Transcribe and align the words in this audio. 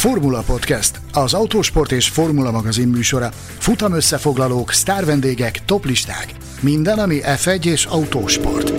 Formula 0.00 0.42
Podcast, 0.46 1.00
az 1.12 1.34
autósport 1.34 1.92
és 1.92 2.08
formula 2.08 2.50
magazin 2.50 2.88
műsora. 2.88 3.28
Futam 3.58 3.92
összefoglalók, 3.92 4.72
sztárvendégek, 4.72 5.64
toplisták. 5.64 6.32
Minden, 6.60 6.98
ami 6.98 7.20
F1 7.22 7.64
és 7.64 7.84
autósport. 7.84 8.72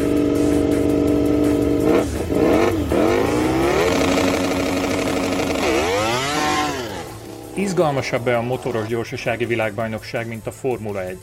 Izgalmasabb-e 7.54 8.38
a 8.38 8.42
motoros 8.42 8.88
gyorsasági 8.88 9.46
világbajnokság, 9.46 10.28
mint 10.28 10.48
a 10.48 10.52
Formula 10.52 11.04
1? 11.04 11.18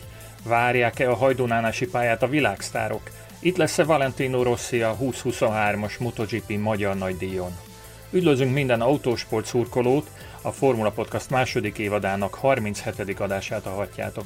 Várják-e 0.45 1.11
a 1.11 1.15
hajdónánási 1.15 1.87
pályát 1.87 2.23
a 2.23 2.29
világsztárok? 2.29 3.11
Itt 3.39 3.57
lesz-e 3.57 3.85
Valentino 3.85 4.43
Rossi 4.43 4.83
a 4.83 4.97
2023-as 5.01 5.99
MotoGP 5.99 6.59
magyar 6.59 6.97
nagydíjon? 6.97 7.68
Üdvözlünk 8.11 8.53
minden 8.53 8.81
autósport 8.81 9.47
szurkolót, 9.47 10.11
a 10.43 10.51
Formula 10.51 10.91
Podcast 10.91 11.31
második 11.31 11.79
évadának 11.79 12.35
37. 12.35 13.21
adását 13.21 13.65
hallhatjátok. 13.65 14.25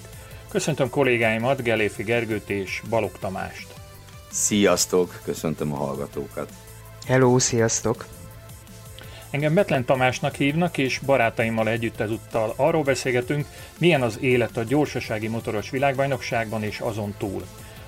Köszöntöm 0.48 0.91
kollégáimat, 0.91 1.62
Geléfi 1.62 2.02
Gergőt 2.02 2.50
és 2.50 2.82
Balog 2.88 3.18
Tamást. 3.18 3.66
Sziasztok, 4.30 5.20
köszöntöm 5.24 5.72
a 5.72 5.77
hallgatókat. 5.77 6.52
Hello, 7.06 7.38
sziasztok! 7.38 8.06
Engem 9.30 9.55
Betlen 9.55 9.84
Tamásnak 9.84 10.34
hívnak, 10.34 10.78
és 10.78 10.98
barátaimmal 10.98 11.69
együtt 11.69 12.00
ezúttal 12.00 12.55
arról 12.56 12.83
beszélgetünk, 12.83 13.46
milyen 13.78 14.02
az 14.02 14.19
élet 14.20 14.56
a 14.56 14.62
gyorsasági 14.62 15.28
motoros 15.28 15.70
világbajnokságban 15.70 16.62
és 16.62 16.80
azon 16.80 17.14
túl. 17.19 17.42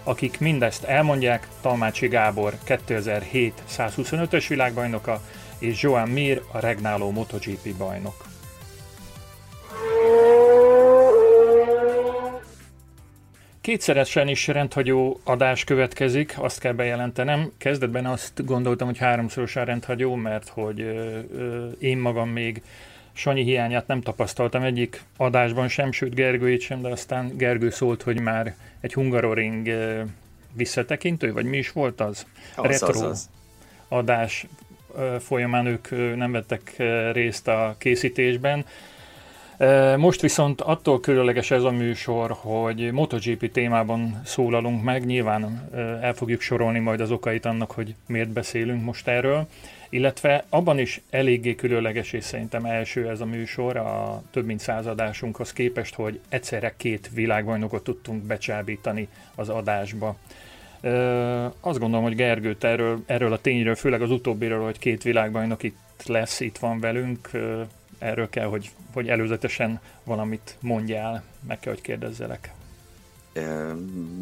Akik 0.05 0.41
mindezt 0.41 0.85
elmondják, 0.85 1.49
Talmácsi 1.61 2.09
Gábor 2.09 2.55
2007 2.65 3.63
125-ös 3.77 4.45
világbajnoka, 4.49 5.21
és 5.65 5.83
Joan 5.83 6.09
Mir 6.09 6.43
a 6.53 6.59
regnáló 6.59 7.11
MotoGP 7.11 7.77
bajnok. 7.77 8.25
Kétszeresen 13.61 14.29
is 14.29 14.47
rendhagyó 14.47 15.21
adás 15.25 15.65
következik, 15.65 16.35
azt 16.37 16.61
kell 16.61 16.73
bejelentenem. 16.73 17.53
Kezdetben 17.59 18.07
azt 18.07 18.45
gondoltam, 18.45 18.87
hogy 18.87 18.99
háromszorosan 18.99 19.65
rendhagyó, 19.65 20.15
mert 20.15 20.49
hogy 20.49 20.81
ö, 20.81 21.19
ö, 21.35 21.69
én 21.79 21.99
magam 21.99 22.29
még 22.29 22.63
Sanyi 23.13 23.43
hiányát 23.43 23.87
nem 23.87 24.01
tapasztaltam 24.01 24.63
egyik 24.63 25.03
adásban 25.17 25.69
sem, 25.69 25.93
sőt 25.93 26.15
Gergőjét 26.15 26.61
sem, 26.61 26.83
de 26.83 26.89
aztán 26.89 27.37
Gergő 27.37 27.71
szólt, 27.71 28.03
hogy 28.03 28.21
már 28.21 28.55
egy 28.81 28.95
Hungaroring 28.95 29.69
visszatekintő, 30.53 31.33
vagy 31.33 31.45
mi 31.45 31.57
is 31.57 31.73
volt 31.73 32.01
az? 32.01 32.27
Az, 32.57 32.67
Retro 32.67 32.89
az, 32.89 33.01
az. 33.01 33.29
adás 33.89 34.47
folyamán 35.21 35.67
ők 35.67 36.17
nem 36.17 36.33
vettek 36.33 36.75
részt 37.13 37.49
a 37.49 37.75
készítésben. 37.79 38.65
Most 39.97 40.21
viszont 40.21 40.61
attól 40.61 41.01
különleges 41.01 41.51
ez 41.51 41.63
a 41.63 41.71
műsor, 41.71 42.31
hogy 42.31 42.93
MotoGP 42.93 43.53
témában 43.53 44.21
szólalunk 44.25 44.83
meg, 44.83 45.05
nyilván 45.05 45.69
el 46.03 46.15
fogjuk 46.15 46.41
sorolni 46.41 46.79
majd 46.79 47.01
az 47.01 47.11
okait 47.11 47.45
annak, 47.45 47.71
hogy 47.71 47.95
miért 48.07 48.29
beszélünk 48.29 48.85
most 48.85 49.09
erről, 49.09 49.47
illetve 49.89 50.45
abban 50.49 50.79
is 50.79 51.01
eléggé 51.11 51.55
különleges, 51.55 52.13
és 52.13 52.25
szerintem 52.25 52.65
első 52.65 53.09
ez 53.09 53.21
a 53.21 53.25
műsor 53.25 53.77
a 53.77 54.23
több 54.31 54.47
mint 54.47 54.61
századásunkhoz 54.61 55.53
képest, 55.53 55.95
hogy 55.95 56.21
egyszerre 56.29 56.75
két 56.77 57.11
világbajnokot 57.15 57.85
tudtunk 57.85 58.23
becsábítani 58.23 59.09
az 59.35 59.49
adásba. 59.49 60.17
Azt 61.61 61.79
gondolom, 61.79 62.03
hogy 62.03 62.15
Gergőt 62.15 62.65
erről, 62.65 63.03
erről 63.07 63.33
a 63.33 63.41
tényről, 63.41 63.75
főleg 63.75 64.03
az 64.03 64.11
utóbbiről, 64.11 64.65
hogy 64.65 64.79
két 64.79 65.03
világbajnok 65.03 65.63
itt 65.63 66.03
lesz, 66.07 66.41
itt 66.41 66.59
van 66.59 66.81
velünk, 66.81 67.31
erről 67.99 68.29
kell, 68.29 68.47
hogy, 68.47 68.71
hogy 68.93 69.09
előzetesen 69.09 69.81
valamit 70.05 70.57
mondjál, 70.61 71.23
meg 71.47 71.61
kell, 71.61 71.73
hogy 71.73 71.83
kérdezzelek. 71.83 72.53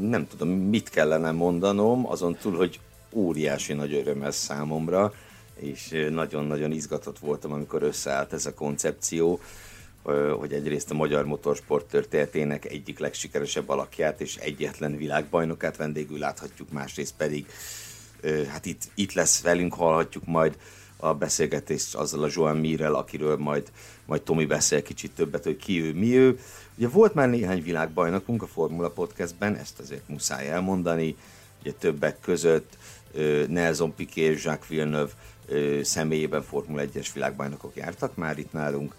Nem 0.01 0.27
tudom, 0.29 0.49
mit 0.49 0.89
kellene 0.89 1.31
mondanom, 1.31 2.07
azon 2.07 2.37
túl, 2.41 2.57
hogy 2.57 2.81
óriási 3.13 3.73
nagy 3.73 3.95
öröm 3.95 4.23
ez 4.23 4.37
számomra, 4.37 5.13
és 5.55 6.07
nagyon-nagyon 6.11 6.73
izgatott 6.73 7.19
voltam, 7.19 7.53
amikor 7.53 7.83
összeállt 7.83 8.33
ez 8.33 8.47
a 8.47 8.55
koncepció 8.55 9.41
hogy 10.39 10.53
egyrészt 10.53 10.91
a 10.91 10.95
magyar 10.95 11.25
motorsport 11.25 11.87
történetének 11.87 12.65
egyik 12.65 12.99
legsikeresebb 12.99 13.69
alakját 13.69 14.21
és 14.21 14.37
egyetlen 14.37 14.97
világbajnokát 14.97 15.77
vendégül 15.77 16.19
láthatjuk, 16.19 16.73
másrészt 16.73 17.15
pedig 17.17 17.47
hát 18.49 18.67
itt, 18.67 18.83
itt 18.95 19.13
lesz 19.13 19.43
velünk, 19.43 19.75
hallhatjuk 19.75 20.27
majd 20.27 20.59
a 20.97 21.15
beszélgetést 21.15 21.95
azzal 21.95 22.23
a 22.23 22.29
Joan 22.31 22.57
Mirrel, 22.57 22.95
akiről 22.95 23.37
majd, 23.37 23.73
majd 24.05 24.23
Tomi 24.23 24.47
beszél 24.47 24.83
kicsit 24.83 25.15
többet, 25.15 25.45
hogy 25.45 25.57
ki 25.57 25.83
ő, 25.83 25.93
mi 25.93 26.17
ő. 26.17 26.39
Ugye 26.77 26.89
volt 26.89 27.15
már 27.15 27.29
néhány 27.29 27.63
világbajnokunk 27.63 28.43
a 28.43 28.47
Formula 28.47 28.91
Podcastben, 28.91 29.57
ezt 29.57 29.79
azért 29.79 30.09
muszáj 30.09 30.49
elmondani, 30.49 31.17
ugye 31.61 31.73
többek 31.73 32.21
között 32.21 32.77
Nelson 33.49 33.95
Piquet 33.95 34.43
Jacques 34.43 34.69
Villeneuve 34.69 35.13
személyében 35.83 36.43
Formula 36.43 36.83
1-es 36.83 37.09
világbajnokok 37.15 37.77
jártak 37.77 38.17
már 38.17 38.39
itt 38.39 38.53
nálunk, 38.53 38.95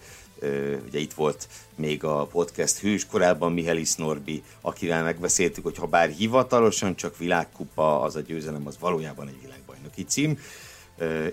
ugye 0.85 0.99
itt 0.99 1.13
volt 1.13 1.47
még 1.75 2.03
a 2.03 2.25
podcast 2.25 2.77
hős, 2.77 3.05
korábban 3.05 3.53
Mihelis 3.53 3.95
Norbi, 3.95 4.43
akivel 4.61 5.03
megbeszéltük, 5.03 5.63
hogy 5.63 5.77
ha 5.77 5.85
bár 5.85 6.09
hivatalosan 6.09 6.95
csak 6.95 7.17
világkupa, 7.17 8.01
az 8.01 8.15
a 8.15 8.21
győzelem, 8.21 8.67
az 8.67 8.77
valójában 8.79 9.27
egy 9.27 9.41
világbajnoki 9.41 10.03
cím, 10.03 10.39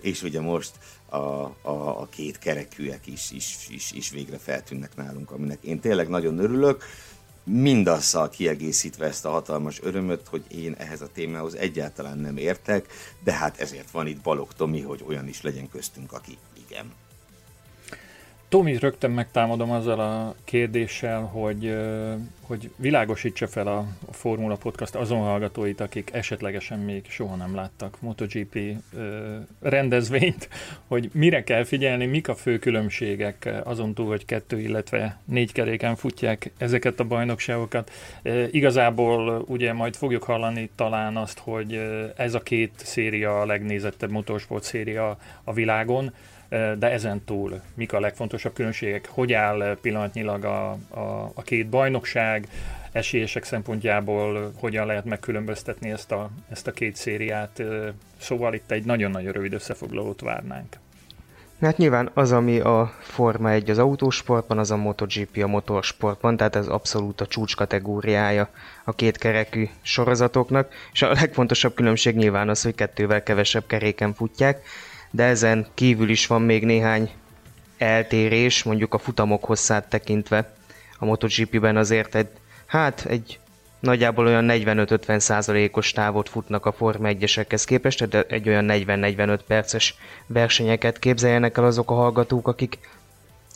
és 0.00 0.22
ugye 0.22 0.41
most 0.41 0.71
a, 1.09 1.16
a, 1.16 1.53
a 2.00 2.09
két 2.10 2.38
kerekűek 2.38 3.06
is, 3.06 3.31
is, 3.31 3.56
is, 3.69 3.93
is 3.93 4.10
végre 4.10 4.38
feltűnnek 4.38 4.97
nálunk, 4.97 5.31
aminek 5.31 5.62
én 5.62 5.81
tényleg 5.81 6.09
nagyon 6.09 6.38
örülök, 6.38 6.84
mindazzal 7.44 8.28
kiegészítve 8.28 9.06
ezt 9.06 9.25
a 9.25 9.31
hatalmas 9.31 9.82
örömöt, 9.82 10.28
hogy 10.28 10.44
én 10.48 10.75
ehhez 10.78 11.00
a 11.00 11.09
témához 11.12 11.54
egyáltalán 11.54 12.19
nem 12.19 12.37
értek, 12.37 12.92
de 13.25 13.32
hát 13.32 13.60
ezért 13.60 13.91
van 13.91 14.06
itt 14.06 14.21
Balog 14.21 14.53
Tomi, 14.53 14.81
hogy 14.81 15.04
olyan 15.06 15.28
is 15.28 15.42
legyen 15.42 15.69
köztünk, 15.69 16.12
aki 16.12 16.38
igen. 16.69 16.92
Tomi, 18.50 18.78
rögtön 18.78 19.11
megtámadom 19.11 19.71
azzal 19.71 20.00
a 20.00 20.34
kérdéssel, 20.44 21.21
hogy, 21.21 21.77
hogy 22.41 22.71
világosítsa 22.77 23.47
fel 23.47 23.66
a, 23.66 23.87
Formula 24.11 24.56
Podcast 24.56 24.94
azon 24.94 25.21
hallgatóit, 25.21 25.81
akik 25.81 26.11
esetlegesen 26.12 26.78
még 26.78 27.05
soha 27.09 27.37
nem 27.37 27.55
láttak 27.55 28.00
MotoGP 28.00 28.59
rendezvényt, 29.60 30.49
hogy 30.87 31.10
mire 31.12 31.44
kell 31.44 31.65
figyelni, 31.65 32.06
mik 32.06 32.28
a 32.28 32.34
fő 32.34 32.59
különbségek 32.59 33.49
azon 33.65 33.94
túl, 33.94 34.06
hogy 34.06 34.25
kettő, 34.25 34.60
illetve 34.60 35.19
négy 35.25 35.53
keréken 35.53 35.97
futják 35.97 36.50
ezeket 36.59 37.00
a 37.00 37.05
bajnokságokat. 37.05 37.91
Igazából 38.50 39.44
ugye 39.47 39.72
majd 39.72 39.97
fogjuk 39.97 40.22
hallani 40.22 40.71
talán 40.75 41.16
azt, 41.16 41.39
hogy 41.39 41.81
ez 42.16 42.34
a 42.34 42.41
két 42.41 42.72
széria 42.77 43.41
a 43.41 43.47
legnézettebb 43.47 44.10
motorsport 44.10 44.62
széria 44.62 45.19
a 45.44 45.53
világon, 45.53 46.12
de 46.50 46.91
ezen 46.91 47.25
túl 47.25 47.61
mik 47.75 47.93
a 47.93 48.00
legfontosabb 48.00 48.53
különbségek, 48.53 49.09
hogy 49.09 49.33
áll 49.33 49.78
pillanatnyilag 49.81 50.44
a, 50.44 50.71
a, 50.88 51.33
a 51.34 51.43
két 51.43 51.66
bajnokság, 51.66 52.49
esélyesek 52.93 53.44
szempontjából 53.44 54.53
hogyan 54.59 54.87
lehet 54.87 55.05
megkülönböztetni 55.05 55.91
ezt 55.91 56.12
a, 56.12 56.31
ezt 56.50 56.66
a 56.66 56.72
két 56.72 56.97
szériát, 56.97 57.62
szóval 58.19 58.55
itt 58.55 58.71
egy 58.71 58.84
nagyon-nagyon 58.84 59.33
rövid 59.33 59.53
összefoglalót 59.53 60.21
várnánk. 60.21 60.77
Hát 61.60 61.77
nyilván 61.77 62.10
az, 62.15 62.33
ami 62.33 62.59
a 62.59 62.93
Forma 63.00 63.50
1 63.50 63.71
az 63.71 63.78
autósportban, 63.78 64.59
az 64.59 64.71
a 64.71 64.77
MotoGP 64.77 65.43
a 65.43 65.47
motorsportban, 65.47 66.37
tehát 66.37 66.56
ez 66.56 66.66
abszolút 66.66 67.21
a 67.21 67.27
csúcs 67.27 67.56
kategóriája 67.56 68.48
a 68.84 68.92
két 68.92 69.19
kerekű 69.19 69.69
sorozatoknak, 69.83 70.72
és 70.92 71.03
a 71.03 71.13
legfontosabb 71.13 71.75
különbség 71.75 72.16
nyilván 72.16 72.48
az, 72.48 72.63
hogy 72.63 72.75
kettővel 72.75 73.22
kevesebb 73.22 73.66
keréken 73.66 74.15
futják, 74.15 74.63
de 75.10 75.24
ezen 75.24 75.66
kívül 75.74 76.09
is 76.09 76.27
van 76.27 76.42
még 76.42 76.65
néhány 76.65 77.10
eltérés, 77.78 78.62
mondjuk 78.62 78.95
a 78.95 78.98
futamok 78.98 79.45
hosszát 79.45 79.89
tekintve. 79.89 80.53
A 80.98 81.04
MotoGP-ben 81.04 81.77
azért 81.77 82.15
egy, 82.15 82.28
hát 82.66 83.04
egy 83.09 83.39
nagyjából 83.80 84.27
olyan 84.27 84.47
45-50 84.48 85.18
százalékos 85.18 85.92
távot 85.92 86.28
futnak 86.28 86.66
a 86.66 86.72
Forma 86.72 87.09
1-esekhez 87.12 87.62
képest, 87.66 88.09
de 88.09 88.22
egy 88.22 88.48
olyan 88.48 88.66
40-45 88.68 89.39
perces 89.47 89.95
versenyeket 90.27 90.98
képzeljenek 90.98 91.59
el 91.59 91.65
azok 91.65 91.91
a 91.91 91.95
hallgatók, 91.95 92.48
akik 92.48 92.78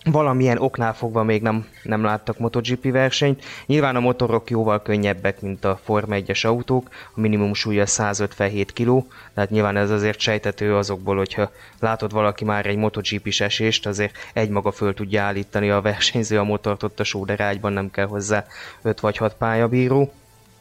valamilyen 0.05 0.59
oknál 0.59 0.95
fogva 0.95 1.23
még 1.23 1.43
nem, 1.43 1.67
nem 1.83 2.05
láttak 2.05 2.39
MotoGP 2.39 2.91
versenyt. 2.93 3.45
Nyilván 3.67 3.97
a 3.97 4.01
motorok 4.01 4.51
jóval 4.51 4.83
könnyebbek, 4.83 5.41
mint 5.41 5.65
a 5.65 5.81
Forma 5.85 6.17
1-es 6.19 6.47
autók, 6.47 6.89
a 7.15 7.21
minimum 7.21 7.55
súlya 7.55 7.87
157 7.87 8.73
kg, 8.73 9.03
tehát 9.35 9.51
nyilván 9.51 9.77
ez 9.77 9.91
azért 9.91 10.19
sejtető 10.19 10.77
azokból, 10.77 11.17
hogyha 11.17 11.51
látod 11.81 12.13
valaki 12.13 12.45
már 12.45 12.67
egy 12.67 12.77
MotoGP-s 12.77 13.41
esést, 13.41 13.87
azért 13.87 14.17
egymaga 14.33 14.71
föl 14.71 14.95
tudja 14.95 15.23
állítani 15.23 15.71
a 15.71 15.81
versenyző 15.81 16.39
a 16.39 16.45
motort 16.45 16.83
ott 16.83 17.01
a 17.01 17.05
sóderágyban, 17.05 17.73
nem 17.73 17.91
kell 17.91 18.07
hozzá 18.07 18.47
5 18.83 19.01
vagy 19.01 19.17
6 19.17 19.35
pályabíró. 19.35 20.13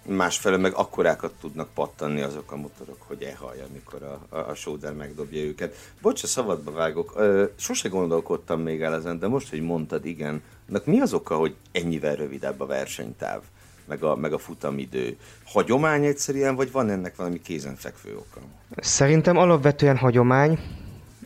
Másfelől 0.06 0.60
meg 0.60 0.74
akkorákat 0.74 1.34
tudnak 1.42 1.70
pattanni 1.74 2.22
azok 2.22 2.52
a 2.52 2.56
motorok, 2.56 3.02
hogy 3.08 3.24
elhallja, 3.24 3.66
amikor 3.70 4.04
a, 4.04 4.36
a, 4.36 4.50
a 4.50 4.54
Soder 4.54 4.94
megdobja 4.94 5.42
őket. 5.42 5.76
Bocs, 6.02 6.24
a 6.24 6.28
szabadba 6.28 6.72
vágok. 6.72 7.14
Ö, 7.16 7.44
sose 7.56 7.90
gondolkodtam 7.90 8.62
még 8.62 8.82
el 8.82 8.96
ezen, 8.96 9.20
de 9.20 9.28
most, 9.28 9.50
hogy 9.50 9.62
mondtad, 9.62 10.06
igen. 10.06 10.42
Annak 10.70 10.86
mi 10.86 11.00
az 11.00 11.14
oka, 11.14 11.36
hogy 11.36 11.56
ennyivel 11.72 12.16
rövidebb 12.16 12.62
a 12.62 12.66
versenytáv, 12.66 13.42
meg 13.86 14.04
a, 14.04 14.16
meg 14.16 14.34
a 14.34 14.38
futamidő? 14.38 15.18
Hagyomány 15.46 16.06
egyszerűen, 16.06 16.56
vagy 16.56 16.72
van 16.72 16.90
ennek 16.90 17.16
valami 17.16 17.42
kézenfekvő 17.42 18.16
oka? 18.16 18.40
Szerintem 18.78 19.38
alapvetően 19.38 19.98
hagyomány, 19.98 20.60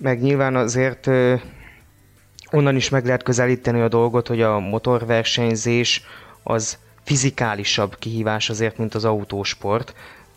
meg 0.02 0.22
nyilván 0.22 0.56
azért 0.56 1.08
ö, 1.08 1.36
onnan 2.52 2.76
is 2.76 2.90
meg 2.90 3.06
lehet 3.06 3.24
közelíteni 3.24 3.82
a 3.82 3.88
dolgot, 3.88 4.28
hogy 4.28 4.42
a 4.42 4.60
motorversenyzés 4.60 6.04
az 6.44 6.78
fizikálisabb 7.08 7.96
kihívás 8.00 8.50
azért, 8.50 8.78
mint 8.78 8.96
az 8.96 9.06
autósport. 9.06 9.94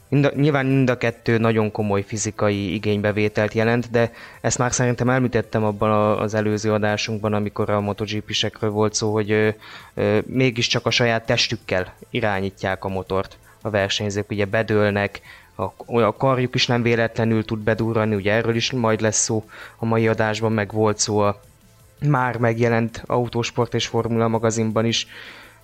Mind 0.08 0.24
a, 0.24 0.30
nyilván 0.34 0.66
mind 0.66 0.90
a 0.90 0.98
kettő 0.98 1.38
nagyon 1.38 1.70
komoly 1.70 2.02
fizikai 2.02 2.74
igénybevételt 2.74 3.52
jelent, 3.52 3.90
de 3.90 4.12
ezt 4.40 4.58
már 4.58 4.72
szerintem 4.72 5.08
elmítettem 5.08 5.64
abban 5.64 5.90
a, 5.90 6.20
az 6.20 6.34
előző 6.34 6.72
adásunkban, 6.72 7.32
amikor 7.32 7.70
a 7.70 7.80
MotoGP-sekről 7.80 8.70
volt 8.70 8.94
szó, 8.94 9.12
hogy 9.12 9.30
ö, 9.30 9.48
ö, 9.94 10.18
mégiscsak 10.26 10.86
a 10.86 10.90
saját 10.90 11.26
testükkel 11.26 11.94
irányítják 12.10 12.84
a 12.84 12.88
motort 12.88 13.36
a 13.62 13.70
versenyzők, 13.70 14.30
ugye 14.30 14.44
bedőlnek, 14.44 15.20
a, 15.54 16.00
a 16.02 16.16
karjuk 16.16 16.54
is 16.54 16.66
nem 16.66 16.82
véletlenül 16.82 17.44
tud 17.44 17.58
bedurrani, 17.58 18.14
ugye 18.14 18.32
erről 18.32 18.54
is 18.54 18.72
majd 18.72 19.00
lesz 19.00 19.22
szó 19.22 19.44
a 19.76 19.84
mai 19.84 20.08
adásban, 20.08 20.52
meg 20.52 20.72
volt 20.72 20.98
szó 20.98 21.18
a 21.18 21.40
már 22.08 22.36
megjelent 22.36 23.02
autósport 23.06 23.74
és 23.74 23.86
formula 23.86 24.28
magazinban 24.28 24.84
is, 24.84 25.06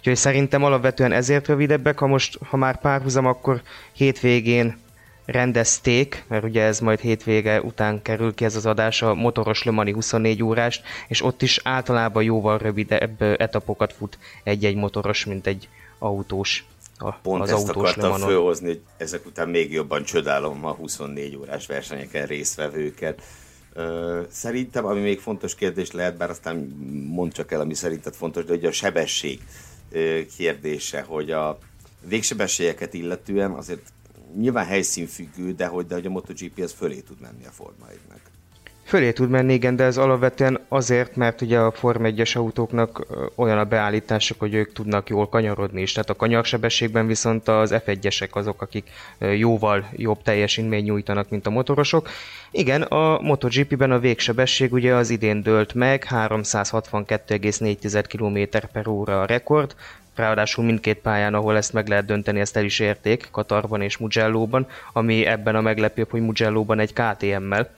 Úgyhogy 0.06 0.20
szerintem 0.22 0.64
alapvetően 0.64 1.12
ezért 1.12 1.46
rövidebbek, 1.46 1.98
ha 1.98 2.06
most, 2.06 2.38
ha 2.48 2.56
már 2.56 2.80
párhuzam, 2.80 3.26
akkor 3.26 3.62
hétvégén 3.92 4.78
rendezték, 5.24 6.24
mert 6.28 6.44
ugye 6.44 6.62
ez 6.62 6.80
majd 6.80 7.00
hétvége 7.00 7.60
után 7.60 8.02
kerül 8.02 8.34
ki 8.34 8.44
ez 8.44 8.56
az 8.56 8.66
adás, 8.66 9.02
a 9.02 9.14
motoros 9.14 9.62
Lömani 9.62 9.92
24 9.92 10.42
órást, 10.42 10.82
és 11.08 11.22
ott 11.22 11.42
is 11.42 11.60
általában 11.64 12.22
jóval 12.22 12.58
rövidebb 12.58 13.22
etapokat 13.22 13.92
fut 13.92 14.18
egy-egy 14.42 14.76
motoros, 14.76 15.24
mint 15.24 15.46
egy 15.46 15.68
autós. 15.98 16.64
A, 16.98 17.12
Pont 17.12 17.42
az 17.42 17.50
ezt 17.50 17.68
autós 17.68 17.90
akartam 17.90 18.28
fölhozni, 18.28 18.66
hogy 18.66 18.80
ezek 18.96 19.26
után 19.26 19.48
még 19.48 19.72
jobban 19.72 20.04
csodálom 20.04 20.64
a 20.64 20.72
24 20.72 21.36
órás 21.36 21.66
versenyeken 21.66 22.26
résztvevőket. 22.26 23.22
Szerintem, 24.30 24.84
ami 24.84 25.00
még 25.00 25.20
fontos 25.20 25.54
kérdés 25.54 25.90
lehet, 25.90 26.16
bár 26.16 26.30
aztán 26.30 26.56
mond 27.08 27.32
csak 27.32 27.52
el, 27.52 27.60
ami 27.60 27.74
szerinted 27.74 28.14
fontos, 28.14 28.44
de 28.44 28.52
hogy 28.52 28.64
a 28.64 28.72
sebesség 28.72 29.40
kérdése, 30.36 31.02
hogy 31.02 31.30
a 31.30 31.58
végsebességeket 32.08 32.94
illetően 32.94 33.50
azért 33.50 33.92
nyilván 34.36 34.66
helyszínfüggő, 34.66 35.52
de 35.52 35.66
hogy, 35.66 35.86
de 35.86 35.94
hogy 35.94 36.06
a 36.06 36.10
MotoGP 36.10 36.58
az 36.58 36.72
fölé 36.72 37.00
tud 37.00 37.20
menni 37.20 37.46
a 37.46 37.50
Forma 37.50 37.86
1-nek. 37.90 38.35
Fölé 38.86 39.12
tud 39.12 39.30
menni, 39.30 39.52
igen, 39.52 39.76
de 39.76 39.84
ez 39.84 39.96
alapvetően 39.96 40.60
azért, 40.68 41.16
mert 41.16 41.40
ugye 41.40 41.58
a 41.58 41.72
Form 41.72 42.02
1-es 42.04 42.36
autóknak 42.36 43.06
olyan 43.34 43.58
a 43.58 43.64
beállítások, 43.64 44.38
hogy 44.38 44.54
ők 44.54 44.72
tudnak 44.72 45.08
jól 45.08 45.28
kanyarodni 45.28 45.80
is. 45.82 45.92
Tehát 45.92 46.10
a 46.10 46.14
kanyarsebességben 46.14 47.06
viszont 47.06 47.48
az 47.48 47.74
F1-esek 47.74 48.30
azok, 48.30 48.62
akik 48.62 48.90
jóval 49.18 49.88
jobb 49.92 50.22
teljesítmény 50.22 50.84
nyújtanak, 50.84 51.30
mint 51.30 51.46
a 51.46 51.50
motorosok. 51.50 52.08
Igen, 52.50 52.82
a 52.82 53.20
MotoGP-ben 53.20 53.90
a 53.90 53.98
végsebesség 53.98 54.72
ugye 54.72 54.94
az 54.94 55.10
idén 55.10 55.42
dőlt 55.42 55.74
meg, 55.74 56.06
362,4 56.10 58.04
km 58.08 58.66
per 58.72 58.88
óra 58.88 59.20
a 59.20 59.26
rekord, 59.26 59.74
Ráadásul 60.14 60.64
mindkét 60.64 60.98
pályán, 60.98 61.34
ahol 61.34 61.56
ezt 61.56 61.72
meg 61.72 61.88
lehet 61.88 62.04
dönteni, 62.04 62.40
ezt 62.40 62.56
el 62.56 62.64
is 62.64 62.78
érték, 62.78 63.28
Katarban 63.30 63.82
és 63.82 63.96
Mugello-ban, 63.96 64.66
ami 64.92 65.26
ebben 65.26 65.56
a 65.56 65.60
meglepőbb, 65.60 66.10
hogy 66.10 66.20
Mugello-ban 66.20 66.78
egy 66.78 66.92
KTM-mel, 66.92 67.70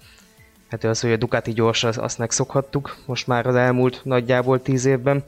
Hát 0.68 0.84
az, 0.84 1.00
hogy 1.00 1.12
a 1.12 1.16
Ducati 1.16 1.52
gyors, 1.52 1.84
azt 1.84 2.18
megszokhattuk 2.18 2.96
most 3.06 3.26
már 3.26 3.46
az 3.46 3.54
elmúlt 3.54 4.00
nagyjából 4.04 4.62
tíz 4.62 4.84
évben. 4.84 5.24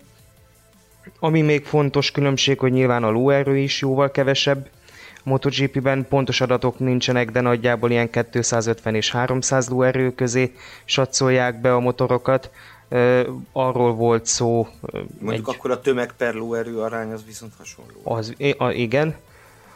Ami 1.18 1.40
még 1.40 1.64
fontos 1.64 2.10
különbség, 2.10 2.58
hogy 2.58 2.72
nyilván 2.72 3.04
a 3.04 3.10
lóerő 3.10 3.56
is 3.56 3.80
jóval 3.80 4.10
kevesebb. 4.10 4.68
A 5.16 5.28
MotoGP-ben 5.28 6.06
pontos 6.08 6.40
adatok 6.40 6.78
nincsenek, 6.78 7.30
de 7.30 7.40
nagyjából 7.40 7.90
ilyen 7.90 8.10
250 8.10 8.94
és 8.94 9.10
300 9.10 9.68
lóerő 9.68 10.14
közé 10.14 10.54
satszolják 10.84 11.60
be 11.60 11.74
a 11.74 11.80
motorokat. 11.80 12.50
arról 13.52 13.94
volt 13.94 14.26
szó... 14.26 14.68
Mondjuk 15.18 15.48
egy... 15.48 15.54
akkor 15.54 15.70
a 15.70 15.80
tömeg 15.80 16.12
per 16.16 16.34
lóerő 16.34 16.80
arány 16.80 17.12
az 17.12 17.24
viszont 17.26 17.52
hasonló. 17.58 18.00
Az, 18.02 18.34
igen, 18.72 19.16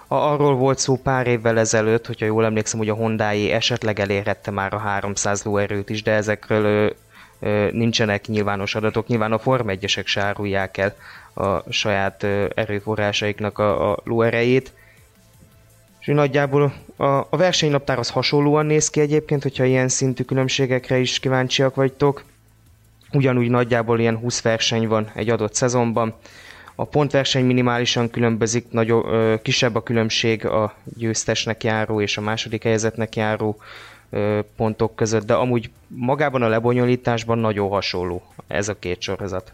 Arról 0.08 0.54
volt 0.54 0.78
szó 0.78 0.96
pár 0.96 1.26
évvel 1.26 1.58
ezelőtt, 1.58 2.06
hogyha 2.06 2.26
jól 2.26 2.44
emlékszem, 2.44 2.78
hogy 2.78 2.88
a 2.88 2.94
Hyundai 2.94 3.50
esetleg 3.50 4.00
elérhette 4.00 4.50
már 4.50 4.74
a 4.74 4.78
300 4.78 5.42
lóerőt 5.42 5.90
is, 5.90 6.02
de 6.02 6.12
ezekről 6.12 6.96
nincsenek 7.70 8.26
nyilvános 8.26 8.74
adatok. 8.74 9.06
Nyilván 9.06 9.32
a 9.32 9.38
Form 9.38 9.68
1 9.68 10.02
se 10.04 10.22
árulják 10.22 10.76
el 10.76 10.94
a 11.34 11.72
saját 11.72 12.24
erőforrásaiknak 12.54 13.58
a, 13.58 13.92
a 13.92 13.98
lóerejét. 14.04 14.72
És 16.00 16.06
nagyjából 16.06 16.72
a, 16.96 17.04
a 17.04 17.36
versenynaptár 17.36 17.98
az 17.98 18.10
hasonlóan 18.10 18.66
néz 18.66 18.90
ki 18.90 19.00
egyébként, 19.00 19.42
hogyha 19.42 19.64
ilyen 19.64 19.88
szintű 19.88 20.22
különbségekre 20.22 20.98
is 20.98 21.18
kíváncsiak 21.18 21.74
vagytok. 21.74 22.24
Ugyanúgy 23.12 23.48
nagyjából 23.48 24.00
ilyen 24.00 24.16
20 24.16 24.42
verseny 24.42 24.88
van 24.88 25.10
egy 25.14 25.30
adott 25.30 25.54
szezonban. 25.54 26.14
A 26.74 26.84
pontverseny 26.84 27.44
minimálisan 27.44 28.10
különbözik, 28.10 28.66
nagyobb, 28.70 29.42
kisebb 29.42 29.74
a 29.74 29.82
különbség 29.82 30.46
a 30.46 30.74
győztesnek 30.96 31.64
járó 31.64 32.00
és 32.00 32.16
a 32.16 32.20
második 32.20 32.62
helyezetnek 32.62 33.16
járó 33.16 33.56
pontok 34.56 34.96
között, 34.96 35.26
de 35.26 35.34
amúgy 35.34 35.70
magában 35.86 36.42
a 36.42 36.48
lebonyolításban 36.48 37.38
nagyon 37.38 37.68
hasonló 37.68 38.22
ez 38.46 38.68
a 38.68 38.78
két 38.78 39.00
sorozat. 39.00 39.52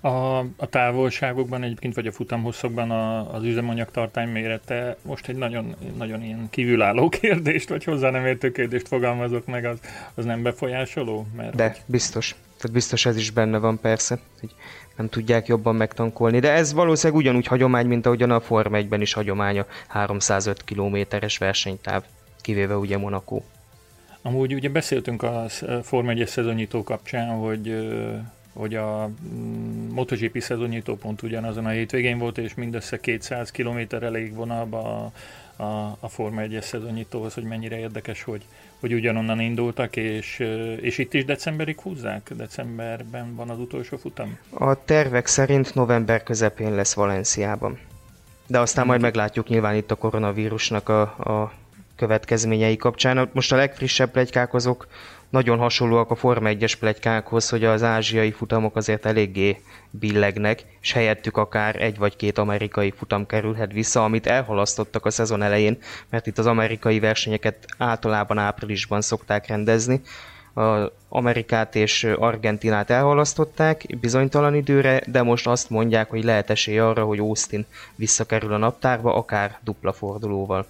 A, 0.00 0.38
a 0.38 0.66
távolságokban 0.70 1.62
egyébként, 1.62 1.94
vagy 1.94 2.06
a 2.06 2.12
futamhosszokban 2.12 2.90
a, 2.90 3.34
az 3.34 3.44
üzemanyagtartály 3.44 4.26
mérete 4.26 4.96
most 5.02 5.28
egy 5.28 5.36
nagyon, 5.36 5.74
nagyon 5.96 6.22
ilyen 6.22 6.46
kívülálló 6.50 7.08
kérdést, 7.20 7.68
vagy 7.68 7.84
hozzá 7.84 8.10
nem 8.10 8.26
értő 8.26 8.52
kérdést 8.52 8.88
fogalmazok 8.88 9.46
meg, 9.46 9.64
az, 9.64 9.78
az 10.14 10.24
nem 10.24 10.42
befolyásoló? 10.42 11.26
Mert 11.36 11.54
De, 11.54 11.68
hogy... 11.68 11.80
biztos. 11.86 12.34
Tehát 12.56 12.76
biztos 12.76 13.06
ez 13.06 13.16
is 13.16 13.30
benne 13.30 13.58
van 13.58 13.80
persze, 13.80 14.18
hogy 14.40 14.54
nem 14.96 15.08
tudják 15.08 15.46
jobban 15.46 15.74
megtankolni. 15.74 16.38
De 16.38 16.52
ez 16.52 16.72
valószínűleg 16.72 17.22
ugyanúgy 17.22 17.46
hagyomány, 17.46 17.86
mint 17.86 18.06
ahogyan 18.06 18.30
a 18.30 18.40
Form 18.40 18.74
1-ben 18.74 19.00
is 19.00 19.12
hagyomány 19.12 19.58
a 19.58 19.66
305 19.88 20.64
kilométeres 20.64 21.38
versenytáv, 21.38 22.02
kivéve 22.40 22.76
ugye 22.76 22.98
Monaco. 22.98 23.40
Amúgy 24.22 24.54
ugye 24.54 24.68
beszéltünk 24.68 25.22
a 25.22 25.46
Form 25.82 26.06
1-es 26.10 26.26
szezonnyitó 26.26 26.82
kapcsán, 26.82 27.28
hogy 27.28 27.74
hogy 28.52 28.74
a 28.74 29.10
mm, 29.34 29.88
MotoGP 29.92 30.40
szezonnyitó 30.40 30.96
pont 30.96 31.22
ugyanazon 31.22 31.66
a 31.66 31.68
hétvégén 31.68 32.18
volt, 32.18 32.38
és 32.38 32.54
mindössze 32.54 33.00
200 33.00 33.50
km 33.50 33.78
elég 34.00 34.34
vonalba 34.34 35.12
a, 35.56 35.62
a, 35.62 35.96
a 36.00 36.08
Forma 36.08 36.42
1-es 36.44 36.62
szezonnyitóhoz, 36.62 37.34
hogy 37.34 37.42
mennyire 37.42 37.78
érdekes, 37.78 38.22
hogy, 38.22 38.44
hogy 38.82 38.94
ugyanonnan 38.94 39.40
indultak, 39.40 39.96
és, 39.96 40.38
és 40.80 40.98
itt 40.98 41.14
is 41.14 41.24
decemberig 41.24 41.80
húzzák? 41.80 42.30
Decemberben 42.36 43.34
van 43.34 43.50
az 43.50 43.58
utolsó 43.58 43.96
futam? 43.96 44.38
A 44.50 44.84
tervek 44.84 45.26
szerint 45.26 45.74
november 45.74 46.22
közepén 46.22 46.74
lesz 46.74 46.94
Valenciában. 46.94 47.78
De 48.46 48.58
aztán 48.58 48.86
majd 48.86 49.00
meglátjuk 49.00 49.48
nyilván 49.48 49.74
itt 49.74 49.90
a 49.90 49.94
koronavírusnak 49.94 50.88
a, 50.88 51.00
a 51.02 51.52
következményei 51.96 52.76
kapcsán. 52.76 53.30
Most 53.32 53.52
a 53.52 53.56
legfrissebb 53.56 54.10
plegykák 54.10 54.54
azok 54.54 54.86
nagyon 55.32 55.58
hasonlóak 55.58 56.10
a 56.10 56.14
Forma 56.14 56.48
1-es 56.52 56.74
plegykákhoz, 56.78 57.48
hogy 57.48 57.64
az 57.64 57.82
ázsiai 57.82 58.32
futamok 58.32 58.76
azért 58.76 59.06
eléggé 59.06 59.60
billegnek, 59.90 60.64
és 60.80 60.92
helyettük 60.92 61.36
akár 61.36 61.82
egy 61.82 61.98
vagy 61.98 62.16
két 62.16 62.38
amerikai 62.38 62.90
futam 62.96 63.26
kerülhet 63.26 63.72
vissza, 63.72 64.04
amit 64.04 64.26
elhalasztottak 64.26 65.06
a 65.06 65.10
szezon 65.10 65.42
elején, 65.42 65.78
mert 66.08 66.26
itt 66.26 66.38
az 66.38 66.46
amerikai 66.46 67.00
versenyeket 67.00 67.66
általában 67.78 68.38
áprilisban 68.38 69.00
szokták 69.00 69.46
rendezni. 69.46 70.00
A 70.54 70.92
Amerikát 71.08 71.74
és 71.74 72.04
Argentinát 72.04 72.90
elhalasztották 72.90 73.84
bizonytalan 74.00 74.54
időre, 74.54 75.02
de 75.06 75.22
most 75.22 75.46
azt 75.46 75.70
mondják, 75.70 76.10
hogy 76.10 76.24
lehet 76.24 76.50
esély 76.50 76.78
arra, 76.78 77.04
hogy 77.04 77.18
Austin 77.18 77.66
visszakerül 77.94 78.52
a 78.52 78.56
naptárba, 78.56 79.14
akár 79.14 79.58
dupla 79.64 79.92
fordulóval. 79.92 80.66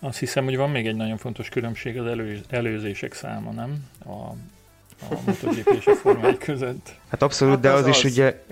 Azt 0.00 0.18
hiszem, 0.18 0.44
hogy 0.44 0.56
van 0.56 0.70
még 0.70 0.86
egy 0.86 0.96
nagyon 0.96 1.16
fontos 1.16 1.48
különbség 1.48 1.98
az 1.98 2.06
elő, 2.06 2.40
előzések 2.48 3.14
száma, 3.14 3.50
nem? 3.50 3.84
A, 4.04 4.12
a 5.00 5.20
MotoGP 5.26 5.74
és 5.78 5.86
a 5.86 5.94
Forma 5.94 6.26
1 6.26 6.38
között. 6.38 6.94
Hát 7.08 7.22
abszolút, 7.22 7.54
hát 7.54 7.62
de 7.62 7.70
az, 7.70 7.80
az, 7.80 7.88
is 7.88 8.04
ugye 8.04 8.44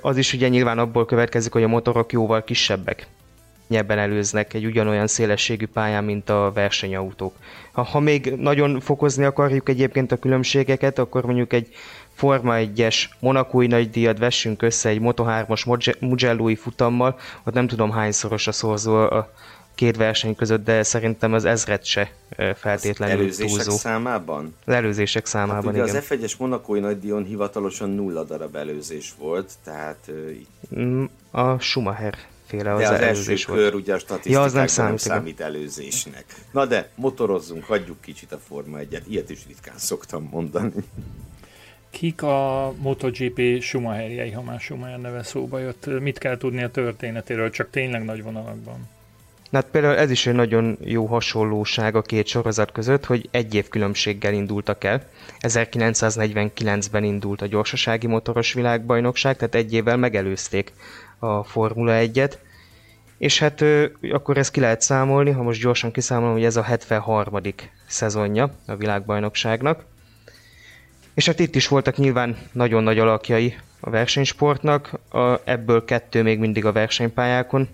az 0.00 0.16
is 0.16 0.32
ugye 0.32 0.48
nyilván 0.48 0.78
abból 0.78 1.06
következik, 1.06 1.52
hogy 1.52 1.62
a 1.62 1.68
motorok 1.68 2.12
jóval 2.12 2.44
kisebbek. 2.44 3.06
könnyebben 3.68 3.98
előznek 3.98 4.54
egy 4.54 4.64
ugyanolyan 4.64 5.06
szélességű 5.06 5.66
pályán, 5.66 6.04
mint 6.04 6.30
a 6.30 6.52
versenyautók. 6.54 7.34
Ha, 7.72 7.82
ha 7.82 8.00
még 8.00 8.34
nagyon 8.36 8.80
fokozni 8.80 9.24
akarjuk 9.24 9.68
egyébként 9.68 10.12
a 10.12 10.16
különbségeket, 10.16 10.98
akkor 10.98 11.24
mondjuk 11.24 11.52
egy 11.52 11.74
Forma 12.14 12.54
1-es 12.56 13.04
Monakói 13.18 13.66
nagydíjat 13.66 14.18
vessünk 14.18 14.62
össze 14.62 14.88
egy 14.88 15.00
Moto3-as 15.02 15.98
Mugello-i 16.00 16.54
futammal, 16.54 17.18
ott 17.44 17.54
nem 17.54 17.66
tudom 17.66 17.90
hányszoros 17.90 18.46
a 18.46 18.52
szorzó 18.52 18.94
a 18.94 19.32
két 19.82 19.96
verseny 19.96 20.34
között, 20.34 20.64
de 20.64 20.82
szerintem 20.82 21.32
az 21.32 21.44
ezret 21.44 21.84
se 21.84 22.12
feltétlenül 22.54 23.14
az 23.14 23.20
előzések 23.20 23.48
túlzó. 23.48 23.70
számában? 23.70 24.54
Az 24.64 24.72
előzések 24.72 25.26
számában, 25.26 25.64
hát 25.64 25.72
ugye 25.72 25.82
igen. 25.82 25.96
az 25.96 26.06
F1-es 26.08 26.38
Monakói 26.38 26.80
nagydíjon 26.80 27.24
hivatalosan 27.24 27.90
nulla 27.90 28.24
darab 28.24 28.56
előzés 28.56 29.14
volt, 29.18 29.52
tehát 29.64 29.98
uh. 30.08 30.80
Mm, 30.80 31.04
a 31.30 31.58
Schumacher 31.58 32.14
féle 32.46 32.72
az, 32.72 32.80
de 32.80 32.86
az 32.86 33.00
előzés 33.00 33.46
első 33.46 33.60
volt. 33.60 33.74
ugye 33.74 33.94
a 33.94 33.98
statisztikákban 33.98 34.40
Ja, 34.40 34.42
az 34.42 34.52
nem 34.52 34.60
nem 34.60 34.68
számít, 34.68 35.00
igen. 35.04 35.16
számít 35.16 35.40
előzésnek. 35.40 36.24
Na 36.52 36.66
de, 36.66 36.88
motorozzunk, 36.94 37.64
hagyjuk 37.64 38.00
kicsit 38.00 38.32
a 38.32 38.38
Forma 38.48 38.78
1-et, 38.78 39.02
ilyet 39.08 39.30
is 39.30 39.46
ritkán 39.46 39.78
szoktam 39.78 40.28
mondani. 40.32 40.72
Kik 41.90 42.22
a 42.22 42.72
MotoGP 42.78 43.60
Schumacherjei, 43.60 44.30
ha 44.30 44.42
már 44.42 44.60
Schumacher 44.60 45.00
neve 45.00 45.22
szóba 45.22 45.58
jött? 45.58 46.00
Mit 46.00 46.18
kell 46.18 46.36
tudni 46.36 46.62
a 46.62 46.70
történetéről, 46.70 47.50
csak 47.50 47.70
tényleg 47.70 48.04
nagy 48.04 48.22
vonalakban? 48.22 48.88
Na, 49.52 49.58
hát 49.58 49.70
például 49.70 49.96
ez 49.96 50.10
is 50.10 50.26
egy 50.26 50.34
nagyon 50.34 50.78
jó 50.80 51.06
hasonlóság 51.06 51.96
a 51.96 52.02
két 52.02 52.26
sorozat 52.26 52.72
között, 52.72 53.04
hogy 53.04 53.28
egy 53.30 53.54
év 53.54 53.68
különbséggel 53.68 54.32
indultak 54.32 54.84
el. 54.84 55.02
1949-ben 55.40 57.04
indult 57.04 57.42
a 57.42 57.46
gyorsasági 57.46 58.06
motoros 58.06 58.52
világbajnokság, 58.52 59.36
tehát 59.36 59.54
egy 59.54 59.72
évvel 59.72 59.96
megelőzték 59.96 60.72
a 61.18 61.44
Formula 61.44 61.92
1-et. 61.96 62.32
És 63.18 63.38
hát 63.38 63.64
akkor 64.12 64.38
ezt 64.38 64.50
ki 64.50 64.60
lehet 64.60 64.80
számolni, 64.80 65.30
ha 65.30 65.42
most 65.42 65.60
gyorsan 65.60 65.90
kiszámolom, 65.90 66.32
hogy 66.32 66.44
ez 66.44 66.56
a 66.56 66.62
73. 66.62 67.40
szezonja 67.86 68.54
a 68.66 68.76
világbajnokságnak. 68.76 69.84
És 71.14 71.26
hát 71.26 71.38
itt 71.38 71.54
is 71.54 71.68
voltak 71.68 71.96
nyilván 71.96 72.36
nagyon 72.52 72.82
nagy 72.82 72.98
alakjai 72.98 73.56
a 73.80 73.90
versenysportnak, 73.90 74.92
a, 75.10 75.40
ebből 75.44 75.84
kettő 75.84 76.22
még 76.22 76.38
mindig 76.38 76.64
a 76.64 76.72
versenypályákon 76.72 77.68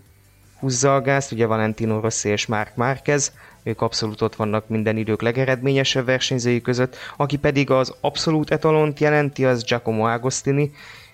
húzza 0.61 0.95
a 0.95 1.01
gázt, 1.01 1.33
ugye 1.33 1.47
Valentino 1.47 2.01
Rossi 2.01 2.29
és 2.29 2.47
Marc 2.47 2.71
Márquez, 2.75 3.33
ők 3.63 3.81
abszolút 3.81 4.21
ott 4.21 4.37
vannak 4.37 4.69
minden 4.69 4.97
idők 4.97 5.23
legeredményesebb 5.23 6.05
versenyzői 6.05 6.61
között, 6.61 6.97
aki 7.17 7.37
pedig 7.37 7.71
az 7.71 7.95
abszolút 8.01 8.51
etalont 8.51 9.01
jelenti, 9.01 9.45
az 9.45 9.65
Giacomo 9.65 10.05
Agostini, 10.05 10.73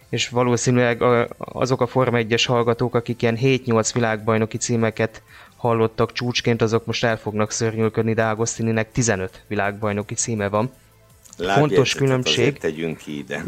és 0.09 0.29
valószínűleg 0.29 1.03
azok 1.39 1.81
a 1.81 1.87
Forma 1.87 2.19
1-es 2.21 2.45
hallgatók, 2.47 2.95
akik 2.95 3.23
ilyen 3.23 3.39
7-8 3.41 3.91
világbajnoki 3.95 4.57
címeket 4.57 5.23
hallottak 5.57 6.13
csúcsként, 6.13 6.63
azok 6.63 6.87
most 6.87 7.05
el 7.05 7.19
fognak 7.19 7.51
szörnyülködni, 7.51 8.15
de 8.15 8.25
Agostininek 8.25 8.93
15 8.93 9.45
világbajnoki 9.47 10.15
címe 10.15 10.49
van. 10.49 10.71
Lábjegyzetet 11.37 11.95
különbség. 11.95 12.59
tegyünk 12.59 12.97
ki 12.97 13.19
ide. 13.19 13.45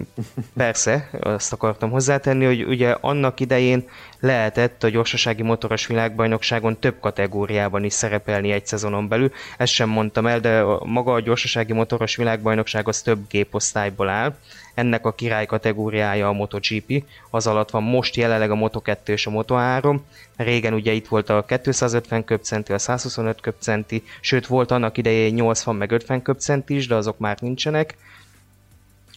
Persze, 0.56 1.10
azt 1.20 1.52
akartam 1.52 1.90
hozzátenni, 1.90 2.44
hogy 2.44 2.64
ugye 2.64 2.90
annak 3.00 3.40
idején 3.40 3.88
lehetett 4.20 4.82
a 4.82 4.88
gyorsasági 4.88 5.42
motoros 5.42 5.86
világbajnokságon 5.86 6.78
több 6.78 7.00
kategóriában 7.00 7.84
is 7.84 7.92
szerepelni 7.92 8.50
egy 8.50 8.66
szezonon 8.66 9.08
belül. 9.08 9.32
Ezt 9.58 9.72
sem 9.72 9.88
mondtam 9.88 10.26
el, 10.26 10.40
de 10.40 10.62
maga 10.84 11.12
a 11.12 11.20
gyorsasági 11.20 11.72
motoros 11.72 12.16
világbajnokság 12.16 12.88
az 12.88 13.02
több 13.02 13.18
géposztályból 13.28 14.08
áll. 14.08 14.36
Ennek 14.76 15.06
a 15.06 15.12
király 15.12 15.46
kategóriája 15.46 16.28
a 16.28 16.32
MotoGP, 16.32 17.04
az 17.30 17.46
alatt 17.46 17.70
van 17.70 17.82
most 17.82 18.16
jelenleg 18.16 18.50
a 18.50 18.54
Moto2 18.54 19.08
és 19.08 19.26
a 19.26 19.30
Moto3. 19.30 19.98
Régen 20.36 20.74
ugye 20.74 20.92
itt 20.92 21.08
volt 21.08 21.30
a 21.30 21.44
250 21.62 22.24
köbcenti, 22.24 22.72
a 22.72 22.78
125 22.78 23.40
köbcenti, 23.40 24.02
sőt 24.20 24.46
volt 24.46 24.70
annak 24.70 24.98
idején 24.98 25.34
80 25.34 25.76
meg 25.76 25.90
50 25.90 26.22
köbcenti 26.22 26.74
is, 26.74 26.86
de 26.86 26.94
azok 26.94 27.18
már 27.18 27.36
nincsenek. 27.40 27.96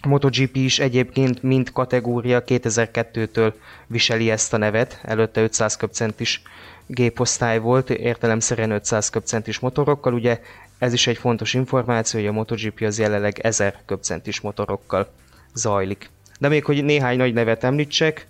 A 0.01 0.07
MotoGP 0.07 0.55
is 0.55 0.79
egyébként 0.79 1.43
mind 1.43 1.71
kategória 1.71 2.43
2002-től 2.45 3.53
viseli 3.87 4.29
ezt 4.31 4.53
a 4.53 4.57
nevet, 4.57 4.99
előtte 5.03 5.41
500 5.41 5.77
köbcentis 5.77 6.41
géposztály 6.85 7.59
volt, 7.59 7.89
értelemszerűen 7.89 8.71
500 8.71 9.09
köbcentis 9.09 9.59
motorokkal, 9.59 10.13
ugye 10.13 10.41
ez 10.77 10.93
is 10.93 11.07
egy 11.07 11.17
fontos 11.17 11.53
információ, 11.53 12.19
hogy 12.19 12.29
a 12.29 12.31
MotoGP 12.31 12.81
az 12.81 12.99
jelenleg 12.99 13.39
1000 13.39 13.75
köbcentis 13.85 14.41
motorokkal 14.41 15.09
zajlik. 15.53 16.09
De 16.39 16.47
még 16.47 16.65
hogy 16.65 16.83
néhány 16.83 17.17
nagy 17.17 17.33
nevet 17.33 17.63
említsek, 17.63 18.27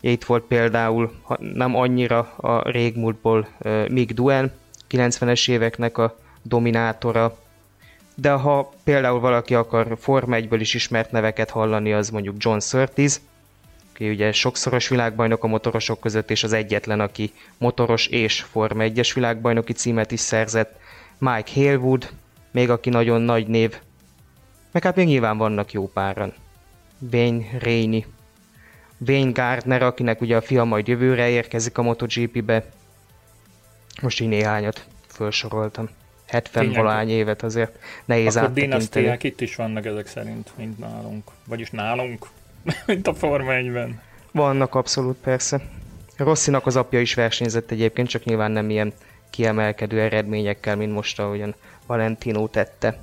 itt 0.00 0.24
volt 0.24 0.44
például 0.44 1.12
nem 1.38 1.76
annyira 1.76 2.18
a 2.36 2.70
régmúltból 2.70 3.48
Mick 3.88 4.12
Duen, 4.12 4.52
90-es 4.90 5.50
éveknek 5.50 5.98
a 5.98 6.18
dominátora, 6.42 7.38
de 8.14 8.30
ha 8.30 8.72
például 8.84 9.20
valaki 9.20 9.54
akar 9.54 9.96
Forma 10.00 10.36
1-ből 10.38 10.56
is 10.60 10.74
ismert 10.74 11.12
neveket 11.12 11.50
hallani, 11.50 11.92
az 11.92 12.10
mondjuk 12.10 12.36
John 12.38 12.58
Surtees, 12.58 13.20
aki 13.92 14.10
ugye 14.10 14.32
sokszoros 14.32 14.88
világbajnok 14.88 15.44
a 15.44 15.46
motorosok 15.46 16.00
között, 16.00 16.30
és 16.30 16.44
az 16.44 16.52
egyetlen, 16.52 17.00
aki 17.00 17.32
motoros 17.58 18.06
és 18.06 18.42
Forma 18.42 18.84
1-es 18.86 19.10
világbajnoki 19.14 19.72
címet 19.72 20.12
is 20.12 20.20
szerzett, 20.20 20.78
Mike 21.18 21.50
Halewood, 21.54 22.10
még 22.50 22.70
aki 22.70 22.90
nagyon 22.90 23.20
nagy 23.20 23.46
név, 23.46 23.78
meg 24.72 24.82
hát 24.82 24.96
még 24.96 25.06
nyilván 25.06 25.38
vannak 25.38 25.72
jó 25.72 25.86
páran. 25.86 26.32
Wayne 27.12 27.44
Rainey, 27.60 28.06
Wayne 29.06 29.30
Gardner, 29.30 29.82
akinek 29.82 30.20
ugye 30.20 30.36
a 30.36 30.40
fia 30.40 30.64
majd 30.64 30.88
jövőre 30.88 31.28
érkezik 31.28 31.78
a 31.78 31.82
MotoGP-be. 31.82 32.64
Most 34.02 34.20
így 34.20 34.28
néhányat 34.28 34.86
felsoroltam. 35.06 35.88
70 36.26 36.62
Tényleg? 36.62 36.82
valahány 36.82 37.08
évet 37.08 37.42
azért 37.42 37.78
nehéz 38.04 38.36
Akkor 38.36 38.52
dinasztiák 38.52 39.22
itt 39.22 39.40
is 39.40 39.56
vannak 39.56 39.86
ezek 39.86 40.06
szerint, 40.06 40.50
mint 40.56 40.78
nálunk. 40.78 41.30
Vagyis 41.46 41.70
nálunk, 41.70 42.26
mint 42.86 43.06
a 43.06 43.14
Forma 43.14 43.52
1-ben. 43.52 44.00
Vannak 44.32 44.74
abszolút 44.74 45.16
persze. 45.16 45.60
Rosszinak 46.16 46.66
az 46.66 46.76
apja 46.76 47.00
is 47.00 47.14
versenyzett 47.14 47.70
egyébként, 47.70 48.08
csak 48.08 48.24
nyilván 48.24 48.50
nem 48.50 48.70
ilyen 48.70 48.92
kiemelkedő 49.30 50.00
eredményekkel, 50.00 50.76
mint 50.76 50.92
most, 50.92 51.20
ahogyan 51.20 51.54
Valentino 51.86 52.48
tette. 52.48 52.98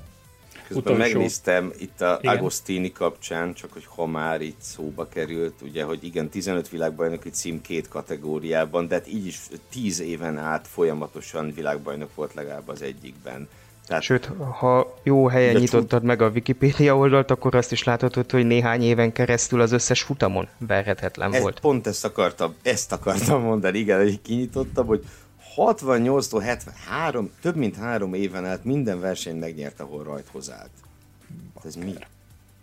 Közben 0.68 0.94
Utolsó. 0.94 1.14
megnéztem 1.14 1.72
itt 1.80 2.02
a 2.02 2.18
Igen. 2.22 2.38
Agostini 2.38 2.92
kapcsán, 2.92 3.54
csak 3.54 3.74
hogy 3.74 3.86
ha 3.96 4.06
már 4.06 4.42
itt 4.42 4.62
szóba 4.62 5.08
került, 5.08 5.62
ugye, 5.62 5.84
hogy 5.84 6.04
igen, 6.04 6.30
15 6.30 6.70
világbajnoki 6.70 7.30
cím 7.30 7.62
két 7.62 7.88
kategóriában, 7.88 8.88
de 8.88 8.96
hát 8.96 9.08
így 9.08 9.26
is 9.26 9.40
10 9.70 10.00
éven 10.00 10.38
át 10.38 10.68
folyamatosan 10.68 11.52
világbajnok 11.56 12.16
volt 12.16 12.34
legalább 12.34 12.68
az 12.68 12.82
egyikben. 12.82 13.48
Tehát 13.88 14.04
Sőt, 14.04 14.32
ha 14.60 14.96
jó 15.04 15.28
helyen 15.28 15.54
De 15.54 15.60
nyitottad 15.60 16.04
meg 16.04 16.22
a 16.22 16.30
Wikipédia 16.30 16.98
oldalt, 16.98 17.32
akkor 17.32 17.56
azt 17.56 17.72
is 17.72 17.84
láthatod, 17.84 18.32
hogy 18.32 18.46
néhány 18.46 18.82
éven 18.82 19.12
keresztül 19.12 19.62
az 19.62 19.72
összes 19.72 20.02
futamon 20.02 20.48
verhetetlen 20.58 21.34
ez, 21.34 21.42
volt. 21.42 21.60
pont 21.60 21.88
ezt 21.88 22.06
akartam, 22.06 22.56
ezt 22.62 22.92
akartam 22.92 23.42
mondani, 23.42 23.78
igen, 23.78 23.98
hogy 24.02 24.22
kinyitottam, 24.22 24.86
hogy 24.86 25.04
68-tól 25.56 26.42
73, 26.46 27.32
több 27.42 27.56
mint 27.56 27.76
három 27.76 28.14
éven 28.14 28.46
át 28.46 28.64
minden 28.64 29.00
versenyt 29.00 29.40
megnyert, 29.40 29.80
ahol 29.80 30.04
rajthoz 30.04 30.52
állt. 30.52 30.70
Hát 31.56 31.66
Ez 31.66 31.76
mi? 31.76 31.94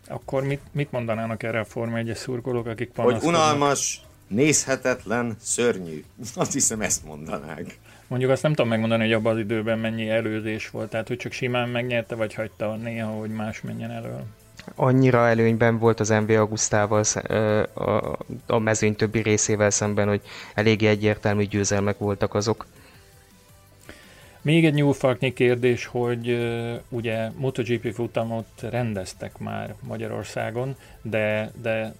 Akkor 0.08 0.42
mit, 0.42 0.60
mit 0.72 0.92
mondanának 0.92 1.42
erre 1.42 1.60
a 1.60 1.64
Forma 1.64 1.98
1-es 2.00 2.14
szurkolók, 2.14 2.66
akik 2.66 2.90
Hogy 2.94 3.04
panaszkodnak? 3.04 3.40
unalmas, 3.40 4.02
nézhetetlen, 4.26 5.36
szörnyű. 5.42 6.04
Azt 6.34 6.52
hiszem 6.52 6.80
ezt 6.80 7.04
mondanák. 7.04 7.78
Mondjuk 8.06 8.30
azt 8.30 8.42
nem 8.42 8.52
tudom 8.54 8.70
megmondani, 8.70 9.02
hogy 9.02 9.12
abban 9.12 9.32
az 9.32 9.38
időben 9.38 9.78
mennyi 9.78 10.08
előzés 10.08 10.70
volt, 10.70 10.90
tehát 10.90 11.08
hogy 11.08 11.16
csak 11.16 11.32
simán 11.32 11.68
megnyerte, 11.68 12.14
vagy 12.14 12.34
hagyta 12.34 12.76
néha, 12.76 13.10
hogy 13.10 13.30
más 13.30 13.60
menjen 13.60 13.90
elől. 13.90 14.24
Annyira 14.74 15.28
előnyben 15.28 15.78
volt 15.78 16.00
az 16.00 16.08
MV 16.08 16.30
Augustával 16.30 17.04
a 18.46 18.58
mezőny 18.58 18.96
többi 18.96 19.22
részével 19.22 19.70
szemben, 19.70 20.08
hogy 20.08 20.20
eléggé 20.54 20.86
egyértelmű 20.86 21.44
győzelmek 21.46 21.98
voltak 21.98 22.34
azok. 22.34 22.66
Még 24.42 24.64
egy 24.64 24.74
nyúlfarknyi 24.74 25.32
kérdés, 25.32 25.84
hogy 25.84 26.38
ugye 26.88 27.30
MotoGP 27.36 27.92
futamot 27.94 28.46
rendeztek 28.60 29.38
már 29.38 29.74
Magyarországon, 29.80 30.76
de, 31.02 31.52
de, 31.62 31.94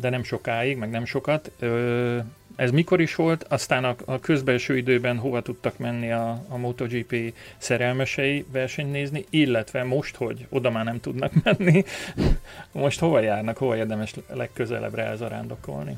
de 0.00 0.10
nem 0.10 0.22
sokáig, 0.22 0.76
meg 0.76 0.90
nem 0.90 1.04
sokat. 1.04 1.50
Ez 2.56 2.70
mikor 2.70 3.00
is 3.00 3.14
volt? 3.14 3.44
Aztán 3.48 3.84
a, 3.84 3.94
a 4.04 4.20
közbelső 4.20 4.76
időben 4.76 5.16
hova 5.18 5.42
tudtak 5.42 5.78
menni 5.78 6.12
a, 6.12 6.44
a 6.48 6.56
MotoGP 6.56 7.34
szerelmesei 7.58 8.44
versenyt 8.52 8.92
nézni, 8.92 9.24
illetve 9.30 9.84
most, 9.84 10.16
hogy 10.16 10.46
oda 10.48 10.70
már 10.70 10.84
nem 10.84 11.00
tudnak 11.00 11.32
menni, 11.42 11.84
most 12.72 13.00
hova 13.00 13.20
járnak, 13.20 13.56
hova 13.56 13.76
érdemes 13.76 14.14
legközelebbre 14.28 15.02
elzarándokolni? 15.02 15.96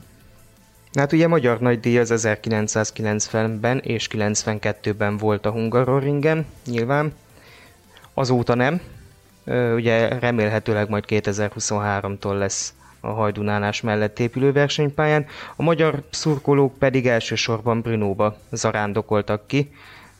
Hát 0.94 1.12
ugye 1.12 1.28
magyar 1.28 1.60
nagydíj 1.60 1.98
az 1.98 2.12
1990-ben 2.16 3.78
és 3.78 4.08
92-ben 4.12 5.16
volt 5.16 5.46
a 5.46 5.50
Hungaroringen, 5.50 6.46
nyilván. 6.66 7.12
Azóta 8.14 8.54
nem. 8.54 8.80
Ugye 9.74 10.18
remélhetőleg 10.18 10.88
majd 10.88 11.04
2023-tól 11.08 12.38
lesz 12.38 12.74
a 13.00 13.08
hajdunálás 13.08 13.80
mellett 13.80 14.18
épülő 14.18 14.52
versenypályán, 14.52 15.26
a 15.56 15.62
magyar 15.62 16.02
szurkolók 16.10 16.78
pedig 16.78 17.06
elsősorban 17.06 17.80
Brunóba 17.80 18.36
zarándokoltak 18.50 19.46
ki, 19.46 19.70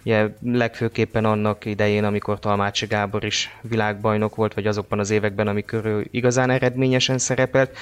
Ugye 0.04 0.28
legfőképpen 0.42 1.24
annak 1.24 1.64
idején, 1.64 2.04
amikor 2.04 2.38
Talmácsi 2.38 2.86
Gábor 2.86 3.24
is 3.24 3.56
világbajnok 3.60 4.34
volt, 4.34 4.54
vagy 4.54 4.66
azokban 4.66 4.98
az 4.98 5.10
években, 5.10 5.46
amikor 5.46 5.84
ő 5.84 6.06
igazán 6.10 6.50
eredményesen 6.50 7.18
szerepelt. 7.18 7.76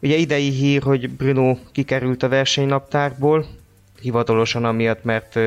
Ugye 0.00 0.16
idei 0.16 0.50
hír, 0.50 0.82
hogy 0.82 1.10
Bruno 1.10 1.56
kikerült 1.72 2.22
a 2.22 2.28
versenynaptárból, 2.28 3.46
hivatalosan 4.00 4.64
amiatt, 4.64 5.04
mert 5.04 5.38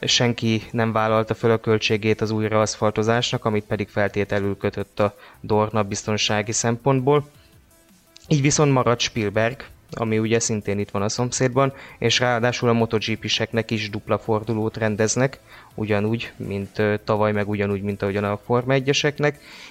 senki 0.00 0.62
nem 0.70 0.92
vállalta 0.92 1.34
föl 1.34 1.50
a 1.50 1.60
költségét 1.60 2.20
az 2.20 2.30
újraaszfaltozásnak, 2.30 3.44
amit 3.44 3.64
pedig 3.64 3.88
feltételül 3.88 4.56
kötött 4.56 5.00
a 5.00 5.16
Dorna 5.40 5.82
biztonsági 5.82 6.52
szempontból. 6.52 7.28
Így 8.28 8.40
viszont 8.40 8.72
maradt 8.72 9.00
Spielberg, 9.00 9.66
ami 9.90 10.18
ugye 10.18 10.38
szintén 10.38 10.78
itt 10.78 10.90
van 10.90 11.02
a 11.02 11.08
szomszédban, 11.08 11.72
és 11.98 12.18
ráadásul 12.18 12.68
a 12.68 12.72
MotoGP-seknek 12.72 13.70
is 13.70 13.90
dupla 13.90 14.18
fordulót 14.18 14.76
rendeznek, 14.76 15.38
ugyanúgy, 15.74 16.32
mint 16.36 16.82
tavaly, 17.04 17.32
meg 17.32 17.48
ugyanúgy, 17.48 17.82
mint 17.82 18.02
ahogyan 18.02 18.24
a 18.24 18.40
Forma 18.44 18.72
1 18.72 18.90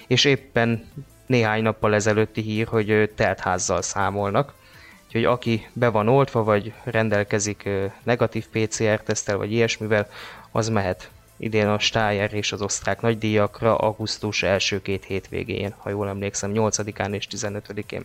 és 0.06 0.24
éppen 0.24 0.84
néhány 1.26 1.62
nappal 1.62 1.94
ezelőtti 1.94 2.40
hír, 2.40 2.66
hogy 2.66 3.10
teltházzal 3.14 3.82
számolnak. 3.82 4.52
Úgyhogy 5.06 5.24
aki 5.24 5.68
be 5.72 5.88
van 5.88 6.08
oltva, 6.08 6.44
vagy 6.44 6.72
rendelkezik 6.84 7.68
negatív 8.02 8.46
PCR-tesztel, 8.46 9.36
vagy 9.36 9.52
ilyesmivel, 9.52 10.08
az 10.50 10.68
mehet 10.68 11.10
idén 11.36 11.68
a 11.68 11.78
Steyer 11.78 12.32
és 12.32 12.52
az 12.52 12.62
osztrák 12.62 13.00
nagydíjakra 13.00 13.76
augusztus 13.76 14.42
első 14.42 14.82
két 14.82 15.04
hétvégén, 15.04 15.74
ha 15.78 15.90
jól 15.90 16.08
emlékszem, 16.08 16.50
8-án 16.54 17.14
és 17.14 17.26
15-én 17.30 18.04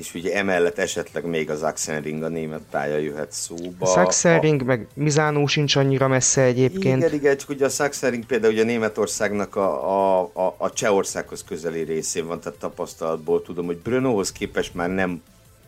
és 0.00 0.14
ugye 0.14 0.34
emellett 0.34 0.78
esetleg 0.78 1.24
még 1.24 1.50
az 1.50 1.62
Axenring 1.62 2.22
a 2.22 2.28
német 2.28 2.60
pálya 2.70 2.96
jöhet 2.96 3.32
szóba. 3.32 3.86
Sachsenring, 3.86 4.60
a... 4.60 4.64
meg 4.64 4.86
Mizánó 4.94 5.46
sincs 5.46 5.76
annyira 5.76 6.08
messze 6.08 6.42
egyébként. 6.42 7.02
Igen, 7.02 7.14
igen, 7.14 7.36
csak 7.36 7.48
ugye 7.48 7.64
a 7.64 7.68
Sachsenring 7.68 8.24
például 8.24 8.52
ugye 8.52 8.64
Németországnak 8.64 9.56
a, 9.56 9.88
a, 9.88 10.30
a, 10.32 10.54
a 10.58 10.72
Csehországhoz 10.72 11.44
közeli 11.44 11.82
részén 11.82 12.26
van, 12.26 12.40
tehát 12.40 12.58
tapasztalatból 12.58 13.42
tudom, 13.42 13.66
hogy 13.66 13.76
Brnóhoz 13.76 14.32
képest 14.32 14.74
már 14.74 14.88
nem 14.88 15.22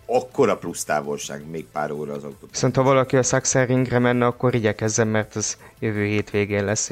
akkora 0.06 0.56
plusz 0.56 0.84
távolság, 0.84 1.50
még 1.50 1.64
pár 1.72 1.90
óra 1.90 2.12
az 2.12 2.24
autó. 2.24 2.46
Viszont 2.50 2.76
ha 2.76 2.82
valaki 2.82 3.16
a 3.16 3.22
Sachsenringre 3.22 3.98
menne, 3.98 4.26
akkor 4.26 4.54
igyekezzen, 4.54 5.08
mert 5.08 5.36
az 5.36 5.56
jövő 5.78 6.04
hétvégén 6.04 6.64
lesz, 6.64 6.90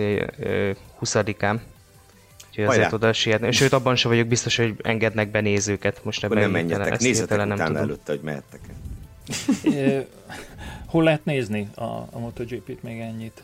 20-án. 1.00 1.56
Úgyhogy 2.50 2.64
azért 2.64 2.92
oda 2.92 3.12
sietni. 3.12 3.52
Sőt, 3.52 3.73
abban 3.73 3.97
sem 3.97 4.11
vagyok 4.11 4.26
biztos, 4.26 4.57
hogy 4.57 4.75
engednek 4.83 5.30
be 5.30 5.40
nézőket. 5.40 6.04
Most 6.04 6.25
ebben 6.25 6.38
nem 6.38 6.50
menjetek, 6.50 6.99
nézzetek 6.99 7.38
nem 7.38 7.50
utána 7.50 7.66
tudom. 7.66 7.83
előtte, 7.83 8.12
hogy 8.12 8.21
mehettek 8.23 8.61
Hol 10.87 11.04
lehet 11.04 11.25
nézni 11.25 11.69
a, 11.75 11.85
a 11.85 12.19
MotoGP-t 12.19 12.83
még 12.83 13.00
ennyit? 13.00 13.42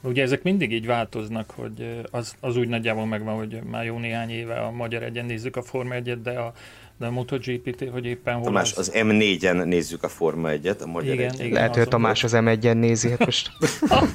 Ugye 0.00 0.22
ezek 0.22 0.42
mindig 0.42 0.72
így 0.72 0.86
változnak, 0.86 1.50
hogy 1.50 2.00
az, 2.10 2.34
az 2.40 2.56
úgy 2.56 2.68
nagyjából 2.68 3.06
megvan, 3.06 3.36
hogy 3.36 3.58
már 3.70 3.84
jó 3.84 3.98
néhány 3.98 4.30
éve 4.30 4.54
a 4.54 4.70
magyar 4.70 5.02
egyen 5.02 5.24
nézzük 5.24 5.56
a 5.56 5.62
Forma 5.62 5.94
1 5.94 6.22
de 6.22 6.30
a, 6.30 6.52
de 6.98 7.06
a 7.06 7.10
MotoGP-t, 7.10 7.88
hogy 7.90 8.06
éppen 8.06 8.34
hol 8.34 8.44
Tamás, 8.44 8.72
az, 8.72 8.78
az 8.78 8.92
M4-en 8.94 9.64
nézzük 9.64 10.02
a 10.02 10.08
Forma 10.08 10.48
1-et, 10.52 10.82
a 10.82 10.86
magyar 10.86 11.14
igen, 11.14 11.28
egyen. 11.28 11.40
igen, 11.40 11.52
Lehet, 11.52 11.74
hogy 11.76 11.88
Tamás 11.88 12.24
az 12.24 12.32
M1-en 12.34 12.78
nézi, 12.78 13.10
hát 13.10 13.24
most. 13.24 13.50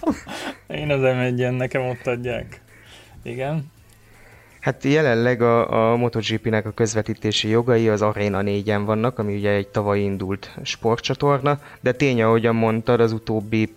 Én 0.82 0.92
az 0.92 1.02
M1-en, 1.04 1.58
nekem 1.58 1.82
ott 1.82 2.08
adják. 2.08 2.62
Igen. 3.24 3.72
Hát 4.60 4.84
jelenleg 4.84 5.42
a, 5.42 5.92
a 5.92 5.96
MotoGP-nek 5.96 6.66
a 6.66 6.72
közvetítési 6.72 7.48
jogai 7.48 7.90
az 7.90 8.02
Arena 8.02 8.42
4-en 8.44 8.82
vannak, 8.86 9.20
ami 9.20 9.36
ugye 9.36 9.52
egy 9.52 9.68
tavaly 9.68 10.00
indult 10.00 10.52
sportcsatorna, 10.64 11.60
de 11.82 11.92
tény, 11.92 12.22
ahogyan 12.22 12.56
mondtad, 12.56 13.00
az 13.00 13.12
utóbbi, 13.12 13.74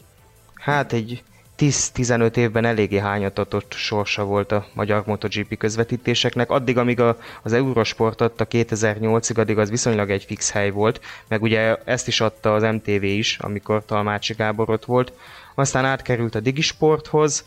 hát 0.55 0.93
egy 0.93 1.23
10-15 1.59 2.37
évben 2.37 2.65
eléggé 2.65 2.99
hányatatott 2.99 3.73
sorsa 3.73 4.25
volt 4.25 4.53
a 4.53 4.67
magyar 4.75 5.03
MotoGP 5.07 5.57
közvetítéseknek. 5.57 6.51
Addig, 6.51 6.79
amíg 6.79 7.01
a, 7.01 7.19
az 7.43 7.53
Eurosport 7.53 8.21
adta 8.21 8.47
2008-ig, 8.51 9.39
addig 9.39 9.59
az 9.59 9.71
viszonylag 9.71 10.11
egy 10.11 10.25
fix 10.25 10.51
hely 10.51 10.71
volt, 10.71 11.01
meg 11.29 11.43
ugye 11.43 11.77
ezt 11.85 12.09
is 12.09 12.21
adta 12.21 12.55
az 12.55 12.62
MTV 12.62 13.03
is, 13.03 13.39
amikor 13.39 13.85
Talmácsi 13.85 14.35
Gábor 14.35 14.71
ott 14.71 14.85
volt. 14.85 15.12
Aztán 15.55 15.85
átkerült 15.85 16.35
a 16.35 16.41
Digisporthoz, 16.41 17.45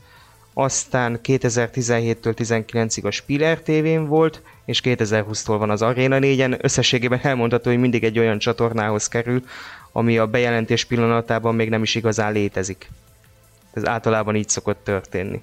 aztán 0.58 1.20
2017-től 1.24 2.34
19-ig 2.38 3.04
a 3.04 3.12
Spiller 3.12 3.60
TV-n 3.60 4.06
volt, 4.06 4.42
és 4.66 4.82
2020-tól 4.84 5.56
van 5.58 5.70
az 5.70 5.82
Arena 5.82 6.18
4-en. 6.22 6.64
Összességében 6.64 7.20
elmondható, 7.24 7.70
hogy 7.70 7.80
mindig 7.80 8.04
egy 8.04 8.20
olyan 8.20 8.40
csatornához 8.40 9.08
kerül, 9.08 9.44
ami 9.92 10.18
a 10.18 10.28
bejelentés 10.28 10.86
pillanatában 10.86 11.56
még 11.56 11.70
nem 11.70 11.82
is 11.82 11.96
igazán 11.96 12.34
létezik. 12.34 12.90
Ez 13.74 13.86
általában 13.86 14.36
így 14.36 14.50
szokott 14.50 14.84
történni. 14.84 15.42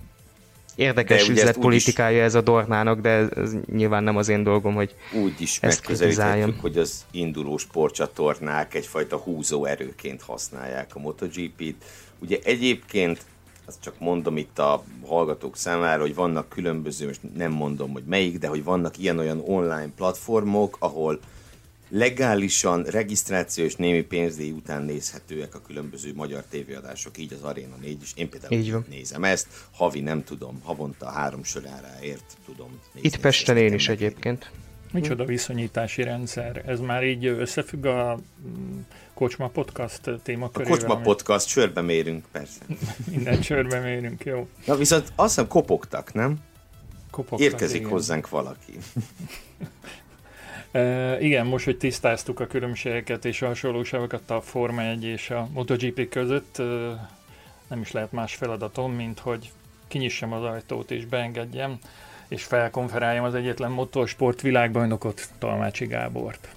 Érdekes 0.74 1.28
üzletpolitikája 1.28 2.22
ez 2.22 2.34
a 2.34 2.40
Dornának, 2.40 3.00
de 3.00 3.28
ez 3.36 3.52
nyilván 3.72 4.04
nem 4.04 4.16
az 4.16 4.28
én 4.28 4.42
dolgom, 4.42 4.74
hogy 4.74 4.94
Úgy 5.22 5.40
is 5.40 5.60
megközelíthetjük, 5.60 6.60
hogy 6.60 6.78
az 6.78 7.04
induló 7.10 7.56
sportcsatornák 7.56 8.74
egyfajta 8.74 9.16
húzóerőként 9.16 10.22
használják 10.22 10.90
a 10.94 10.98
MotoGP-t. 10.98 11.84
Ugye 12.18 12.38
egyébként 12.44 13.24
azt 13.64 13.80
csak 13.80 13.98
mondom 13.98 14.36
itt 14.36 14.58
a 14.58 14.84
hallgatók 15.06 15.56
számára, 15.56 16.00
hogy 16.00 16.14
vannak 16.14 16.48
különböző, 16.48 17.06
most 17.06 17.20
nem 17.34 17.52
mondom, 17.52 17.92
hogy 17.92 18.04
melyik, 18.04 18.38
de 18.38 18.46
hogy 18.46 18.64
vannak 18.64 18.98
ilyen-olyan 18.98 19.42
online 19.46 19.90
platformok, 19.96 20.76
ahol 20.80 21.20
legálisan 21.88 22.82
regisztráció 22.82 23.64
és 23.64 23.76
némi 23.76 24.02
pénzdíj 24.02 24.50
után 24.50 24.82
nézhetőek 24.82 25.54
a 25.54 25.60
különböző 25.66 26.12
magyar 26.14 26.44
tévéadások, 26.50 27.18
így 27.18 27.32
az 27.32 27.42
Arena 27.42 27.76
4 27.80 28.02
is. 28.02 28.12
Én 28.16 28.28
például 28.28 28.52
így 28.52 28.72
van. 28.72 28.84
nézem 28.88 29.24
ezt, 29.24 29.46
havi 29.72 30.00
nem 30.00 30.24
tudom, 30.24 30.60
havonta 30.62 31.10
három 31.10 31.44
soráráért 31.44 32.36
tudom 32.44 32.80
nézni. 32.92 33.08
Itt 33.08 33.20
Pesten 33.20 33.56
én 33.56 33.72
is 33.72 33.88
egyébként. 33.88 34.50
Micsoda 34.92 35.24
viszonyítási 35.24 36.02
rendszer? 36.02 36.62
Ez 36.66 36.80
már 36.80 37.04
így 37.04 37.26
összefügg 37.26 37.84
a 37.84 38.18
mm, 38.46 38.80
Kocsma 39.14 39.48
Podcast 39.48 40.00
témakörével? 40.22 40.72
A 40.72 40.76
Kocsma 40.76 40.94
vagy? 40.94 41.02
Podcast, 41.02 41.48
csörbe 41.48 41.80
mérünk, 41.80 42.24
persze. 42.32 42.60
Minden 43.10 43.40
csörbe 43.40 43.78
mérünk, 43.80 44.24
jó. 44.24 44.48
Na 44.66 44.76
viszont 44.76 45.12
azt 45.14 45.34
hiszem 45.34 45.48
kopogtak, 45.48 46.12
nem? 46.12 46.38
Kopogtak, 47.10 47.40
Érkezik 47.40 47.78
igen. 47.78 47.90
hozzánk 47.90 48.28
valaki. 48.28 48.72
e, 50.72 51.20
igen, 51.20 51.46
most, 51.46 51.64
hogy 51.64 51.78
tisztáztuk 51.78 52.40
a 52.40 52.46
különbségeket 52.46 53.24
és 53.24 53.42
a 53.42 53.46
hasonlóságokat 53.46 54.30
a 54.30 54.40
Forma 54.40 54.82
1 54.82 55.04
és 55.04 55.30
a 55.30 55.48
MotoGP 55.52 56.08
között, 56.08 56.62
nem 57.68 57.80
is 57.80 57.92
lehet 57.92 58.12
más 58.12 58.34
feladatom, 58.34 58.92
mint 58.92 59.18
hogy 59.18 59.50
kinyissam 59.88 60.32
az 60.32 60.42
ajtót 60.42 60.90
és 60.90 61.04
beengedjem, 61.04 61.78
és 62.32 62.44
felkonferáljam 62.44 63.24
az 63.24 63.34
egyetlen 63.34 63.70
motorsport 63.70 64.40
világbajnokot, 64.40 65.28
Talmácsi 65.38 65.86
Gábort. 65.86 66.48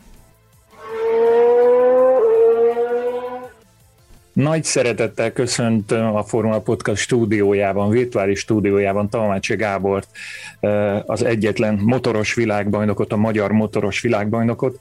Nagy 4.34 4.64
szeretettel 4.64 5.32
köszöntöm 5.32 6.16
a 6.16 6.24
Formula 6.24 6.60
Podcast 6.60 7.02
stúdiójában, 7.02 7.90
virtuális 7.90 8.40
stúdiójában 8.40 9.10
Talmácsi 9.10 9.56
Gábort, 9.56 10.08
az 11.06 11.24
egyetlen 11.24 11.80
motoros 11.84 12.34
világbajnokot, 12.34 13.12
a 13.12 13.18
magyar 13.18 13.52
motoros 13.52 14.02
világbajnokot. 14.02 14.78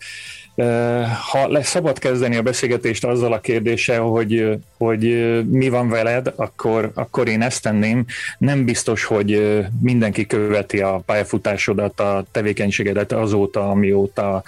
Ha 1.30 1.48
lesz 1.48 1.68
szabad 1.68 1.98
kezdeni 1.98 2.36
a 2.36 2.42
beszélgetést 2.42 3.04
azzal 3.04 3.32
a 3.32 3.40
kérdéssel, 3.40 4.00
hogy, 4.00 4.58
hogy 4.78 5.02
mi 5.50 5.68
van 5.68 5.88
veled, 5.88 6.32
akkor, 6.36 6.90
akkor 6.94 7.28
én 7.28 7.42
ezt 7.42 7.62
tenném. 7.62 8.04
Nem 8.38 8.64
biztos, 8.64 9.04
hogy 9.04 9.60
mindenki 9.80 10.26
követi 10.26 10.80
a 10.80 11.02
pályafutásodat, 11.06 12.00
a 12.00 12.24
tevékenységedet 12.30 13.12
azóta, 13.12 13.70
amióta 13.70 14.42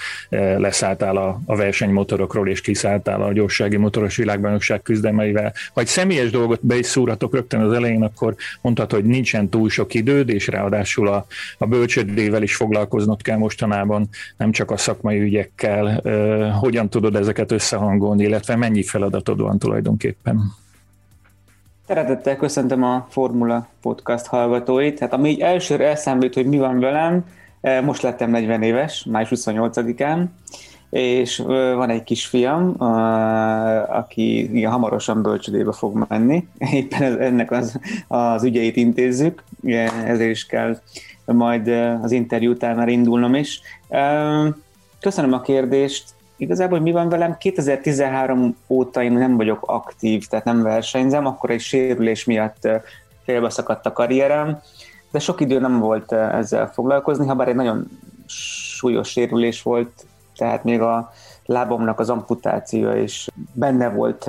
leszálltál 0.56 1.16
a, 1.16 1.40
a 1.46 1.56
versenymotorokról 1.56 2.48
és 2.48 2.60
kiszálltál 2.60 3.22
a 3.22 3.32
gyorsági 3.32 3.76
motoros 3.76 4.16
világbajnokság 4.16 4.82
küzdemeivel. 4.82 5.52
Vagy 5.74 5.86
személyes 5.86 6.30
dolgot 6.30 6.66
be 6.66 6.78
is 6.78 6.86
szúratok 6.86 7.34
rögtön 7.34 7.60
az 7.60 7.72
elején, 7.72 8.02
akkor 8.02 8.34
mondhatod, 8.60 9.00
hogy 9.00 9.08
nincsen 9.08 9.48
túl 9.48 9.70
sok 9.70 9.94
időd, 9.94 10.28
és 10.28 10.46
ráadásul 10.46 11.08
a, 11.08 11.26
a 11.58 11.66
bölcsödével 11.66 12.42
is 12.42 12.54
foglalkoznod 12.54 13.22
kell 13.22 13.36
mostanában, 13.36 14.08
nem 14.36 14.52
csak 14.52 14.70
a 14.70 14.76
szakmai 14.76 15.20
ügyekkel, 15.20 15.95
hogyan 16.60 16.88
tudod 16.88 17.16
ezeket 17.16 17.52
összehangolni, 17.52 18.22
illetve 18.22 18.56
mennyi 18.56 18.82
feladatod 18.82 19.40
van 19.40 19.58
tulajdonképpen? 19.58 20.52
Szeretettel 21.86 22.36
köszöntöm 22.36 22.82
a 22.82 23.06
Formula 23.08 23.68
Podcast 23.82 24.26
hallgatóit. 24.26 24.98
Hát 24.98 25.12
ami 25.12 25.28
így 25.28 25.40
elsőre 25.40 25.88
elszámít, 25.88 26.34
hogy 26.34 26.46
mi 26.46 26.58
van 26.58 26.80
velem, 26.80 27.24
most 27.84 28.02
lettem 28.02 28.30
40 28.30 28.62
éves, 28.62 29.04
május 29.10 29.28
28-án, 29.34 30.24
és 30.90 31.38
van 31.74 31.90
egy 31.90 32.02
kisfiam, 32.02 32.74
aki 33.88 34.56
igen, 34.56 34.70
hamarosan 34.70 35.22
bölcsödébe 35.22 35.72
fog 35.72 36.06
menni. 36.08 36.48
Éppen 36.72 37.20
ennek 37.20 37.50
az, 37.50 37.80
az 38.08 38.44
ügyeit 38.44 38.76
intézzük, 38.76 39.42
ezért 40.06 40.30
is 40.30 40.46
kell 40.46 40.78
majd 41.24 41.68
az 42.02 42.12
interjú 42.12 42.50
után 42.50 42.76
már 42.76 42.88
indulnom 42.88 43.34
is. 43.34 43.60
Köszönöm 45.00 45.32
a 45.32 45.40
kérdést. 45.40 46.04
Igazából 46.36 46.80
mi 46.80 46.92
van 46.92 47.08
velem? 47.08 47.36
2013 47.38 48.56
óta 48.68 49.02
én 49.02 49.12
nem 49.12 49.36
vagyok 49.36 49.62
aktív, 49.66 50.26
tehát 50.26 50.44
nem 50.44 50.62
versenyzem, 50.62 51.26
akkor 51.26 51.50
egy 51.50 51.60
sérülés 51.60 52.24
miatt 52.24 52.68
félbeszakadt 53.24 53.86
a 53.86 53.92
karrierem, 53.92 54.60
de 55.10 55.18
sok 55.18 55.40
idő 55.40 55.58
nem 55.58 55.78
volt 55.78 56.12
ezzel 56.12 56.70
foglalkozni, 56.72 57.26
ha 57.26 57.34
bár 57.34 57.48
egy 57.48 57.54
nagyon 57.54 57.88
súlyos 58.26 59.08
sérülés 59.08 59.62
volt, 59.62 60.06
tehát 60.36 60.64
még 60.64 60.80
a 60.80 61.12
lábomnak 61.44 62.00
az 62.00 62.10
amputációja 62.10 63.02
is 63.02 63.28
benne 63.52 63.88
volt 63.88 64.28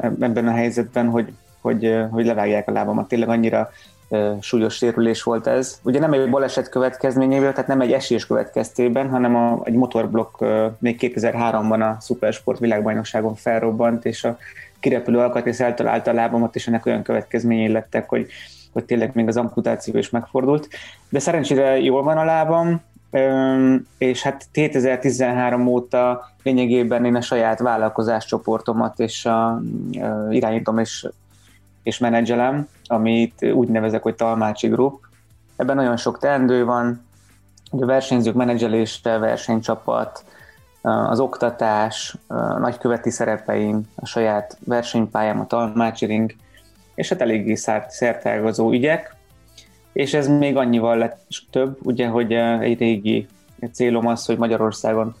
ebben 0.00 0.48
a 0.48 0.52
helyzetben, 0.52 1.08
hogy, 1.08 1.32
hogy, 1.60 2.04
hogy 2.10 2.26
levágják 2.26 2.68
a 2.68 2.72
lábamat. 2.72 3.08
Tényleg 3.08 3.28
annyira 3.28 3.70
súlyos 4.40 4.74
sérülés 4.74 5.22
volt 5.22 5.46
ez. 5.46 5.80
Ugye 5.82 5.98
nem 5.98 6.12
egy 6.12 6.30
baleset 6.30 6.68
következményével, 6.68 7.52
tehát 7.52 7.66
nem 7.66 7.80
egy 7.80 7.92
esés 7.92 8.26
következtében, 8.26 9.08
hanem 9.08 9.36
a, 9.36 9.60
egy 9.64 9.74
motorblokk 9.74 10.44
még 10.78 10.98
2003-ban 11.00 11.80
a 11.80 12.00
Supersport 12.00 12.58
világbajnokságon 12.58 13.34
felrobbant, 13.34 14.04
és 14.04 14.24
a 14.24 14.38
kirepülő 14.80 15.18
alkatrész 15.18 15.60
eltalálta 15.60 16.10
a 16.10 16.14
lábamat, 16.14 16.54
és 16.54 16.66
ennek 16.66 16.86
olyan 16.86 17.02
következményei 17.02 17.72
lettek, 17.72 18.08
hogy, 18.08 18.26
hogy 18.72 18.84
tényleg 18.84 19.10
még 19.14 19.28
az 19.28 19.36
amputáció 19.36 19.98
is 19.98 20.10
megfordult. 20.10 20.68
De 21.08 21.18
szerencsére 21.18 21.80
jól 21.80 22.02
van 22.02 22.18
a 22.18 22.24
lábam, 22.24 22.82
és 23.98 24.22
hát 24.22 24.46
2013 24.52 25.66
óta 25.66 26.30
lényegében 26.42 27.04
én 27.04 27.14
a 27.14 27.20
saját 27.20 27.58
vállalkozáscsoportomat 27.58 29.00
és 29.00 29.24
a, 29.24 29.62
irányítom 30.30 30.78
és, 30.78 31.06
és 31.86 31.98
menedzselem, 31.98 32.68
amit 32.86 33.44
úgy 33.52 33.68
nevezek, 33.68 34.02
hogy 34.02 34.14
Talmácsi 34.14 34.68
Group. 34.68 35.06
Ebben 35.56 35.76
nagyon 35.76 35.96
sok 35.96 36.18
teendő 36.18 36.64
van, 36.64 37.04
a 37.70 37.84
versenyzők 37.84 38.34
menedzselése, 38.34 39.18
versenycsapat, 39.18 40.24
az 40.82 41.20
oktatás, 41.20 42.16
a 42.26 42.58
nagyköveti 42.58 43.10
szerepeim, 43.10 43.82
a 43.94 44.06
saját 44.06 44.58
versenypályám, 44.64 45.40
a 45.40 45.46
Talmácsi 45.46 46.06
Ring, 46.06 46.34
és 46.94 47.08
hát 47.08 47.20
eléggé 47.20 47.54
szertágazó 47.88 48.70
ügyek, 48.72 49.14
és 49.92 50.14
ez 50.14 50.28
még 50.28 50.56
annyival 50.56 50.96
lett 50.96 51.26
több, 51.50 51.78
ugye, 51.82 52.06
hogy 52.08 52.32
egy 52.32 52.78
régi 52.78 53.26
célom 53.72 54.06
az, 54.06 54.26
hogy 54.26 54.38
Magyarországon 54.38 55.14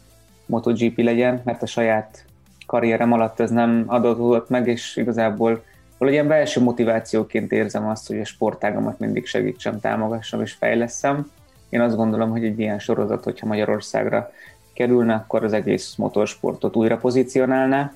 MotoGP 0.46 0.98
legyen, 0.98 1.40
mert 1.44 1.62
a 1.62 1.66
saját 1.66 2.24
karrierem 2.66 3.12
alatt 3.12 3.40
ez 3.40 3.50
nem 3.50 3.84
adódott 3.86 4.48
meg, 4.48 4.66
és 4.68 4.96
igazából 4.96 5.62
valahogy 5.98 6.20
ilyen 6.20 6.28
belső 6.28 6.60
motivációként 6.60 7.52
érzem 7.52 7.86
azt, 7.88 8.06
hogy 8.06 8.20
a 8.20 8.24
sportágamat 8.24 8.98
mindig 8.98 9.26
segítsem, 9.26 9.80
támogassam 9.80 10.40
és 10.40 10.52
fejleszem. 10.52 11.30
Én 11.68 11.80
azt 11.80 11.96
gondolom, 11.96 12.30
hogy 12.30 12.44
egy 12.44 12.58
ilyen 12.58 12.78
sorozat, 12.78 13.24
hogyha 13.24 13.46
Magyarországra 13.46 14.32
kerülne, 14.72 15.14
akkor 15.14 15.44
az 15.44 15.52
egész 15.52 15.94
motorsportot 15.94 16.76
újra 16.76 16.96
pozícionálná. 16.96 17.92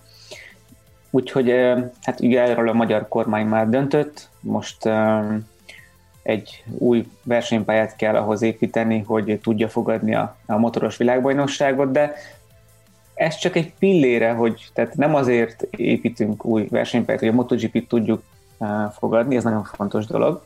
Úgyhogy 1.10 1.50
hát 2.02 2.20
ugye 2.20 2.40
erről 2.42 2.68
a 2.68 2.72
magyar 2.72 3.08
kormány 3.08 3.46
már 3.46 3.68
döntött, 3.68 4.28
most 4.40 4.88
egy 6.22 6.64
új 6.78 7.06
versenypályát 7.22 7.96
kell 7.96 8.16
ahhoz 8.16 8.42
építeni, 8.42 8.98
hogy 9.06 9.38
tudja 9.42 9.68
fogadni 9.68 10.14
a, 10.14 10.36
a 10.46 10.58
motoros 10.58 10.96
világbajnokságot, 10.96 11.90
de 11.92 12.14
ez 13.20 13.36
csak 13.36 13.56
egy 13.56 13.72
pillére, 13.78 14.32
hogy 14.32 14.70
tehát 14.74 14.94
nem 14.94 15.14
azért 15.14 15.62
építünk 15.76 16.44
új 16.44 16.66
versenypályát, 16.70 17.20
hogy 17.20 17.30
a 17.30 17.32
MotoGP-t 17.32 17.88
tudjuk 17.88 18.22
fogadni, 18.92 19.36
ez 19.36 19.44
nagyon 19.44 19.64
fontos 19.64 20.06
dolog, 20.06 20.42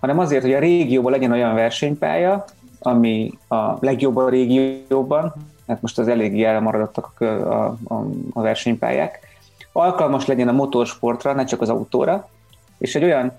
hanem 0.00 0.18
azért, 0.18 0.42
hogy 0.42 0.52
a 0.52 0.58
régióban 0.58 1.12
legyen 1.12 1.32
olyan 1.32 1.54
versenypálya, 1.54 2.44
ami 2.78 3.32
a 3.48 3.76
legjobb 3.80 4.16
a 4.16 4.28
régióban, 4.28 5.32
hát 5.66 5.82
most 5.82 5.98
az 5.98 6.08
eléggé 6.08 6.42
elmaradottak 6.44 7.20
a, 7.20 7.66
a, 7.84 8.06
a, 8.32 8.40
versenypályák, 8.40 9.18
alkalmas 9.72 10.26
legyen 10.26 10.48
a 10.48 10.52
motorsportra, 10.52 11.32
ne 11.32 11.44
csak 11.44 11.60
az 11.60 11.68
autóra, 11.68 12.28
és 12.78 12.94
egy 12.94 13.04
olyan 13.04 13.36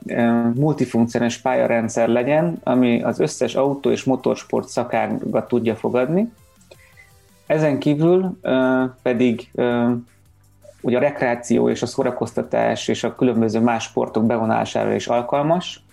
multifunkcionális 0.56 1.38
pályarendszer 1.38 2.08
legyen, 2.08 2.60
ami 2.64 3.04
az 3.04 3.20
összes 3.20 3.56
autó 3.56 3.92
és 3.92 4.04
motorsport 4.04 4.68
szakágat 4.68 5.48
tudja 5.48 5.76
fogadni. 5.76 6.32
Ezen 7.46 7.80
kívül 7.80 8.40
pedig 9.02 9.52
ugye 10.82 10.98
a 10.98 11.02
rekreáció 11.02 11.70
és 11.70 11.82
a 11.82 11.86
szórakoztatás 11.86 12.88
és 12.88 13.04
a 13.04 13.16
különböző 13.16 13.60
más 13.60 13.84
sportok 13.84 14.26
bevonására 14.26 14.94
is 14.94 15.08
alkalmas. 15.08 15.84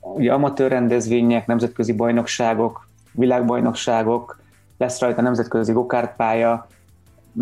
Ugye 0.00 0.32
amatőr 0.32 0.70
rendezvények, 0.70 1.46
nemzetközi 1.46 1.92
bajnokságok, 1.92 2.88
világbajnokságok, 3.12 4.40
lesz 4.78 5.00
rajta 5.00 5.22
nemzetközi 5.22 5.72
gokártpálya, 5.72 6.66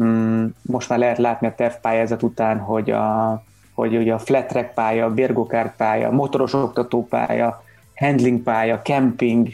mm, 0.00 0.46
most 0.62 0.88
már 0.88 0.98
lehet 0.98 1.18
látni 1.18 1.46
a 1.46 1.54
tervpályázat 1.54 2.22
után, 2.22 2.58
hogy 2.58 2.90
a 2.90 3.42
hogy 3.74 3.96
ugye 3.96 4.14
a 4.14 4.18
flat 4.18 4.46
track 4.46 4.74
pálya, 4.74 5.10
bérgokárt 5.10 5.76
pálya, 5.76 6.10
motoros 6.10 6.52
oktatópálya, 6.52 7.62
handling 7.94 8.40
pálya, 8.40 8.80
camping, 8.82 9.48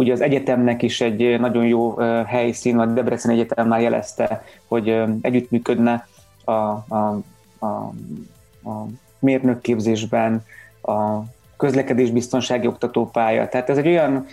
ugye 0.00 0.12
az 0.12 0.20
egyetemnek 0.20 0.82
is 0.82 1.00
egy 1.00 1.40
nagyon 1.40 1.66
jó 1.66 1.94
helyszín, 2.26 2.78
a 2.78 2.86
Debrecen 2.86 3.30
Egyetem 3.30 3.68
már 3.68 3.80
jelezte, 3.80 4.44
hogy 4.66 5.02
együttműködne 5.20 6.06
a, 6.44 6.52
a, 6.52 7.20
a, 7.58 7.66
a 7.66 8.86
mérnökképzésben, 9.18 10.44
a 10.82 11.18
közlekedésbiztonsági 11.56 12.66
oktatópálya. 12.66 13.48
Tehát 13.48 13.70
ez 13.70 13.78
egy 13.78 13.86
olyan 13.86 14.26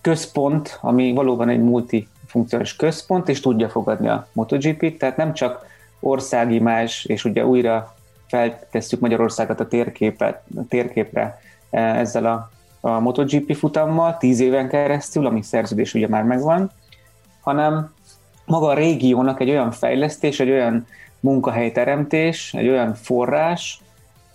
központ, 0.00 0.78
ami 0.80 1.12
valóban 1.12 1.48
egy 1.48 1.62
multifunkcionális 1.62 2.76
központ, 2.76 3.28
és 3.28 3.40
tudja 3.40 3.68
fogadni 3.68 4.08
a 4.08 4.28
MotoGP-t, 4.32 4.98
tehát 4.98 5.16
nem 5.16 5.32
csak 5.32 5.66
országi 6.00 6.58
más, 6.58 7.04
és 7.04 7.24
ugye 7.24 7.46
újra 7.46 7.94
feltesszük 8.26 9.00
Magyarországot 9.00 9.60
a, 9.60 9.68
térképet, 9.68 10.42
a 10.56 10.66
térképre 10.68 11.40
ezzel 11.70 12.26
a, 12.26 12.50
a 12.80 12.98
MotoGP 12.98 13.56
futammal, 13.56 14.16
tíz 14.16 14.40
éven 14.40 14.68
keresztül, 14.68 15.26
ami 15.26 15.42
szerződés 15.42 15.94
ugye 15.94 16.08
már 16.08 16.22
megvan, 16.22 16.70
hanem 17.40 17.92
maga 18.44 18.66
a 18.66 18.74
régiónak 18.74 19.40
egy 19.40 19.50
olyan 19.50 19.70
fejlesztés, 19.70 20.40
egy 20.40 20.50
olyan 20.50 20.86
munkahelyteremtés, 21.20 22.54
egy 22.54 22.68
olyan 22.68 22.94
forrás, 22.94 23.80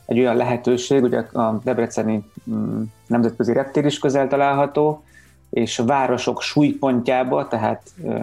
egy 0.05 0.19
olyan 0.19 0.35
lehetőség, 0.35 1.03
ugye 1.03 1.19
a 1.19 1.59
Debreceni 1.63 2.23
mm, 2.49 2.81
nemzetközi 3.07 3.53
reptér 3.53 3.85
is 3.85 3.99
közel 3.99 4.27
található, 4.27 5.03
és 5.49 5.79
a 5.79 5.85
városok 5.85 6.41
súlypontjába, 6.41 7.47
tehát 7.47 7.81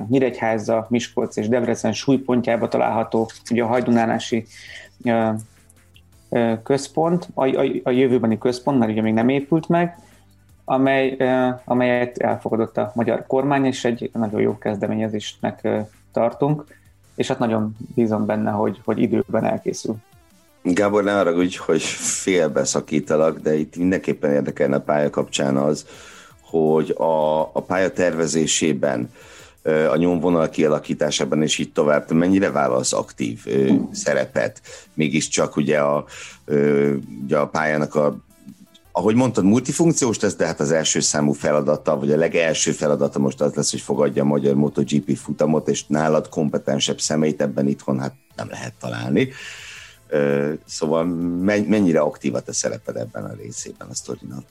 Nyíregyháza, 0.09 0.87
Miskolc 0.89 1.37
és 1.37 1.49
Debrecen 1.49 1.93
súlypontjába 1.93 2.69
található 2.69 3.31
ugye 3.51 3.63
a 3.63 3.67
hajdunánási 3.67 4.47
központ, 6.63 7.29
a, 7.35 7.47
a, 7.47 7.65
a 7.83 7.91
jövőbeni 7.91 8.39
központ, 8.39 8.79
mert 8.79 8.91
ugye 8.91 9.03
még 9.03 9.13
nem 9.13 9.29
épült 9.29 9.69
meg, 9.69 9.99
amely, 10.71 11.17
amelyet 11.65 12.19
elfogadott 12.19 12.77
a 12.77 12.93
magyar 12.95 13.25
kormány, 13.27 13.65
és 13.65 13.85
egy 13.85 14.11
nagyon 14.13 14.41
jó 14.41 14.59
kezdeményezésnek 14.59 15.69
tartunk, 16.13 16.65
és 17.15 17.29
hát 17.29 17.39
nagyon 17.39 17.77
bízom 17.95 18.27
benne, 18.27 18.51
hogy, 18.51 18.81
hogy 18.85 18.99
időben 18.99 19.45
elkészül. 19.45 19.97
Gábor, 20.63 21.05
ne 21.05 21.19
arra 21.19 21.33
úgy, 21.33 21.57
hogy 21.57 21.83
félbeszakítalak, 22.23 23.39
de 23.39 23.55
itt 23.55 23.77
mindenképpen 23.77 24.33
érdekelne 24.33 24.77
a 24.77 24.81
pálya 24.81 25.11
kapcsán 25.11 25.57
az, 25.57 25.87
hogy 26.41 26.91
a, 26.91 27.41
a 27.41 27.63
pálya 27.67 27.93
tervezésében 27.93 29.11
a 29.91 29.97
nyomvonal 29.97 30.49
kialakításában, 30.49 31.43
és 31.43 31.59
így 31.59 31.73
tovább, 31.73 32.05
te 32.05 32.15
mennyire 32.15 32.51
válasz 32.51 32.93
aktív 32.93 33.41
ö, 33.47 33.73
szerepet? 33.91 34.61
Mégiscsak 34.95 35.57
ugye 35.57 35.79
a, 35.79 36.05
ö, 36.45 36.95
ugye 37.25 37.39
a 37.39 37.47
pályának 37.47 37.95
a 37.95 38.17
ahogy 38.93 39.15
mondtad, 39.15 39.45
multifunkciós 39.45 40.21
lesz, 40.21 40.37
de 40.37 40.47
hát 40.47 40.61
az 40.61 40.73
első 40.73 41.01
számú 41.01 41.33
feladata, 41.33 41.99
vagy 41.99 42.13
a 42.13 42.17
legelső 42.17 42.71
feladata 42.71 43.19
most 43.19 43.41
az 43.41 43.55
lesz, 43.55 43.71
hogy 43.71 43.81
fogadja 43.81 44.23
a 44.23 44.27
magyar 44.27 44.55
MotoGP 44.55 45.17
futamot, 45.17 45.69
és 45.69 45.87
nálad 45.87 46.29
kompetensebb 46.29 47.01
személyt 47.01 47.41
ebben 47.41 47.69
itthon 47.69 48.01
hát 48.01 48.15
nem 48.37 48.49
lehet 48.51 48.73
találni. 48.81 49.29
Szóval 50.67 51.05
mennyire 51.67 52.01
aktív 52.01 52.35
a 52.35 52.41
te 52.41 52.53
szereped 52.53 52.97
ebben 52.97 53.25
a 53.25 53.33
részében 53.43 53.89
a 53.91 53.95
sztorinak? 53.95 54.45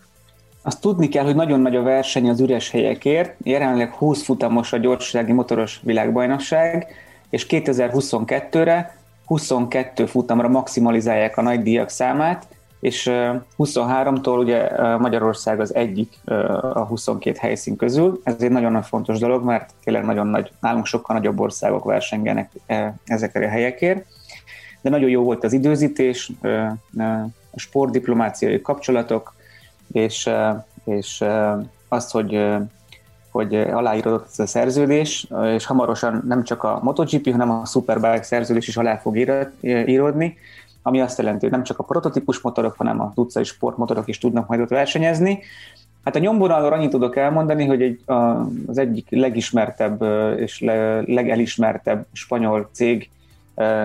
Azt 0.61 0.81
tudni 0.81 1.07
kell, 1.07 1.23
hogy 1.23 1.35
nagyon 1.35 1.59
nagy 1.59 1.75
a 1.75 1.81
verseny 1.81 2.29
az 2.29 2.39
üres 2.39 2.69
helyekért. 2.69 3.35
Jelenleg 3.43 3.93
20 3.93 4.23
futamos 4.23 4.73
a 4.73 4.77
gyorsasági 4.77 5.31
motoros 5.31 5.79
világbajnokság, 5.83 6.87
és 7.29 7.45
2022-re 7.49 8.97
22 9.25 10.05
futamra 10.05 10.47
maximalizálják 10.47 11.37
a 11.37 11.41
nagy 11.41 11.61
díjak 11.61 11.89
számát, 11.89 12.47
és 12.79 13.09
23-tól 13.57 14.39
ugye 14.39 14.69
Magyarország 14.97 15.59
az 15.59 15.75
egyik 15.75 16.13
a 16.61 16.85
22 16.85 17.37
helyszín 17.39 17.75
közül. 17.75 18.21
Ez 18.23 18.35
egy 18.39 18.51
nagyon 18.51 18.71
nagy 18.71 18.85
fontos 18.85 19.19
dolog, 19.19 19.43
mert 19.43 19.73
tényleg 19.83 20.05
nagyon 20.05 20.27
nagy, 20.27 20.51
nálunk 20.59 20.85
sokkal 20.85 21.15
nagyobb 21.15 21.39
országok 21.39 21.83
versengenek 21.83 22.51
ezekre 23.05 23.45
a 23.45 23.49
helyekért. 23.49 24.05
De 24.81 24.89
nagyon 24.89 25.09
jó 25.09 25.23
volt 25.23 25.43
az 25.43 25.53
időzítés, 25.53 26.31
a 27.51 27.59
sportdiplomáciai 27.59 28.61
kapcsolatok, 28.61 29.33
és, 29.91 30.29
és 30.85 31.23
azt, 31.87 32.11
hogy 32.11 32.57
hogy 33.31 33.55
aláírodott 33.55 34.27
ez 34.31 34.39
a 34.39 34.47
szerződés, 34.47 35.27
és 35.55 35.65
hamarosan 35.65 36.23
nem 36.27 36.43
csak 36.43 36.63
a 36.63 36.79
MotoGP, 36.83 37.31
hanem 37.31 37.49
a 37.49 37.65
Superbike 37.65 38.23
szerződés 38.23 38.67
is 38.67 38.77
alá 38.77 38.97
fog 38.97 39.17
írodni, 39.61 40.37
ami 40.81 41.01
azt 41.01 41.17
jelenti, 41.17 41.39
hogy 41.41 41.51
nem 41.51 41.63
csak 41.63 41.79
a 41.79 41.83
prototípus 41.83 42.41
motorok, 42.41 42.75
hanem 42.77 43.01
a 43.01 43.11
utcai 43.15 43.43
sportmotorok 43.43 44.07
is 44.07 44.17
tudnak 44.17 44.47
majd 44.47 44.61
ott 44.61 44.69
versenyezni. 44.69 45.39
Hát 46.03 46.15
a 46.15 46.19
nyomvonalról 46.19 46.73
annyit 46.73 46.89
tudok 46.89 47.15
elmondani, 47.15 47.65
hogy 47.65 47.81
egy, 47.81 48.01
a, 48.05 48.13
az 48.67 48.77
egyik 48.77 49.07
legismertebb 49.09 50.01
és 50.37 50.59
le, 50.59 51.01
legelismertebb 51.01 52.05
spanyol 52.11 52.69
cég, 52.71 53.09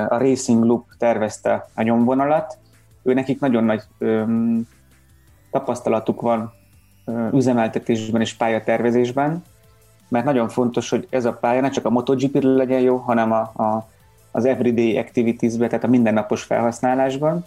a 0.08 0.18
Racing 0.18 0.64
Loop 0.64 0.84
tervezte 0.98 1.68
a 1.74 1.82
nyomvonalat. 1.82 2.58
Ő 3.02 3.14
nekik 3.14 3.40
nagyon 3.40 3.64
nagy 3.64 3.82
öm, 3.98 4.68
tapasztalatuk 5.50 6.20
van 6.20 6.52
üzemeltetésben 7.32 8.20
és 8.20 8.34
pályatervezésben, 8.34 9.44
mert 10.08 10.24
nagyon 10.24 10.48
fontos, 10.48 10.90
hogy 10.90 11.06
ez 11.10 11.24
a 11.24 11.32
pálya 11.32 11.60
ne 11.60 11.70
csak 11.70 11.84
a 11.84 11.90
MotoGP 11.90 12.38
legyen 12.42 12.80
jó, 12.80 12.96
hanem 12.96 13.32
a, 13.32 13.40
a, 13.40 13.88
az 14.34 14.44
everyday 14.44 14.98
activities-be, 14.98 15.66
tehát 15.66 15.84
a 15.84 15.88
mindennapos 15.88 16.42
felhasználásban. 16.42 17.44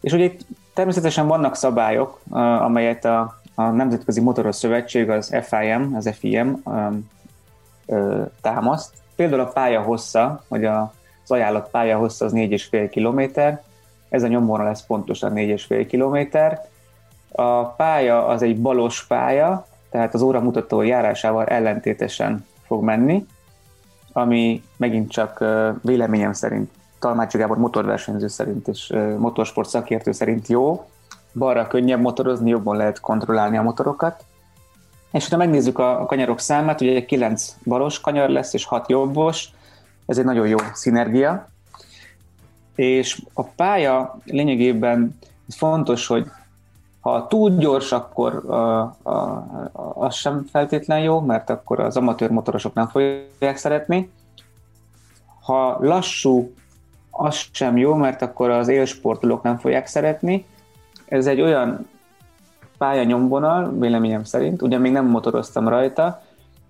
És 0.00 0.12
ugye 0.12 0.24
itt 0.24 0.40
természetesen 0.74 1.26
vannak 1.26 1.56
szabályok, 1.56 2.20
amelyet 2.60 3.04
a, 3.04 3.40
a 3.54 3.62
Nemzetközi 3.62 4.20
Motoros 4.20 4.56
Szövetség, 4.56 5.10
az 5.10 5.36
FIM, 5.42 5.94
az 5.96 6.10
FIM 6.18 6.62
támaszt. 8.40 8.92
Például 9.16 9.40
a 9.40 9.46
pálya 9.46 9.80
hossza, 9.80 10.42
vagy 10.48 10.64
a, 10.64 10.92
az 11.24 11.30
ajánlott 11.30 11.70
pálya 11.70 11.98
hossza 11.98 12.24
az 12.24 12.32
4,5 12.34 12.88
km, 12.90 13.40
ez 14.08 14.22
a 14.22 14.26
nyomvonal 14.26 14.66
lesz 14.66 14.86
pontosan 14.86 15.32
4,5 15.34 15.86
km, 15.90 16.38
a 17.42 17.64
pálya 17.64 18.26
az 18.26 18.42
egy 18.42 18.60
balos 18.60 19.06
pálya, 19.06 19.66
tehát 19.90 20.14
az 20.14 20.22
óramutató 20.22 20.82
járásával 20.82 21.46
ellentétesen 21.46 22.46
fog 22.66 22.82
menni, 22.82 23.26
ami 24.18 24.62
megint 24.76 25.10
csak 25.10 25.44
véleményem 25.82 26.32
szerint, 26.32 26.70
Talmácsi 26.98 27.38
Gábor 27.38 27.58
motorversenyző 27.58 28.28
szerint 28.28 28.68
és 28.68 28.94
motorsport 29.18 29.68
szakértő 29.68 30.12
szerint 30.12 30.48
jó, 30.48 30.88
balra 31.34 31.66
könnyebb 31.66 32.00
motorozni, 32.00 32.50
jobban 32.50 32.76
lehet 32.76 33.00
kontrollálni 33.00 33.56
a 33.56 33.62
motorokat. 33.62 34.24
És 35.12 35.28
ha 35.28 35.36
megnézzük 35.36 35.78
a 35.78 36.04
kanyarok 36.06 36.40
számát, 36.40 36.80
ugye 36.80 37.04
9 37.04 37.56
balos 37.64 38.00
kanyar 38.00 38.28
lesz 38.28 38.54
és 38.54 38.64
6 38.64 38.88
jobbos, 38.88 39.48
ez 40.06 40.18
egy 40.18 40.24
nagyon 40.24 40.46
jó 40.46 40.56
szinergia. 40.72 41.48
És 42.74 43.22
a 43.32 43.42
pálya 43.42 44.18
lényegében 44.24 45.18
fontos, 45.48 46.06
hogy 46.06 46.30
ha 47.00 47.26
túl 47.26 47.50
gyors, 47.50 47.92
akkor 47.92 48.50
a, 48.50 48.80
a, 49.02 49.44
az 49.94 50.14
sem 50.14 50.44
feltétlen 50.50 51.00
jó, 51.00 51.20
mert 51.20 51.50
akkor 51.50 51.80
az 51.80 51.96
amatőr 51.96 52.30
motorosok 52.30 52.74
nem 52.74 52.86
fogják 52.86 53.56
szeretni. 53.56 54.10
Ha 55.40 55.78
lassú, 55.80 56.52
az 57.10 57.34
sem 57.52 57.76
jó, 57.76 57.94
mert 57.94 58.22
akkor 58.22 58.50
az 58.50 58.68
élsportolók 58.68 59.42
nem 59.42 59.58
fogják 59.58 59.86
szeretni. 59.86 60.46
Ez 61.06 61.26
egy 61.26 61.40
olyan 61.40 61.88
pályanyomvonal, 62.78 63.78
véleményem 63.78 64.24
szerint, 64.24 64.62
ugye 64.62 64.78
még 64.78 64.92
nem 64.92 65.06
motoroztam 65.06 65.68
rajta, 65.68 66.22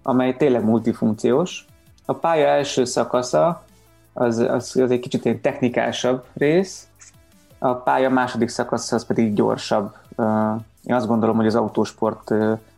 amely 0.02 0.36
tényleg 0.36 0.64
multifunkciós. 0.64 1.66
A 2.06 2.12
pálya 2.12 2.46
első 2.46 2.84
szakasza 2.84 3.62
az, 4.12 4.38
az, 4.38 4.76
az 4.76 4.90
egy 4.90 5.00
kicsit 5.00 5.26
egy 5.26 5.40
technikásabb 5.40 6.24
rész, 6.34 6.88
a 7.58 7.74
pálya 7.74 8.10
második 8.10 8.48
szakasz 8.48 8.92
az 8.92 9.06
pedig 9.06 9.34
gyorsabb. 9.34 9.94
Én 10.84 10.94
azt 10.94 11.06
gondolom, 11.06 11.36
hogy 11.36 11.46
az 11.46 11.54
autósport 11.54 12.34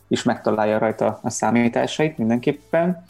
is 0.09 0.22
megtalálja 0.22 0.79
rajta 0.79 1.18
a 1.22 1.31
számításait 1.31 2.18
mindenképpen. 2.18 3.05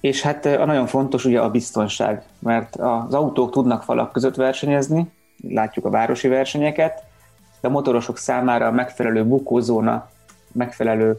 És 0.00 0.22
hát 0.22 0.46
a 0.46 0.64
nagyon 0.64 0.86
fontos 0.86 1.24
ugye 1.24 1.40
a 1.40 1.50
biztonság, 1.50 2.22
mert 2.38 2.76
az 2.76 3.14
autók 3.14 3.50
tudnak 3.50 3.82
falak 3.82 4.12
között 4.12 4.34
versenyezni, 4.34 5.12
látjuk 5.48 5.84
a 5.84 5.90
városi 5.90 6.28
versenyeket, 6.28 7.04
de 7.60 7.68
a 7.68 7.70
motorosok 7.70 8.18
számára 8.18 8.66
a 8.66 8.70
megfelelő 8.70 9.24
bukózóna, 9.24 10.08
megfelelő 10.52 11.18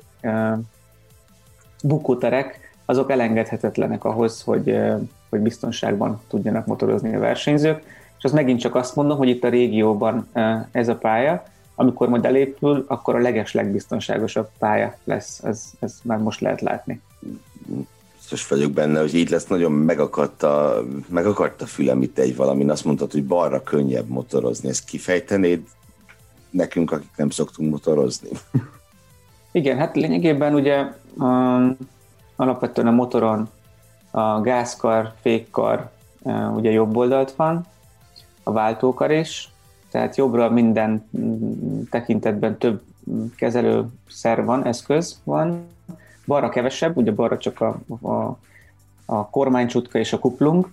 bukóterek, 1.84 2.76
azok 2.86 3.12
elengedhetetlenek 3.12 4.04
ahhoz, 4.04 4.41
hogy, 4.41 4.80
hogy 5.30 5.39
biztonságban 5.39 6.21
tudjanak 6.28 6.65
motorozni 6.65 7.15
a 7.15 7.19
versenyzők 7.19 7.97
és 8.17 8.23
az 8.23 8.32
megint 8.32 8.60
csak 8.60 8.75
azt 8.75 8.95
mondom, 8.95 9.17
hogy 9.17 9.30
itt 9.30 9.43
a 9.43 9.49
régióban 9.49 10.27
ez 10.71 10.88
a 10.88 10.95
pálya, 10.95 11.43
amikor 11.75 12.10
majd 12.10 12.25
elépül, 12.25 12.86
akkor 12.88 13.15
a 13.15 13.19
leges 13.19 13.53
legbiztonságosabb 13.53 14.49
pálya 14.60 14.95
lesz, 15.03 15.43
ez, 15.43 15.63
ez 15.80 15.99
már 16.03 16.17
most 16.17 16.41
lehet 16.41 16.62
látni. 16.62 17.01
Biztos 18.15 18.47
vagyok 18.47 18.71
benne, 18.71 18.99
hogy 18.99 19.15
így 19.15 19.30
lesz, 19.30 19.47
nagyon 19.47 19.71
megakadt 19.71 20.43
a, 20.43 20.84
megakadt 21.08 21.62
a 21.62 21.65
fülem 21.65 22.01
itt 22.01 22.17
egy 22.17 22.36
valamin, 22.36 22.69
azt 22.69 22.86
mondtad, 22.86 23.12
hogy 23.12 23.25
balra 23.25 23.63
könnyebb 23.63 24.08
motorozni, 24.08 24.69
ezt 24.69 24.86
kifejtenéd 24.86 25.62
nekünk, 26.49 26.91
akik 26.91 27.12
nem 27.15 27.30
szoktunk 27.30 27.71
motorozni? 27.71 28.30
Igen, 29.51 29.77
hát 29.77 29.95
lényegében 29.95 30.53
ugye 30.53 30.86
um, 31.17 31.77
alapvetően 32.36 32.88
a 32.88 32.91
motoron 32.91 33.49
a 34.12 34.41
gázkar, 34.41 35.13
fékkar 35.21 35.89
uh, 36.21 36.56
ugye 36.56 36.71
jobb 36.71 36.95
oldalt 36.95 37.32
van, 37.32 37.65
a 38.48 38.52
váltókar 38.52 39.12
is, 39.12 39.52
tehát 39.92 40.16
jobbra 40.16 40.50
minden 40.50 41.10
tekintetben 41.90 42.58
több 42.58 42.82
kezelőszer 43.36 44.46
van, 44.46 44.66
eszköz 44.66 45.22
van, 45.24 45.68
balra 46.26 46.50
kevesebb, 46.50 46.98
ugye 46.98 47.12
balra 47.12 47.38
csak 47.38 47.62
a, 47.62 47.80
a, 48.02 48.38
a 49.06 49.30
kormánycsutka 49.30 50.00
és 50.00 50.14
a 50.14 50.20
kuplung, 50.20 50.70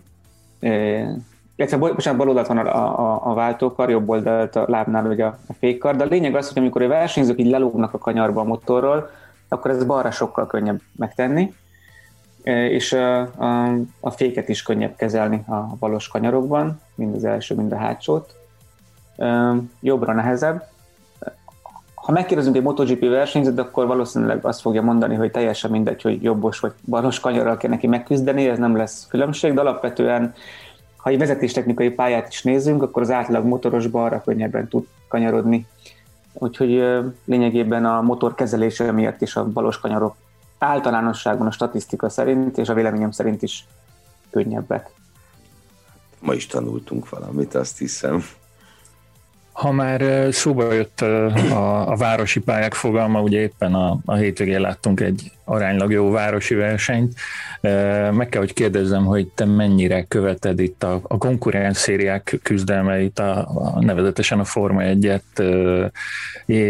illetve 1.57 1.77
bocsánat, 1.77 2.19
bal 2.19 2.29
oldalt 2.29 2.47
van 2.47 2.59
a, 2.59 3.01
a, 3.01 3.31
a 3.31 3.35
váltókar, 3.35 3.91
jobb 3.91 4.09
oldalt 4.09 4.57
a 4.57 4.65
lábnál 4.69 5.07
ugye 5.07 5.25
a 5.25 5.39
fékkar, 5.59 5.97
de 5.97 6.05
a 6.05 6.09
lényeg 6.09 6.35
az, 6.35 6.49
hogy 6.49 6.59
amikor 6.59 6.83
a 6.83 6.89
versenyzők 6.89 7.41
így 7.41 7.51
lelógnak 7.51 7.95
a 7.95 7.99
kanyarba 7.99 8.41
a 8.41 8.45
motorról, 8.45 9.11
akkor 9.49 9.71
ez 9.71 9.85
balra 9.85 10.11
sokkal 10.11 10.47
könnyebb 10.47 10.81
megtenni, 10.97 11.55
és 12.45 12.93
a, 12.93 13.21
a, 13.21 13.75
a 14.01 14.11
féket 14.11 14.49
is 14.49 14.63
könnyebb 14.63 14.97
kezelni 14.97 15.45
a 15.47 15.77
valós 15.79 16.09
kanyarokban, 16.09 16.81
mind 16.95 17.15
az 17.15 17.25
első, 17.25 17.55
mind 17.55 17.73
a 17.73 17.77
hátsót. 17.77 18.35
Jobbra 19.81 20.13
nehezebb. 20.13 20.73
Ha 21.95 22.13
megkérdezünk 22.13 22.57
egy 22.57 22.63
MotoGP 22.63 23.01
versenyzőt, 23.01 23.59
akkor 23.59 23.87
valószínűleg 23.87 24.45
azt 24.45 24.61
fogja 24.61 24.83
mondani, 24.83 25.15
hogy 25.15 25.31
teljesen 25.31 25.71
mindegy, 25.71 26.03
hogy 26.03 26.23
jobbos 26.23 26.61
vagy 26.61 26.73
balos 26.85 27.21
kanyarral 27.21 27.57
kell 27.57 27.71
neki 27.71 27.87
megküzdeni, 27.87 28.49
ez 28.49 28.59
nem 28.59 28.77
lesz 28.77 29.07
különbség, 29.09 29.55
de 29.55 29.61
alapvetően 29.61 30.35
ha 30.97 31.11
egy 31.11 31.19
vezetéstechnikai 31.19 31.91
pályát 31.91 32.29
is 32.29 32.43
nézzünk, 32.43 32.83
akkor 32.83 33.03
az 33.03 33.11
átlag 33.11 33.45
motoros 33.45 33.87
balra 33.87 34.23
könnyebben 34.25 34.69
tud 34.69 34.87
kanyarodni. 35.09 35.67
Úgyhogy 36.33 36.85
lényegében 37.25 37.85
a 37.85 38.03
motor 38.03 38.35
kezelése 38.35 38.93
miatt 38.93 39.23
is 39.23 39.37
a 39.37 39.45
balos 39.45 39.79
kanyarok 39.79 40.17
általánosságban 40.65 41.47
a 41.47 41.51
statisztika 41.51 42.09
szerint, 42.09 42.59
és 42.59 42.69
a 42.69 42.75
véleményem 42.75 43.11
szerint 43.11 43.43
is 43.43 43.65
könnyebbek. 44.31 44.91
Ma 46.21 46.35
is 46.35 46.47
tanultunk 46.47 47.09
valamit, 47.09 47.55
azt 47.55 47.79
hiszem. 47.79 48.25
Ha 49.53 49.73
már 49.73 50.33
szóba 50.33 50.73
jött 50.73 51.01
a, 51.01 51.91
a 51.91 51.97
városi 51.97 52.41
pályák 52.41 52.75
fogalma, 52.75 53.21
ugye 53.21 53.41
éppen 53.41 53.75
a, 53.75 53.99
a 54.05 54.15
hétvégén 54.15 54.61
láttunk 54.61 55.01
egy 55.01 55.33
aránylag 55.45 55.93
jó 55.93 56.11
városi 56.11 56.55
versenyt. 56.55 57.15
Meg 58.11 58.29
kell, 58.29 58.41
hogy 58.41 58.53
kérdezzem, 58.53 59.05
hogy 59.05 59.27
te 59.27 59.45
mennyire 59.45 60.03
követed 60.03 60.61
itt 60.61 60.83
a, 60.83 61.01
a 61.03 61.19
konkurenszériák 61.19 62.39
küzdelmeit, 62.43 63.19
a, 63.19 63.39
a 63.39 63.81
nevezetesen 63.81 64.39
a 64.39 64.45
Forma 64.45 64.81
1-et, 64.85 65.93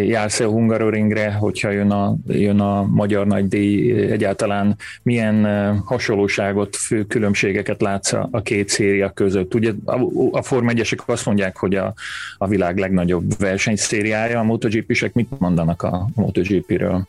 jársz-e 0.07 0.45
a 0.45 0.49
Hungaroringre, 0.49 1.33
hogyha 1.33 1.71
jön 1.71 1.91
a, 1.91 2.17
jön 2.27 2.61
a 2.61 2.83
magyar 2.83 3.27
nagydíj, 3.27 3.93
egyáltalán 3.93 4.77
milyen 5.03 5.47
hasonlóságot, 5.85 6.77
fő 6.77 7.03
különbségeket 7.03 7.81
látsz 7.81 8.13
a, 8.13 8.29
a 8.31 8.43
két 8.43 8.69
széria 8.69 9.11
között? 9.11 9.55
Ugye 9.55 9.73
a, 9.85 9.99
a 10.31 10.43
Forma 10.43 10.71
1 10.71 10.97
azt 11.07 11.27
mondják, 11.27 11.57
hogy 11.57 11.75
a, 11.75 11.95
a 12.39 12.47
világ 12.47 12.79
legnagyobb 12.79 13.39
versenyszériája, 13.39 14.39
a 14.39 14.43
MotoGP-sek 14.43 15.13
mit 15.13 15.39
mondanak 15.39 15.83
a 15.83 16.09
MotoGP-ről? 16.15 17.07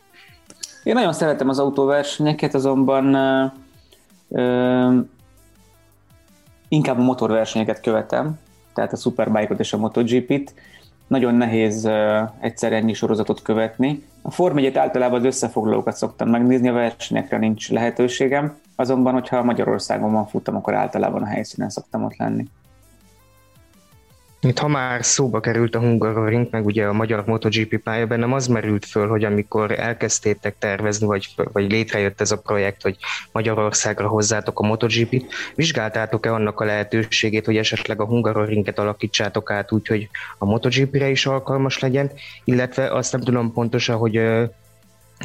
Én 0.86 0.94
nagyon 0.94 1.12
szeretem 1.12 1.48
az 1.48 1.58
autóversenyeket, 1.58 2.54
azonban 2.54 3.14
ö, 3.14 3.44
ö, 4.28 4.98
inkább 6.68 6.98
a 6.98 7.02
motorversenyeket 7.02 7.80
követem, 7.80 8.38
tehát 8.74 8.92
a 8.92 8.96
Superbike-ot 8.96 9.60
és 9.60 9.72
a 9.72 9.76
MotoGP-t. 9.76 10.54
Nagyon 11.06 11.34
nehéz 11.34 11.84
ö, 11.84 12.22
egyszer 12.40 12.72
ennyi 12.72 12.92
sorozatot 12.92 13.42
követni. 13.42 14.04
A 14.22 14.30
Form 14.30 14.56
1 14.56 14.76
általában 14.76 15.18
az 15.18 15.24
összefoglalókat 15.24 15.96
szoktam 15.96 16.28
megnézni, 16.28 16.68
a 16.68 16.72
versenyekre 16.72 17.38
nincs 17.38 17.70
lehetőségem, 17.70 18.58
azonban, 18.76 19.12
hogyha 19.12 19.42
Magyarországon 19.42 20.12
van 20.12 20.26
futam, 20.26 20.56
akkor 20.56 20.74
általában 20.74 21.22
a 21.22 21.26
helyszínen 21.26 21.70
szoktam 21.70 22.04
ott 22.04 22.16
lenni. 22.16 22.46
Itt 24.40 24.58
ha 24.58 24.68
már 24.68 25.04
szóba 25.04 25.40
került 25.40 25.74
a 25.74 25.78
Hungaroring, 25.78 26.48
meg 26.50 26.66
ugye 26.66 26.86
a 26.86 26.92
magyar 26.92 27.26
MotoGP 27.26 27.78
pálya, 27.82 28.06
bennem 28.06 28.32
az 28.32 28.46
merült 28.46 28.84
föl, 28.84 29.08
hogy 29.08 29.24
amikor 29.24 29.78
elkezdtétek 29.78 30.58
tervezni, 30.58 31.06
vagy, 31.06 31.28
vagy 31.52 31.70
létrejött 31.70 32.20
ez 32.20 32.30
a 32.30 32.38
projekt, 32.38 32.82
hogy 32.82 32.96
Magyarországra 33.32 34.08
hozzátok 34.08 34.60
a 34.60 34.66
MotoGP-t, 34.66 35.24
vizsgáltátok-e 35.54 36.32
annak 36.32 36.60
a 36.60 36.64
lehetőségét, 36.64 37.44
hogy 37.44 37.56
esetleg 37.56 38.00
a 38.00 38.06
Hungaroringet 38.06 38.78
alakítsátok 38.78 39.50
át 39.50 39.72
úgy, 39.72 39.86
hogy 39.86 40.08
a 40.38 40.44
MotoGP-re 40.44 41.08
is 41.08 41.26
alkalmas 41.26 41.78
legyen, 41.78 42.10
illetve 42.44 42.92
azt 42.92 43.12
nem 43.12 43.20
tudom 43.20 43.52
pontosan, 43.52 43.96
hogy 43.96 44.20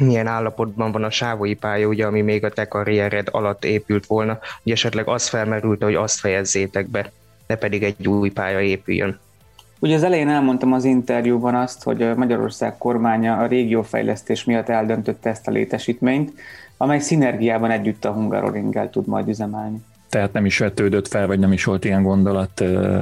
milyen 0.00 0.26
állapotban 0.26 0.92
van 0.92 1.04
a 1.04 1.10
sávoi 1.10 1.54
pálya, 1.54 1.86
ugye, 1.86 2.06
ami 2.06 2.20
még 2.20 2.44
a 2.44 2.50
te 2.50 2.68
karriered 2.68 3.28
alatt 3.30 3.64
épült 3.64 4.06
volna, 4.06 4.38
hogy 4.62 4.72
esetleg 4.72 5.08
az 5.08 5.28
felmerült, 5.28 5.82
hogy 5.82 5.94
azt 5.94 6.18
fejezzétek 6.20 6.88
be 6.88 7.12
ne 7.52 7.58
pedig 7.58 7.82
egy 7.82 8.08
új 8.08 8.30
pálya 8.30 8.60
épüljön. 8.60 9.18
Ugye 9.80 9.94
az 9.94 10.02
elején 10.02 10.28
elmondtam 10.28 10.72
az 10.72 10.84
interjúban 10.84 11.54
azt, 11.54 11.82
hogy 11.82 12.16
Magyarország 12.16 12.78
kormánya 12.78 13.36
a 13.36 13.46
régiófejlesztés 13.46 14.44
miatt 14.44 14.68
eldöntötte 14.68 15.30
ezt 15.30 15.48
a 15.48 15.50
létesítményt, 15.50 16.32
amely 16.76 16.98
szinergiában 16.98 17.70
együtt 17.70 18.04
a 18.04 18.12
Hungaroringgel 18.12 18.90
tud 18.90 19.06
majd 19.06 19.28
üzemelni. 19.28 19.84
Tehát 20.08 20.32
nem 20.32 20.44
is 20.46 20.58
vetődött 20.58 21.08
fel, 21.08 21.26
vagy 21.26 21.38
nem 21.38 21.52
is 21.52 21.64
volt 21.64 21.84
ilyen 21.84 22.02
gondolat 22.02 22.60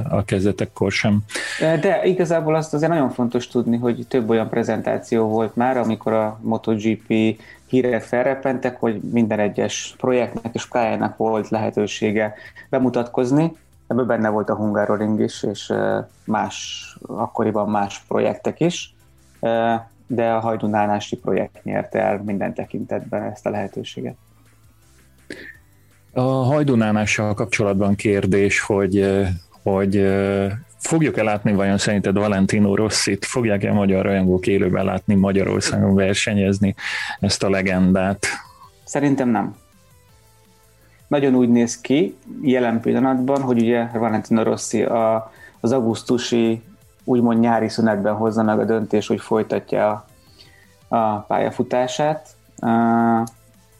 a 0.09 0.23
kezdetekkor 0.25 0.91
sem. 0.91 1.19
De 1.59 2.03
igazából 2.03 2.55
azt 2.55 2.73
azért 2.73 2.91
nagyon 2.91 3.09
fontos 3.09 3.47
tudni, 3.47 3.77
hogy 3.77 4.05
több 4.07 4.29
olyan 4.29 4.49
prezentáció 4.49 5.27
volt 5.27 5.55
már, 5.55 5.77
amikor 5.77 6.13
a 6.13 6.39
MotoGP 6.41 7.13
hírek 7.67 8.01
felrepentek, 8.01 8.79
hogy 8.79 8.99
minden 9.11 9.39
egyes 9.39 9.95
projektnek 9.97 10.53
és 10.53 10.67
pályának 10.67 11.17
volt 11.17 11.49
lehetősége 11.49 12.33
bemutatkozni, 12.69 13.51
Ebből 13.91 14.05
benne 14.05 14.29
volt 14.29 14.49
a 14.49 14.55
Hungaroring 14.55 15.19
is, 15.19 15.43
és 15.43 15.73
más, 16.25 16.85
akkoriban 17.07 17.69
más 17.69 18.03
projektek 18.07 18.59
is, 18.59 18.95
de 20.07 20.29
a 20.29 20.39
Hajdunánási 20.39 21.15
projekt 21.17 21.63
nyerte 21.63 21.99
el 21.99 22.21
minden 22.25 22.53
tekintetben 22.53 23.23
ezt 23.23 23.45
a 23.45 23.49
lehetőséget. 23.49 24.15
A 26.13 26.21
hajdunánással 26.21 27.33
kapcsolatban 27.33 27.95
kérdés, 27.95 28.61
hogy, 28.61 29.21
hogy 29.63 30.13
fogjuk-e 30.77 31.23
látni 31.23 31.53
vajon 31.53 31.77
szerinted 31.77 32.17
Valentino 32.17 32.75
Rossit, 32.75 33.25
fogják-e 33.25 33.69
a 33.69 33.73
magyar 33.73 34.05
rajongók 34.05 34.47
élőben 34.47 34.85
látni 34.85 35.15
Magyarországon 35.15 35.95
versenyezni 35.95 36.75
ezt 37.19 37.43
a 37.43 37.49
legendát? 37.49 38.25
Szerintem 38.83 39.29
nem 39.29 39.55
nagyon 41.11 41.35
úgy 41.35 41.49
néz 41.49 41.81
ki 41.81 42.17
jelen 42.41 42.79
pillanatban, 42.79 43.41
hogy 43.41 43.61
ugye 43.61 43.87
Valentino 43.93 44.43
Rossi 44.43 44.83
a, 44.83 45.31
az 45.59 45.71
augusztusi 45.71 46.61
úgymond 47.03 47.39
nyári 47.39 47.69
szünetben 47.69 48.13
hozza 48.13 48.43
meg 48.43 48.59
a 48.59 48.65
döntés, 48.65 49.07
hogy 49.07 49.19
folytatja 49.19 50.05
a, 50.87 50.95
a 50.95 51.19
pályafutását. 51.27 52.29
Uh, 52.61 53.27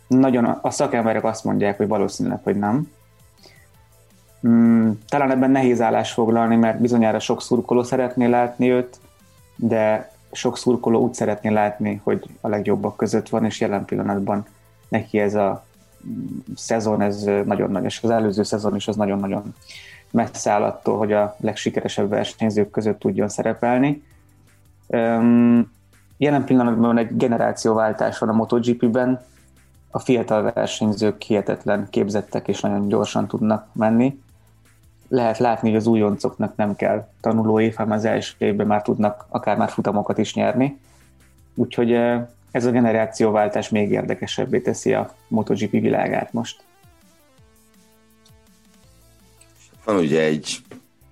nagyon 0.07 0.45
a 0.45 0.69
szakemberek 0.69 1.23
azt 1.23 1.43
mondják, 1.43 1.77
hogy 1.77 1.87
valószínűleg, 1.87 2.39
hogy 2.43 2.55
nem. 2.55 2.91
Um, 4.41 4.99
talán 5.07 5.31
ebben 5.31 5.51
nehéz 5.51 5.81
állás 5.81 6.11
foglalni, 6.11 6.55
mert 6.55 6.81
bizonyára 6.81 7.19
sok 7.19 7.41
szurkoló 7.41 7.83
szeretné 7.83 8.25
látni 8.25 8.71
őt, 8.71 8.99
de 9.55 10.11
sok 10.31 10.57
szurkoló 10.57 11.01
úgy 11.01 11.13
szeretné 11.13 11.49
látni, 11.49 12.01
hogy 12.03 12.25
a 12.41 12.47
legjobbak 12.47 12.97
között 12.97 13.29
van, 13.29 13.45
és 13.45 13.59
jelen 13.59 13.85
pillanatban 13.85 14.45
neki 14.89 15.19
ez 15.19 15.35
a 15.35 15.63
szezon, 16.55 17.01
ez 17.01 17.23
nagyon 17.45 17.71
nagy, 17.71 17.83
és 17.83 17.99
az 18.03 18.09
előző 18.09 18.43
szezon 18.43 18.75
is 18.75 18.87
az 18.87 18.95
nagyon-nagyon 18.95 19.53
messze 20.11 20.51
áll 20.51 20.63
attól, 20.63 20.97
hogy 20.97 21.13
a 21.13 21.35
legsikeresebb 21.39 22.09
versenyzők 22.09 22.69
között 22.69 22.99
tudjon 22.99 23.29
szerepelni. 23.29 24.03
Jelen 26.17 26.45
pillanatban 26.45 26.97
egy 26.97 27.17
generációváltás 27.17 28.17
van 28.17 28.29
a 28.29 28.33
MotoGP-ben, 28.33 29.21
a 29.91 29.99
fiatal 29.99 30.51
versenyzők 30.53 31.21
hihetetlen 31.21 31.87
képzettek 31.89 32.47
és 32.47 32.61
nagyon 32.61 32.87
gyorsan 32.87 33.27
tudnak 33.27 33.67
menni. 33.73 34.21
Lehet 35.07 35.37
látni, 35.37 35.69
hogy 35.69 35.77
az 35.77 35.87
újoncoknak 35.87 36.55
nem 36.55 36.75
kell 36.75 37.07
tanuló 37.21 37.59
év, 37.59 37.75
hanem 37.75 37.91
az 37.91 38.05
első 38.05 38.35
évben 38.37 38.67
már 38.67 38.81
tudnak 38.81 39.25
akár 39.29 39.57
már 39.57 39.69
futamokat 39.69 40.17
is 40.17 40.33
nyerni. 40.33 40.79
Úgyhogy 41.55 41.99
ez 42.51 42.65
a 42.65 42.71
generációváltás 42.71 43.69
még 43.69 43.91
érdekesebbé 43.91 44.59
teszi 44.59 44.93
a 44.93 45.15
MotoGP 45.27 45.71
világát 45.71 46.33
most. 46.33 46.63
Van 49.85 49.95
ugye 49.95 50.21
egy 50.21 50.61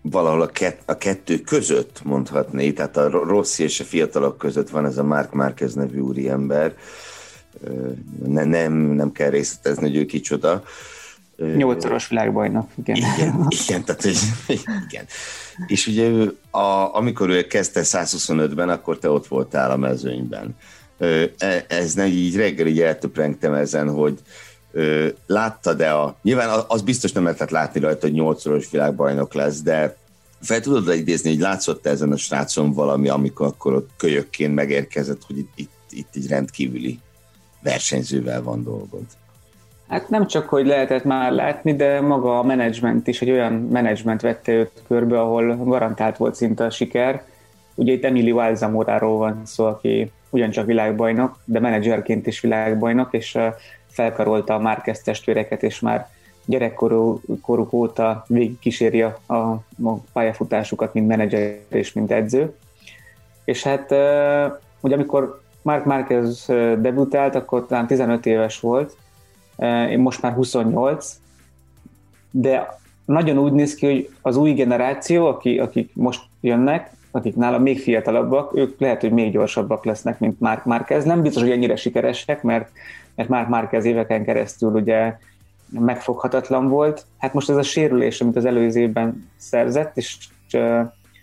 valahol 0.02 0.42
a, 0.42 0.48
kett, 0.48 0.82
a 0.86 0.98
kettő 0.98 1.40
között 1.40 2.04
mondhatni, 2.04 2.74
tehát 2.74 2.98
a 2.98 3.10
rossz 3.10 3.60
és 3.60 3.80
a 3.80 3.84
fiatalok 3.84 4.38
között 4.38 4.70
van 4.70 4.86
ez 4.86 4.98
a 4.98 5.04
Mark 5.04 5.34
Marquez 5.34 5.74
nevű 5.74 6.00
úriember. 6.00 6.74
Ne, 8.26 8.44
nem, 8.44 8.74
nem 8.74 9.12
kell 9.12 9.30
részletezni, 9.30 9.88
hogy 9.88 9.96
ő 9.96 10.06
kicsoda. 10.06 10.64
Nyolcszoros 11.56 12.08
világbajnok, 12.08 12.70
igen. 12.76 12.96
Igen, 12.96 13.48
igen, 13.68 13.84
tehát, 13.84 14.02
hogy, 14.02 14.18
igen. 14.90 15.06
És 15.68 15.88
ugye 15.88 16.08
ő, 16.08 16.38
a, 16.52 16.96
amikor 16.96 17.30
ő 17.30 17.48
kezdte 17.48 17.82
125-ben, 17.84 18.70
akkor 18.70 18.98
te 19.00 19.10
ott 19.10 19.28
voltál 19.28 19.72
a 19.72 19.78
mezőnyben. 19.78 20.56
E, 21.00 21.66
ez 21.68 21.94
nem 21.94 22.08
így 22.08 22.36
reggel 22.36 22.68
így 22.68 22.82
eltöprengtem 22.82 23.54
ezen, 23.54 23.90
hogy 23.90 24.20
láttad-e 25.26 25.96
a... 25.96 26.16
Nyilván 26.22 26.64
az 26.68 26.82
biztos 26.82 27.12
nem 27.12 27.24
lehetett 27.24 27.50
látni 27.50 27.80
rajta, 27.80 28.08
hogy 28.08 28.16
nyolcszoros 28.16 28.70
világbajnok 28.72 29.34
lesz, 29.34 29.62
de 29.62 29.98
fel 30.42 30.60
tudod 30.60 30.96
idézni, 30.96 31.30
hogy 31.30 31.40
látszott 31.40 31.86
ezen 31.86 32.12
a 32.12 32.18
srácon 32.18 32.74
valami, 32.74 33.10
amikor 33.10 33.48
akkor 33.48 33.74
ott 33.74 33.90
kölyökként 33.98 34.56
megérkezett, 34.56 35.22
hogy 35.28 35.38
itt, 35.38 35.52
itt, 35.56 35.72
itt 35.90 36.10
egy 36.14 36.28
rendkívüli 36.28 37.00
versenyzővel 37.62 38.44
van 38.44 38.64
dolgod? 38.64 39.04
Hát 39.88 40.10
nem 40.10 40.28
csak, 40.28 40.50
hogy 40.50 40.66
lehetett 40.66 41.04
már 41.04 41.32
látni, 41.32 41.76
de 41.76 42.02
maga 42.02 42.40
a 42.40 42.44
menedzsment 42.44 43.08
is, 43.08 43.22
egy 43.22 43.32
olyan 43.32 43.54
menedzsment 43.54 44.22
vette 44.22 44.52
őt 44.52 44.72
körbe, 44.88 45.22
ahol 45.22 45.56
garantált 45.56 46.18
volt 46.18 46.36
szinte 46.36 46.64
a 46.64 46.70
siker. 46.70 47.24
Ugye 47.76 47.94
itt 47.94 48.04
Emily 48.04 48.32
Walzamoráról 48.32 49.18
van 49.18 49.42
szó, 49.46 49.66
aki 49.66 50.12
ugyancsak 50.30 50.66
világbajnok, 50.66 51.40
de 51.46 51.60
menedzserként 51.60 52.28
is 52.28 52.40
világbajnok, 52.40 53.14
és 53.14 53.38
felkarolta 53.88 54.54
a 54.54 54.60
Márquez 54.60 55.02
testvéreket, 55.02 55.64
és 55.64 55.80
már 55.80 56.08
gyerekkoruk 56.46 57.74
óta 57.74 58.26
végig 58.28 58.60
kíséri 58.60 59.02
a, 59.02 59.20
a 59.28 59.64
pályafutásukat, 60.14 60.94
mint 60.94 61.08
menedzser 61.08 61.58
és 61.68 61.94
mint 61.94 62.12
edző. 62.12 62.56
És 63.44 63.64
hát 63.64 63.92
ugye 64.80 64.96
amikor 64.96 65.42
Mark 65.62 65.86
Márquez 65.86 66.46
debütált, 66.78 67.36
akkor 67.36 67.66
talán 67.66 67.88
15 67.88 68.26
éves 68.26 68.60
volt, 68.60 68.98
én 69.90 70.00
most 70.00 70.22
már 70.22 70.34
28, 70.34 71.20
de 72.32 72.78
nagyon 73.06 73.38
úgy 73.38 73.52
néz 73.52 73.76
ki, 73.76 73.86
hogy 73.86 74.10
az 74.22 74.36
új 74.38 74.54
generáció, 74.54 75.28
aki, 75.28 75.60
akik 75.60 75.92
most 75.96 76.22
jönnek, 76.42 76.92
akik 77.12 77.36
nála 77.36 77.60
még 77.60 77.80
fiatalabbak, 77.80 78.56
ők 78.56 78.80
lehet, 78.80 79.02
hogy 79.02 79.12
még 79.12 79.32
gyorsabbak 79.32 79.86
lesznek, 79.86 80.20
mint 80.20 80.40
Mark 80.40 80.66
Marquez. 80.66 81.04
Nem 81.04 81.22
biztos, 81.22 81.42
hogy 81.42 81.52
ennyire 81.52 81.76
sikeresek, 81.76 82.44
mert, 82.44 82.72
mert 83.16 83.30
Mark 83.30 83.48
Marquez 83.48 83.86
éveken 83.86 84.24
keresztül 84.24 84.72
ugye 84.72 85.18
megfoghatatlan 85.70 86.68
volt. 86.68 87.06
Hát 87.18 87.34
most 87.34 87.50
ez 87.50 87.56
a 87.56 87.64
sérülés, 87.64 88.22
amit 88.22 88.36
az 88.36 88.46
előző 88.46 88.80
évben 88.80 89.30
szerzett, 89.38 89.98
és 89.98 90.18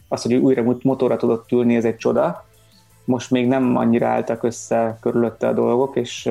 az, 0.08 0.22
hogy 0.22 0.34
újra 0.34 0.76
motorra 0.82 1.16
tudott 1.16 1.52
ülni, 1.52 1.76
ez 1.76 1.84
egy 1.84 1.96
csoda. 1.96 2.44
Most 3.04 3.30
még 3.30 3.48
nem 3.48 3.76
annyira 3.76 4.06
álltak 4.06 4.42
össze 4.42 4.98
körülötte 5.00 5.48
a 5.48 5.52
dolgok, 5.52 5.96
és 5.96 6.30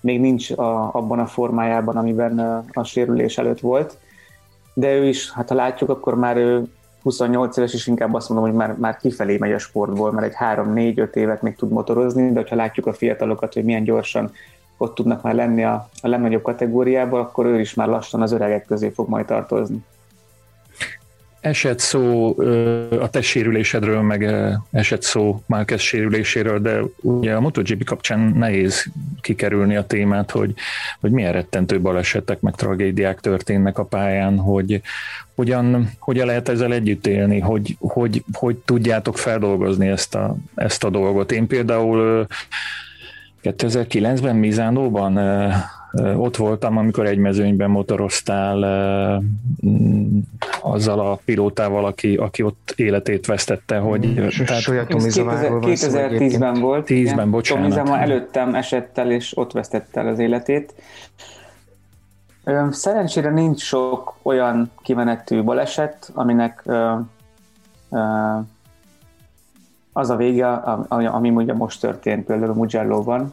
még 0.00 0.20
nincs 0.20 0.50
a, 0.50 0.94
abban 0.94 1.18
a 1.18 1.26
formájában, 1.26 1.96
amiben 1.96 2.64
a 2.72 2.84
sérülés 2.84 3.38
előtt 3.38 3.60
volt. 3.60 3.98
De 4.74 4.94
ő 4.94 5.08
is, 5.08 5.30
hát 5.30 5.48
ha 5.48 5.54
látjuk, 5.54 5.90
akkor 5.90 6.14
már 6.14 6.36
ő 6.36 6.64
28 7.02 7.56
éves, 7.56 7.74
és 7.74 7.86
inkább 7.86 8.14
azt 8.14 8.28
mondom, 8.28 8.48
hogy 8.48 8.56
már, 8.56 8.76
már 8.78 8.96
kifelé 8.96 9.36
megy 9.36 9.52
a 9.52 9.58
sportból, 9.58 10.12
mert 10.12 10.26
egy 10.26 10.36
3-4-5 10.94 11.14
évet 11.14 11.42
még 11.42 11.56
tud 11.56 11.70
motorozni, 11.70 12.32
de 12.32 12.44
ha 12.48 12.56
látjuk 12.56 12.86
a 12.86 12.92
fiatalokat, 12.92 13.54
hogy 13.54 13.64
milyen 13.64 13.84
gyorsan 13.84 14.32
ott 14.76 14.94
tudnak 14.94 15.22
már 15.22 15.34
lenni 15.34 15.64
a, 15.64 15.88
a 16.00 16.08
legnagyobb 16.08 16.42
kategóriában, 16.42 17.20
akkor 17.20 17.46
ő 17.46 17.60
is 17.60 17.74
már 17.74 17.88
lassan 17.88 18.22
az 18.22 18.32
öregek 18.32 18.64
közé 18.64 18.88
fog 18.88 19.08
majd 19.08 19.26
tartozni. 19.26 19.84
Esett 21.42 21.78
szó 21.78 22.36
a 23.00 23.08
te 23.10 23.20
sérülésedről, 23.20 24.00
meg 24.00 24.34
esett 24.70 25.02
szó 25.02 25.42
Márquez 25.46 25.80
sérüléséről, 25.80 26.60
de 26.60 26.80
ugye 27.00 27.34
a 27.34 27.40
MotoGP 27.40 27.84
kapcsán 27.84 28.20
nehéz 28.20 28.86
kikerülni 29.20 29.76
a 29.76 29.86
témát, 29.86 30.30
hogy, 30.30 30.54
hogy 31.00 31.10
milyen 31.10 31.32
rettentő 31.32 31.80
balesetek, 31.80 32.40
meg 32.40 32.54
tragédiák 32.54 33.20
történnek 33.20 33.78
a 33.78 33.84
pályán, 33.84 34.38
hogy 34.38 34.80
hogyan, 35.34 35.90
hogyan 35.98 36.26
lehet 36.26 36.48
ezzel 36.48 36.72
együtt 36.72 37.06
élni, 37.06 37.40
hogy, 37.40 37.76
hogy, 37.80 38.24
hogy 38.32 38.56
tudjátok 38.56 39.18
feldolgozni 39.18 39.88
ezt 39.88 40.14
a, 40.14 40.36
ezt 40.54 40.84
a 40.84 40.90
dolgot. 40.90 41.32
Én 41.32 41.46
például 41.46 42.26
2009-ben 43.42 44.36
Mizánóban 44.36 45.18
ott 46.16 46.36
voltam, 46.36 46.76
amikor 46.76 47.06
egy 47.06 47.18
mezőnyben 47.18 47.70
motoroztál 47.70 48.56
mm, 49.66 50.18
azzal 50.62 51.00
a 51.00 51.18
pilótával, 51.24 51.84
aki, 51.84 52.16
aki 52.16 52.42
ott 52.42 52.72
életét 52.76 53.26
vesztette, 53.26 53.78
hogy... 53.78 54.06
Mm. 54.06 54.14
Tehát, 54.14 54.62
2010-ben 54.66 56.60
volt. 56.60 56.86
10-ben, 56.88 57.30
bocsánat. 57.30 57.62
Tomizama 57.62 57.98
előttem 57.98 58.54
esett 58.54 58.98
el, 58.98 59.10
és 59.10 59.36
ott 59.36 59.52
vesztette 59.52 60.00
el 60.00 60.06
az 60.06 60.18
életét. 60.18 60.74
Szerencsére 62.70 63.30
nincs 63.30 63.60
sok 63.60 64.14
olyan 64.22 64.70
kimenetű 64.82 65.42
baleset, 65.42 66.10
aminek 66.14 66.62
az 69.92 70.10
a 70.10 70.16
vége, 70.16 70.48
ami 70.88 71.30
ugye 71.30 71.54
most 71.54 71.80
történt 71.80 72.24
például 72.24 72.54
Mugello-ban, 72.54 73.32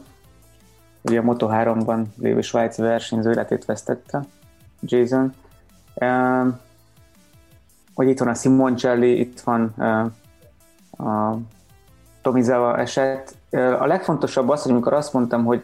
ugye 1.02 1.18
a 1.18 1.22
Moto3-ban 1.22 2.02
lévő 2.20 2.40
svájci 2.40 2.82
versenyző 2.82 3.30
életét 3.30 3.64
vesztette, 3.64 4.24
Jason. 4.80 5.34
Hogy 7.94 8.08
itt 8.08 8.18
van 8.18 8.28
a 8.28 8.34
Simoncelli, 8.34 9.20
itt 9.20 9.40
van 9.40 9.62
a 10.98 11.36
Tomizawa 12.22 12.78
eset. 12.78 13.34
A 13.50 13.86
legfontosabb 13.86 14.48
az, 14.48 14.62
hogy 14.62 14.72
amikor 14.72 14.92
azt 14.92 15.12
mondtam, 15.12 15.44
hogy 15.44 15.62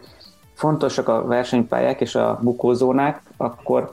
fontosak 0.53 1.07
a 1.07 1.25
versenypályák 1.25 2.01
és 2.01 2.15
a 2.15 2.39
bukózónák, 2.41 3.21
akkor 3.37 3.91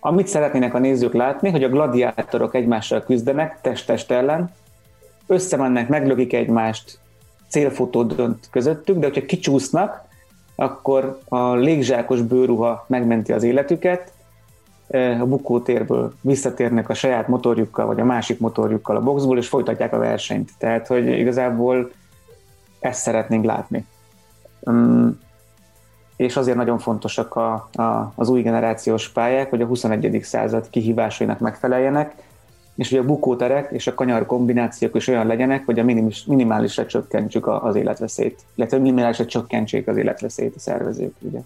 amit 0.00 0.26
szeretnének 0.26 0.74
a 0.74 0.78
nézők 0.78 1.12
látni, 1.12 1.50
hogy 1.50 1.62
a 1.62 1.68
gladiátorok 1.68 2.54
egymással 2.54 3.02
küzdenek 3.02 3.60
test-test 3.60 4.10
ellen, 4.10 4.50
összemennek, 5.26 5.88
meglökik 5.88 6.32
egymást, 6.32 6.98
célfotó 7.48 8.02
dönt 8.02 8.48
közöttük, 8.50 8.98
de 8.98 9.06
hogyha 9.06 9.26
kicsúsznak, 9.26 10.04
akkor 10.60 11.18
a 11.28 11.54
légzsákos 11.54 12.22
bőruha 12.22 12.84
megmenti 12.88 13.32
az 13.32 13.42
életüket, 13.42 14.12
a 15.20 15.26
bukótérből 15.26 16.12
visszatérnek 16.20 16.88
a 16.88 16.94
saját 16.94 17.28
motorjukkal, 17.28 17.86
vagy 17.86 18.00
a 18.00 18.04
másik 18.04 18.38
motorjukkal 18.38 18.96
a 18.96 19.02
boxból, 19.02 19.38
és 19.38 19.48
folytatják 19.48 19.92
a 19.92 19.98
versenyt. 19.98 20.50
Tehát, 20.58 20.86
hogy 20.86 21.06
igazából 21.06 21.90
ezt 22.80 23.00
szeretnénk 23.00 23.44
látni. 23.44 23.86
Um, 24.60 25.20
és 26.16 26.36
azért 26.36 26.56
nagyon 26.56 26.78
fontosak 26.78 27.36
a, 27.36 27.68
a, 27.72 28.12
az 28.14 28.28
új 28.28 28.42
generációs 28.42 29.08
pályák, 29.08 29.50
hogy 29.50 29.60
a 29.60 29.66
21. 29.66 30.20
század 30.22 30.70
kihívásainak 30.70 31.38
megfeleljenek, 31.38 32.14
és 32.78 32.90
hogy 32.90 32.98
a 32.98 33.04
bukóterek 33.04 33.70
és 33.72 33.86
a 33.86 33.94
kanyar 33.94 34.26
kombinációk 34.26 34.96
is 34.96 35.08
olyan 35.08 35.26
legyenek, 35.26 35.64
hogy 35.64 35.78
a 35.78 35.84
minimis, 35.84 36.24
minimálisra 36.24 36.86
csökkentsük 36.86 37.46
az 37.46 37.74
életveszélyt, 37.74 38.40
illetve 38.54 38.78
minimálisra 38.78 39.26
csökkentsék 39.26 39.88
az 39.88 39.96
életveszélyt 39.96 40.54
a 40.56 40.58
szervezők. 40.58 41.14
Ugye. 41.20 41.38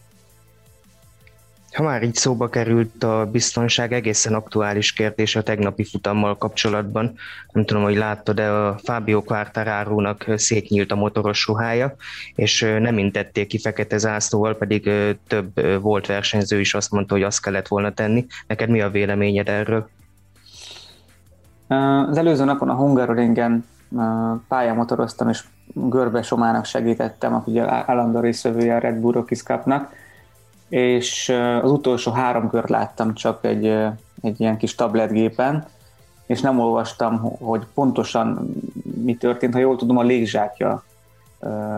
Ha 1.73 1.83
már 1.83 2.03
így 2.03 2.15
szóba 2.15 2.49
került 2.49 3.05
a 3.05 3.29
biztonság, 3.33 3.93
egészen 3.93 4.35
aktuális 4.35 4.93
kérdés 4.93 5.37
a 5.37 5.43
tegnapi 5.43 5.85
futammal 5.85 6.37
kapcsolatban. 6.37 7.15
Nem 7.53 7.65
tudom, 7.65 7.83
hogy 7.83 7.97
láttad, 7.97 8.37
de 8.37 8.49
a 8.49 8.79
Fábio 8.83 9.23
Quartararo-nak 9.23 10.27
szétnyílt 10.37 10.93
a 10.93 10.97
motoros 10.97 11.47
ruhája, 11.47 11.95
és 12.35 12.61
nem 12.61 12.99
intették 12.99 13.47
ki 13.47 13.59
fekete 13.59 13.99
zászlóval, 13.99 14.57
pedig 14.57 14.91
több 15.27 15.81
volt 15.81 16.07
versenyző 16.07 16.61
is 16.61 16.75
azt 16.75 16.91
mondta, 16.91 17.15
hogy 17.15 17.23
azt 17.23 17.43
kellett 17.43 17.69
volna 17.69 17.93
tenni. 17.93 18.27
Neked 18.47 18.69
mi 18.69 18.81
a 18.81 18.91
véleményed 18.91 19.49
erről? 19.49 19.89
Az 21.69 22.17
előző 22.17 22.45
napon 22.45 22.69
a 22.69 22.75
Hungaroringen 22.75 23.65
pályamotoroztam, 24.49 25.29
és 25.29 25.45
Görbe 25.67 26.23
Somának 26.23 26.65
segítettem, 26.65 27.35
aki 27.35 27.51
ugye 27.51 27.71
állandó 27.71 28.21
részvevője 28.21 28.75
a 28.75 28.79
Red 28.79 28.97
Bull 28.97 29.13
Rockies 29.13 29.43
Cup-nak, 29.43 29.93
és 30.69 31.29
az 31.63 31.71
utolsó 31.71 32.13
három 32.13 32.51
kört 32.51 32.69
láttam 32.69 33.15
csak 33.15 33.45
egy, 33.45 33.67
egy 34.21 34.41
ilyen 34.41 34.57
kis 34.57 34.75
tabletgépen, 34.75 35.67
és 36.27 36.41
nem 36.41 36.61
olvastam, 36.61 37.19
hogy 37.21 37.67
pontosan 37.75 38.55
mi 39.05 39.17
történt. 39.17 39.53
Ha 39.53 39.59
jól 39.59 39.77
tudom, 39.77 39.97
a 39.97 40.03
légzsákja 40.03 40.83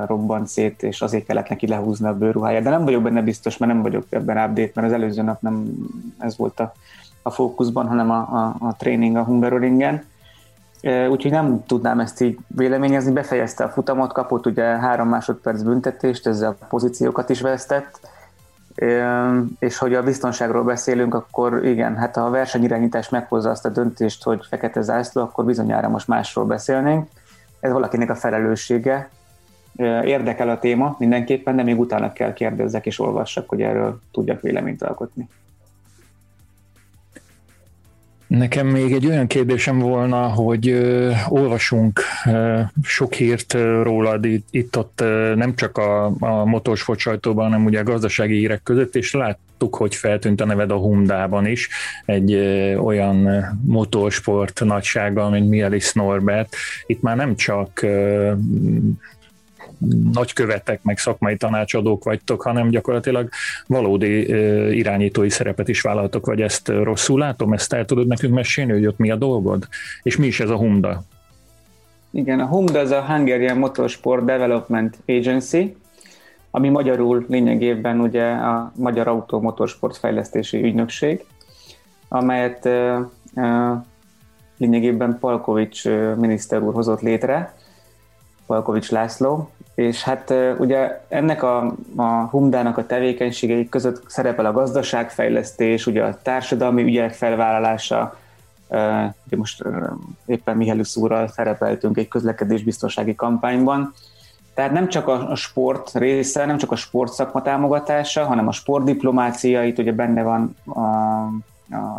robbant 0.07 0.47
szét, 0.47 0.83
és 0.83 1.03
azért 1.03 1.27
kellett 1.27 1.49
neki 1.49 1.67
lehúzni 1.67 2.07
a 2.07 2.19
bőrruháját. 2.19 2.63
De 2.63 2.71
nem 2.71 2.85
vagyok 2.85 3.03
benne 3.03 3.23
biztos, 3.23 3.57
mert 3.57 3.73
nem 3.73 3.83
vagyok 3.83 4.05
ebben 4.09 4.37
update, 4.37 4.71
mert 4.75 4.87
az 4.87 4.93
előző 4.93 5.23
nap 5.23 5.41
nem 5.41 5.65
ez 6.19 6.37
volt 6.37 6.61
a, 6.61 6.73
a 7.25 7.31
fókuszban, 7.31 7.87
hanem 7.87 8.11
a, 8.11 8.17
a, 8.17 8.57
a 8.59 8.77
tréning 8.77 9.17
a 9.17 9.25
Hungaroringen. 9.25 10.05
Úgyhogy 11.11 11.31
nem 11.31 11.65
tudnám 11.67 12.01
ezt 12.01 12.21
így 12.21 12.39
véleményezni. 12.47 13.13
Befejezte 13.13 13.65
a 13.65 13.69
futamot, 13.69 14.13
kapott 14.13 14.47
ugye 14.47 14.65
három 14.65 15.09
másodperc 15.09 15.63
büntetést, 15.63 16.27
ezzel 16.27 16.57
pozíciókat 16.69 17.29
is 17.29 17.41
vesztett 17.41 18.01
és 19.59 19.79
hogy 19.79 19.95
a 19.95 20.03
biztonságról 20.03 20.65
beszélünk, 20.65 21.15
akkor 21.15 21.65
igen, 21.65 21.97
hát 21.97 22.15
ha 22.15 22.21
a 22.21 22.31
versenyirányítás 22.31 23.09
meghozza 23.09 23.51
azt 23.51 23.65
a 23.65 23.69
döntést, 23.69 24.23
hogy 24.23 24.47
fekete 24.49 24.81
zászló, 24.81 25.23
akkor 25.23 25.45
bizonyára 25.45 25.89
most 25.89 26.09
másról 26.09 26.45
beszélnénk. 26.45 27.09
Ez 27.61 27.73
valakinek 27.73 28.11
a 28.11 28.15
felelőssége. 28.15 29.11
Érdekel 30.05 30.49
a 30.49 30.59
téma 30.59 30.97
mindenképpen, 30.99 31.57
de 31.57 31.63
még 31.63 31.79
utána 31.79 32.13
kell 32.13 32.33
kérdezzek 32.33 32.87
és 32.87 33.01
olvassak, 33.01 33.49
hogy 33.49 33.63
erről 33.63 34.01
tudjak 34.13 34.41
véleményt 34.41 34.83
alkotni. 34.83 35.29
Nekem 38.39 38.67
még 38.67 38.93
egy 38.93 39.07
olyan 39.07 39.27
kérdésem 39.27 39.79
volna, 39.79 40.23
hogy 40.23 40.69
ö, 40.69 41.13
olvasunk 41.29 42.01
ö, 42.27 42.61
sok 42.83 43.15
hírt 43.15 43.53
rólad 43.83 44.27
itt-ott 44.51 45.03
nem 45.35 45.55
csak 45.55 45.79
a, 45.79 46.05
a 46.19 46.45
motorsport 46.45 46.99
sajtóban, 46.99 47.45
hanem 47.45 47.65
ugye 47.65 47.81
a 47.81 47.85
gazdasági 47.85 48.37
hírek 48.37 48.63
között, 48.63 48.97
és 48.97 49.13
láttuk, 49.13 49.77
hogy 49.77 49.95
feltűnt 49.95 50.41
a 50.41 50.45
neved 50.45 50.71
a 50.71 50.77
Hundában 50.77 51.47
is, 51.47 51.69
egy 52.05 52.33
ö, 52.33 52.75
olyan 52.77 53.45
motorsport 53.65 54.61
nagysággal, 54.65 55.31
mint 55.31 55.49
Mielis 55.49 55.93
Norbert. 55.93 56.57
Itt 56.87 57.03
már 57.03 57.17
nem 57.17 57.37
csak 57.37 57.83
ö, 57.83 58.33
nagykövetek, 60.13 60.83
meg 60.83 60.99
szakmai 60.99 61.37
tanácsadók 61.37 62.05
vagytok, 62.05 62.43
hanem 62.43 62.69
gyakorlatilag 62.69 63.29
valódi 63.67 64.29
irányítói 64.77 65.31
szerepet 65.31 65.69
is 65.69 65.81
vállaltok, 65.81 66.27
vagy 66.27 66.41
ezt 66.41 66.69
rosszul 66.69 67.19
látom? 67.19 67.53
Ezt 67.53 67.73
el 67.73 67.85
tudod 67.85 68.07
nekünk 68.07 68.35
mesélni, 68.35 68.73
hogy 68.73 68.87
ott 68.87 68.99
mi 68.99 69.11
a 69.11 69.17
dolgod? 69.17 69.69
És 70.03 70.17
mi 70.17 70.27
is 70.27 70.41
ez 70.41 70.51
a 70.51 70.57
HUMDA? 70.57 71.03
Igen, 72.11 72.41
a 72.41 72.47
HUMDA 72.47 72.79
az 72.79 72.91
a 72.91 73.03
Hungarian 73.03 73.59
Motorsport 73.59 74.25
Development 74.25 74.99
Agency, 75.07 75.77
ami 76.51 76.69
magyarul 76.69 77.25
lényegében 77.29 78.01
ugye 78.01 78.25
a 78.31 78.73
Magyar 78.77 79.09
Autó 79.09 79.41
Motorsport 79.41 79.97
Fejlesztési 79.97 80.63
Ügynökség, 80.63 81.25
amelyet 82.09 82.69
lényegében 84.59 85.19
Palkovics 85.19 85.85
miniszter 86.17 86.63
úr 86.63 86.75
hozott 86.75 87.01
létre, 87.01 87.55
Palkovics 88.47 88.91
László, 88.91 89.51
és 89.75 90.03
hát 90.03 90.35
ugye 90.59 91.01
ennek 91.09 91.43
a, 91.43 91.75
a 91.97 92.03
Humdának 92.05 92.79
a 92.79 92.87
tevékenységei 92.87 93.69
között 93.69 94.03
szerepel 94.07 94.47
a 94.47 94.53
gazdaságfejlesztés, 94.53 95.87
ugye 95.87 96.03
a 96.03 96.19
társadalmi 96.23 96.83
ügyek 96.83 97.13
felvállalása, 97.13 98.19
ugye 99.27 99.37
most 99.37 99.65
éppen 100.27 100.57
Mihályusz 100.57 100.97
úrral 100.97 101.29
szerepeltünk 101.29 101.99
egy 101.99 102.09
közlekedésbiztonsági 102.09 103.15
kampányban, 103.15 103.95
tehát 104.55 104.73
nem 104.73 104.89
csak 104.89 105.09
a, 105.09 105.35
sport 105.35 105.91
része, 105.95 106.45
nem 106.45 106.59
csak 106.59 106.73
a 106.73 106.77
sportszakma 106.77 107.43
támogatása, 107.43 108.25
hanem 108.25 108.49
a 108.49 108.53
sportdiplomácia, 108.53 109.65
itt 109.65 109.79
ugye 109.79 109.93
benne 109.93 110.23
van 110.23 110.57
a, 110.65 110.81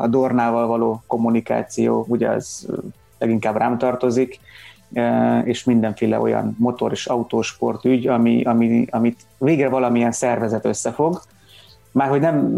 a 0.01 0.07
Dornával 0.07 0.67
való 0.67 1.03
kommunikáció, 1.07 2.05
ugye 2.07 2.30
az 2.30 2.67
leginkább 3.17 3.57
rám 3.57 3.78
tartozik, 3.78 4.39
és 5.43 5.63
mindenféle 5.63 6.19
olyan 6.19 6.55
motor- 6.59 6.91
és 6.91 7.05
autósport 7.05 7.86
ügy, 7.86 8.07
ami, 8.07 8.43
ami, 8.43 8.88
amit 8.89 9.19
végre 9.38 9.69
valamilyen 9.69 10.11
szervezet 10.11 10.65
összefog. 10.65 11.21
Már 11.91 12.09
hogy 12.09 12.19
nem 12.19 12.53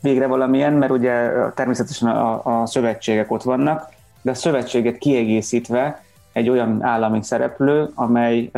végre 0.00 0.26
valamilyen, 0.26 0.72
mert 0.72 0.92
ugye 0.92 1.30
természetesen 1.54 2.08
a, 2.08 2.60
a 2.60 2.66
szövetségek 2.66 3.30
ott 3.30 3.42
vannak, 3.42 3.88
de 4.22 4.30
a 4.30 4.34
szövetséget 4.34 4.98
kiegészítve 4.98 6.02
egy 6.32 6.48
olyan 6.48 6.82
állami 6.82 7.22
szereplő, 7.22 7.90
amely, 7.94 8.50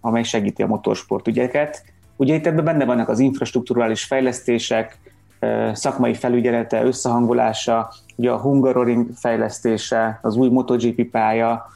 amely 0.00 0.22
segíti 0.22 0.62
a 0.62 0.66
motorsport 0.66 1.28
ügyeket. 1.28 1.84
Ugye 2.16 2.34
itt 2.34 2.46
ebben 2.46 2.64
benne 2.64 2.84
vannak 2.84 3.08
az 3.08 3.18
infrastruktúrális 3.18 4.04
fejlesztések, 4.04 4.98
szakmai 5.72 6.14
felügyelete, 6.14 6.84
összehangolása, 6.84 7.92
ugye 8.16 8.30
a 8.30 8.38
Hungaroring 8.38 9.06
fejlesztése, 9.14 10.18
az 10.22 10.36
új 10.36 10.48
MotoGP 10.48 11.10
pálya, 11.10 11.66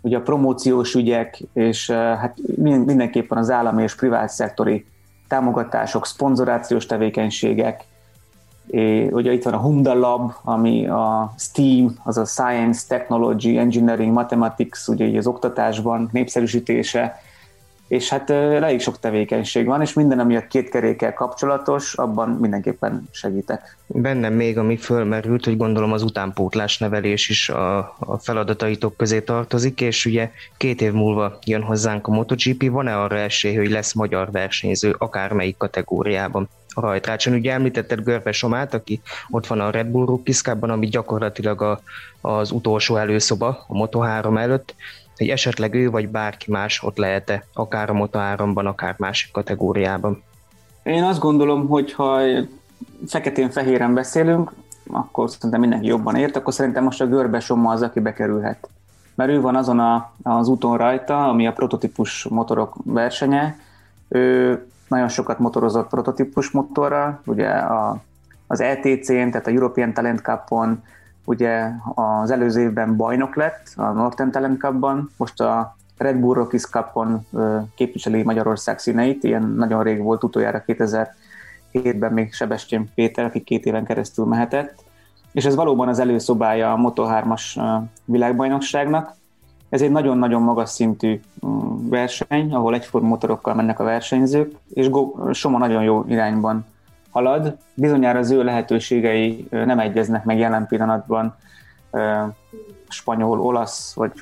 ugye 0.00 0.16
a 0.16 0.20
promóciós 0.20 0.94
ügyek, 0.94 1.42
és 1.52 1.88
eh, 1.88 1.96
hát 1.96 2.36
mindenképpen 2.56 3.38
az 3.38 3.50
állami 3.50 3.82
és 3.82 3.94
privát 3.94 4.28
szektori 4.28 4.86
támogatások, 5.28 6.06
szponzorációs 6.06 6.86
tevékenységek, 6.86 7.84
ugye 9.10 9.32
itt 9.32 9.42
van 9.42 9.52
a 9.52 9.58
Humda 9.58 9.94
Lab, 9.94 10.32
ami 10.42 10.86
a 10.86 11.34
STEAM, 11.38 11.96
az 12.02 12.16
a 12.16 12.24
Science, 12.24 12.84
Technology, 12.88 13.58
Engineering, 13.58 14.12
Mathematics, 14.12 14.86
ugye 14.86 15.18
az 15.18 15.26
oktatásban 15.26 16.08
népszerűsítése, 16.12 17.20
és 17.90 18.08
hát 18.08 18.30
elég 18.30 18.80
sok 18.80 18.98
tevékenység 18.98 19.66
van, 19.66 19.80
és 19.80 19.92
minden, 19.92 20.18
ami 20.18 20.36
a 20.36 20.46
két 20.46 20.68
kerékkel 20.68 21.14
kapcsolatos, 21.14 21.94
abban 21.94 22.28
mindenképpen 22.28 23.08
segítek. 23.10 23.76
Bennem 23.86 24.32
még, 24.32 24.58
ami 24.58 24.76
fölmerült, 24.76 25.44
hogy 25.44 25.56
gondolom 25.56 25.92
az 25.92 26.02
utánpótlás 26.02 26.78
nevelés 26.78 27.28
is 27.28 27.48
a, 27.48 27.78
a 27.98 28.18
feladataitok 28.18 28.96
közé 28.96 29.20
tartozik, 29.20 29.80
és 29.80 30.06
ugye 30.06 30.30
két 30.56 30.80
év 30.80 30.92
múlva 30.92 31.38
jön 31.44 31.62
hozzánk 31.62 32.06
a 32.06 32.10
MotoGP, 32.10 32.70
van-e 32.70 32.96
arra 32.96 33.18
esély, 33.18 33.56
hogy 33.56 33.70
lesz 33.70 33.92
magyar 33.92 34.30
versenyző 34.30 34.94
akármelyik 34.98 35.56
kategóriában? 35.56 36.48
a 36.74 36.80
rajtrácson. 36.80 37.34
Ugye 37.34 37.52
említetted 37.52 38.04
Görbe 38.04 38.32
Somát, 38.32 38.74
aki 38.74 39.00
ott 39.30 39.46
van 39.46 39.60
a 39.60 39.70
Red 39.70 39.86
Bull 39.86 40.06
Rookieskában, 40.06 40.70
ami 40.70 40.86
gyakorlatilag 40.86 41.62
a, 41.62 41.80
az 42.20 42.50
utolsó 42.50 42.96
előszoba 42.96 43.64
a 43.68 43.74
Moto3 43.74 44.38
előtt 44.38 44.74
hogy 45.20 45.28
esetleg 45.28 45.74
ő 45.74 45.90
vagy 45.90 46.08
bárki 46.08 46.50
más 46.50 46.82
ott 46.82 46.96
lehet-e, 46.96 47.44
akár 47.54 47.90
a 47.90 47.92
Moto3-ban, 47.92 48.64
akár 48.64 48.94
másik 48.98 49.32
kategóriában? 49.32 50.22
Én 50.82 51.02
azt 51.02 51.18
gondolom, 51.18 51.68
hogy 51.68 51.92
ha 51.92 52.20
feketén-fehéren 53.06 53.94
beszélünk, 53.94 54.52
akkor 54.90 55.30
szerintem 55.30 55.60
mindenki 55.60 55.86
jobban 55.86 56.16
ért, 56.16 56.36
akkor 56.36 56.52
szerintem 56.52 56.84
most 56.84 57.00
a 57.00 57.06
Görbe 57.06 57.40
Soma 57.40 57.70
az, 57.72 57.82
aki 57.82 58.00
bekerülhet. 58.00 58.68
Mert 59.14 59.30
ő 59.30 59.40
van 59.40 59.56
azon 59.56 59.78
a, 59.78 60.12
az 60.22 60.48
úton 60.48 60.76
rajta, 60.76 61.28
ami 61.28 61.46
a 61.46 61.52
prototípus 61.52 62.24
motorok 62.24 62.76
versenye. 62.84 63.58
Ő 64.08 64.58
nagyon 64.88 65.08
sokat 65.08 65.38
motorozott 65.38 65.88
prototípus 65.88 66.50
motorral, 66.50 67.20
ugye 67.26 67.48
a, 67.48 68.02
az 68.46 68.60
ETC-n, 68.60 69.30
tehát 69.30 69.46
a 69.46 69.50
European 69.50 69.92
Talent 69.92 70.20
Cup-on, 70.20 70.82
ugye 71.30 71.70
az 71.94 72.30
előző 72.30 72.60
évben 72.60 72.96
bajnok 72.96 73.34
lett 73.34 73.72
a 73.76 73.82
Northern 73.82 74.58
Cup-ban, 74.58 75.10
most 75.16 75.40
a 75.40 75.76
Red 75.96 76.16
Bull 76.16 76.34
Rockies 76.34 76.66
Cup-on 76.66 77.26
képviseli 77.74 78.22
Magyarország 78.22 78.78
színeit, 78.78 79.24
ilyen 79.24 79.54
nagyon 79.56 79.82
rég 79.82 80.02
volt, 80.02 80.24
utoljára 80.24 80.64
2007-ben 80.66 82.12
még 82.12 82.32
Sebestyén 82.32 82.90
Péter, 82.94 83.24
aki 83.24 83.40
két 83.40 83.64
éven 83.64 83.84
keresztül 83.84 84.24
mehetett, 84.24 84.84
és 85.32 85.44
ez 85.44 85.54
valóban 85.54 85.88
az 85.88 85.98
előszobája 85.98 86.72
a 86.72 86.76
Moto3-as 86.76 87.60
világbajnokságnak. 88.04 89.14
Ez 89.68 89.82
egy 89.82 89.90
nagyon-nagyon 89.90 90.42
magas 90.42 90.70
szintű 90.70 91.20
verseny, 91.88 92.54
ahol 92.54 92.74
egyforma 92.74 93.08
motorokkal 93.08 93.54
mennek 93.54 93.80
a 93.80 93.84
versenyzők, 93.84 94.54
és 94.72 94.90
Soma 95.32 95.58
nagyon 95.58 95.82
jó 95.82 96.04
irányban 96.08 96.66
halad. 97.10 97.56
Bizonyára 97.74 98.18
az 98.18 98.30
ő 98.30 98.42
lehetőségei 98.42 99.46
nem 99.50 99.78
egyeznek 99.78 100.24
meg 100.24 100.38
jelen 100.38 100.66
pillanatban 100.66 101.36
spanyol, 102.88 103.40
olasz 103.40 103.94
vagy 103.94 104.12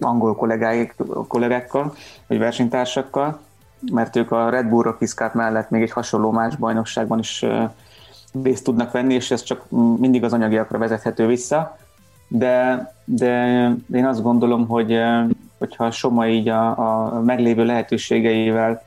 angol 0.00 0.36
kollégáik, 0.36 0.94
kollégákkal, 1.28 1.94
vagy 2.26 2.38
versenytársakkal, 2.38 3.40
mert 3.92 4.16
ők 4.16 4.30
a 4.30 4.48
Red 4.48 4.66
Bull 4.66 4.82
Rockies 4.82 5.14
mellett 5.32 5.70
még 5.70 5.82
egy 5.82 5.90
hasonló 5.90 6.30
más 6.30 6.56
bajnokságban 6.56 7.18
is 7.18 7.44
részt 8.42 8.64
tudnak 8.64 8.90
venni, 8.90 9.14
és 9.14 9.30
ez 9.30 9.42
csak 9.42 9.70
mindig 9.98 10.24
az 10.24 10.32
anyagiakra 10.32 10.78
vezethető 10.78 11.26
vissza. 11.26 11.76
De, 12.28 12.92
de 13.04 13.64
én 13.92 14.06
azt 14.06 14.22
gondolom, 14.22 14.66
hogy 14.66 14.98
hogyha 15.58 15.90
Soma 15.90 16.26
így 16.28 16.48
a, 16.48 16.68
a 17.14 17.20
meglévő 17.20 17.64
lehetőségeivel 17.64 18.82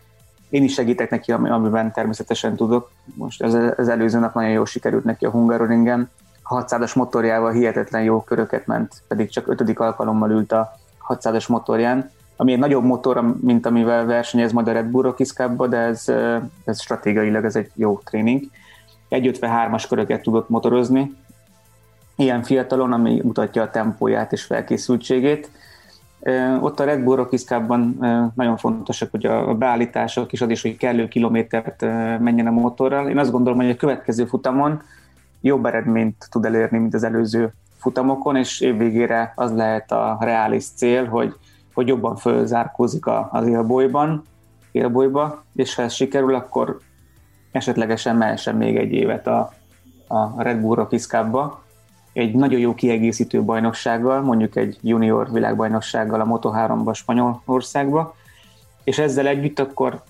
én 0.53 0.63
is 0.63 0.73
segítek 0.73 1.09
neki, 1.09 1.31
amiben 1.31 1.91
természetesen 1.91 2.55
tudok. 2.55 2.91
Most 3.15 3.41
ez, 3.41 3.53
az 3.77 3.89
előző 3.89 4.19
nap 4.19 4.33
nagyon 4.33 4.49
jól 4.49 4.65
sikerült 4.65 5.03
neki 5.03 5.25
a 5.25 5.29
Hungaroringen. 5.29 6.09
A 6.43 6.65
600-as 6.65 6.95
motorjával 6.95 7.51
hihetetlen 7.51 8.03
jó 8.03 8.21
köröket 8.21 8.67
ment, 8.67 9.03
pedig 9.07 9.29
csak 9.29 9.47
ötödik 9.47 9.79
alkalommal 9.79 10.29
ült 10.29 10.51
a 10.51 10.75
600-as 11.07 11.49
motorján, 11.49 12.11
ami 12.35 12.51
egy 12.51 12.59
nagyobb 12.59 12.83
motor, 12.83 13.35
mint 13.41 13.65
amivel 13.65 14.05
versenyez 14.05 14.51
majd 14.51 14.67
a 14.67 14.71
Red 14.71 14.85
Bull 14.85 15.01
Rockies 15.01 15.33
de 15.69 15.77
ez, 15.77 16.05
ez 16.65 16.81
stratégiailag 16.81 17.45
ez 17.45 17.55
egy 17.55 17.71
jó 17.75 18.01
tréning. 18.05 18.43
1.53-as 19.09 19.85
köröket 19.89 20.21
tudott 20.21 20.49
motorozni, 20.49 21.15
ilyen 22.15 22.43
fiatalon, 22.43 22.93
ami 22.93 23.21
mutatja 23.23 23.61
a 23.61 23.71
tempóját 23.71 24.31
és 24.31 24.43
felkészültségét 24.43 25.49
ott 26.61 26.79
a 26.79 26.83
Red 26.83 27.03
Bull 27.03 27.15
Rockies 27.15 27.43
nagyon 28.35 28.57
fontosak, 28.57 29.11
hogy 29.11 29.25
a 29.25 29.53
beállítások 29.53 30.31
és 30.31 30.41
az 30.41 30.49
is, 30.49 30.61
hogy 30.61 30.77
kellő 30.77 31.07
kilométert 31.07 31.81
menjen 32.19 32.47
a 32.47 32.51
motorral. 32.51 33.09
Én 33.09 33.17
azt 33.17 33.31
gondolom, 33.31 33.59
hogy 33.59 33.69
a 33.69 33.75
következő 33.75 34.25
futamon 34.25 34.81
jobb 35.41 35.65
eredményt 35.65 36.27
tud 36.29 36.45
elérni, 36.45 36.77
mint 36.77 36.93
az 36.93 37.03
előző 37.03 37.53
futamokon, 37.77 38.35
és 38.35 38.61
évvégére 38.61 39.33
az 39.35 39.55
lehet 39.55 39.91
a 39.91 40.17
reális 40.19 40.65
cél, 40.65 41.05
hogy, 41.05 41.35
hogy 41.73 41.87
jobban 41.87 42.15
fölzárkózik 42.15 43.05
az 43.31 43.47
élbolyban, 43.47 44.23
élbolyba, 44.71 45.43
és 45.55 45.75
ha 45.75 45.81
ez 45.81 45.93
sikerül, 45.93 46.35
akkor 46.35 46.79
esetlegesen 47.51 48.15
mehessen 48.15 48.55
még 48.55 48.77
egy 48.77 48.91
évet 48.91 49.27
a, 49.27 49.53
a 50.07 50.41
Red 50.41 50.59
Bull 50.59 50.75
Rockies 50.75 51.07
egy 52.13 52.35
nagyon 52.35 52.59
jó 52.59 52.75
kiegészítő 52.75 53.43
bajnoksággal, 53.43 54.21
mondjuk 54.21 54.55
egy 54.55 54.77
junior 54.81 55.31
világbajnoksággal 55.31 56.21
a 56.21 56.25
Moto3-ba 56.25 56.95
Spanyolországba, 56.95 58.15
és 58.83 58.97
ezzel 58.97 59.27
együtt 59.27 59.59
akkor 59.59 60.03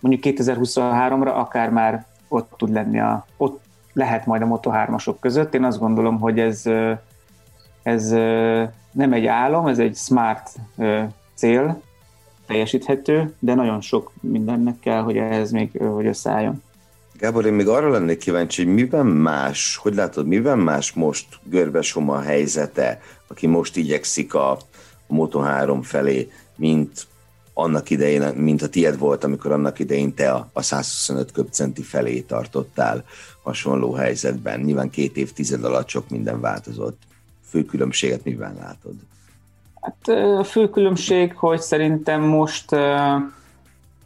mondjuk 0.00 0.36
2023-ra 0.36 1.34
akár 1.34 1.70
már 1.70 2.06
ott 2.28 2.52
tud 2.56 2.72
lenni, 2.72 3.00
a, 3.00 3.26
ott 3.36 3.60
lehet 3.92 4.26
majd 4.26 4.42
a 4.42 4.46
Moto3-asok 4.46 5.14
között. 5.20 5.54
Én 5.54 5.64
azt 5.64 5.78
gondolom, 5.78 6.18
hogy 6.18 6.38
ez, 6.38 6.62
ez 7.82 8.10
nem 8.92 9.12
egy 9.12 9.26
álom, 9.26 9.66
ez 9.66 9.78
egy 9.78 9.96
smart 9.96 10.56
cél, 11.34 11.82
teljesíthető, 12.46 13.34
de 13.38 13.54
nagyon 13.54 13.80
sok 13.80 14.12
mindennek 14.20 14.78
kell, 14.80 15.02
hogy 15.02 15.16
ehhez 15.16 15.50
még 15.50 15.78
hogy 15.78 16.06
összeálljon. 16.06 16.62
Gábor, 17.20 17.46
én 17.46 17.52
még 17.52 17.68
arra 17.68 17.90
lennék 17.90 18.18
kíváncsi, 18.18 18.64
hogy 18.64 18.74
miben 18.74 19.06
más, 19.06 19.76
hogy 19.76 19.94
látod, 19.94 20.26
miben 20.26 20.58
más 20.58 20.92
most 20.92 21.26
Görbe 21.42 21.82
Soma 21.82 22.20
helyzete, 22.20 23.00
aki 23.26 23.46
most 23.46 23.76
igyekszik 23.76 24.34
a 24.34 24.58
Moto3 25.10 25.78
felé, 25.82 26.30
mint 26.56 27.06
annak 27.54 27.90
idején, 27.90 28.22
mint 28.22 28.62
a 28.62 28.68
tied 28.68 28.98
volt, 28.98 29.24
amikor 29.24 29.52
annak 29.52 29.78
idején 29.78 30.14
te 30.14 30.30
a, 30.30 30.50
a 30.52 30.62
125 30.62 31.32
köbcenti 31.32 31.82
felé 31.82 32.20
tartottál 32.20 33.04
hasonló 33.42 33.92
helyzetben. 33.92 34.60
Nyilván 34.60 34.90
két 34.90 35.16
évtized 35.16 35.64
alatt 35.64 35.88
sok 35.88 36.10
minden 36.10 36.40
változott. 36.40 37.02
Fő 37.48 37.64
különbséget 37.64 38.24
miben 38.24 38.54
látod? 38.54 38.94
Hát 39.80 40.18
a 40.38 40.44
fő 40.44 40.68
különbség, 40.68 41.34
hogy 41.36 41.60
szerintem 41.60 42.22
most 42.22 42.68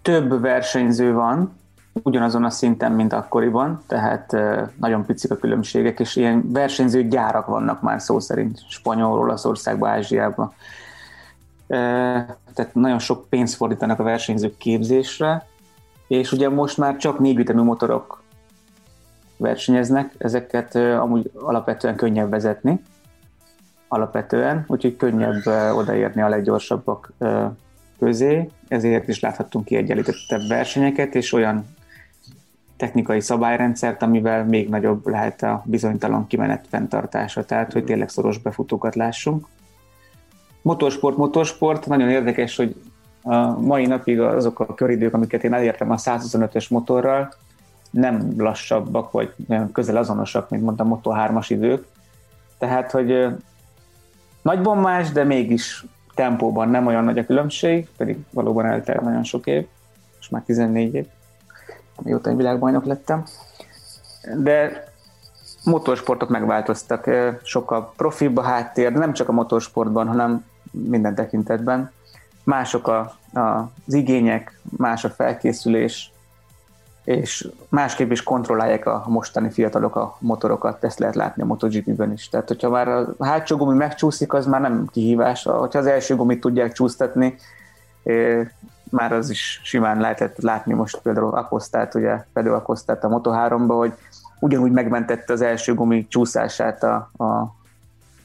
több 0.03 0.41
versenyző 0.41 1.13
van, 1.13 1.63
ugyanazon 2.03 2.45
a 2.45 2.51
szinten, 2.51 2.93
mint 2.93 3.13
akkoriban, 3.13 3.83
tehát 3.87 4.37
nagyon 4.81 5.05
picik 5.05 5.31
a 5.31 5.37
különbségek, 5.37 6.01
és 6.01 6.17
ilyen 6.17 6.53
versenyző 6.53 7.09
gyárak 7.09 7.47
vannak 7.47 7.83
már 7.83 8.01
szó 8.01 8.21
szerint 8.21 8.59
Spanyol, 8.69 9.19
Olaszországban, 9.19 9.91
Ázsiában. 9.91 10.53
Tehát 11.67 12.71
nagyon 12.73 12.99
sok 12.99 13.29
pénzt 13.29 13.55
fordítanak 13.55 13.99
a 13.99 14.03
versenyzők 14.03 14.57
képzésre, 14.57 15.47
és 16.09 16.33
ugye 16.33 16.49
most 16.49 16.79
már 16.79 16.97
csak 16.97 17.19
négyütemű 17.19 17.63
motorok 17.63 18.23
versenyeznek, 19.37 20.15
ezeket 20.19 20.75
amúgy 20.75 21.31
alapvetően 21.35 21.97
könnyebb 21.97 22.31
vezetni, 22.31 22.83
alapvetően, 23.89 24.65
úgyhogy 24.67 24.97
könnyebb 24.97 25.47
odaérni 25.77 26.23
a 26.23 26.29
leggyorsabbak 26.29 27.13
közé, 27.99 28.51
ezért 28.69 29.09
is 29.09 29.21
láthattunk 29.21 29.65
kiegyenlítettebb 29.65 30.49
versenyeket, 30.49 31.15
és 31.15 31.33
olyan 31.33 31.67
technikai 32.77 33.21
szabályrendszert, 33.21 34.03
amivel 34.03 34.45
még 34.45 34.69
nagyobb 34.69 35.07
lehet 35.07 35.43
a 35.43 35.63
bizonytalan 35.65 36.27
kimenet 36.27 36.67
fenntartása, 36.69 37.45
tehát 37.45 37.73
hogy 37.73 37.85
tényleg 37.85 38.09
szoros 38.09 38.39
befutókat 38.39 38.95
lássunk. 38.95 39.47
Motorsport, 40.63 41.17
motorsport, 41.17 41.87
nagyon 41.87 42.09
érdekes, 42.09 42.57
hogy 42.57 42.77
a 43.23 43.61
mai 43.61 43.87
napig 43.87 44.21
azok 44.21 44.61
a 44.61 44.75
köridők, 44.75 45.15
amiket 45.15 45.45
én 45.45 45.55
elértem 45.55 45.91
a 45.91 45.97
125-ös 45.97 46.71
motorral, 46.71 47.35
nem 47.91 48.35
lassabbak, 48.37 49.11
vagy 49.11 49.35
közel 49.73 49.97
azonosak, 49.97 50.51
mint 50.51 50.63
mondtam, 50.63 50.87
Moto 50.87 51.13
3-as 51.15 51.47
idők. 51.49 51.87
Tehát, 52.59 52.91
hogy 52.91 53.27
nagyban 54.43 54.79
más, 54.79 55.11
de 55.11 55.25
mégis 55.25 55.85
tempóban 56.15 56.69
nem 56.69 56.87
olyan 56.87 57.05
nagy 57.05 57.19
a 57.19 57.27
különbség, 57.27 57.89
pedig 57.97 58.19
valóban 58.31 58.67
eltelt 58.67 59.01
nagyon 59.01 59.25
sok 59.25 59.47
év, 59.47 59.67
és 60.21 60.29
már 60.29 60.43
14 60.43 60.95
év 60.95 61.07
mióta 62.03 62.31
én 62.31 62.37
világbajnok 62.37 62.85
lettem. 62.85 63.25
De 64.37 64.85
motorsportok 65.65 66.29
megváltoztak, 66.29 67.11
sokkal 67.43 67.93
profibb 67.97 68.37
a 68.37 68.43
háttér, 68.43 68.93
nem 68.93 69.13
csak 69.13 69.29
a 69.29 69.33
motorsportban, 69.33 70.07
hanem 70.07 70.45
minden 70.71 71.15
tekintetben. 71.15 71.91
Mások 72.45 72.89
a, 72.89 73.17
a, 73.33 73.41
az 73.87 73.95
igények, 73.95 74.61
más 74.77 75.05
a 75.05 75.11
felkészülés, 75.11 76.13
és 77.05 77.49
másképp 77.69 78.11
is 78.11 78.23
kontrollálják 78.23 78.87
a 78.87 79.05
mostani 79.07 79.51
fiatalok 79.51 79.97
a 79.97 80.17
motorokat, 80.21 80.85
ezt 80.85 80.99
lehet 80.99 81.15
látni 81.15 81.43
a 81.43 81.47
MotoGP-ben 81.47 82.13
is. 82.13 82.29
Tehát, 82.29 82.49
hogyha 82.49 82.71
már 82.71 82.89
a 82.89 83.15
hátsó 83.21 83.57
gumi 83.57 83.77
megcsúszik, 83.77 84.33
az 84.33 84.47
már 84.47 84.61
nem 84.61 84.89
kihívás. 84.93 85.43
Hogyha 85.43 85.79
az 85.79 85.87
első 85.87 86.17
gumit 86.17 86.41
tudják 86.41 86.73
csúsztatni, 86.73 87.37
már 88.95 89.13
az 89.13 89.31
is 89.31 89.61
simán 89.63 90.01
lehetett 90.01 90.41
látni 90.41 90.75
most 90.75 91.01
például 91.03 91.35
Akosztát, 91.35 91.95
ugye 91.95 92.25
Pedro 92.33 92.55
Akosztát 92.55 93.05
a 93.05 93.09
Moto3-ba, 93.09 93.75
hogy 93.77 93.93
ugyanúgy 94.41 94.73
megmentette 94.73 95.33
az 95.33 95.41
első 95.41 95.75
gumi 95.75 96.07
csúszását 96.09 96.83
a, 96.83 96.95
a 97.25 97.55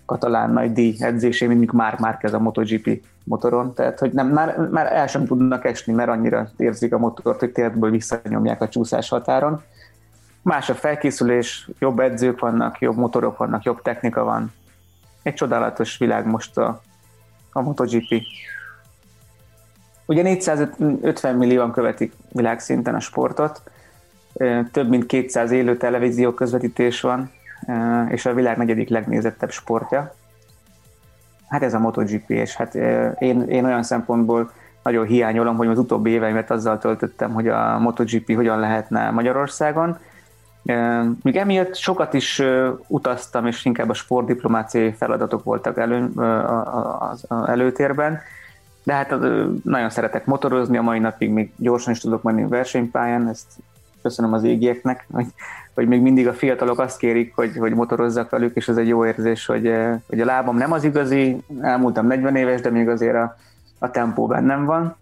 katalán 0.05 0.51
nagy 0.51 0.73
díj 0.73 0.95
edzésé, 0.99 1.47
mint 1.47 1.71
már 1.71 1.99
már 1.99 2.17
ez 2.21 2.33
a 2.33 2.39
MotoGP 2.39 3.01
motoron, 3.23 3.73
tehát 3.73 3.99
hogy 3.99 4.11
nem, 4.11 4.27
már, 4.27 4.57
már 4.57 4.93
el 4.93 5.07
sem 5.07 5.25
tudnak 5.25 5.65
esni, 5.65 5.93
mert 5.93 6.09
annyira 6.09 6.49
érzik 6.57 6.93
a 6.93 6.97
motort, 6.97 7.39
hogy 7.39 7.51
tértből 7.51 7.89
visszanyomják 7.89 8.61
a 8.61 8.69
csúszás 8.69 9.09
határon. 9.09 9.61
Más 10.41 10.69
a 10.69 10.75
felkészülés, 10.75 11.69
jobb 11.79 11.99
edzők 11.99 12.39
vannak, 12.39 12.79
jobb 12.79 12.97
motorok 12.97 13.37
vannak, 13.37 13.63
jobb 13.63 13.81
technika 13.81 14.23
van. 14.23 14.53
Egy 15.21 15.33
csodálatos 15.33 15.97
világ 15.97 16.25
most 16.25 16.57
a, 16.57 16.81
a 17.51 17.61
MotoGP. 17.61 18.23
Ugye 20.09 20.21
450 20.21 21.35
millióan 21.35 21.71
követik 21.71 22.13
világszinten 22.31 22.95
a 22.95 22.99
sportot, 22.99 23.61
több 24.71 24.89
mint 24.89 25.05
200 25.05 25.51
élő 25.51 25.77
televízió 25.77 26.33
közvetítés 26.33 27.01
van, 27.01 27.31
és 28.07 28.25
a 28.25 28.33
világ 28.33 28.57
negyedik 28.57 28.89
legnézettebb 28.89 29.51
sportja. 29.51 30.13
Hát 31.47 31.63
ez 31.63 31.73
a 31.73 31.79
MotoGP, 31.79 32.29
és 32.29 32.55
hát 32.55 32.75
én, 33.19 33.41
én 33.41 33.65
olyan 33.65 33.83
szempontból 33.83 34.51
nagyon 34.83 35.05
hiányolom, 35.05 35.55
hogy 35.55 35.67
az 35.67 35.77
utóbbi 35.77 36.09
éveimet 36.09 36.51
azzal 36.51 36.77
töltöttem, 36.77 37.33
hogy 37.33 37.47
a 37.47 37.79
MotoGP 37.79 38.35
hogyan 38.35 38.59
lehetne 38.59 39.11
Magyarországon. 39.11 39.97
Még 41.21 41.35
emiatt 41.35 41.75
sokat 41.75 42.13
is 42.13 42.41
utaztam, 42.87 43.45
és 43.45 43.65
inkább 43.65 43.89
a 43.89 43.93
sportdiplomáciai 43.93 44.91
feladatok 44.91 45.43
voltak 45.43 45.77
elő, 45.77 46.09
az 46.99 47.25
előtérben, 47.45 48.19
de 48.89 48.95
hát 48.95 49.15
nagyon 49.63 49.89
szeretek 49.89 50.25
motorozni, 50.25 50.77
a 50.77 50.81
mai 50.81 50.99
napig 50.99 51.29
még 51.29 51.51
gyorsan 51.55 51.93
is 51.93 51.99
tudok 51.99 52.21
menni 52.21 52.47
versenypályán, 52.47 53.27
ezt 53.27 53.47
köszönöm 54.01 54.33
az 54.33 54.43
égieknek, 54.43 55.07
hogy, 55.11 55.25
hogy 55.73 55.87
még 55.87 56.01
mindig 56.01 56.27
a 56.27 56.33
fiatalok 56.33 56.79
azt 56.79 56.97
kérik, 56.97 57.35
hogy, 57.35 57.57
hogy 57.57 57.73
motorozzak 57.73 58.29
velük, 58.29 58.55
és 58.55 58.67
ez 58.67 58.77
egy 58.77 58.87
jó 58.87 59.05
érzés, 59.05 59.45
hogy, 59.45 59.73
hogy 60.07 60.19
a 60.19 60.25
lábam 60.25 60.57
nem 60.57 60.71
az 60.71 60.83
igazi, 60.83 61.43
elmúltam 61.61 62.07
40 62.07 62.35
éves, 62.35 62.61
de 62.61 62.69
még 62.69 62.87
azért 62.89 63.15
a, 63.15 63.37
a 63.79 63.91
tempó 63.91 64.27
bennem 64.27 64.65
van, 64.65 64.95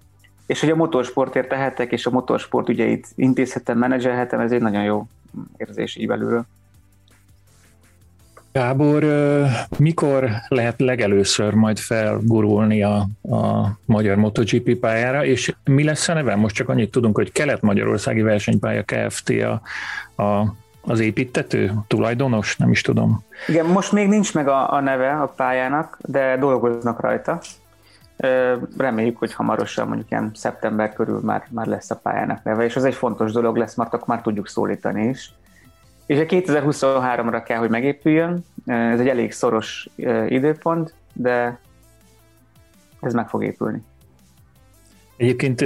és 0.46 0.60
hogy 0.60 0.70
a 0.70 0.76
motorsportért 0.76 1.50
tehetek, 1.50 1.92
és 1.92 2.06
a 2.06 2.12
motorsport 2.12 2.70
ügyeit 2.70 3.08
intézhetem, 3.16 3.78
menedzselhetem, 3.78 4.40
ez 4.40 4.52
egy 4.52 4.62
nagyon 4.62 4.84
jó 4.84 5.08
érzés 5.58 5.96
így 5.96 6.08
belülről. 6.08 6.46
Gábor, 8.58 9.06
mikor 9.78 10.30
lehet 10.48 10.80
legelőször 10.80 11.54
majd 11.54 11.78
felgurulni 11.78 12.84
a, 12.84 12.96
a 13.22 13.70
magyar 13.86 14.16
MotoGP 14.16 14.76
pályára, 14.76 15.26
és 15.26 15.56
mi 15.64 15.84
lesz 15.84 16.08
a 16.08 16.14
neve? 16.14 16.36
Most 16.36 16.56
csak 16.56 16.70
annyit 16.70 16.92
tudunk, 16.92 17.16
hogy 17.16 17.32
Kelet-Magyarországi 17.32 18.22
Versenypálya 18.22 18.84
Kft. 18.84 19.30
A, 19.30 19.62
a, 20.24 20.56
az 20.82 21.00
építető, 21.00 21.74
tulajdonos, 21.88 22.58
nem 22.58 22.72
is 22.72 22.82
tudom. 22.82 23.24
Igen, 23.48 23.66
most 23.66 23.92
még 23.92 24.08
nincs 24.08 24.34
meg 24.34 24.48
a, 24.48 24.74
a 24.74 24.80
neve 24.80 25.12
a 25.12 25.28
pályának, 25.36 25.98
de 26.02 26.38
dolgoznak 26.38 27.02
rajta. 27.02 27.40
Reméljük, 28.78 29.18
hogy 29.18 29.34
hamarosan, 29.34 29.88
mondjuk 29.88 30.12
ilyen 30.12 30.32
szeptember 30.34 30.94
körül 30.94 31.20
már, 31.24 31.44
már 31.50 31.66
lesz 31.66 31.92
a 31.92 31.96
pályának 31.96 32.44
neve, 32.44 32.64
és 32.64 32.76
az 32.76 32.84
egy 32.84 32.96
fontos 32.96 33.32
dolog 33.32 33.56
lesz, 33.56 33.76
mert 33.76 33.94
akkor 33.94 34.08
már 34.08 34.22
tudjuk 34.22 34.48
szólítani 34.48 35.08
is 35.08 35.34
és 36.08 36.20
a 36.20 36.24
2023-ra 36.24 37.42
kell, 37.46 37.58
hogy 37.58 37.70
megépüljön. 37.70 38.46
Ez 38.66 39.00
egy 39.00 39.08
elég 39.08 39.32
szoros 39.32 39.90
időpont, 40.28 40.94
de 41.14 41.60
ez 43.02 43.14
meg 43.14 43.30
fog 43.30 43.44
épülni. 43.44 43.84
Egyébként 45.18 45.66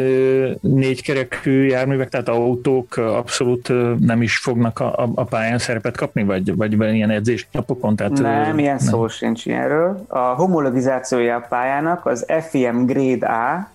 négykerekű 0.62 1.66
járművek, 1.66 2.10
tehát 2.10 2.30
autók 2.30 2.98
abszolút 2.98 3.72
nem 4.00 4.22
is 4.22 4.38
fognak 4.38 4.80
a, 4.80 5.10
a 5.16 5.24
pályán 5.24 5.58
szerepet 5.58 5.98
kapni, 5.98 6.24
vagy, 6.24 6.56
vagy 6.56 6.96
ilyen 6.96 7.10
edzésnapokon? 7.10 7.96
Tehát, 7.96 8.12
nem, 8.12 8.60
ilyen 8.60 8.76
nem. 8.76 8.88
szó 8.88 9.08
sincs 9.08 9.46
ilyenről. 9.46 10.06
A 10.08 10.20
homologizációja 10.20 11.36
a 11.36 11.46
pályának 11.50 12.06
az 12.06 12.26
FIM 12.50 12.86
Grade 12.86 13.28
A, 13.28 13.70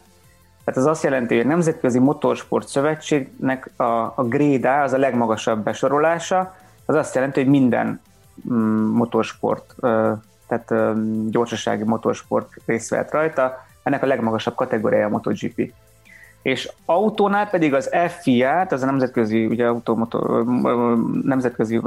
tehát 0.67 0.81
az 0.81 0.87
azt 0.87 1.03
jelenti, 1.03 1.37
hogy 1.37 1.45
a 1.45 1.49
Nemzetközi 1.49 1.99
Motorsport 1.99 2.69
Szövetségnek 2.69 3.71
a, 3.77 3.83
a 3.93 4.25
Grade 4.29 4.69
A, 4.69 4.83
az 4.83 4.93
a 4.93 4.99
legmagasabb 4.99 5.65
besorolása, 5.65 6.55
az 6.87 6.95
azt 6.95 7.15
jelenti, 7.15 7.41
hogy 7.41 7.51
minden 7.51 8.01
mm, 8.53 8.87
motorsport, 8.87 9.75
tehát 10.49 10.73
gyorsasági 11.31 11.83
motorsport 11.83 12.49
részt 12.65 12.91
vett 12.91 13.11
rajta, 13.11 13.65
ennek 13.83 14.03
a 14.03 14.07
legmagasabb 14.07 14.55
kategóriája 14.55 15.07
a 15.07 15.09
MotoGP. 15.09 15.73
És 16.43 16.73
autónál 16.85 17.51
pedig 17.51 17.75
az 17.75 17.91
FIA, 18.21 18.61
az 18.61 18.83
a 18.83 18.87
Nemzetközi, 18.87 19.47
ugye, 19.47 19.67
automotor, 19.67 20.45
Nemzetközi 21.23 21.81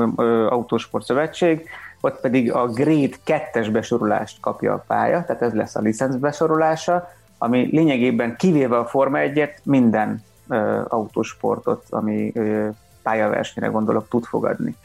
Autósport 0.49 1.05
Szövetség, 1.05 1.69
ott 2.01 2.19
pedig 2.19 2.53
a 2.53 2.67
Grade 2.67 3.15
2-es 3.25 3.69
besorolást 3.71 4.39
kapja 4.39 4.73
a 4.73 4.83
pálya, 4.87 5.23
tehát 5.23 5.41
ez 5.41 5.53
lesz 5.53 5.75
a 5.75 5.79
licenc 5.79 6.15
besorolása, 6.15 7.09
ami 7.39 7.69
lényegében 7.71 8.35
kivéve 8.37 8.77
a 8.77 8.85
Forma 8.85 9.17
1-et 9.21 9.51
minden 9.63 10.23
ö, 10.47 10.81
autósportot, 10.87 11.83
ami 11.89 12.31
ö, 12.35 12.67
pályaversenyre 13.03 13.67
gondolok 13.67 14.07
tud 14.07 14.23
fogadni. 14.23 14.75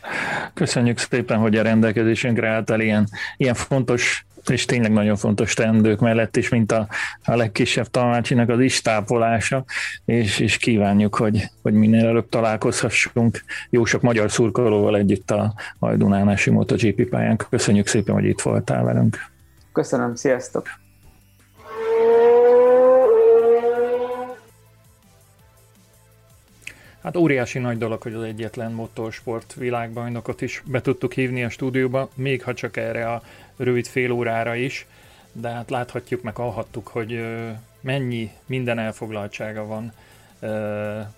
Köszönjük 0.55 0.99
szépen, 0.99 1.39
hogy 1.39 1.57
a 1.57 1.63
rendelkezésünkre 1.63 2.49
álltál 2.49 2.81
ilyen, 2.81 3.09
ilyen 3.37 3.55
fontos 3.55 4.27
és 4.51 4.65
tényleg 4.65 4.93
nagyon 4.93 5.17
fontos 5.17 5.55
teendők 5.55 6.01
mellett 6.01 6.37
is, 6.37 6.49
mint 6.49 6.73
a, 6.73 6.89
a 7.25 7.37
legkisebb 7.37 7.87
tanácsinak 7.87 8.49
az 8.49 8.61
istápolása, 8.61 9.65
és, 10.05 10.39
és 10.39 10.57
kívánjuk, 10.57 11.15
hogy, 11.15 11.51
hogy 11.63 11.73
minél 11.73 12.07
előbb 12.07 12.29
találkozhassunk 12.29 13.45
jó 13.71 13.85
sok 13.85 14.03
magyar 14.03 14.31
szurkolóval 14.31 14.97
együtt 14.97 15.31
a 15.31 15.55
Hajdunánási 15.79 16.51
MotoGP 16.51 17.09
pályán. 17.09 17.37
Köszönjük 17.51 17.87
szépen, 17.87 18.15
hogy 18.15 18.25
itt 18.25 18.41
voltál 18.41 18.85
velünk. 18.85 19.17
Köszönöm, 19.73 20.15
sziasztok! 20.15 20.84
Hát 27.05 27.17
óriási 27.17 27.59
nagy 27.59 27.79
dolog, 27.79 28.03
hogy 28.03 28.15
az 28.15 28.23
egyetlen 28.23 28.73
motorsport 28.73 29.55
világbajnokot 29.55 30.41
is 30.41 30.63
be 30.67 30.81
tudtuk 30.81 31.13
hívni 31.13 31.45
a 31.45 31.49
stúdióba, 31.49 32.09
még 32.15 32.43
ha 32.43 32.55
csak 32.55 32.77
erre 32.77 33.11
a 33.11 33.23
rövid 33.57 33.87
fél 33.87 34.11
órára 34.11 34.55
is, 34.55 34.87
de 35.33 35.49
hát 35.49 35.71
láthatjuk, 35.71 36.23
meg 36.23 36.37
hallhattuk, 36.37 36.89
hogy 36.89 37.25
mennyi 37.81 38.31
minden 38.47 38.79
elfoglaltsága 38.79 39.67
van, 39.67 39.93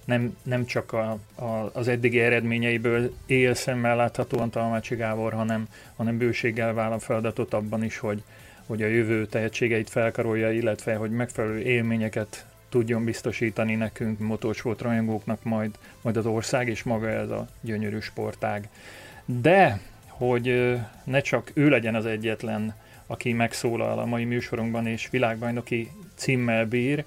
nem, 0.05 0.37
nem 0.43 0.65
csak 0.65 0.93
a, 0.93 1.19
a, 1.35 1.71
az 1.73 1.89
eddigi 1.89 2.21
eredményeiből 2.21 3.15
él 3.27 3.55
szemmel 3.55 3.97
láthatóan 3.97 4.51
Talmácsi 4.51 4.95
Gábor, 4.95 5.33
hanem, 5.33 5.69
hanem 5.97 6.19
bőséggel 6.19 6.75
vállal 6.75 6.99
feladatot 6.99 7.55
abban 7.55 7.85
is, 7.85 7.99
hogy, 7.99 8.23
hogy 8.67 8.83
a 8.83 8.87
jövő 8.87 9.27
tehetségeit 9.27 9.91
felkarolja, 9.91 10.53
illetve 10.53 10.95
hogy 10.95 11.11
megfelelő 11.11 11.61
élményeket 11.61 12.47
tudjon 12.69 13.05
biztosítani 13.05 13.75
nekünk, 13.75 14.19
motorsport 14.19 14.81
rajongóknak 14.81 15.43
majd, 15.43 15.79
majd 16.03 16.17
az 16.17 16.27
ország 16.27 16.69
és 16.69 16.83
maga 16.83 17.09
ez 17.09 17.31
a 17.31 17.47
gyönyörű 17.61 18.01
sportág. 18.01 18.69
De, 19.25 19.81
hogy 20.09 20.77
ne 21.05 21.21
csak 21.21 21.51
ő 21.55 21.69
legyen 21.69 21.95
az 21.95 22.07
egyetlen, 22.07 22.75
aki 23.07 23.33
megszólal 23.33 23.99
a 23.99 24.05
mai 24.05 24.25
műsorunkban 24.25 24.87
és 24.87 25.09
világbajnoki 25.11 25.91
címmel 26.15 26.67
bír, 26.67 27.05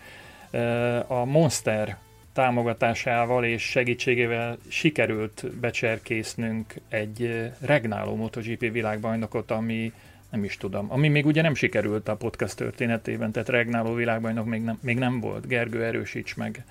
a 1.08 1.26
Monster 1.26 1.98
támogatásával 2.34 3.46
és 3.46 3.64
segítségével 3.64 4.58
sikerült 4.68 5.46
becserkésznünk 5.60 6.74
egy 6.90 7.50
regnáló 7.60 8.16
MotoGP 8.16 8.72
világbajnokot, 8.72 9.52
ami 9.52 9.94
nem 10.30 10.44
is 10.44 10.58
tudom. 10.58 10.92
Ami 10.92 11.08
még 11.08 11.26
ugye 11.26 11.42
nem 11.42 11.56
sikerült 11.56 12.08
a 12.08 12.16
podcast 12.16 12.56
történetében, 12.56 13.32
tehát 13.32 13.50
regnáló 13.50 13.94
világbajnok 13.94 14.46
még 14.46 14.62
nem, 14.62 14.78
még 14.82 14.98
nem 14.98 15.20
volt. 15.20 15.48
Gergő, 15.48 15.84
erősíts 15.84 16.36
meg. 16.36 16.66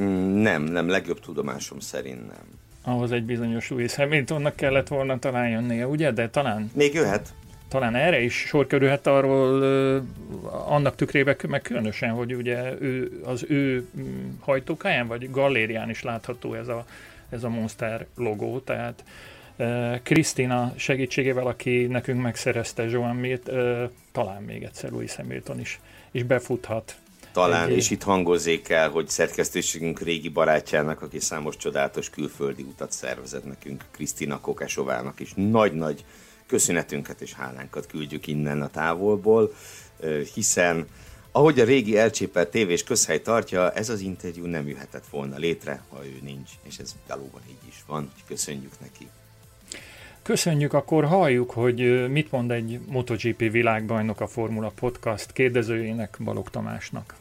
Mm, 0.00 0.42
nem, 0.42 0.62
nem, 0.62 0.88
legjobb 0.88 1.20
tudomásom 1.20 1.80
szerint 1.80 2.26
nem. 2.26 2.58
Ahhoz 2.82 3.12
egy 3.12 3.24
bizonyos 3.24 3.70
Louis 3.70 3.94
Hamiltonnak 3.94 4.56
kellett 4.56 4.88
volna 4.88 5.18
talán 5.18 5.48
jönnie, 5.48 5.86
ugye? 5.86 6.10
De 6.10 6.28
talán... 6.28 6.70
Még 6.74 6.94
jöhet. 6.94 7.34
Talán 7.68 7.94
erre 7.94 8.20
is 8.20 8.34
sor 8.34 8.66
kerülhet 8.66 9.06
arról 9.06 9.62
annak 10.66 10.94
tükrében, 10.96 11.36
meg 11.48 11.62
különösen, 11.62 12.10
hogy 12.10 12.34
ugye 12.34 12.80
ő, 12.80 13.20
az 13.24 13.44
ő 13.48 13.86
mm, 13.98 14.28
hajtókáján 14.40 15.06
vagy 15.06 15.30
galérián 15.30 15.90
is 15.90 16.02
látható 16.02 16.54
ez 16.54 16.68
a, 16.68 16.86
ez 17.30 17.44
a 17.44 17.48
Monster 17.48 18.06
logó, 18.16 18.58
tehát 18.58 19.04
Krisztina 20.02 20.74
segítségével, 20.76 21.46
aki 21.46 21.86
nekünk 21.86 22.22
megszerezte 22.22 23.12
Mirt, 23.12 23.50
talán 24.12 24.42
még 24.42 24.62
egyszer 24.62 24.90
Louis 24.90 25.14
Hamilton 25.14 25.60
is, 25.60 25.80
és 26.10 26.22
befuthat 26.22 26.96
talán, 27.32 27.70
és 27.70 27.90
itt 27.90 28.02
hangozzék 28.02 28.68
el, 28.68 28.90
hogy 28.90 29.08
szerkesztőségünk 29.08 30.00
régi 30.00 30.28
barátjának, 30.28 31.02
aki 31.02 31.20
számos 31.20 31.56
csodálatos 31.56 32.10
külföldi 32.10 32.62
utat 32.62 32.92
szervezett 32.92 33.44
nekünk, 33.44 33.84
Krisztina 33.90 34.40
Kokesovának 34.40 35.20
is 35.20 35.32
nagy-nagy 35.34 36.04
köszönetünket 36.46 37.20
és 37.20 37.32
hálánkat 37.32 37.86
küldjük 37.86 38.26
innen 38.26 38.62
a 38.62 38.68
távolból, 38.68 39.52
hiszen 40.34 40.86
ahogy 41.32 41.60
a 41.60 41.64
régi 41.64 41.98
elcsépelt 41.98 42.48
tévés 42.48 42.84
közhely 42.84 43.22
tartja, 43.22 43.72
ez 43.72 43.88
az 43.88 44.00
interjú 44.00 44.46
nem 44.46 44.68
jöhetett 44.68 45.06
volna 45.10 45.36
létre, 45.36 45.82
ha 45.88 46.06
ő 46.06 46.18
nincs, 46.22 46.50
és 46.62 46.78
ez 46.78 46.96
valóban 47.08 47.40
így 47.48 47.68
is 47.68 47.82
van, 47.86 48.10
hogy 48.14 48.24
köszönjük 48.26 48.80
neki. 48.80 49.08
Köszönjük, 50.28 50.72
akkor 50.72 51.04
halljuk, 51.04 51.50
hogy 51.50 52.08
mit 52.10 52.32
mond 52.32 52.50
egy 52.50 52.80
MotoGP 52.88 53.50
világbajnok 53.50 54.20
a 54.20 54.26
Formula 54.26 54.72
Podcast 54.80 55.32
kérdezőjének 55.32 56.16
Balog 56.24 56.50
Tamásnak. 56.50 57.14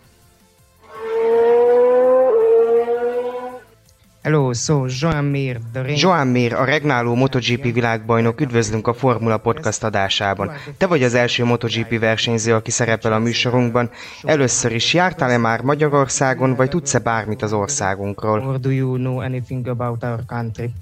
Hello, 4.24 4.54
so 4.54 4.86
Joan 5.00 5.26
Mir, 5.26 5.60
the. 5.74 5.84
Joan 5.96 6.28
Mir, 6.28 6.54
a 6.54 6.64
regnáló 6.64 7.16
MotoGP 7.16 7.74
világbajnok, 7.74 8.42
üdvözlünk 8.42 8.88
a 8.88 8.94
Formula 8.94 9.38
Podcast 9.38 9.84
adásában. 9.84 10.52
Te 10.78 10.88
vagy 10.88 11.04
az 11.04 11.14
első 11.14 11.44
MotoGP 11.44 12.00
versenyző, 12.00 12.54
aki 12.54 12.72
szerepel 12.72 13.14
a 13.14 13.20
műsorunkban. 13.20 13.90
Először 14.24 14.72
is 14.72 14.94
jártál-e 14.94 15.38
már 15.38 15.62
Magyarországon, 15.62 16.56
vagy 16.56 16.70
tudsz-e 16.70 17.00
bármit 17.00 17.42
az 17.42 17.54
országunkról? 17.54 18.40
Or 18.40 18.60
do 18.60 18.70
you 18.70 18.96
know 18.96 19.18
anything 19.18 19.68
about 19.68 20.04
our 20.04 20.20
country? 20.26 20.74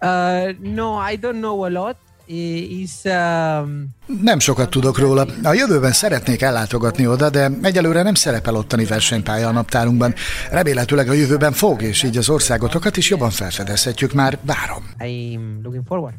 Uh, 0.00 0.72
no, 0.74 1.10
I 1.10 1.18
don't 1.20 1.38
know 1.38 1.64
a 1.64 1.68
lot. 1.68 1.96
Is, 2.28 2.90
um... 3.04 3.86
Nem 4.22 4.38
sokat 4.38 4.70
tudok 4.70 4.98
róla. 4.98 5.26
A 5.42 5.52
jövőben 5.52 5.92
szeretnék 5.92 6.42
ellátogatni 6.42 7.06
oda, 7.06 7.30
de 7.30 7.50
egyelőre 7.62 8.02
nem 8.02 8.14
szerepel 8.14 8.56
ottani 8.56 8.84
versenypálya 8.84 9.48
a 9.48 9.52
naptárunkban. 9.52 10.14
Remélhetőleg 10.50 11.08
a 11.08 11.12
jövőben 11.12 11.52
fog, 11.52 11.82
és 11.82 12.02
így 12.02 12.16
az 12.16 12.28
országotokat 12.28 12.96
is 12.96 13.10
jobban 13.10 13.30
felfedezhetjük. 13.30 14.12
Már 14.12 14.38
várom. 14.42 14.84
I'm 14.98 15.62
looking 15.62 15.84
forward. 15.86 16.14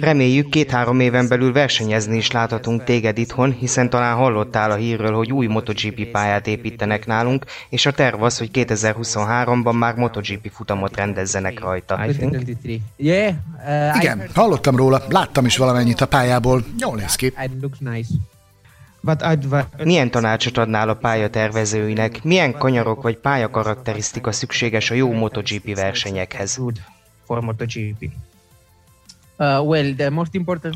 Reméljük 0.00 0.48
két-három 0.48 1.00
éven 1.00 1.28
belül 1.28 1.52
versenyezni 1.52 2.16
is 2.16 2.30
láthatunk 2.30 2.84
téged 2.84 3.18
itthon, 3.18 3.52
hiszen 3.52 3.90
talán 3.90 4.16
hallottál 4.16 4.70
a 4.70 4.74
hírről, 4.74 5.12
hogy 5.14 5.32
új 5.32 5.46
MotoGP 5.46 6.10
pályát 6.10 6.46
építenek 6.46 7.06
nálunk, 7.06 7.44
és 7.68 7.86
a 7.86 7.92
terv 7.92 8.22
az, 8.22 8.38
hogy 8.38 8.50
2023-ban 8.52 9.78
már 9.78 9.94
MotoGP 9.94 10.50
futamot 10.52 10.96
rendezzenek 10.96 11.60
rajta. 11.60 12.00
Uh, 12.06 13.96
Igen, 13.96 14.22
hallottam 14.34 14.76
róla, 14.76 15.02
láttam 15.08 15.44
is 15.44 15.56
valamennyit 15.56 16.00
a 16.00 16.06
pályából, 16.06 16.64
jól 16.78 16.96
néz 16.96 17.14
ki. 17.14 17.32
Milyen 19.84 20.10
tanácsot 20.10 20.58
adnál 20.58 20.88
a 20.88 20.94
pályatervezőinek? 20.94 22.22
Milyen 22.22 22.52
kanyarok 22.52 23.02
vagy 23.02 23.16
pályakarakterisztika 23.16 24.32
szükséges 24.32 24.90
a 24.90 24.94
jó 24.94 25.12
MotoGP 25.12 25.74
versenyekhez? 25.74 26.60
For 27.26 27.40
MotoGP. 27.40 28.10
Uh, 29.38 29.70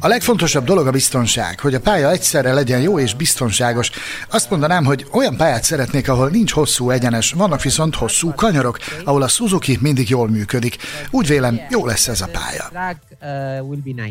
a 0.00 0.08
legfontosabb 0.08 0.64
dolog 0.64 0.86
a 0.86 0.90
biztonság, 0.90 1.60
hogy 1.60 1.74
a 1.74 1.80
pálya 1.80 2.10
egyszerre 2.10 2.52
legyen 2.52 2.80
jó 2.80 2.98
és 2.98 3.14
biztonságos. 3.14 3.90
Azt 4.30 4.50
mondanám, 4.50 4.84
hogy 4.84 5.06
olyan 5.12 5.36
pályát 5.36 5.62
szeretnék, 5.62 6.08
ahol 6.08 6.28
nincs 6.28 6.52
hosszú 6.52 6.90
egyenes, 6.90 7.32
vannak 7.32 7.62
viszont 7.62 7.94
hosszú 7.94 8.32
kanyarok, 8.34 8.78
ahol 9.04 9.22
a 9.22 9.28
Suzuki 9.28 9.78
mindig 9.80 10.08
jól 10.08 10.28
működik. 10.28 10.76
Úgy 11.10 11.26
vélem, 11.26 11.60
jó 11.70 11.86
lesz 11.86 12.08
ez 12.08 12.20
a 12.20 12.28
pálya. 12.32 12.96
Uh, 13.20 14.06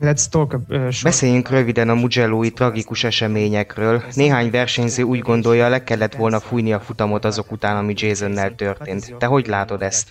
Let's 0.00 0.24
talk, 0.30 0.58
uh, 0.68 0.88
Beszéljünk 1.02 1.48
röviden 1.48 1.88
a 1.88 1.94
Mugello-i 1.94 2.50
tragikus 2.50 3.04
eseményekről. 3.04 4.02
Néhány 4.14 4.50
versenyző 4.50 5.02
úgy 5.02 5.20
gondolja, 5.20 5.68
le 5.68 5.84
kellett 5.84 6.14
volna 6.14 6.40
fújni 6.40 6.72
a 6.72 6.80
futamot 6.80 7.24
azok 7.24 7.52
után, 7.52 7.76
ami 7.76 7.94
Jasonnel 7.96 8.54
történt. 8.54 9.14
Te 9.18 9.26
hogy 9.26 9.46
látod 9.46 9.82
ezt? 9.82 10.08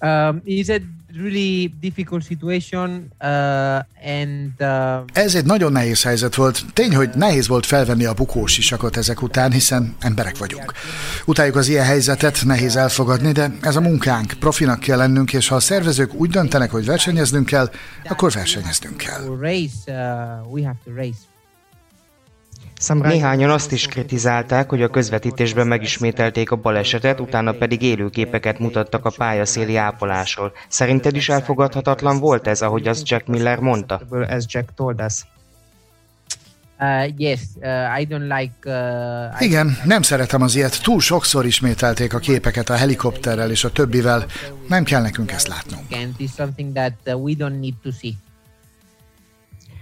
Um, 0.00 0.40
is 0.44 0.68
a 0.68 0.74
really 1.16 1.72
difficult 1.80 2.24
situation, 2.24 3.10
uh, 3.20 3.28
and, 4.04 4.52
uh... 4.58 5.04
Ez 5.12 5.34
egy 5.34 5.44
nagyon 5.44 5.72
nehéz 5.72 6.02
helyzet 6.02 6.34
volt. 6.34 6.64
Tény, 6.72 6.94
hogy 6.94 7.10
nehéz 7.14 7.48
volt 7.48 7.66
felvenni 7.66 8.04
a 8.04 8.14
bukós 8.14 8.58
isakot 8.58 8.96
ezek 8.96 9.22
után, 9.22 9.52
hiszen 9.52 9.94
emberek 10.00 10.38
vagyunk. 10.38 10.72
Utáljuk 11.26 11.56
az 11.56 11.68
ilyen 11.68 11.84
helyzetet, 11.84 12.44
nehéz 12.44 12.76
elfogadni, 12.76 13.32
de 13.32 13.52
ez 13.60 13.76
a 13.76 13.80
munkánk. 13.80 14.32
Profinak 14.40 14.80
kell 14.80 14.96
lennünk, 14.96 15.32
és 15.32 15.48
ha 15.48 15.54
a 15.54 15.60
szervezők 15.60 16.14
úgy 16.14 16.30
döntenek, 16.30 16.70
hogy 16.70 16.84
versenyeznünk 16.84 17.46
kell, 17.46 17.70
akkor 18.04 18.32
versenyeznünk 18.32 18.96
kell. 18.96 19.20
Néhányan 22.88 23.50
azt 23.50 23.72
is 23.72 23.86
kritizálták, 23.86 24.68
hogy 24.68 24.82
a 24.82 24.88
közvetítésben 24.88 25.66
megismételték 25.66 26.50
a 26.50 26.56
balesetet, 26.56 27.20
utána 27.20 27.52
pedig 27.52 27.82
élőképeket 27.82 28.58
mutattak 28.58 29.04
a 29.04 29.10
pályaszéli 29.16 29.76
ápolásról. 29.76 30.52
Szerinted 30.68 31.16
is 31.16 31.28
elfogadhatatlan 31.28 32.18
volt 32.18 32.46
ez, 32.46 32.62
ahogy 32.62 32.88
az 32.88 33.02
Jack 33.04 33.26
Miller 33.26 33.58
mondta? 33.58 34.00
Uh, 36.80 37.06
uh, 37.56 38.00
uh, 38.64 39.42
Igen, 39.42 39.76
nem 39.84 40.02
szeretem 40.02 40.42
az 40.42 40.56
ilyet. 40.56 40.82
Túl 40.82 41.00
sokszor 41.00 41.46
ismételték 41.46 42.14
a 42.14 42.18
képeket 42.18 42.70
a 42.70 42.74
helikopterrel 42.74 43.50
és 43.50 43.64
a 43.64 43.70
többivel. 43.70 44.26
Nem 44.68 44.84
kell 44.84 45.02
nekünk 45.02 45.32
ezt 45.32 45.48
látnunk. 45.48 45.84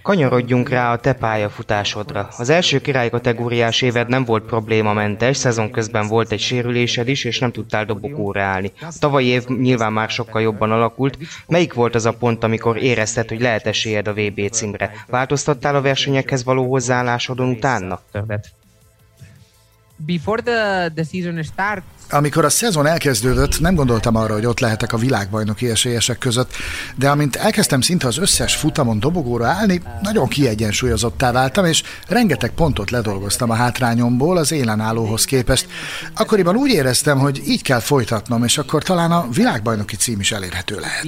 Kanyarodjunk 0.02 0.68
rá 0.68 0.92
a 0.92 0.98
te 0.98 1.12
pályafutásodra. 1.12 2.28
Az 2.38 2.48
első 2.48 2.80
király 2.80 3.10
kategóriás 3.10 3.82
éved 3.82 4.08
nem 4.08 4.24
volt 4.24 4.44
problémamentes, 4.44 5.36
szezon 5.36 5.70
közben 5.70 6.06
volt 6.06 6.32
egy 6.32 6.40
sérülésed 6.40 7.08
is, 7.08 7.24
és 7.24 7.38
nem 7.38 7.52
tudtál 7.52 7.84
dobogóra 7.84 8.42
állni. 8.42 8.72
A 8.80 8.94
tavalyi 8.98 9.26
év 9.26 9.46
nyilván 9.46 9.92
már 9.92 10.10
sokkal 10.10 10.42
jobban 10.42 10.70
alakult. 10.70 11.18
Melyik 11.46 11.74
volt 11.74 11.94
az 11.94 12.06
a 12.06 12.12
pont, 12.12 12.44
amikor 12.44 12.76
érezted, 12.76 13.28
hogy 13.28 13.40
lehet 13.40 13.66
esélyed 13.66 14.08
a 14.08 14.12
VB 14.12 14.50
címre? 14.50 14.92
Változtattál 15.06 15.74
a 15.74 15.80
versenyekhez 15.80 16.44
való 16.44 16.70
hozzáállásodon 16.70 17.48
utána? 17.48 18.00
Before 20.06 20.42
the, 20.42 20.90
the 20.94 21.04
season 21.04 21.42
start, 21.42 21.82
amikor 22.10 22.44
a 22.44 22.48
szezon 22.48 22.86
elkezdődött, 22.86 23.60
nem 23.60 23.74
gondoltam 23.74 24.14
arra, 24.14 24.32
hogy 24.32 24.46
ott 24.46 24.60
lehetek 24.60 24.92
a 24.92 24.96
világbajnoki 24.96 25.70
esélyesek 25.70 26.18
között, 26.18 26.52
de 26.96 27.10
amint 27.10 27.36
elkezdtem 27.36 27.80
szinte 27.80 28.06
az 28.06 28.18
összes 28.18 28.56
futamon 28.56 29.00
dobogóra 29.00 29.46
állni, 29.46 29.82
nagyon 30.02 30.28
kiegyensúlyozottá 30.28 31.32
váltam, 31.32 31.64
és 31.64 31.82
rengeteg 32.08 32.50
pontot 32.50 32.90
ledolgoztam 32.90 33.50
a 33.50 33.54
hátrányomból 33.54 34.36
az 34.36 34.52
élenállóhoz 34.52 35.24
képest. 35.24 35.66
Akkoriban 36.14 36.56
úgy 36.56 36.70
éreztem, 36.70 37.18
hogy 37.18 37.42
így 37.46 37.62
kell 37.62 37.80
folytatnom, 37.80 38.44
és 38.44 38.58
akkor 38.58 38.82
talán 38.82 39.12
a 39.12 39.28
világbajnoki 39.30 39.96
cím 39.96 40.20
is 40.20 40.32
elérhető 40.32 40.78
lehet. 40.80 41.04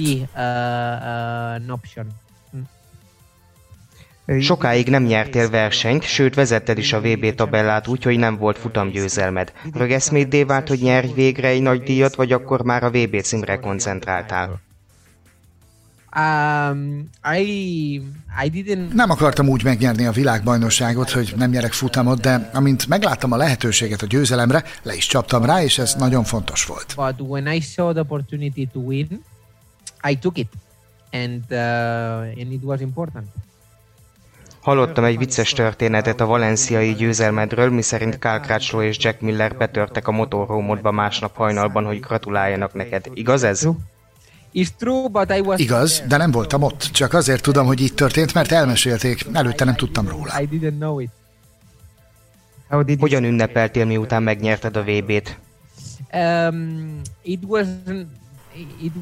Sokáig 4.39 4.89
nem 4.89 5.03
nyertél 5.03 5.49
versenyt, 5.49 6.03
sőt 6.03 6.35
vezetted 6.35 6.77
is 6.77 6.93
a 6.93 7.01
VB 7.01 7.35
tabellát 7.35 7.87
úgy, 7.87 8.03
hogy 8.03 8.17
nem 8.17 8.37
volt 8.37 8.57
futamgyőzelmed. 8.57 9.51
Rögeszméddé 9.73 10.43
vált, 10.43 10.67
hogy 10.67 10.81
nyerj 10.81 11.07
végre 11.13 11.47
egy 11.47 11.61
nagy 11.61 11.83
díjat, 11.83 12.15
vagy 12.15 12.31
akkor 12.31 12.61
már 12.61 12.83
a 12.83 12.89
VB 12.89 13.21
címre 13.21 13.59
koncentráltál? 13.59 14.61
Um, 16.15 17.09
I, 17.37 18.01
I 18.43 18.49
didn't... 18.49 18.93
Nem 18.93 19.09
akartam 19.09 19.47
úgy 19.47 19.63
megnyerni 19.63 20.05
a 20.05 20.11
világbajnokságot, 20.11 21.09
hogy 21.09 21.33
nem 21.37 21.49
nyerek 21.49 21.71
futamot, 21.71 22.19
de 22.19 22.49
amint 22.53 22.87
megláttam 22.87 23.31
a 23.31 23.37
lehetőséget 23.37 24.01
a 24.01 24.05
győzelemre, 24.05 24.63
le 24.83 24.95
is 24.95 25.07
csaptam 25.07 25.45
rá, 25.45 25.63
és 25.63 25.77
ez 25.77 25.95
nagyon 25.95 26.23
fontos 26.23 26.65
volt. 26.65 26.93
But 26.95 27.27
when 27.29 27.47
I 27.47 27.59
saw 27.59 27.91
the 27.91 28.01
opportunity 28.01 28.67
to 28.73 28.79
win, 28.79 29.23
I 30.09 30.15
took 30.15 30.37
it. 30.37 30.49
And, 31.11 31.43
uh, 31.49 32.41
and 32.41 32.51
it 32.51 32.63
was 32.63 32.79
important. 32.79 33.25
Hallottam 34.61 35.03
egy 35.03 35.17
vicces 35.17 35.51
történetet 35.51 36.21
a 36.21 36.25
valenciai 36.25 36.93
győzelmedről, 36.93 37.69
miszerint 37.69 38.17
Carl 38.19 38.41
Crutchlow 38.41 38.81
és 38.81 38.97
Jack 38.99 39.21
Miller 39.21 39.57
betörtek 39.57 40.07
a 40.07 40.11
motorhómodba 40.11 40.91
másnap 40.91 41.35
hajnalban, 41.35 41.85
hogy 41.85 41.99
gratuláljanak 41.99 42.73
neked. 42.73 43.05
Igaz 43.13 43.43
ez? 43.43 43.67
Igaz, 45.59 46.03
de 46.07 46.17
nem 46.17 46.31
voltam 46.31 46.61
ott. 46.61 46.79
Csak 46.81 47.13
azért 47.13 47.41
tudom, 47.41 47.65
hogy 47.65 47.81
így 47.81 47.93
történt, 47.93 48.33
mert 48.33 48.51
elmesélték. 48.51 49.25
Előtte 49.33 49.65
nem 49.65 49.75
tudtam 49.75 50.07
róla. 50.07 50.31
Hogyan 52.99 53.23
ünnepeltél, 53.23 53.85
miután 53.85 54.23
megnyerted 54.23 54.77
a 54.77 54.83
VB-t? 54.83 55.37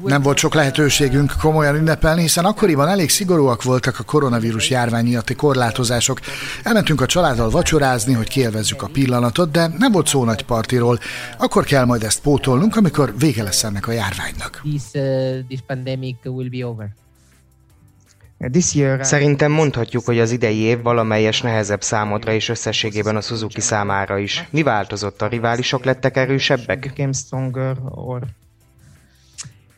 Nem 0.04 0.22
volt 0.22 0.36
sok 0.36 0.54
lehetőségünk 0.54 1.32
komolyan 1.40 1.74
ünnepelni, 1.74 2.20
hiszen 2.20 2.44
akkoriban 2.44 2.88
elég 2.88 3.10
szigorúak 3.10 3.62
voltak 3.62 3.98
a 3.98 4.02
koronavírus 4.02 4.70
járvány 4.70 5.04
miatti 5.04 5.34
korlátozások. 5.34 6.20
Elmentünk 6.62 7.00
a 7.00 7.06
családdal 7.06 7.50
vacsorázni, 7.50 8.12
hogy 8.12 8.28
kielvezzük 8.28 8.82
a 8.82 8.86
pillanatot, 8.86 9.50
de 9.50 9.70
nem 9.78 9.92
volt 9.92 10.06
szó 10.06 10.24
nagy 10.24 10.44
partiról. 10.44 10.98
Akkor 11.38 11.64
kell 11.64 11.84
majd 11.84 12.02
ezt 12.02 12.20
pótolnunk, 12.20 12.76
amikor 12.76 13.14
vége 13.18 13.42
lesz 13.42 13.64
ennek 13.64 13.88
a 13.88 13.92
járványnak. 13.92 14.62
Uh, 14.94 16.68
over. 16.68 16.88
Szerintem 19.00 19.52
mondhatjuk, 19.52 20.04
hogy 20.04 20.18
az 20.18 20.30
idei 20.30 20.58
év 20.58 20.82
valamelyes 20.82 21.40
nehezebb 21.40 21.82
számodra 21.82 22.32
és 22.32 22.48
összességében 22.48 23.16
a 23.16 23.20
Suzuki 23.20 23.60
számára 23.60 24.18
is. 24.18 24.48
Mi 24.50 24.62
változott? 24.62 25.22
A 25.22 25.26
riválisok 25.26 25.84
lettek 25.84 26.16
erősebbek? 26.16 26.92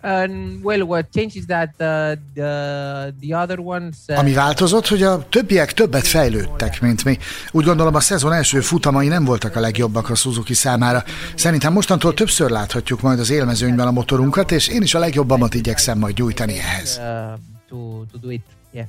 Um, 0.05 0.61
well, 0.63 0.81
what 0.81 1.07
changed 1.13 1.37
is 1.37 1.47
that 1.47 1.69
uh, 1.79 2.17
the, 2.35 3.15
the 3.21 3.37
other 3.37 3.59
ones... 3.59 3.97
Uh, 4.09 4.19
Ami 4.19 4.33
változott, 4.33 4.89
hogy 4.89 5.03
a 5.03 5.29
többiek 5.29 5.73
többet 5.73 6.07
fejlődtek, 6.07 6.81
mint 6.81 7.05
mi. 7.05 7.19
Úgy 7.51 7.65
gondolom 7.65 7.95
a 7.95 8.01
szezon 8.01 8.33
első 8.33 8.61
futamai 8.61 9.09
nem 9.09 9.25
voltak 9.25 9.57
a 9.57 9.61
legjobbak 9.61 10.11
a 10.11 10.15
Suzuki 10.15 10.55
számára. 10.55 11.05
Szerintem 11.35 11.73
mostantól 11.73 12.15
többször 12.15 12.51
láthatjuk 12.51 13.01
majd 13.01 13.19
az 13.19 13.31
élmezőnyben 13.31 13.87
a 13.87 13.91
motorunkat, 13.91 14.53
és 14.53 14.69
én 14.69 14.83
is 14.83 14.95
a 14.95 14.99
legjobbamat 14.99 15.55
igyekszem 15.55 15.99
majd 15.99 16.19
nyújtani 16.19 16.59
ehhez. 16.59 16.99
uh, 16.99 17.39
to, 17.69 18.05
to 18.13 18.19
do 18.19 18.31
it, 18.31 18.43
yeah. 18.73 18.87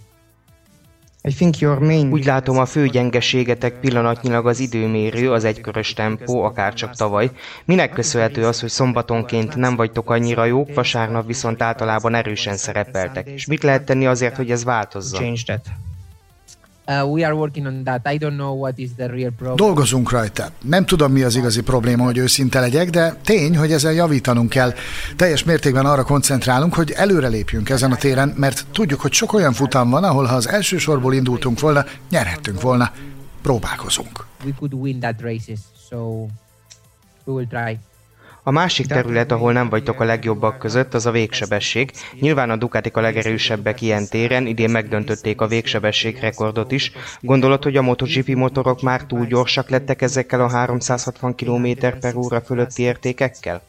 Úgy 2.11 2.26
látom, 2.26 2.57
a 2.57 2.65
fő 2.65 2.88
gyengeségetek 2.88 3.80
pillanatnyilag 3.80 4.47
az 4.47 4.59
időmérő, 4.59 5.32
az 5.32 5.43
egykörös 5.43 5.93
tempó, 5.93 6.43
akárcsak 6.43 6.95
tavaly. 6.95 7.30
Minek 7.65 7.91
köszönhető 7.91 8.45
az, 8.45 8.59
hogy 8.59 8.69
szombatonként 8.69 9.55
nem 9.55 9.76
vagytok 9.76 10.09
annyira 10.09 10.45
jók, 10.45 10.74
vasárnap 10.74 11.26
viszont 11.26 11.61
általában 11.61 12.15
erősen 12.15 12.57
szerepeltek? 12.57 13.28
És 13.28 13.45
mit 13.45 13.63
lehet 13.63 13.84
tenni 13.86 14.05
azért, 14.07 14.36
hogy 14.36 14.51
ez 14.51 14.63
változzon? 14.63 15.21
Uh, 16.88 17.11
we 17.11 17.25
are 17.25 17.34
working 17.34 17.65
on 17.65 17.84
that. 17.84 18.01
I 18.13 18.17
don't 18.17 18.36
know 18.36 18.59
what 18.59 18.77
is 18.77 18.89
the 18.95 19.07
real 19.07 19.31
problem. 19.31 19.55
Dolgozunk 19.55 20.11
rajta. 20.11 20.51
Nem 20.61 20.86
tudom, 20.86 21.11
mi 21.11 21.21
az 21.21 21.36
igazi 21.36 21.61
probléma, 21.61 22.03
hogy 22.03 22.17
őszinte 22.17 22.59
legyek, 22.59 22.89
de 22.89 23.15
tény, 23.23 23.57
hogy 23.57 23.71
ezen 23.71 23.93
javítanunk 23.93 24.49
kell. 24.49 24.73
Teljes 25.15 25.43
mértékben 25.43 25.86
arra 25.86 26.03
koncentrálunk, 26.03 26.73
hogy 26.73 26.91
előrelépjünk 26.91 27.69
ezen 27.69 27.91
a 27.91 27.95
téren, 27.95 28.34
mert 28.38 28.65
tudjuk, 28.71 29.01
hogy 29.01 29.11
sok 29.11 29.34
olyan 29.34 29.53
futam 29.53 29.89
van, 29.89 30.03
ahol 30.03 30.25
ha 30.25 30.36
az 30.36 30.47
első 30.47 30.77
sorból 30.77 31.13
indultunk 31.13 31.59
volna, 31.59 31.86
nyerhettünk 32.09 32.61
volna. 32.61 32.91
Próbálkozunk. 33.41 34.25
We 34.45 34.51
could 34.59 34.73
win 34.73 34.99
that 34.99 35.21
races, 35.21 35.59
so 35.89 35.97
we 37.25 37.34
will 37.34 37.47
try. 37.47 37.79
A 38.46 38.52
másik 38.52 38.86
terület, 38.86 39.32
ahol 39.32 39.52
nem 39.52 39.70
vagytok 39.70 40.00
a 40.00 40.04
legjobbak 40.04 40.60
között, 40.60 40.94
az 40.94 41.06
a 41.06 41.12
végsebesség. 41.12 41.91
Nyilván 42.20 42.50
a 42.50 42.56
Ducatik 42.56 42.98
a 42.98 43.02
legerősebbek 43.02 43.82
ilyen 43.82 44.08
téren, 44.08 44.46
idén 44.46 44.70
megdöntötték 44.70 45.41
a 45.41 45.48
végsebesség 45.48 46.20
rekordot 46.20 46.72
is. 46.72 46.91
Gondolod, 47.20 47.64
hogy 47.64 47.78
a 47.78 47.82
MotoGP 47.82 48.28
motorok 48.28 48.82
már 48.82 49.06
túl 49.06 49.26
gyorsak 49.26 49.70
lettek 49.70 50.02
ezekkel 50.02 50.41
a 50.41 50.50
360 50.50 51.36
km 51.36 51.68
per 52.00 52.16
óra 52.16 52.41
fölötti 52.41 52.84
értékekkel? 52.84 53.62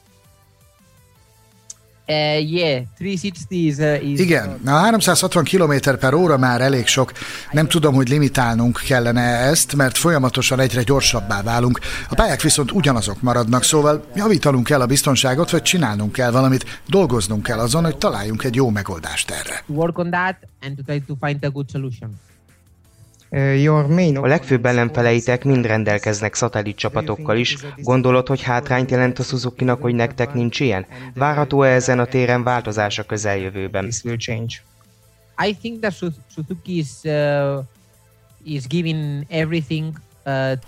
Uh, 2.07 2.51
yeah, 2.53 2.83
360 2.99 3.47
is, 3.51 3.77
uh, 3.77 4.11
is 4.11 4.21
Igen, 4.21 4.61
a 4.67 4.71
360 4.71 5.45
km 5.45 5.73
per 6.01 6.15
óra 6.15 6.39
már 6.39 6.61
elég 6.61 6.87
sok. 6.87 7.13
Nem 7.53 7.69
tudom, 7.69 7.95
hogy 7.95 8.09
limitálnunk 8.09 8.81
kellene 8.87 9.21
ezt, 9.21 9.77
mert 9.77 9.97
folyamatosan 9.97 10.61
egyre 10.61 10.83
gyorsabbá 10.83 11.43
válunk. 11.43 11.79
A 12.09 12.15
pályák 12.15 12.43
viszont 12.43 12.73
ugyanazok 12.73 13.23
maradnak, 13.23 13.63
szóval 13.63 14.05
javítanunk 14.15 14.67
kell 14.67 14.81
a 14.81 14.87
biztonságot, 14.87 15.51
vagy 15.51 15.63
csinálnunk 15.63 16.13
kell 16.13 16.31
valamit, 16.31 16.81
dolgoznunk 16.89 17.43
kell 17.43 17.59
azon, 17.59 17.85
hogy 17.85 17.97
találjunk 17.97 18.45
egy 18.45 18.55
jó 18.55 18.71
megoldást 18.71 19.31
erre. 19.31 19.63
to 19.67 19.73
work 19.73 19.99
on 19.99 20.11
that 20.11 20.37
and 20.61 20.77
to 20.77 20.83
try 20.83 21.03
to 21.07 21.15
find 21.27 21.45
a 21.45 21.51
good 21.51 21.71
solution. 21.71 22.11
A 24.15 24.27
legfőbb 24.27 24.67
ellenfeleitek 24.67 25.45
mind 25.45 25.67
rendelkeznek 25.67 26.35
szatellit 26.35 26.77
csapatokkal 26.77 27.37
is. 27.37 27.57
Gondolod, 27.77 28.27
hogy 28.27 28.43
hátrányt 28.43 28.91
jelent 28.91 29.19
a 29.19 29.23
Suzuki-nak, 29.23 29.83
hogy 29.83 29.95
nektek 29.95 30.35
nincs 30.35 30.61
ilyen? 30.61 30.87
Várható-e 31.15 31.69
ezen 31.69 31.99
a 31.99 32.05
téren 32.05 32.43
változás 32.43 32.99
a 32.99 33.03
közeljövőben? 33.03 33.93
I 35.47 35.55
think 35.61 35.81
that 35.81 35.93
Su- 35.93 36.21
Suzuki 36.35 36.79
is 36.79 36.89
uh, 37.03 37.59
is 38.45 38.67
giving 38.67 39.25
everything 39.29 39.93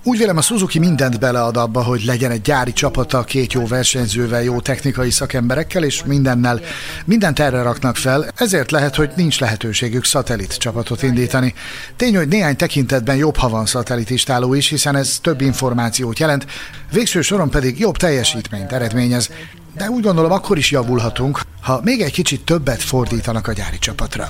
Úgy 0.02 0.18
vélem, 0.18 0.36
a 0.36 0.40
Suzuki 0.40 0.78
mindent 0.78 1.18
belead 1.18 1.56
abba, 1.56 1.82
hogy 1.82 2.04
legyen 2.04 2.30
egy 2.30 2.40
gyári 2.40 2.72
csapata 2.72 3.24
két 3.24 3.52
jó 3.52 3.66
versenyzővel, 3.66 4.42
jó 4.42 4.60
technikai 4.60 5.10
szakemberekkel, 5.10 5.84
és 5.84 6.04
mindennel. 6.04 6.60
Mindent 7.04 7.38
erre 7.38 7.62
raknak 7.62 7.96
fel, 7.96 8.26
ezért 8.36 8.70
lehet, 8.70 8.94
hogy 8.94 9.10
nincs 9.16 9.40
lehetőségük 9.40 10.04
szatellit 10.04 10.56
csapatot 10.56 11.02
indítani. 11.02 11.54
Tény, 11.96 12.16
hogy 12.16 12.28
néhány 12.28 12.56
tekintetben 12.56 13.16
jobb, 13.16 13.36
ha 13.36 13.48
van 13.48 13.66
szatellitistáló 13.66 14.54
is, 14.54 14.68
hiszen 14.68 14.96
ez 14.96 15.18
több 15.22 15.40
információt 15.40 16.18
jelent, 16.18 16.46
végső 16.92 17.20
soron 17.20 17.50
pedig 17.50 17.78
jobb 17.78 17.96
teljesítményt 17.96 18.72
eredményez. 18.72 19.30
De 19.76 19.90
úgy 19.90 20.02
gondolom, 20.02 20.32
akkor 20.32 20.58
is 20.58 20.70
javulhatunk, 20.70 21.40
ha 21.60 21.80
még 21.84 22.00
egy 22.00 22.12
kicsit 22.12 22.44
többet 22.44 22.82
fordítanak 22.82 23.48
a 23.48 23.52
gyári 23.52 23.78
csapatra. 23.78 24.28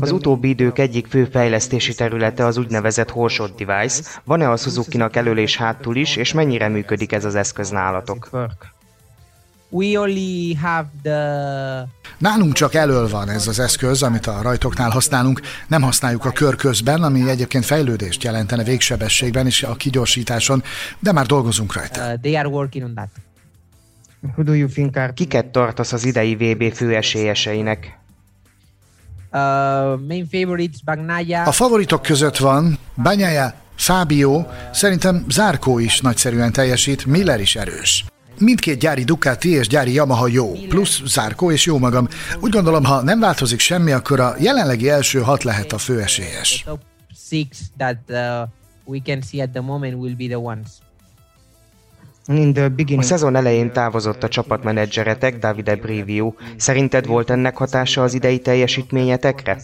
Az 0.00 0.10
utóbbi 0.10 0.48
idők 0.48 0.78
egyik 0.78 1.06
fő 1.06 1.24
fejlesztési 1.24 1.94
területe 1.94 2.44
az 2.44 2.56
úgynevezett 2.56 3.10
Horshot 3.10 3.64
Device. 3.64 4.02
Van-e 4.24 4.50
a 4.50 4.56
Suzuki-nak 4.56 5.16
elől 5.16 5.38
és 5.38 5.56
hátul 5.56 5.96
is, 5.96 6.16
és 6.16 6.32
mennyire 6.32 6.68
működik 6.68 7.12
ez 7.12 7.24
az 7.24 7.34
eszköz 7.34 7.70
nálatok? 7.70 8.28
We 9.68 10.00
only 10.00 10.54
have 10.60 10.88
the 11.02 11.88
Nálunk 12.18 12.52
csak 12.52 12.74
elől 12.74 13.08
van 13.08 13.28
ez 13.28 13.46
az 13.46 13.58
eszköz, 13.58 14.02
amit 14.02 14.26
a 14.26 14.42
rajtoknál 14.42 14.90
használunk, 14.90 15.40
nem 15.68 15.82
használjuk 15.82 16.24
a 16.24 16.30
kör 16.30 16.56
közben, 16.56 17.02
ami 17.02 17.28
egyébként 17.28 17.64
fejlődést 17.64 18.22
jelentene 18.22 18.64
végsebességben 18.64 19.46
és 19.46 19.62
a 19.62 19.74
kigyorsításon, 19.74 20.62
de 20.98 21.12
már 21.12 21.26
dolgozunk 21.26 21.74
rajta. 21.74 22.12
uh, 22.12 22.20
they 22.20 22.36
are 22.36 22.48
working 22.48 22.84
on 22.84 22.94
that. 22.94 23.08
Kiket 25.14 25.46
tartasz 25.46 25.92
az 25.92 26.04
idei 26.04 26.34
VB 26.34 26.72
fő 26.72 26.94
esélyeseinek? 26.94 27.99
Uh, 29.32 30.00
main 30.08 30.28
favorites 30.30 30.82
Bagnaia. 30.84 31.42
A 31.42 31.52
favoritok 31.52 32.02
között 32.02 32.36
van 32.36 32.78
Banyaya, 33.02 33.54
Fábio, 33.76 34.44
szerintem 34.72 35.24
Zárkó 35.28 35.78
is 35.78 36.00
nagyszerűen 36.00 36.52
teljesít, 36.52 37.06
Miller 37.06 37.40
is 37.40 37.56
erős. 37.56 38.04
Mindkét 38.38 38.78
gyári 38.78 39.04
Ducati 39.04 39.48
és 39.48 39.68
gyári 39.68 39.92
Yamaha 39.92 40.28
jó, 40.28 40.52
plusz 40.68 41.02
Zárkó 41.04 41.50
és 41.50 41.64
jó 41.64 41.78
magam. 41.78 42.08
Úgy 42.40 42.50
gondolom, 42.50 42.84
ha 42.84 43.02
nem 43.02 43.20
változik 43.20 43.58
semmi, 43.58 43.92
akkor 43.92 44.20
a 44.20 44.34
jelenlegi 44.38 44.88
első 44.88 45.20
hat 45.20 45.42
lehet 45.42 45.72
a 45.72 45.78
főesélyes. 45.78 46.48
The 46.62 46.70
top 46.70 46.80
six 47.28 47.58
that 47.76 47.96
uh, 48.08 48.48
we 48.84 48.98
can 49.04 49.20
see 49.22 49.42
at 49.42 49.50
the 49.50 49.60
moment 49.60 49.94
will 49.94 50.16
be 50.16 50.26
the 50.26 50.38
ones. 50.38 50.68
A 52.96 53.02
szezon 53.02 53.36
elején 53.36 53.72
távozott 53.72 54.22
a 54.22 54.28
csapatmenedzseretek, 54.28 55.38
Davide 55.38 55.76
Brivio. 55.76 56.32
Szerinted 56.56 57.06
volt 57.06 57.30
ennek 57.30 57.56
hatása 57.56 58.02
az 58.02 58.14
idei 58.14 58.38
teljesítményetekre? 58.38 59.58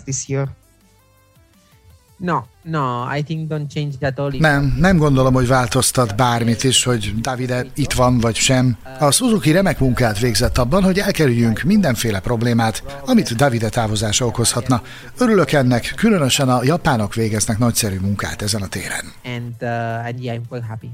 No, 2.18 2.38
no, 2.62 3.14
I 3.16 3.22
think 3.22 3.48
don't 3.48 3.68
change 3.68 3.96
that 4.00 4.18
all. 4.18 4.32
Nem, 4.38 4.76
nem 4.78 4.96
gondolom, 4.96 5.34
hogy 5.34 5.46
változtat 5.46 6.16
bármit 6.16 6.64
is, 6.64 6.84
hogy 6.84 7.14
Davide 7.20 7.66
itt 7.74 7.92
van 7.92 8.18
vagy 8.18 8.34
sem. 8.34 8.76
A 8.98 9.10
Suzuki 9.10 9.52
remek 9.52 9.78
munkát 9.78 10.18
végzett 10.18 10.58
abban, 10.58 10.82
hogy 10.82 10.98
elkerüljünk 10.98 11.62
mindenféle 11.62 12.20
problémát, 12.20 13.02
amit 13.06 13.36
Davide 13.36 13.68
távozása 13.68 14.26
okozhatna. 14.26 14.82
Örülök 15.18 15.52
ennek, 15.52 15.92
különösen 15.96 16.48
a 16.48 16.64
japánok 16.64 17.14
végeznek 17.14 17.58
nagyszerű 17.58 17.98
munkát 18.00 18.42
ezen 18.42 18.62
a 18.62 18.68
téren. 18.68 19.12
And, 19.24 19.54
uh, 19.60 20.06
and 20.06 20.22
yeah, 20.22 20.36
I'm 20.36 20.48
quite 20.48 20.66
happy. 20.66 20.90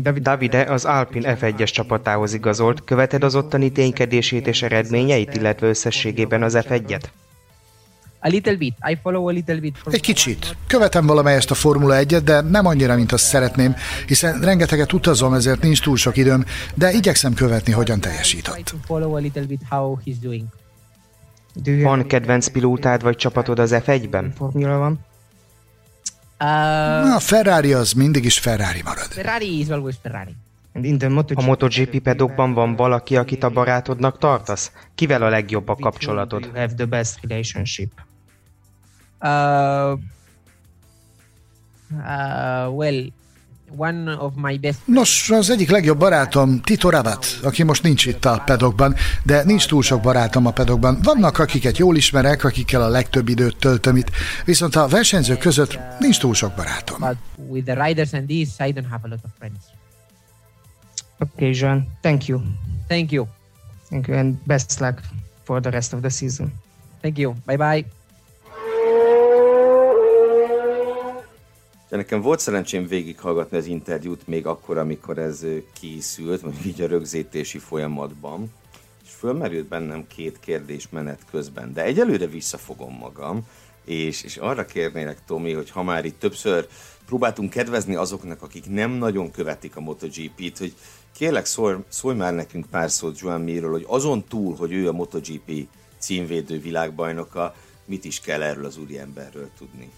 Davide 0.00 0.62
az 0.62 0.84
Alpine 0.84 1.36
F1-es 1.40 1.70
csapatához 1.70 2.32
igazolt. 2.32 2.84
Követed 2.84 3.24
az 3.24 3.34
ottani 3.34 3.72
ténykedését 3.72 4.46
és 4.46 4.62
eredményeit, 4.62 5.34
illetve 5.34 5.66
összességében 5.66 6.42
az 6.42 6.58
F1-et? 6.60 7.02
A 8.24 8.28
little 8.28 8.54
bit. 8.54 8.76
I 8.90 8.98
follow 9.02 9.28
a 9.28 9.30
little 9.30 9.56
bit. 9.56 9.76
Egy 9.90 10.00
kicsit. 10.00 10.56
Követem 10.66 11.06
valamelyest 11.06 11.50
a 11.50 11.54
Formula 11.54 11.96
1-et, 12.00 12.20
de 12.24 12.40
nem 12.40 12.66
annyira, 12.66 12.94
mint 12.94 13.12
azt 13.12 13.24
szeretném, 13.24 13.74
hiszen 14.06 14.40
rengeteget 14.40 14.92
utazom, 14.92 15.34
ezért 15.34 15.62
nincs 15.62 15.82
túl 15.82 15.96
sok 15.96 16.16
időm, 16.16 16.44
de 16.74 16.92
igyekszem 16.92 17.34
követni, 17.34 17.72
hogyan 17.72 18.00
doing. 20.22 21.82
Van 21.82 22.06
kedvenc 22.06 22.48
pilótád 22.48 23.02
vagy 23.02 23.16
csapatod 23.16 23.58
az 23.58 23.74
F1-ben? 23.74 24.32
Uh, 26.42 27.14
A 27.14 27.18
Ferrari 27.18 27.72
az 27.72 27.92
mindig 27.92 28.24
is 28.24 28.38
Ferrari 28.38 28.82
marad. 28.84 29.04
Ferrari 29.12 29.58
is 29.58 29.68
always 29.68 29.94
Ferrari. 30.02 30.36
A 31.34 31.42
MotoGP 31.42 31.98
pedokban 31.98 32.54
van 32.54 32.74
valaki, 32.76 33.16
akit 33.16 33.42
a 33.42 33.48
barátodnak 33.50 34.18
tartasz? 34.18 34.72
Kivel 34.94 35.22
a 35.22 35.28
legjobb 35.28 35.68
a 35.68 35.74
kapcsolatod? 35.74 36.50
Uh, 39.20 39.98
uh, 41.90 42.74
well, 42.74 43.12
one 43.76 44.16
of 44.16 44.32
my 44.36 44.58
best 44.58 44.78
Nos, 44.84 45.30
az 45.30 45.50
egyik 45.50 45.70
legjobb 45.70 45.98
barátom 45.98 46.60
Tito 46.60 46.90
Rabat, 46.90 47.26
aki 47.42 47.62
most 47.62 47.82
nincs 47.82 48.06
itt 48.06 48.24
a 48.24 48.42
pedokban, 48.46 48.94
de 49.22 49.44
nincs 49.44 49.66
túl 49.66 49.82
sok 49.82 50.02
barátom 50.02 50.46
a 50.46 50.50
pedokban. 50.50 50.98
Vannak, 51.02 51.38
akiket 51.38 51.78
jól 51.78 51.96
ismerek, 51.96 52.44
akikkel 52.44 52.82
a 52.82 52.88
legtöbb 52.88 53.28
időt 53.28 53.56
töltöm 53.56 53.96
itt, 53.96 54.10
viszont 54.44 54.76
a 54.76 54.88
versenyzők 54.88 55.38
között 55.38 55.78
nincs 55.98 56.18
túl 56.18 56.34
sok 56.34 56.54
barátom. 56.54 56.98
but 56.98 57.16
with 57.48 57.66
the 57.66 57.86
riders 57.86 58.12
and 58.12 58.26
this, 58.26 58.48
I 58.58 58.72
don't 58.72 58.88
have 58.90 59.00
a 59.02 59.08
lot 59.08 59.20
of 59.24 59.30
friends. 59.38 59.58
Okay, 61.18 61.52
Jean. 61.52 61.88
Thank 62.00 62.26
you. 62.26 62.40
Thank 62.88 63.10
you. 63.10 63.26
Thank 63.88 64.06
you 64.06 64.18
and 64.18 64.36
best 64.44 64.80
luck. 64.80 65.00
for 65.44 65.60
the 65.60 65.70
rest 65.70 65.92
of 65.92 66.02
the 66.02 66.10
season. 66.10 66.52
Thank 67.02 67.18
you. 67.18 67.34
Bye 67.46 67.56
bye. 67.56 68.01
De 71.92 71.98
nekem 71.98 72.20
volt 72.20 72.40
szerencsém 72.40 72.86
végighallgatni 72.86 73.56
az 73.56 73.66
interjút 73.66 74.26
még 74.26 74.46
akkor, 74.46 74.78
amikor 74.78 75.18
ez 75.18 75.46
készült, 75.80 76.42
mondjuk 76.42 76.64
így 76.64 76.80
a 76.80 76.86
rögzítési 76.86 77.58
folyamatban, 77.58 78.52
és 79.04 79.10
fölmerült 79.10 79.66
bennem 79.66 80.06
két 80.06 80.40
kérdés 80.40 80.88
menet 80.88 81.20
közben, 81.30 81.72
de 81.72 81.82
egyelőre 81.82 82.26
visszafogom 82.26 82.92
magam, 82.94 83.46
és, 83.84 84.22
és 84.22 84.36
arra 84.36 84.64
kérnélek, 84.64 85.24
Tomi, 85.26 85.52
hogy 85.52 85.70
ha 85.70 85.82
már 85.82 86.04
itt 86.04 86.18
többször 86.18 86.66
próbáltunk 87.06 87.50
kedvezni 87.50 87.94
azoknak, 87.94 88.42
akik 88.42 88.68
nem 88.68 88.90
nagyon 88.90 89.30
követik 89.30 89.76
a 89.76 89.80
MotoGP-t, 89.80 90.58
hogy 90.58 90.74
kérlek 91.14 91.44
szólj, 91.44 91.76
szólj 91.88 92.16
már 92.16 92.34
nekünk 92.34 92.66
pár 92.70 92.90
szót 92.90 93.20
Joan 93.20 93.40
Mirról, 93.40 93.70
hogy 93.70 93.86
azon 93.86 94.24
túl, 94.24 94.56
hogy 94.56 94.72
ő 94.72 94.88
a 94.88 94.92
MotoGP 94.92 95.66
címvédő 95.98 96.60
világbajnoka, 96.60 97.54
mit 97.84 98.04
is 98.04 98.20
kell 98.20 98.42
erről 98.42 98.64
az 98.64 98.78
úriemberről 98.78 99.50
tudni? 99.58 99.90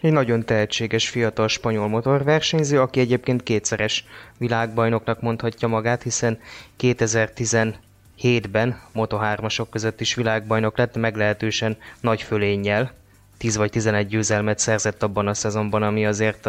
Egy 0.00 0.12
nagyon 0.12 0.44
tehetséges 0.44 1.08
fiatal 1.08 1.48
spanyol 1.48 1.88
motorversenyző, 1.88 2.80
aki 2.80 3.00
egyébként 3.00 3.42
kétszeres 3.42 4.04
világbajnoknak 4.36 5.20
mondhatja 5.20 5.68
magát, 5.68 6.02
hiszen 6.02 6.38
2017-ben 6.80 8.80
Moto3-asok 8.94 9.66
között 9.70 10.00
is 10.00 10.14
világbajnok 10.14 10.78
lett, 10.78 10.96
meglehetősen 10.96 11.76
nagy 12.00 12.22
fölénnyel, 12.22 12.92
10 13.38 13.56
vagy 13.56 13.70
11 13.70 14.08
győzelmet 14.08 14.58
szerzett 14.58 15.02
abban 15.02 15.26
a 15.26 15.34
szezonban, 15.34 15.82
ami 15.82 16.06
azért 16.06 16.48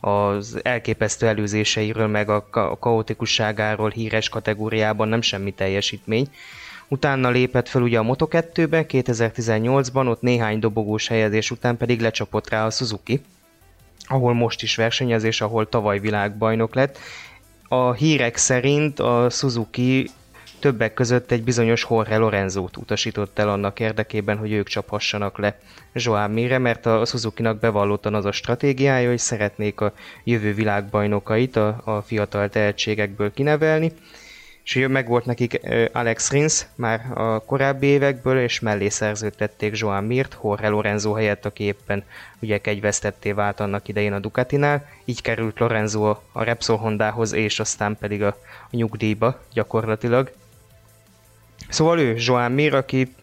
az 0.00 0.60
elképesztő 0.62 1.26
előzéseiről, 1.26 2.06
meg 2.06 2.28
a 2.28 2.48
kaotikusságáról 2.80 3.90
híres 3.90 4.28
kategóriában 4.28 5.08
nem 5.08 5.22
semmi 5.22 5.52
teljesítmény. 5.52 6.28
Utána 6.92 7.30
lépett 7.30 7.68
fel 7.68 7.82
ugye 7.82 7.98
a 7.98 8.02
Moto2-be 8.02 8.84
2018-ban, 8.88 10.08
ott 10.08 10.20
néhány 10.20 10.58
dobogós 10.58 11.08
helyezés 11.08 11.50
után 11.50 11.76
pedig 11.76 12.00
lecsapott 12.00 12.48
rá 12.48 12.66
a 12.66 12.70
Suzuki, 12.70 13.20
ahol 14.06 14.34
most 14.34 14.62
is 14.62 14.76
versenyez, 14.76 15.24
és 15.24 15.40
ahol 15.40 15.68
tavaly 15.68 15.98
világbajnok 15.98 16.74
lett. 16.74 16.98
A 17.68 17.92
hírek 17.92 18.36
szerint 18.36 19.00
a 19.00 19.30
Suzuki 19.30 20.10
többek 20.58 20.94
között 20.94 21.30
egy 21.30 21.42
bizonyos 21.42 21.86
Jorge 21.90 22.16
Lorenzót 22.16 22.76
utasított 22.76 23.38
el 23.38 23.48
annak 23.48 23.80
érdekében, 23.80 24.38
hogy 24.38 24.52
ők 24.52 24.68
csaphassanak 24.68 25.38
le 25.38 25.58
Joan 25.92 26.30
Mire, 26.30 26.58
mert 26.58 26.86
a 26.86 27.04
Suzuki-nak 27.04 27.58
bevallottan 27.58 28.14
az 28.14 28.24
a 28.24 28.32
stratégiája, 28.32 29.08
hogy 29.08 29.18
szeretnék 29.18 29.80
a 29.80 29.92
jövő 30.24 30.54
világbajnokait 30.54 31.56
a, 31.56 31.80
a 31.84 32.02
fiatal 32.02 32.48
tehetségekből 32.48 33.32
kinevelni, 33.32 33.92
és 34.64 34.86
meg 34.88 35.08
volt 35.08 35.24
nekik 35.24 35.60
Alex 35.92 36.30
Rins 36.30 36.66
már 36.74 37.00
a 37.14 37.38
korábbi 37.38 37.86
évekből, 37.86 38.38
és 38.38 38.60
mellé 38.60 38.88
szerződtették 38.88 39.78
Joan 39.78 40.04
Mirt, 40.04 40.38
Jorge 40.42 40.68
Lorenzo 40.68 41.12
helyett, 41.12 41.44
aki 41.44 41.64
éppen 41.64 42.04
ugye 42.40 42.58
kegyvesztetté 42.58 43.32
vált 43.32 43.60
annak 43.60 43.88
idején 43.88 44.12
a 44.12 44.18
Ducatinál, 44.18 44.88
így 45.04 45.22
került 45.22 45.58
Lorenzo 45.58 46.16
a 46.32 46.42
Repsol 46.42 46.76
Hondához, 46.76 47.32
és 47.32 47.60
aztán 47.60 47.96
pedig 48.00 48.22
a, 48.22 48.36
a 48.46 48.68
nyugdíjba 48.70 49.40
gyakorlatilag. 49.52 50.32
Szóval 51.68 51.98
ő 51.98 52.14
Joan 52.18 52.52
Mir, 52.52 52.74
aki 52.74 53.14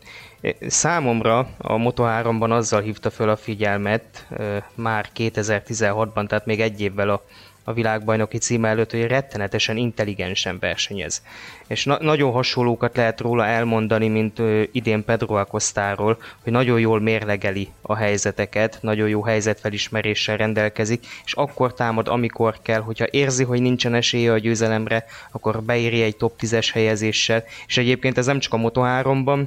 számomra 0.67 1.37
a 1.57 1.73
Moto3-ban 1.73 2.49
azzal 2.49 2.81
hívta 2.81 3.09
föl 3.09 3.29
a 3.29 3.35
figyelmet 3.35 4.27
már 4.75 5.09
2016-ban, 5.15 6.27
tehát 6.27 6.45
még 6.45 6.61
egy 6.61 6.81
évvel 6.81 7.09
a 7.09 7.23
a 7.67 7.73
világbajnoki 7.73 8.37
címe 8.37 8.67
előtt, 8.69 8.91
hogy 8.91 9.07
rettenetesen 9.07 9.77
intelligensen 9.77 10.59
versenyez. 10.59 11.21
És 11.67 11.85
na- 11.85 11.97
nagyon 12.01 12.31
hasonlókat 12.31 12.95
lehet 12.95 13.21
róla 13.21 13.45
elmondani, 13.45 14.07
mint 14.07 14.39
ö, 14.39 14.63
idén 14.71 15.05
Pedro 15.05 15.35
Acostáról, 15.35 16.17
hogy 16.43 16.51
nagyon 16.51 16.79
jól 16.79 17.01
mérlegeli 17.01 17.69
a 17.81 17.95
helyzeteket, 17.95 18.77
nagyon 18.81 19.09
jó 19.09 19.23
helyzetfelismeréssel 19.23 20.37
rendelkezik, 20.37 21.05
és 21.25 21.33
akkor 21.33 21.73
támad, 21.73 22.07
amikor 22.07 22.57
kell, 22.61 22.81
hogyha 22.81 23.05
érzi, 23.11 23.43
hogy 23.43 23.61
nincsen 23.61 23.93
esélye 23.93 24.31
a 24.31 24.37
győzelemre, 24.37 25.05
akkor 25.31 25.63
beéri 25.63 26.01
egy 26.01 26.17
top 26.17 26.33
10-es 26.39 26.69
helyezéssel, 26.73 27.43
és 27.67 27.77
egyébként 27.77 28.17
ez 28.17 28.25
nem 28.25 28.39
csak 28.39 28.53
a 28.53 28.57
Moto3-ban 28.57 29.45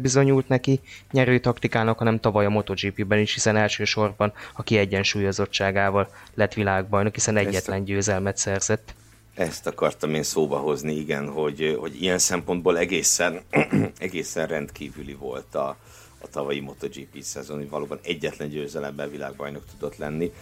bizonyult 0.00 0.48
neki 0.48 0.80
nyerő 1.10 1.38
taktikának, 1.38 1.98
hanem 1.98 2.20
tavaly 2.20 2.44
a 2.44 2.50
MotoGP-ben 2.50 3.18
is, 3.18 3.34
hiszen 3.34 3.56
elsősorban 3.56 4.32
a 4.52 4.62
kiegyensúlyozottságával 4.62 6.08
lett 6.34 6.54
világbajnok, 6.54 7.14
hiszen 7.14 7.36
egyetlen 7.36 7.84
győzelmet 7.84 8.36
szerzett. 8.36 8.94
Ezt 9.34 9.66
akartam 9.66 10.14
én 10.14 10.22
szóba 10.22 10.58
hozni, 10.58 10.94
igen, 10.94 11.28
hogy, 11.28 11.76
hogy 11.80 12.02
ilyen 12.02 12.18
szempontból 12.18 12.78
egészen, 12.78 13.40
egészen 13.98 14.46
rendkívüli 14.46 15.14
volt 15.14 15.54
a, 15.54 15.76
a 16.18 16.28
tavalyi 16.28 16.60
MotoGP 16.60 17.20
szezon, 17.20 17.56
hogy 17.56 17.68
valóban 17.68 17.98
egyetlen 18.02 18.48
győzelemben 18.48 19.10
világbajnok 19.10 19.62
tudott 19.70 19.96
lenni. 19.96 20.32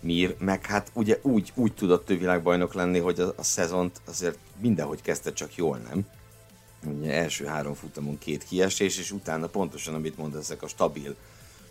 Mir, 0.00 0.36
meg 0.38 0.66
hát 0.66 0.90
ugye 0.94 1.18
úgy, 1.22 1.52
úgy 1.54 1.74
tudott 1.74 2.10
ő 2.10 2.18
világbajnok 2.18 2.74
lenni, 2.74 2.98
hogy 2.98 3.20
a, 3.20 3.32
a 3.36 3.42
szezont 3.42 4.00
azért 4.06 4.38
mindenhogy 4.60 5.02
kezdte 5.02 5.32
csak 5.32 5.54
jól, 5.54 5.76
nem? 5.76 6.06
Ugye 6.98 7.12
első 7.12 7.44
három 7.44 7.74
futamon 7.74 8.18
két 8.18 8.44
kiesés, 8.44 8.98
és 8.98 9.10
utána 9.10 9.46
pontosan, 9.46 9.94
amit 9.94 10.16
mond, 10.16 10.34
ezek 10.34 10.62
a 10.62 10.68
stabil, 10.68 11.14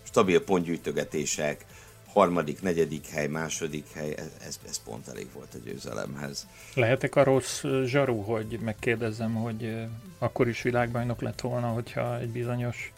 stabil 0.04 0.44
pontgyűjtögetések, 0.44 1.66
harmadik, 2.14 2.62
negyedik 2.62 3.08
hely, 3.08 3.28
második 3.28 3.86
hely, 3.94 4.14
ez, 4.48 4.60
ez 4.68 4.84
pont 4.84 5.08
elég 5.08 5.28
volt 5.34 5.54
a 5.54 5.58
győzelemhez. 5.66 6.48
Lehetek 6.76 7.16
a 7.16 7.24
rossz 7.24 7.64
zsaru, 7.86 8.22
hogy 8.22 8.60
megkérdezzem, 8.64 9.34
hogy 9.34 9.76
akkor 10.20 10.48
is 10.48 10.62
világbajnok 10.62 11.22
lett 11.22 11.42
volna, 11.42 11.68
hogyha 11.68 12.20
egy 12.20 12.30
bizonyos 12.30 12.94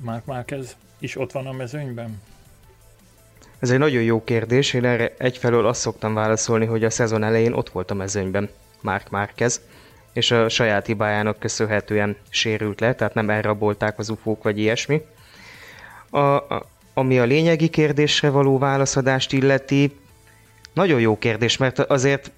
Mark 0.00 0.24
Márquez 0.24 0.76
is 0.98 1.16
ott 1.16 1.32
van 1.32 1.46
a 1.46 1.52
mezőnyben? 1.52 2.22
Ez 3.58 3.70
egy 3.70 3.78
nagyon 3.78 4.02
jó 4.02 4.24
kérdés, 4.24 4.72
én 4.72 4.84
erre 4.84 5.14
egyfelől 5.18 5.66
azt 5.66 5.80
szoktam 5.80 6.14
válaszolni, 6.14 6.64
hogy 6.64 6.84
a 6.84 6.90
szezon 6.90 7.22
elején 7.22 7.52
ott 7.52 7.70
volt 7.70 7.90
a 7.90 7.94
mezőnyben 7.94 8.48
Mark 8.80 9.10
Márquez, 9.10 9.60
és 10.12 10.30
a 10.30 10.48
saját 10.48 10.86
hibájának 10.86 11.38
köszönhetően 11.38 12.16
sérült 12.28 12.80
le, 12.80 12.94
tehát 12.94 13.14
nem 13.14 13.30
elrabolták 13.30 13.98
az 13.98 14.08
ufók 14.08 14.42
vagy 14.42 14.58
ilyesmi. 14.58 15.02
A, 16.10 16.18
a, 16.18 16.66
ami 17.00 17.18
a 17.18 17.24
lényegi 17.24 17.68
kérdésre 17.68 18.30
való 18.30 18.58
válaszadást 18.58 19.32
illeti, 19.32 19.96
nagyon 20.72 21.00
jó 21.00 21.18
kérdés, 21.18 21.56
mert 21.56 21.78
azért 21.78 22.30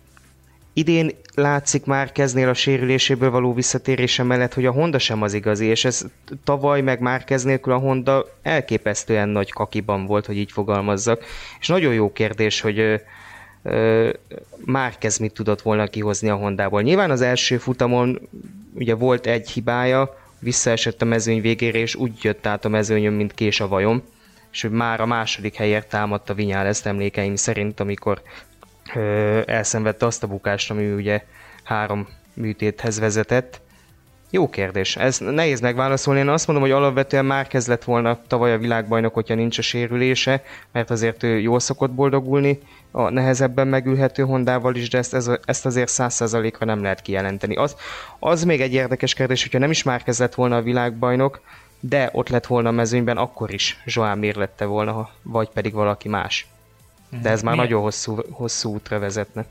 idén 0.72 1.10
látszik 1.34 1.84
már 1.84 2.12
kezdnél 2.12 2.48
a 2.48 2.54
sérüléséből 2.54 3.30
való 3.30 3.54
visszatérése 3.54 4.22
mellett, 4.22 4.54
hogy 4.54 4.66
a 4.66 4.70
Honda 4.70 4.98
sem 4.98 5.22
az 5.22 5.32
igazi, 5.32 5.66
és 5.66 5.84
ez 5.84 6.04
tavaly 6.44 6.80
meg 6.80 7.00
már 7.00 7.24
nélkül 7.44 7.72
a 7.72 7.78
Honda 7.78 8.26
elképesztően 8.42 9.28
nagy 9.28 9.50
kakiban 9.50 10.06
volt, 10.06 10.26
hogy 10.26 10.36
így 10.36 10.52
fogalmazzak. 10.52 11.24
És 11.60 11.68
nagyon 11.68 11.94
jó 11.94 12.12
kérdés, 12.12 12.60
hogy 12.60 13.00
már 14.64 14.98
kezd 14.98 15.20
mit 15.20 15.32
tudott 15.32 15.62
volna 15.62 15.86
kihozni 15.86 16.28
a 16.28 16.34
Hondából. 16.34 16.82
Nyilván 16.82 17.10
az 17.10 17.20
első 17.20 17.58
futamon 17.58 18.28
ugye 18.74 18.94
volt 18.94 19.26
egy 19.26 19.50
hibája, 19.50 20.20
visszaesett 20.38 21.02
a 21.02 21.04
mezőny 21.04 21.40
végére, 21.40 21.78
és 21.78 21.94
úgy 21.94 22.12
jött 22.22 22.46
át 22.46 22.64
a 22.64 22.68
mezőnyön, 22.68 23.12
mint 23.12 23.34
kés 23.34 23.60
a 23.60 23.68
vajom, 23.68 24.02
és 24.52 24.62
hogy 24.62 24.70
már 24.70 25.00
a 25.00 25.06
második 25.06 25.54
helyért 25.54 25.88
támadta 25.88 26.34
Vinyál 26.34 26.66
ezt 26.66 26.86
emlékeim 26.86 27.36
szerint, 27.36 27.80
amikor 27.80 28.22
ö, 28.94 29.40
elszenvedte 29.46 30.06
azt 30.06 30.22
a 30.22 30.26
bukást, 30.26 30.70
ami 30.70 30.92
ugye 30.92 31.24
három 31.64 32.08
műtéthez 32.34 32.98
vezetett. 32.98 33.60
Jó 34.30 34.48
kérdés. 34.48 34.96
Ez 34.96 35.18
nehéz 35.18 35.60
megválaszolni. 35.60 36.20
Én 36.20 36.28
azt 36.28 36.46
mondom, 36.46 36.64
hogy 36.64 36.74
alapvetően 36.74 37.24
már 37.24 37.46
kezdett 37.46 37.84
volna 37.84 38.20
tavaly 38.26 38.52
a 38.52 38.58
világbajnok, 38.58 39.14
hogyha 39.14 39.34
nincs 39.34 39.58
a 39.58 39.62
sérülése, 39.62 40.42
mert 40.72 40.90
azért 40.90 41.22
ő 41.22 41.38
jól 41.38 41.60
szokott 41.60 41.90
boldogulni 41.90 42.58
a 42.90 43.10
nehezebben 43.10 43.68
megülhető 43.68 44.22
Hondával 44.22 44.74
is, 44.74 44.88
de 44.88 44.98
ezt, 44.98 45.14
ez, 45.14 45.30
ezt 45.44 45.66
azért 45.66 45.88
száz 45.88 46.14
százalékra 46.14 46.66
nem 46.66 46.82
lehet 46.82 47.02
kijelenteni. 47.02 47.56
Az, 47.56 47.76
az 48.18 48.44
még 48.44 48.60
egy 48.60 48.72
érdekes 48.72 49.14
kérdés, 49.14 49.42
hogyha 49.42 49.58
nem 49.58 49.70
is 49.70 49.82
már 49.82 50.02
kezdett 50.02 50.34
volna 50.34 50.56
a 50.56 50.62
világbajnok, 50.62 51.40
de 51.84 52.08
ott 52.12 52.28
lett 52.28 52.46
volna 52.46 52.68
a 52.68 52.72
mezőnyben, 52.72 53.16
akkor 53.16 53.52
is 53.52 53.82
Joán 53.84 54.18
Mir 54.18 54.34
lette 54.34 54.64
volna, 54.64 55.10
vagy 55.22 55.48
pedig 55.48 55.72
valaki 55.72 56.08
más. 56.08 56.46
De 57.22 57.30
ez 57.30 57.42
már 57.42 57.52
Milyen? 57.52 57.68
nagyon 57.68 57.82
hosszú, 57.82 58.18
hosszú 58.30 58.74
útra 58.74 58.98
vezetne. 58.98 59.44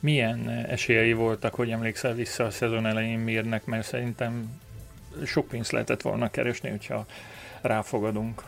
Milyen 0.00 0.48
esélyei 0.48 1.12
voltak, 1.12 1.54
hogy 1.54 1.70
emlékszel 1.70 2.14
vissza 2.14 2.44
a 2.44 2.50
szezon 2.50 2.86
elején 2.86 3.18
Mirnek, 3.18 3.64
mert 3.64 3.86
szerintem 3.86 4.60
sok 5.24 5.48
pénzt 5.48 5.72
lehetett 5.72 6.02
volna 6.02 6.30
keresni, 6.30 6.70
hogyha 6.70 7.06
ráfogadunk. 7.60 8.42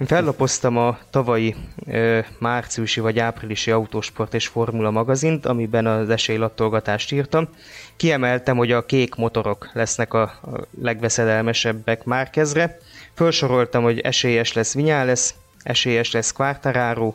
Én 0.00 0.06
fellapoztam 0.06 0.76
a 0.76 0.98
tavalyi 1.10 1.54
ö, 1.86 2.18
márciusi 2.38 3.00
vagy 3.00 3.18
áprilisi 3.18 3.70
autósport 3.70 4.34
és 4.34 4.46
formula 4.46 4.90
magazint, 4.90 5.46
amiben 5.46 5.86
az 5.86 6.10
esélylattolgatást 6.10 7.12
írtam. 7.12 7.48
Kiemeltem, 7.96 8.56
hogy 8.56 8.72
a 8.72 8.86
kék 8.86 9.14
motorok 9.14 9.70
lesznek 9.72 10.14
a, 10.14 10.22
a 10.22 10.66
legveszedelmesebbek 10.80 12.04
Márkezre. 12.04 12.78
Felsoroltam, 13.12 13.82
hogy 13.82 13.98
esélyes 13.98 14.52
lesz 14.52 14.74
Vinyales, 14.74 15.34
esélyes 15.62 16.12
lesz 16.12 16.32
Quartararo 16.32 17.14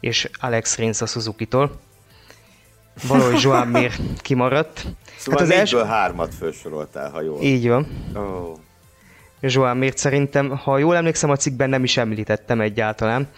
és 0.00 0.30
Alex 0.40 0.76
Rins 0.76 1.00
a 1.00 1.06
Suzuki-tól. 1.06 1.80
valahogy 3.08 3.40
Joan 3.42 3.68
Mir 3.68 3.92
kimaradt. 4.20 4.86
Szóval 5.16 5.40
hát 5.40 5.50
az 5.50 5.54
első... 5.54 5.84
hármat 5.84 6.34
felsoroltál, 6.34 7.10
ha 7.10 7.20
jól. 7.20 7.42
Így 7.42 7.68
van. 7.68 7.86
Oh. 8.14 8.56
Mirt 9.74 9.98
szerintem, 9.98 10.48
ha 10.48 10.78
jól 10.78 10.96
emlékszem, 10.96 11.30
a 11.30 11.36
cikkben 11.36 11.68
nem 11.68 11.84
is 11.84 11.96
említettem 11.96 12.60
egyáltalán. 12.60 13.28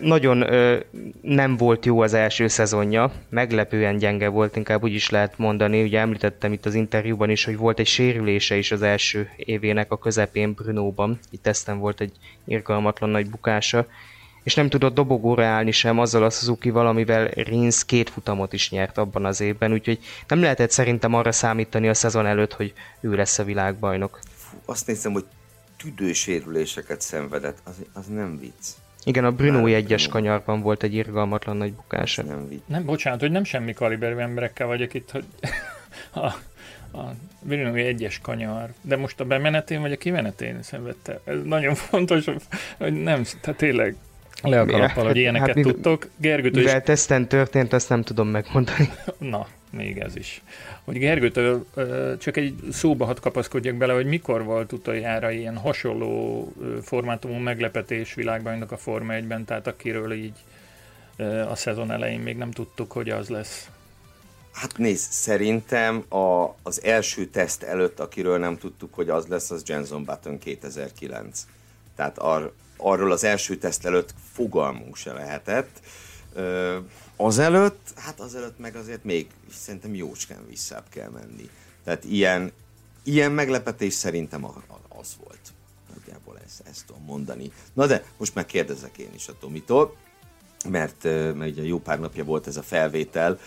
Nagyon 0.00 0.44
nem 1.22 1.56
volt 1.56 1.86
jó 1.86 2.00
az 2.00 2.14
első 2.14 2.48
szezonja, 2.48 3.12
meglepően 3.28 3.96
gyenge 3.96 4.28
volt, 4.28 4.56
inkább 4.56 4.82
úgy 4.82 4.94
is 4.94 5.10
lehet 5.10 5.38
mondani. 5.38 5.82
Ugye 5.82 5.98
említettem 5.98 6.52
itt 6.52 6.66
az 6.66 6.74
interjúban 6.74 7.30
is, 7.30 7.44
hogy 7.44 7.56
volt 7.56 7.78
egy 7.78 7.86
sérülése 7.86 8.56
is 8.56 8.72
az 8.72 8.82
első 8.82 9.30
évének 9.36 9.92
a 9.92 9.98
közepén 9.98 10.52
Brunóban. 10.52 11.18
Itt 11.30 11.42
tesztem 11.42 11.78
volt 11.78 12.00
egy 12.00 12.12
irgalmatlan 12.44 13.10
nagy 13.10 13.30
bukása 13.30 13.86
és 14.42 14.54
nem 14.54 14.68
tudott 14.68 14.94
dobogóra 14.94 15.44
állni 15.44 15.70
sem 15.70 15.98
azzal 15.98 16.24
a 16.24 16.30
suzuki 16.30 16.68
amivel 16.68 17.26
Rins 17.28 17.84
két 17.84 18.10
futamot 18.10 18.52
is 18.52 18.70
nyert 18.70 18.98
abban 18.98 19.24
az 19.24 19.40
évben, 19.40 19.72
úgyhogy 19.72 19.98
nem 20.28 20.40
lehetett 20.40 20.70
szerintem 20.70 21.14
arra 21.14 21.32
számítani 21.32 21.88
a 21.88 21.94
szezon 21.94 22.26
előtt, 22.26 22.52
hogy 22.52 22.72
ő 23.00 23.14
lesz 23.14 23.38
a 23.38 23.44
világbajnok. 23.44 24.18
Azt 24.70 24.86
nézem, 24.86 25.12
hogy 25.12 25.24
tüdősérüléseket 25.76 27.00
szenvedett, 27.00 27.58
az, 27.64 27.74
az 27.92 28.06
nem 28.06 28.38
vicc. 28.38 28.66
Igen, 29.04 29.24
a 29.24 29.32
Bruno 29.32 29.66
egyes 29.66 30.08
kanyarban 30.08 30.60
volt 30.60 30.82
egy 30.82 30.94
irgalmatlan 30.94 31.56
nagy 31.56 31.72
bukása. 31.72 32.22
Nem, 32.22 32.48
vicc. 32.48 32.60
nem, 32.66 32.84
bocsánat, 32.84 33.20
hogy 33.20 33.30
nem 33.30 33.44
semmi 33.44 33.72
kaliberű 33.72 34.16
emberekkel 34.16 34.66
vagyok 34.66 34.94
itt, 34.94 35.10
hogy 35.10 35.24
a, 36.24 36.26
a 36.98 37.14
Bruno 37.40 37.74
egyes 37.74 38.18
kanyar, 38.22 38.72
de 38.80 38.96
most 38.96 39.20
a 39.20 39.24
bemenetén 39.24 39.80
vagy 39.80 39.92
a 39.92 39.96
kimenetén 39.96 40.62
szenvedte. 40.62 41.20
Ez 41.24 41.42
nagyon 41.44 41.74
fontos, 41.90 42.24
hogy 42.78 43.02
nem, 43.02 43.22
tehát 43.40 43.58
tényleg 43.58 43.96
le 44.42 44.60
a 44.60 44.66
kalappal, 44.66 45.06
hogy 45.06 45.16
ilyeneket 45.16 45.54
hát, 45.54 45.64
tudtok. 45.64 46.08
Gergőt 46.16 46.54
mivel 46.54 46.76
is... 46.76 46.84
teszten 46.84 47.28
történt, 47.28 47.72
azt 47.72 47.88
nem 47.88 48.02
tudom 48.02 48.28
megmondani. 48.28 48.90
Na, 49.18 49.46
még 49.70 49.98
ez 49.98 50.16
is. 50.16 50.42
Hogy 50.84 50.98
Gergőtől 50.98 51.66
csak 52.18 52.36
egy 52.36 52.54
szóba 52.72 53.04
hadd 53.04 53.20
kapaszkodjak 53.20 53.76
bele, 53.76 53.92
hogy 53.92 54.06
mikor 54.06 54.44
volt 54.44 54.72
utoljára 54.72 55.30
ilyen 55.30 55.56
hasonló 55.56 56.52
formátumú 56.82 57.34
meglepetés 57.34 58.14
világbajnok 58.14 58.72
a 58.72 58.76
Forma 58.76 59.12
1-ben, 59.12 59.44
tehát 59.44 59.66
akiről 59.66 60.12
így 60.12 60.34
a 61.48 61.54
szezon 61.54 61.90
elején 61.90 62.20
még 62.20 62.36
nem 62.36 62.50
tudtuk, 62.50 62.92
hogy 62.92 63.10
az 63.10 63.28
lesz. 63.28 63.68
Hát 64.52 64.78
nézd, 64.78 65.10
szerintem 65.10 66.04
a, 66.08 66.54
az 66.62 66.82
első 66.82 67.26
teszt 67.26 67.62
előtt, 67.62 68.00
akiről 68.00 68.38
nem 68.38 68.58
tudtuk, 68.58 68.94
hogy 68.94 69.08
az 69.08 69.26
lesz, 69.26 69.50
az 69.50 69.62
Jenson 69.66 70.04
Button 70.04 70.38
2009. 70.38 71.46
Tehát 71.96 72.18
ar, 72.18 72.52
arról 72.76 73.12
az 73.12 73.24
első 73.24 73.56
teszt 73.56 73.86
előtt 73.86 74.14
fogalmunk 74.32 74.96
se 74.96 75.12
lehetett. 75.12 75.80
Azelőtt, 77.22 77.92
hát 77.96 78.20
azelőtt 78.20 78.58
meg 78.58 78.76
azért 78.76 79.04
még 79.04 79.26
szerintem 79.52 79.94
jócskán 79.94 80.46
visszább 80.48 80.84
kell 80.88 81.08
menni. 81.08 81.50
Tehát 81.84 82.04
ilyen, 82.04 82.52
ilyen 83.02 83.32
meglepetés 83.32 83.92
szerintem 83.92 84.44
az 84.88 85.16
volt. 85.24 85.40
Nagyjából 85.94 86.38
ezt, 86.44 86.62
ezt 86.70 86.86
tudom 86.86 87.02
mondani. 87.02 87.52
Na 87.72 87.86
de, 87.86 88.04
most 88.16 88.34
már 88.34 88.46
kérdezek 88.46 88.98
én 88.98 89.10
is 89.14 89.28
a 89.28 89.38
Tomitól, 89.40 89.96
mert, 90.68 91.02
mert 91.34 91.50
ugye 91.50 91.62
jó 91.62 91.78
pár 91.78 92.00
napja 92.00 92.24
volt 92.24 92.46
ez 92.46 92.56
a 92.56 92.62
felvétel, 92.62 93.38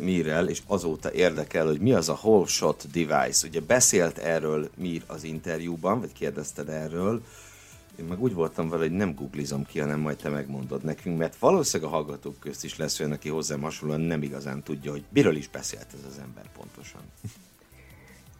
Mirrel, 0.00 0.48
és 0.48 0.62
azóta 0.66 1.12
érdekel, 1.12 1.66
hogy 1.66 1.80
mi 1.80 1.92
az 1.92 2.08
a 2.08 2.18
whole 2.22 2.46
shot 2.46 2.90
device. 2.90 3.46
Ugye 3.46 3.60
beszélt 3.60 4.18
erről 4.18 4.70
Mir 4.74 5.02
az 5.06 5.24
interjúban, 5.24 6.00
vagy 6.00 6.12
kérdezted 6.12 6.68
erről, 6.68 7.22
én 7.98 8.04
meg 8.04 8.22
úgy 8.22 8.34
voltam 8.34 8.68
vele, 8.68 8.82
hogy 8.82 8.92
nem 8.92 9.14
googlizom 9.14 9.64
ki, 9.64 9.78
hanem 9.78 10.00
majd 10.00 10.16
te 10.16 10.28
megmondod 10.28 10.82
nekünk, 10.84 11.18
mert 11.18 11.36
valószínűleg 11.36 11.92
a 11.92 11.94
hallgatók 11.94 12.38
közt 12.38 12.64
is 12.64 12.76
lesz 12.76 13.00
olyan, 13.00 13.12
aki 13.12 13.28
hozzám 13.28 13.60
hasonlóan 13.60 14.00
nem 14.00 14.22
igazán 14.22 14.62
tudja, 14.62 14.90
hogy 14.90 15.04
miről 15.08 15.36
is 15.36 15.48
beszélt 15.48 15.86
ez 15.92 16.04
az 16.10 16.18
ember 16.18 16.44
pontosan. 16.56 17.00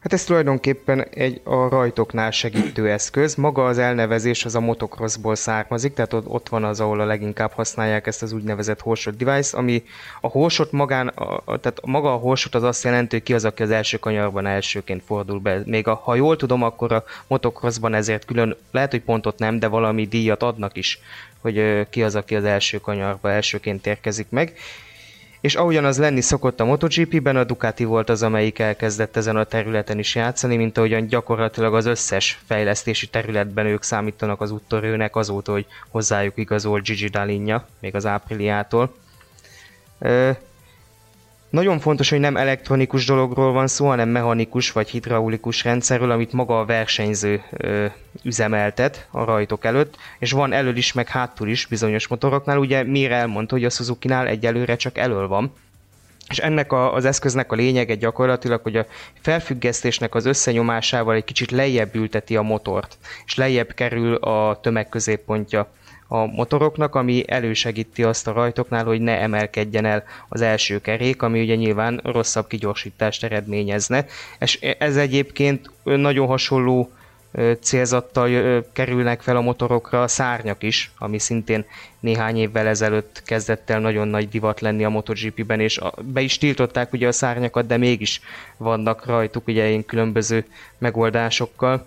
Hát 0.06 0.14
ez 0.14 0.24
tulajdonképpen 0.24 1.06
egy 1.08 1.40
a 1.44 1.68
rajtoknál 1.68 2.30
segítő 2.30 2.90
eszköz. 2.90 3.34
Maga 3.34 3.66
az 3.66 3.78
elnevezés 3.78 4.44
az 4.44 4.54
a 4.54 4.60
motocrossból 4.60 5.34
származik, 5.34 5.94
tehát 5.94 6.12
ott, 6.12 6.26
ott 6.26 6.48
van 6.48 6.64
az, 6.64 6.80
ahol 6.80 7.00
a 7.00 7.04
leginkább 7.04 7.52
használják 7.52 8.06
ezt 8.06 8.22
az 8.22 8.32
úgynevezett 8.32 8.80
horsot 8.80 9.16
device, 9.16 9.56
ami 9.56 9.84
a 10.20 10.28
horsot 10.28 10.72
magán, 10.72 11.08
a, 11.08 11.42
tehát 11.44 11.80
maga 11.84 12.12
a 12.12 12.16
horsot 12.16 12.54
az 12.54 12.62
azt 12.62 12.84
jelenti, 12.84 13.16
hogy 13.16 13.24
ki 13.24 13.34
az, 13.34 13.44
aki 13.44 13.62
az 13.62 13.70
első 13.70 13.98
kanyarban 13.98 14.46
elsőként 14.46 15.02
fordul 15.06 15.38
be. 15.38 15.62
Még 15.64 15.88
a, 15.88 15.94
ha 15.94 16.14
jól 16.14 16.36
tudom, 16.36 16.62
akkor 16.62 16.92
a 16.92 17.04
motocrossban 17.26 17.94
ezért 17.94 18.24
külön, 18.24 18.56
lehet, 18.70 18.90
hogy 18.90 19.02
pontot 19.02 19.38
nem, 19.38 19.58
de 19.58 19.66
valami 19.66 20.06
díjat 20.06 20.42
adnak 20.42 20.76
is, 20.76 21.00
hogy 21.40 21.86
ki 21.90 22.02
az, 22.02 22.14
aki 22.14 22.36
az 22.36 22.44
első 22.44 22.78
kanyarba 22.78 23.30
elsőként 23.30 23.86
érkezik 23.86 24.26
meg 24.30 24.52
és 25.40 25.54
ahogyan 25.54 25.84
az 25.84 25.98
lenni 25.98 26.20
szokott 26.20 26.60
a 26.60 26.64
MotoGP-ben, 26.64 27.36
a 27.36 27.44
Ducati 27.44 27.84
volt 27.84 28.08
az, 28.08 28.22
amelyik 28.22 28.58
elkezdett 28.58 29.16
ezen 29.16 29.36
a 29.36 29.44
területen 29.44 29.98
is 29.98 30.14
játszani, 30.14 30.56
mint 30.56 30.78
ahogyan 30.78 31.06
gyakorlatilag 31.06 31.74
az 31.74 31.86
összes 31.86 32.40
fejlesztési 32.46 33.06
területben 33.06 33.66
ők 33.66 33.82
számítanak 33.82 34.40
az 34.40 34.50
úttörőnek 34.50 35.16
azóta, 35.16 35.52
hogy 35.52 35.66
hozzájuk 35.88 36.36
igazolt 36.36 36.84
Gigi 36.84 37.08
Dalinja, 37.08 37.66
még 37.80 37.94
az 37.94 38.06
ápriliától. 38.06 38.94
Nagyon 41.50 41.78
fontos, 41.78 42.10
hogy 42.10 42.20
nem 42.20 42.36
elektronikus 42.36 43.06
dologról 43.06 43.52
van 43.52 43.66
szó, 43.66 43.86
hanem 43.86 44.08
mechanikus 44.08 44.72
vagy 44.72 44.88
hidraulikus 44.88 45.64
rendszerről, 45.64 46.10
amit 46.10 46.32
maga 46.32 46.58
a 46.58 46.64
versenyző 46.64 47.42
ö, 47.50 47.86
üzemeltet 48.22 49.08
a 49.10 49.24
rajtok 49.24 49.64
előtt, 49.64 49.96
és 50.18 50.32
van 50.32 50.52
elől 50.52 50.76
is, 50.76 50.92
meg 50.92 51.08
hátul 51.08 51.48
is 51.48 51.66
bizonyos 51.66 52.06
motoroknál. 52.08 52.58
Ugye 52.58 52.82
Mir 52.82 53.12
elmondta, 53.12 53.54
hogy 53.54 53.64
a 53.64 53.70
Suzuki-nál 53.70 54.26
egyelőre 54.26 54.76
csak 54.76 54.98
elől 54.98 55.28
van, 55.28 55.52
és 56.28 56.38
ennek 56.38 56.72
a, 56.72 56.94
az 56.94 57.04
eszköznek 57.04 57.52
a 57.52 57.56
lényege 57.56 57.94
gyakorlatilag, 57.94 58.62
hogy 58.62 58.76
a 58.76 58.86
felfüggesztésnek 59.20 60.14
az 60.14 60.24
összenyomásával 60.24 61.14
egy 61.14 61.24
kicsit 61.24 61.50
lejjebb 61.50 61.94
ülteti 61.94 62.36
a 62.36 62.42
motort, 62.42 62.98
és 63.26 63.34
lejjebb 63.34 63.72
kerül 63.74 64.14
a 64.14 64.60
tömegközéppontja 64.60 65.72
a 66.08 66.26
motoroknak, 66.26 66.94
ami 66.94 67.24
elősegíti 67.26 68.02
azt 68.02 68.26
a 68.26 68.32
rajtoknál, 68.32 68.84
hogy 68.84 69.00
ne 69.00 69.20
emelkedjen 69.20 69.84
el 69.84 70.04
az 70.28 70.40
első 70.40 70.80
kerék, 70.80 71.22
ami 71.22 71.40
ugye 71.40 71.54
nyilván 71.54 72.00
rosszabb 72.04 72.46
kigyorsítást 72.46 73.24
eredményezne. 73.24 74.06
És 74.38 74.60
ez 74.78 74.96
egyébként 74.96 75.70
nagyon 75.82 76.26
hasonló 76.26 76.90
célzattal 77.60 78.64
kerülnek 78.72 79.20
fel 79.20 79.36
a 79.36 79.40
motorokra 79.40 80.02
a 80.02 80.08
szárnyak 80.08 80.62
is, 80.62 80.90
ami 80.98 81.18
szintén 81.18 81.64
néhány 82.00 82.36
évvel 82.36 82.66
ezelőtt 82.66 83.22
kezdett 83.24 83.70
el 83.70 83.80
nagyon 83.80 84.08
nagy 84.08 84.28
divat 84.28 84.60
lenni 84.60 84.84
a 84.84 84.88
MotoGP-ben, 84.88 85.60
és 85.60 85.80
be 86.02 86.20
is 86.20 86.38
tiltották 86.38 86.92
ugye 86.92 87.06
a 87.06 87.12
szárnyakat, 87.12 87.66
de 87.66 87.76
mégis 87.76 88.20
vannak 88.56 89.06
rajtuk 89.06 89.46
ugye 89.46 89.68
ilyen 89.68 89.84
különböző 89.84 90.44
megoldásokkal. 90.78 91.86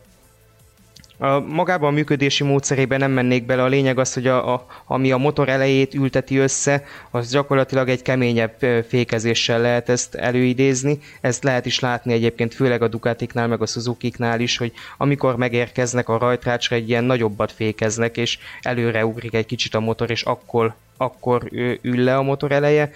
A 1.22 1.39
magában 1.39 1.89
a 1.89 1.91
működési 1.93 2.43
módszerében 2.43 2.99
nem 2.99 3.11
mennék 3.11 3.45
bele, 3.45 3.63
a 3.63 3.67
lényeg 3.67 3.99
az, 3.99 4.13
hogy 4.13 4.28
a, 4.28 4.53
a, 4.53 4.65
ami 4.86 5.11
a 5.11 5.17
motor 5.17 5.49
elejét 5.49 5.93
ülteti 5.93 6.38
össze, 6.38 6.84
az 7.11 7.32
gyakorlatilag 7.32 7.89
egy 7.89 8.01
keményebb 8.01 8.55
fékezéssel 8.88 9.61
lehet 9.61 9.89
ezt 9.89 10.15
előidézni. 10.15 10.99
Ezt 11.22 11.43
lehet 11.43 11.65
is 11.65 11.80
látni 11.80 12.13
egyébként 12.13 12.53
főleg 12.53 12.82
a 12.82 12.88
Ducatiknál, 12.88 13.47
meg 13.47 13.61
a 13.61 13.65
Suzuki-knál 13.65 14.39
is, 14.39 14.57
hogy 14.57 14.72
amikor 14.97 15.36
megérkeznek 15.36 16.09
a 16.09 16.17
rajtrácsra, 16.17 16.76
egy 16.76 16.89
ilyen 16.89 17.03
nagyobbat 17.03 17.51
fékeznek, 17.51 18.17
és 18.17 18.38
előre 18.61 19.05
ugrik 19.05 19.34
egy 19.34 19.45
kicsit 19.45 19.76
a 19.76 19.80
motor, 19.80 20.11
és 20.11 20.24
akkor, 20.24 20.74
akkor 20.97 21.43
ül 21.82 22.03
le 22.03 22.17
a 22.17 22.22
motor 22.22 22.51
eleje 22.51 22.91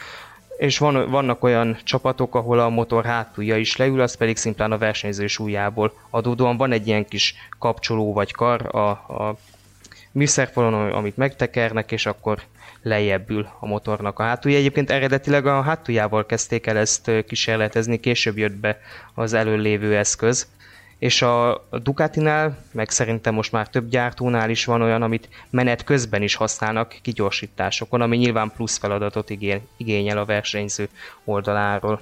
és 0.64 0.78
van, 0.78 1.10
vannak 1.10 1.44
olyan 1.44 1.78
csapatok, 1.84 2.36
ahol 2.36 2.60
a 2.60 2.70
motor 2.70 3.06
hátulja 3.06 3.58
is 3.58 3.76
leül, 3.76 4.02
az 4.02 4.16
pedig 4.16 4.38
szimplán 4.38 4.72
a 4.72 4.78
versenyző 4.78 5.28
súlyából 5.28 5.94
adódóan 6.10 6.58
van 6.58 6.72
egy 6.72 6.88
ilyen 6.88 7.06
kis 7.06 7.36
kapcsoló 7.60 8.14
vagy 8.14 8.32
kar 8.32 8.76
a, 8.76 8.90
a 8.90 9.36
műszerfalon, 10.12 10.92
amit 10.92 11.18
megtekernek, 11.18 11.92
és 11.92 12.06
akkor 12.06 12.42
lejjebb 12.82 13.30
ül 13.30 13.48
a 13.60 13.66
motornak 13.66 14.20
a 14.20 14.24
hátulja. 14.24 14.58
Egyébként 14.58 14.92
eredetileg 14.92 15.46
a 15.46 15.62
hátuljával 15.62 16.26
kezdték 16.26 16.68
el 16.68 16.78
ezt 16.78 17.12
kísérletezni, 17.28 18.00
később 18.00 18.38
jött 18.38 18.56
be 18.56 18.80
az 19.14 19.34
előlévő 19.34 19.98
eszköz, 19.98 20.48
és 21.04 21.22
a 21.22 21.68
Ducatinál, 21.72 22.58
meg 22.72 22.90
szerintem 22.90 23.34
most 23.34 23.52
már 23.52 23.70
több 23.70 23.90
gyártónál 23.90 24.50
is 24.50 24.66
van 24.66 24.82
olyan, 24.82 25.02
amit 25.02 25.30
menet 25.50 25.84
közben 25.84 26.22
is 26.22 26.36
használnak 26.36 26.96
kigyorsításokon, 27.02 28.02
ami 28.02 28.18
nyilván 28.18 28.52
plusz 28.56 28.78
feladatot 28.78 29.30
igényel 29.78 30.18
a 30.18 30.26
versenyző 30.26 30.90
oldaláról. 31.26 32.00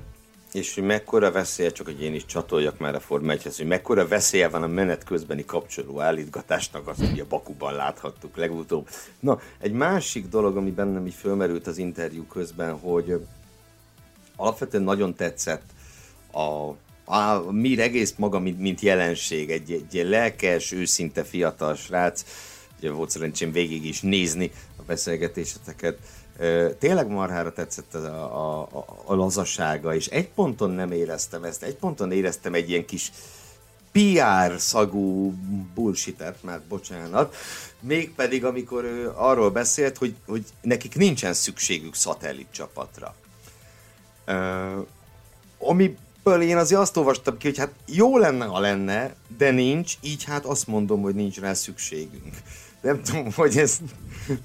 És 0.52 0.74
hogy 0.74 0.84
mekkora 0.84 1.32
veszélye, 1.32 1.72
csak 1.72 1.86
hogy 1.86 2.02
én 2.02 2.14
is 2.14 2.26
csatoljak 2.26 2.80
már 2.80 2.96
a 2.96 3.00
Forma 3.00 3.32
1 3.32 3.44
hogy 3.58 3.68
mekkora 3.68 4.08
veszélye 4.08 4.50
van 4.50 4.64
a 4.64 4.68
menet 4.68 5.04
közbeni 5.04 5.46
kapcsoló 5.46 6.00
állítgatásnak, 6.02 6.88
azt 6.88 7.02
ugye 7.12 7.24
Bakuban 7.24 7.74
láthattuk 7.74 8.38
legutóbb. 8.38 8.90
Na, 9.20 9.40
egy 9.60 9.74
másik 9.74 10.28
dolog, 10.28 10.58
ami 10.58 10.72
bennem 10.72 11.06
így 11.06 11.14
fölmerült 11.14 11.68
az 11.68 11.78
interjú 11.78 12.26
közben, 12.26 12.80
hogy 12.80 13.26
alapvetően 14.36 14.84
nagyon 14.84 15.16
tetszett 15.16 15.64
a 16.34 16.74
a 17.12 17.52
Mir 17.52 17.80
egész 17.80 18.14
maga, 18.18 18.40
mint, 18.40 18.60
mint 18.60 18.82
jelenség, 18.82 19.52
egy, 19.52 19.72
egy 19.72 20.08
lelkes, 20.08 20.72
őszinte 20.72 21.24
fiatal 21.24 21.76
srác, 21.76 22.26
ugye 22.80 22.92
volt 22.92 23.10
szerencsém 23.10 23.52
végig 23.52 23.86
is 23.86 24.02
nézni 24.02 24.52
a 24.78 24.82
beszélgetéseteket, 24.88 25.98
Tényleg 26.80 27.08
marhára 27.08 27.54
tetszett 27.54 27.94
a, 27.94 28.08
a, 28.36 28.62
a, 28.62 28.86
a 29.06 29.16
lazassága, 29.16 29.96
és 29.96 30.08
egy 30.08 30.28
ponton 30.28 30.70
nem 30.70 30.92
éreztem 30.92 31.44
ezt, 31.44 31.64
egy 31.64 31.76
ponton 31.76 32.12
éreztem 32.12 32.54
egy 32.54 32.70
ilyen 32.70 32.86
kis 32.86 33.12
PR 33.92 34.60
szagú 34.60 35.34
bullshitet, 35.74 36.44
már 36.44 36.62
bocsánat, 36.68 37.36
mégpedig 37.80 38.46
amikor 38.46 38.84
ő 38.84 39.12
arról 39.16 39.50
beszélt, 39.50 39.98
hogy, 39.98 40.16
hogy 40.28 40.46
nekik 40.62 40.96
nincsen 40.96 41.34
szükségük 41.34 41.96
szatellit 41.96 42.48
csapatra. 42.52 43.16
Uh, 44.28 44.88
amiből 46.24 46.48
én 46.48 46.58
azért 46.58 46.82
azt 46.82 46.98
olvastam 46.98 47.38
ki, 47.38 47.48
hogy 47.48 47.58
hát 47.58 47.72
jó 47.88 48.18
lenne, 48.18 48.46
ha 48.46 48.60
lenne, 48.60 49.16
de 49.38 49.52
nincs, 49.52 49.94
így 50.02 50.24
hát 50.24 50.46
azt 50.46 50.68
mondom, 50.68 51.02
hogy 51.02 51.16
nincs 51.16 51.40
rá 51.40 51.54
szükségünk. 51.54 52.36
Nem 52.82 53.02
tudom, 53.02 53.32
hogy 53.36 53.58
ezt 53.58 53.82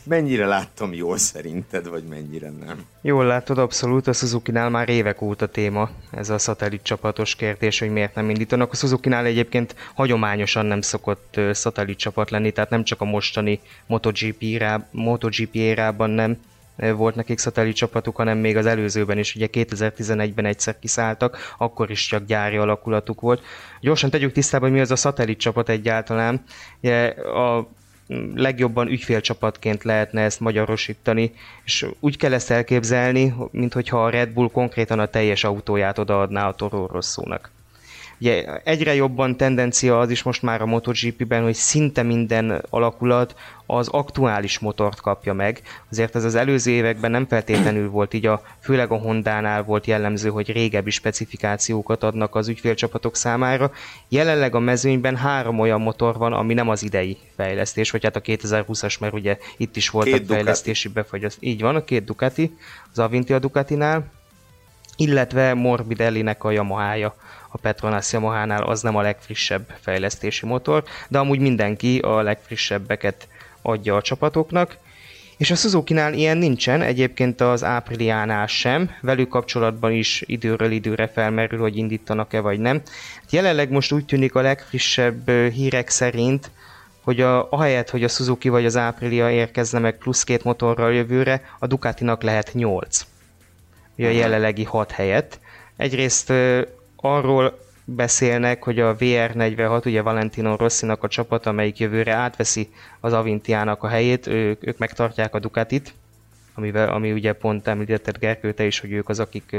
mennyire 0.05 0.47
láttam 0.47 0.93
jól 0.93 1.19
szerinted, 1.19 1.89
vagy 1.89 2.05
mennyire 2.05 2.51
nem. 2.51 2.85
Jól 3.03 3.25
látod, 3.25 3.59
abszolút. 3.59 4.07
A 4.07 4.13
Suzuki-nál 4.13 4.71
már 4.71 4.89
évek 4.89 5.23
óta 5.23 5.47
téma 5.47 5.91
ez 6.11 6.31
a 6.31 6.39
szatellit 6.39 6.83
csapatos 6.83 7.35
kérdés, 7.35 7.79
hogy 7.79 7.91
miért 7.91 8.15
nem 8.15 8.31
indítanak. 8.31 8.73
A 8.73 8.77
Suzuki-nál 8.77 9.25
egyébként 9.25 9.75
hagyományosan 9.95 10.67
nem 10.67 10.81
szokott 10.81 11.41
szatellit 11.53 11.99
csapat 11.99 12.31
lenni, 12.31 12.53
tehát 12.53 12.71
nem 12.71 12.85
csak 12.85 13.01
a 13.01 13.05
mostani 13.05 13.61
MotoGP, 13.87 14.43
érá, 14.43 14.89
MotoGP 14.91 15.55
érában 15.55 16.11
nem 16.11 16.39
volt 16.77 17.15
nekik 17.15 17.39
szatellit 17.39 17.77
csapatuk, 17.77 18.17
hanem 18.17 18.39
még 18.39 18.57
az 18.57 18.67
előzőben 18.67 19.19
is, 19.19 19.35
ugye 19.35 19.49
2011-ben 19.53 20.45
egyszer 20.45 20.79
kiszálltak, 20.79 21.55
akkor 21.59 21.91
is 21.91 22.07
csak 22.07 22.25
gyári 22.25 22.57
alakulatuk 22.57 23.21
volt. 23.21 23.43
Gyorsan 23.81 24.11
tegyük 24.11 24.33
tisztába, 24.33 24.65
hogy 24.65 24.75
mi 24.75 24.81
az 24.81 24.91
a 24.91 24.97
szatellit 24.97 25.39
csapat 25.39 25.69
egyáltalán. 25.69 26.45
Ugye 26.81 27.07
a 27.19 27.69
legjobban 28.35 28.89
ügyfélcsapatként 28.89 29.85
lehetne 29.85 30.21
ezt 30.21 30.41
magyarosítani, 30.41 31.33
és 31.65 31.87
úgy 32.01 32.17
kell 32.17 32.33
ezt 32.33 32.51
elképzelni, 32.51 33.35
mint 33.51 33.73
hogyha 33.73 34.05
a 34.05 34.11
Red 34.11 34.29
Bull 34.31 34.51
konkrétan 34.51 34.99
a 34.99 35.07
teljes 35.07 35.45
autóját 35.45 35.99
odaadná 35.99 36.49
a 36.49 36.55
Toro 36.55 36.87
Rosszónak. 36.87 37.51
Ugye 38.21 38.45
egyre 38.65 38.95
jobban 38.95 39.37
tendencia 39.37 40.01
az 40.01 40.11
is 40.11 40.23
most 40.23 40.43
már 40.43 40.63
a 40.63 40.67
MotoGP-ben, 40.67 41.43
hogy 41.43 41.55
szinte 41.55 42.03
minden 42.03 42.65
alakulat 42.71 43.35
az 43.67 43.89
aktuális 43.89 44.59
motort 44.59 45.01
kapja 45.01 45.33
meg. 45.33 45.63
Azért 45.91 46.17
ez 46.17 46.25
az 46.25 46.35
előző 46.35 46.71
években 46.71 47.11
nem 47.11 47.27
feltétlenül 47.27 47.91
volt 47.91 48.15
így, 48.15 48.27
a, 48.27 48.43
főleg 48.61 48.91
a 48.91 48.97
Honda-nál 48.97 49.63
volt 49.63 49.87
jellemző, 49.87 50.29
hogy 50.29 50.53
régebbi 50.53 50.91
specifikációkat 50.91 52.03
adnak 52.03 52.35
az 52.35 52.49
ügyfélcsapatok 52.49 53.17
számára. 53.17 53.71
Jelenleg 54.09 54.55
a 54.55 54.59
mezőnyben 54.59 55.17
három 55.17 55.59
olyan 55.59 55.81
motor 55.81 56.17
van, 56.17 56.33
ami 56.33 56.55
nem 56.55 56.69
az 56.69 56.83
idei 56.83 57.17
fejlesztés, 57.37 57.91
vagy 57.91 58.05
hát 58.05 58.17
a 58.17 58.21
2020-as, 58.21 59.01
mert 59.01 59.13
ugye 59.13 59.39
itt 59.57 59.77
is 59.77 59.89
voltak 59.89 60.19
két 60.19 60.27
fejlesztési 60.27 60.89
befagyasztás. 60.89 61.49
Így 61.49 61.61
van, 61.61 61.77
a 61.77 61.85
két 61.85 62.05
Ducati, 62.05 62.57
az 62.93 62.99
Avinti 62.99 63.33
a 63.33 63.39
Ducatinál, 63.39 64.11
illetve 64.97 65.55
Morbidelli-nek 65.55 66.45
a 66.45 66.51
Yamaha-ja 66.51 67.15
a 67.57 67.59
Petronas 67.59 68.13
Yamaha-nál 68.13 68.63
az 68.63 68.83
nem 68.83 68.97
a 68.97 69.03
legfrissebb 69.03 69.75
fejlesztési 69.81 70.47
motor, 70.47 70.85
de 71.09 71.19
amúgy 71.19 71.39
mindenki 71.39 71.99
a 71.99 72.23
legfrissebbeket 72.23 73.29
adja 73.63 73.97
a 73.97 74.03
csapatoknak. 74.03 74.77
És 75.37 75.51
a 75.51 75.55
Suzuki-nál 75.55 76.15
ilyen 76.15 76.39
nincsen, 76.39 76.83
egyébként 76.83 77.41
az 77.41 77.63
Apriliánál 77.63 78.47
sem, 78.47 78.91
velük 79.01 79.29
kapcsolatban 79.29 79.93
is 79.93 80.23
időről 80.27 80.71
időre 80.71 81.07
felmerül, 81.09 81.59
hogy 81.59 81.77
indítanak-e 81.77 82.41
vagy 82.41 82.59
nem. 82.59 82.83
Jelenleg 83.31 83.71
most 83.71 83.93
úgy 83.93 84.05
tűnik 84.05 84.35
a 84.35 84.41
legfrissebb 84.41 85.31
hírek 85.31 85.89
szerint, 85.89 86.51
hogy 87.03 87.21
a, 87.21 87.51
ahelyett, 87.51 87.91
hogy 87.91 88.05
a 88.05 88.09
Suzuki 88.09 88.49
vagy 88.49 88.65
az 88.65 88.77
Aprilia 88.77 89.31
érkezne 89.31 89.79
meg 89.79 89.99
plusz 89.99 90.25
két 90.25 90.45
motorral 90.45 90.95
jövőre, 90.95 91.43
a 91.59 91.67
Ducatinak 91.67 92.23
lehet 92.23 92.55
8. 92.55 93.07
Ugye 93.99 94.09
a 94.09 94.11
jelenlegi 94.11 94.65
6 94.65 94.91
helyett. 94.91 95.39
Egyrészt 95.77 96.33
arról 97.15 97.59
beszélnek, 97.85 98.63
hogy 98.63 98.81
a 98.81 98.97
VR46, 98.97 99.87
ugye 99.87 100.03
Valentino 100.03 100.57
Rossinak 100.57 101.03
a 101.03 101.09
csapat, 101.09 101.47
amelyik 101.47 101.79
jövőre 101.79 102.13
átveszi 102.13 102.69
az 103.01 103.13
Avintiának 103.13 103.83
a 103.83 103.89
helyét, 103.89 104.27
ők, 104.27 104.67
ők 104.67 104.79
megtartják 104.79 105.35
a 105.35 105.39
Ducatit, 105.39 105.95
amivel, 106.55 106.89
ami 106.89 107.13
ugye 107.13 107.33
pont 107.33 107.69
említetted 107.69 108.19
Gerkő, 108.19 108.53
te 108.53 108.65
is, 108.65 108.81
hogy 108.81 108.93
ők 108.93 109.09
az, 109.09 109.21
akik 109.21 109.57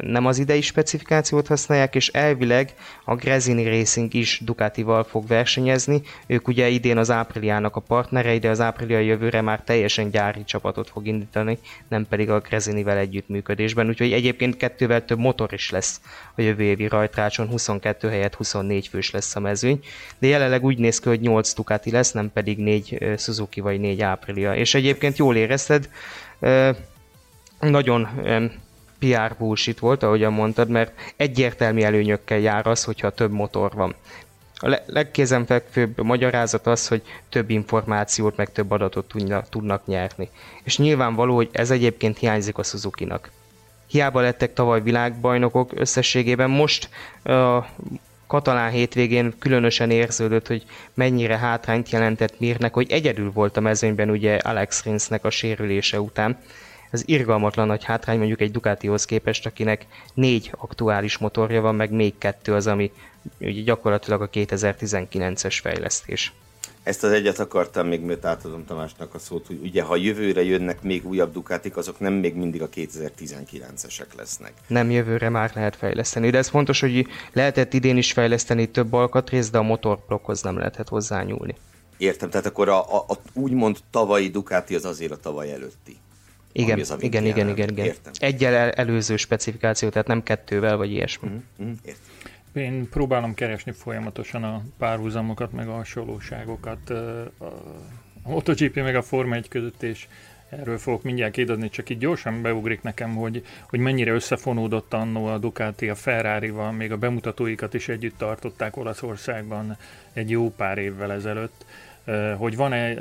nem 0.00 0.26
az 0.26 0.38
idei 0.38 0.60
specifikációt 0.60 1.46
használják, 1.46 1.94
és 1.94 2.08
elvileg 2.08 2.74
a 3.04 3.14
Grezini 3.14 3.68
Racing 3.68 4.14
is 4.14 4.40
Ducatival 4.44 5.04
fog 5.04 5.26
versenyezni. 5.26 6.02
Ők 6.26 6.48
ugye 6.48 6.68
idén 6.68 6.98
az 6.98 7.10
Apriliának 7.10 7.76
a 7.76 7.80
partnerei, 7.80 8.38
de 8.38 8.48
az 8.48 8.60
Aprilia 8.60 8.98
jövőre 8.98 9.40
már 9.40 9.62
teljesen 9.62 10.10
gyári 10.10 10.44
csapatot 10.44 10.90
fog 10.90 11.06
indítani, 11.06 11.58
nem 11.88 12.06
pedig 12.08 12.30
a 12.30 12.40
Grezinivel 12.40 12.96
együttműködésben. 12.96 13.88
Úgyhogy 13.88 14.12
egyébként 14.12 14.56
kettővel 14.56 15.04
több 15.04 15.18
motor 15.18 15.52
is 15.52 15.70
lesz 15.70 16.00
a 16.34 16.40
jövő 16.40 16.62
évi 16.62 16.88
rajtrácson, 16.88 17.48
22 17.48 18.08
helyett 18.08 18.34
24 18.34 18.88
fős 18.88 19.10
lesz 19.10 19.36
a 19.36 19.40
mezőny, 19.40 19.80
de 20.18 20.26
jelenleg 20.26 20.64
úgy 20.64 20.78
néz 20.78 21.00
ki, 21.00 21.08
hogy 21.08 21.20
8 21.20 21.54
Ducati 21.54 21.90
lesz, 21.90 22.12
nem 22.12 22.32
pedig 22.32 22.58
4 22.58 22.98
Suzuki 23.18 23.60
vagy 23.60 23.80
4 23.80 24.02
Aprilia. 24.02 24.54
És 24.54 24.74
egyébként 24.74 25.16
jól 25.16 25.36
érezted, 25.36 25.88
nagyon 27.60 28.08
PR 29.00 29.36
bullshit 29.38 29.78
volt, 29.78 30.02
ahogyan 30.02 30.32
mondtad, 30.32 30.68
mert 30.68 30.92
egyértelmű 31.16 31.82
előnyökkel 31.82 32.38
jár 32.38 32.66
az, 32.66 32.84
hogyha 32.84 33.10
több 33.10 33.30
motor 33.32 33.72
van. 33.74 33.94
A 34.62 34.80
legkézenfekvőbb 34.86 36.02
magyarázat 36.02 36.66
az, 36.66 36.88
hogy 36.88 37.02
több 37.28 37.50
információt, 37.50 38.36
meg 38.36 38.52
több 38.52 38.70
adatot 38.70 39.08
tudnak, 39.08 39.48
tudnak 39.48 39.86
nyerni. 39.86 40.28
És 40.62 40.78
nyilvánvaló, 40.78 41.34
hogy 41.34 41.48
ez 41.52 41.70
egyébként 41.70 42.18
hiányzik 42.18 42.58
a 42.58 42.62
Suzuki-nak. 42.62 43.30
Hiába 43.86 44.20
lettek 44.20 44.52
tavaly 44.52 44.82
világbajnokok 44.82 45.70
összességében, 45.74 46.50
most 46.50 46.88
a 47.22 47.66
katalán 48.26 48.70
hétvégén 48.70 49.34
különösen 49.38 49.90
érződött, 49.90 50.46
hogy 50.46 50.64
mennyire 50.94 51.36
hátrányt 51.36 51.90
jelentett 51.90 52.40
Mirnek, 52.40 52.74
hogy 52.74 52.90
egyedül 52.90 53.32
volt 53.32 53.56
a 53.56 53.60
mezőnyben 53.60 54.10
ugye 54.10 54.36
Alex 54.36 54.84
Rinsnek 54.84 55.24
a 55.24 55.30
sérülése 55.30 56.00
után 56.00 56.38
ez 56.90 57.02
irgalmatlan 57.04 57.66
nagy 57.66 57.84
hátrány 57.84 58.18
mondjuk 58.18 58.40
egy 58.40 58.50
Ducatihoz 58.50 59.04
képest, 59.04 59.46
akinek 59.46 59.86
négy 60.14 60.50
aktuális 60.58 61.18
motorja 61.18 61.60
van, 61.60 61.74
meg 61.74 61.90
még 61.90 62.18
kettő 62.18 62.54
az, 62.54 62.66
ami 62.66 62.92
ugye 63.40 63.62
gyakorlatilag 63.62 64.22
a 64.22 64.30
2019-es 64.30 65.58
fejlesztés. 65.62 66.32
Ezt 66.82 67.04
az 67.04 67.12
egyet 67.12 67.38
akartam 67.38 67.86
még, 67.86 68.00
mert 68.00 68.24
átadom 68.24 68.64
Tamásnak 68.64 69.14
a 69.14 69.18
szót, 69.18 69.46
hogy 69.46 69.60
ugye 69.62 69.82
ha 69.82 69.96
jövőre 69.96 70.42
jönnek 70.42 70.82
még 70.82 71.06
újabb 71.06 71.32
Ducatik, 71.32 71.76
azok 71.76 72.00
nem 72.00 72.12
még 72.12 72.34
mindig 72.34 72.62
a 72.62 72.68
2019-esek 72.68 74.16
lesznek. 74.16 74.52
Nem 74.66 74.90
jövőre 74.90 75.28
már 75.28 75.50
lehet 75.54 75.76
fejleszteni, 75.76 76.30
de 76.30 76.38
ez 76.38 76.48
fontos, 76.48 76.80
hogy 76.80 77.06
lehetett 77.32 77.72
idén 77.72 77.96
is 77.96 78.12
fejleszteni 78.12 78.66
több 78.66 78.92
alkatrészt, 78.92 79.52
de 79.52 79.58
a 79.58 79.62
motorblokkhoz 79.62 80.42
nem 80.42 80.56
lehetett 80.56 80.88
hozzányúlni. 80.88 81.54
Értem, 81.96 82.30
tehát 82.30 82.46
akkor 82.46 82.68
a, 82.68 82.96
a, 82.96 83.04
a 83.08 83.14
úgymond 83.32 83.76
tavalyi 83.90 84.28
Ducati 84.28 84.74
az 84.74 84.84
azért 84.84 85.12
a 85.12 85.16
tavaly 85.16 85.52
előtti. 85.52 85.96
Igen, 86.52 86.78
az, 86.78 86.96
igen, 87.00 87.24
igen, 87.24 87.48
igen, 87.48 87.68
igen. 87.68 87.84
Értem. 87.84 88.12
Egyel 88.18 88.54
el, 88.54 88.70
előző 88.70 89.16
specifikáció, 89.16 89.88
tehát 89.88 90.06
nem 90.06 90.22
kettővel, 90.22 90.76
vagy 90.76 90.90
ilyesmi. 90.90 91.28
Mm-hmm. 91.62 91.72
Én 92.52 92.88
próbálom 92.88 93.34
keresni 93.34 93.72
folyamatosan 93.72 94.44
a 94.44 94.62
párhuzamokat, 94.78 95.52
meg 95.52 95.68
a 95.68 95.72
hasonlóságokat 95.72 96.90
a 96.90 97.30
MotoGP 98.22 98.74
meg 98.74 98.96
a 98.96 99.02
Forma 99.02 99.34
1 99.34 99.48
között, 99.48 99.82
és 99.82 100.06
erről 100.48 100.78
fogok 100.78 101.02
mindjárt 101.02 101.32
kérdezni, 101.32 101.68
csak 101.68 101.90
így 101.90 101.98
gyorsan 101.98 102.42
beugrik 102.42 102.82
nekem, 102.82 103.14
hogy, 103.14 103.44
hogy 103.68 103.78
mennyire 103.78 104.12
összefonódott 104.12 104.94
annó 104.94 105.26
a 105.26 105.38
Ducati 105.38 105.88
a 105.88 105.94
Ferrari-val, 105.94 106.72
még 106.72 106.92
a 106.92 106.96
bemutatóikat 106.96 107.74
is 107.74 107.88
együtt 107.88 108.18
tartották 108.18 108.76
Olaszországban 108.76 109.76
egy 110.12 110.30
jó 110.30 110.50
pár 110.50 110.78
évvel 110.78 111.12
ezelőtt 111.12 111.64
hogy 112.36 112.56
van-e 112.56 112.94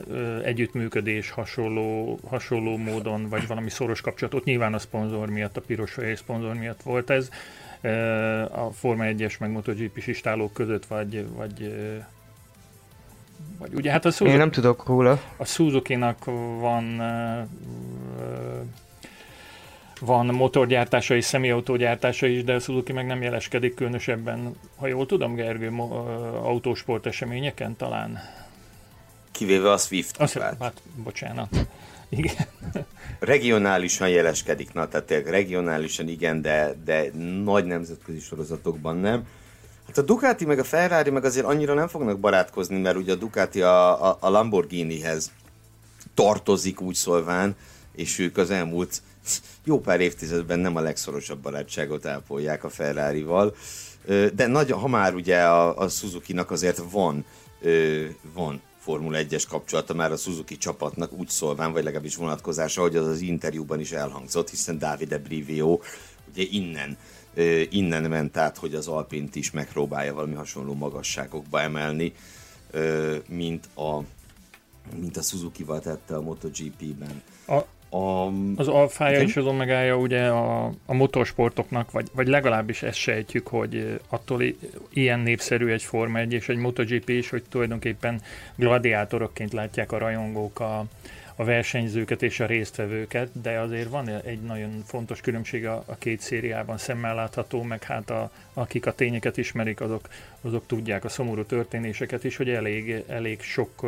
együttműködés 0.43 1.29
hasonló, 1.29 2.19
hasonló 2.27 2.77
módon, 2.77 3.29
vagy 3.29 3.47
valami 3.47 3.69
szoros 3.69 4.01
kapcsolat. 4.01 4.33
Ott 4.33 4.43
nyilván 4.43 4.73
a 4.73 4.79
szponzor 4.79 5.29
miatt, 5.29 5.57
a 5.57 5.61
piros 5.61 5.91
fehér 5.91 6.17
szponzor 6.17 6.53
miatt 6.53 6.81
volt 6.81 7.09
ez, 7.09 7.29
a 8.51 8.69
Forma 8.71 9.03
1-es 9.07 9.39
meg 9.39 9.51
MotoGP-s 9.51 10.07
istálók 10.07 10.53
között, 10.53 10.85
vagy, 10.85 11.27
vagy 11.35 11.73
vagy 13.57 13.73
ugye 13.73 13.91
hát 13.91 14.05
a 14.05 14.09
Suzuki, 14.09 14.31
Én 14.31 14.37
nem 14.37 14.51
tudok 14.51 14.85
róla. 14.85 15.21
A 15.37 15.45
Suzuki-nak 15.45 16.25
van 16.59 17.01
van 19.99 20.25
motorgyártása 20.25 21.15
és 21.15 21.25
személyautógyártása 21.25 22.27
is, 22.27 22.43
de 22.43 22.53
a 22.53 22.59
Suzuki 22.59 22.93
meg 22.93 23.05
nem 23.05 23.21
jeleskedik 23.21 23.73
különösebben, 23.73 24.55
ha 24.75 24.87
jól 24.87 25.05
tudom, 25.05 25.35
Gergő, 25.35 25.69
autósport 26.41 27.05
eseményeken 27.05 27.75
talán. 27.75 28.19
Kivéve 29.39 29.71
a 29.71 29.77
Swift. 29.77 30.17
Azt, 30.17 30.37
hát, 30.37 30.81
bocsánat. 31.03 31.49
Igen. 32.09 32.35
Regionálisan 33.19 34.09
jeleskedik, 34.09 34.73
na, 34.73 34.87
tehát 34.87 35.27
regionálisan 35.27 36.07
igen, 36.07 36.41
de, 36.41 36.75
de 36.85 37.11
nagy 37.43 37.65
nemzetközi 37.65 38.19
sorozatokban 38.19 38.97
nem. 38.97 39.27
Hát 39.87 39.97
a 39.97 40.01
Ducati 40.01 40.45
meg 40.45 40.59
a 40.59 40.63
Ferrari 40.63 41.09
meg 41.09 41.25
azért 41.25 41.45
annyira 41.45 41.73
nem 41.73 41.87
fognak 41.87 42.19
barátkozni, 42.19 42.79
mert 42.79 42.97
ugye 42.97 43.11
a 43.11 43.15
Ducati 43.15 43.61
a, 43.61 44.09
a, 44.09 44.17
a 44.19 44.29
Lamborghinihez 44.29 45.31
tartozik 46.13 46.81
úgy 46.81 46.95
szólván, 46.95 47.55
és 47.95 48.19
ők 48.19 48.37
az 48.37 48.51
elmúlt 48.51 49.01
jó 49.63 49.79
pár 49.79 49.99
évtizedben 49.99 50.59
nem 50.59 50.75
a 50.75 50.81
legszorosabb 50.81 51.39
barátságot 51.39 52.05
ápolják 52.05 52.63
a 52.63 52.69
Ferrari-val, 52.69 53.55
de 54.33 54.47
nagy, 54.47 54.71
ha 54.71 54.87
már 54.87 55.13
ugye 55.13 55.41
a, 55.41 55.77
a 55.77 55.87
Suzuki-nak 55.87 56.51
azért 56.51 56.81
van, 56.91 57.25
van 58.33 58.61
Formula 58.89 59.19
1-es 59.21 59.43
kapcsolata 59.49 59.93
már 59.93 60.11
a 60.11 60.15
Suzuki 60.15 60.57
csapatnak 60.57 61.13
úgy 61.13 61.29
szólván, 61.29 61.71
vagy 61.71 61.83
legalábbis 61.83 62.15
vonatkozása, 62.15 62.81
hogy 62.81 62.95
az 62.95 63.07
az 63.07 63.19
interjúban 63.19 63.79
is 63.79 63.91
elhangzott, 63.91 64.49
hiszen 64.49 64.77
Davide 64.77 65.17
Brivio 65.17 65.79
ugye 66.31 66.43
innen 66.51 66.97
innen 67.69 68.03
ment 68.03 68.37
át, 68.37 68.57
hogy 68.57 68.75
az 68.75 68.87
Alpint 68.87 69.35
is 69.35 69.51
megpróbálja 69.51 70.13
valami 70.13 70.33
hasonló 70.33 70.73
magasságokba 70.73 71.61
emelni, 71.61 72.13
mint 73.27 73.69
a, 73.75 73.99
mint 74.99 75.17
a 75.17 75.21
Suzuki-val 75.21 75.79
tette 75.79 76.15
a 76.15 76.21
MotoGP-ben. 76.21 77.21
A, 77.47 77.59
a, 77.89 78.27
az 78.55 78.67
alfája 78.67 79.21
és 79.21 79.37
az 79.37 79.45
omegája 79.45 79.97
ugye 79.97 80.27
a, 80.27 80.65
a 80.85 80.93
motorsportoknak, 80.93 81.91
vagy, 81.91 82.07
vagy 82.13 82.27
legalábbis 82.27 82.83
ezt 82.83 82.97
sejtjük, 82.97 83.47
hogy 83.47 83.99
attól 84.09 84.43
ilyen 84.89 85.19
népszerű 85.19 85.67
egy 85.67 85.83
Forma 85.83 86.19
1 86.19 86.33
és 86.33 86.49
egy 86.49 86.57
MotoGP 86.57 87.09
is, 87.09 87.29
hogy 87.29 87.43
tulajdonképpen 87.49 88.21
gladiátorokként 88.55 89.53
látják 89.53 89.91
a 89.91 89.97
rajongók 89.97 90.59
a, 90.59 90.85
a 91.35 91.43
versenyzőket 91.43 92.23
és 92.23 92.39
a 92.39 92.45
résztvevőket, 92.45 93.41
de 93.41 93.59
azért 93.59 93.89
van 93.89 94.09
egy 94.09 94.41
nagyon 94.41 94.83
fontos 94.85 95.21
különbség 95.21 95.65
a, 95.65 95.83
a 95.85 95.95
két 95.95 96.19
szériában 96.19 96.77
szemmel 96.77 97.15
látható, 97.15 97.63
meg 97.63 97.83
hát 97.83 98.09
a, 98.09 98.31
akik 98.53 98.85
a 98.85 98.93
tényeket 98.93 99.37
ismerik, 99.37 99.81
azok, 99.81 100.09
azok 100.41 100.65
tudják 100.67 101.03
a 101.03 101.09
szomorú 101.09 101.43
történéseket 101.43 102.23
is, 102.23 102.35
hogy 102.35 102.49
elég, 102.49 103.03
elég 103.07 103.41
sok 103.41 103.85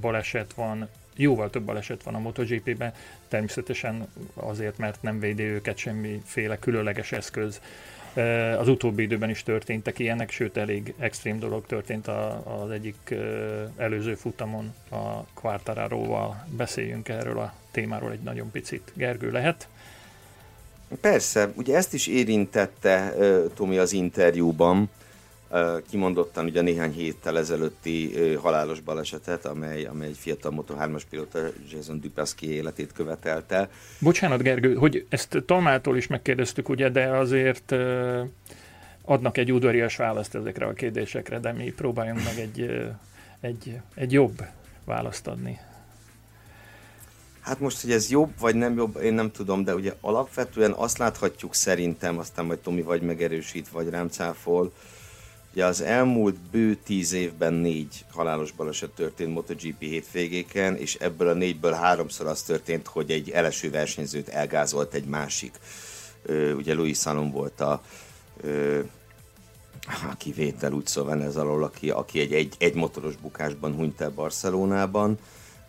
baleset 0.00 0.52
van, 0.52 0.88
jóval 1.18 1.50
több 1.50 1.62
baleset 1.62 2.02
van 2.02 2.14
a 2.14 2.18
MotoGP-ben, 2.18 2.92
természetesen 3.28 4.08
azért, 4.34 4.78
mert 4.78 5.02
nem 5.02 5.20
védi 5.20 5.42
őket 5.42 5.76
semmiféle 5.76 6.58
különleges 6.58 7.12
eszköz. 7.12 7.60
Az 8.58 8.68
utóbbi 8.68 9.02
időben 9.02 9.30
is 9.30 9.42
történtek 9.42 9.98
ilyenek, 9.98 10.30
sőt 10.30 10.56
elég 10.56 10.94
extrém 10.98 11.38
dolog 11.38 11.66
történt 11.66 12.08
az 12.44 12.70
egyik 12.70 13.14
előző 13.76 14.14
futamon 14.14 14.74
a 14.90 15.24
Quartararóval. 15.34 16.46
Beszéljünk 16.56 17.08
erről 17.08 17.38
a 17.38 17.52
témáról 17.70 18.12
egy 18.12 18.20
nagyon 18.20 18.50
picit. 18.50 18.92
Gergő, 18.94 19.30
lehet? 19.30 19.68
Persze, 21.00 21.52
ugye 21.54 21.76
ezt 21.76 21.94
is 21.94 22.06
érintette 22.06 23.14
Tomi 23.54 23.78
az 23.78 23.92
interjúban, 23.92 24.90
kimondottan 25.90 26.44
ugye 26.44 26.60
néhány 26.60 26.92
héttel 26.92 27.38
ezelőtti 27.38 28.12
halálos 28.34 28.80
balesetet, 28.80 29.46
amely, 29.46 29.84
amely 29.84 30.08
egy 30.08 30.16
fiatal 30.16 30.52
Moto3-as 30.56 31.02
pilóta 31.10 31.38
Jason 31.70 32.00
Dupasky 32.00 32.50
életét 32.50 32.92
követelte. 32.92 33.70
Bocsánat 34.00 34.42
Gergő, 34.42 34.74
hogy 34.74 35.06
ezt 35.08 35.42
Talmától 35.46 35.96
is 35.96 36.06
megkérdeztük, 36.06 36.68
ugye, 36.68 36.88
de 36.88 37.06
azért 37.06 37.74
adnak 39.04 39.36
egy 39.36 39.52
udvarias 39.52 39.96
választ 39.96 40.34
ezekre 40.34 40.66
a 40.66 40.72
kérdésekre, 40.72 41.38
de 41.38 41.52
mi 41.52 41.72
próbáljunk 41.72 42.24
meg 42.24 42.38
egy, 42.38 42.88
egy, 43.40 43.80
egy 43.94 44.12
jobb 44.12 44.44
választ 44.84 45.26
adni. 45.26 45.58
Hát 47.40 47.60
most, 47.60 47.80
hogy 47.80 47.90
ez 47.90 48.10
jobb 48.10 48.30
vagy 48.40 48.54
nem 48.54 48.76
jobb, 48.76 48.96
én 49.02 49.14
nem 49.14 49.30
tudom, 49.30 49.64
de 49.64 49.74
ugye 49.74 49.94
alapvetően 50.00 50.72
azt 50.72 50.98
láthatjuk 50.98 51.54
szerintem, 51.54 52.18
aztán 52.18 52.44
majd 52.44 52.58
Tomi 52.58 52.82
vagy 52.82 53.02
megerősít, 53.02 53.68
vagy 53.68 53.88
rám 53.88 54.08
cáfol, 54.08 54.72
Ugye 55.58 55.66
az 55.66 55.80
elmúlt 55.80 56.36
bő 56.50 56.74
tíz 56.74 57.12
évben 57.12 57.52
négy 57.52 58.04
halálos 58.10 58.52
baleset 58.52 58.90
történt 58.90 59.34
MotoGP 59.34 59.80
hétvégéken, 59.80 60.76
és 60.76 60.94
ebből 60.94 61.28
a 61.28 61.32
négyből 61.32 61.72
háromszor 61.72 62.26
az 62.26 62.42
történt, 62.42 62.86
hogy 62.86 63.10
egy 63.10 63.30
eleső 63.30 63.70
versenyzőt 63.70 64.28
elgázolt 64.28 64.94
egy 64.94 65.04
másik. 65.04 65.58
ugye 66.56 66.74
Louis 66.74 66.98
Salom 66.98 67.30
volt 67.30 67.60
a, 67.60 67.82
a 70.10 70.16
kivétel 70.18 70.72
úgy 70.72 70.86
szóval 70.86 71.22
ez 71.22 71.36
alól, 71.36 71.64
aki, 71.64 71.90
aki 71.90 72.20
egy, 72.20 72.32
egy, 72.32 72.54
egy 72.58 72.74
motoros 72.74 73.16
bukásban 73.16 73.74
hunyt 73.74 74.00
el 74.00 74.10
Barcelonában, 74.10 75.18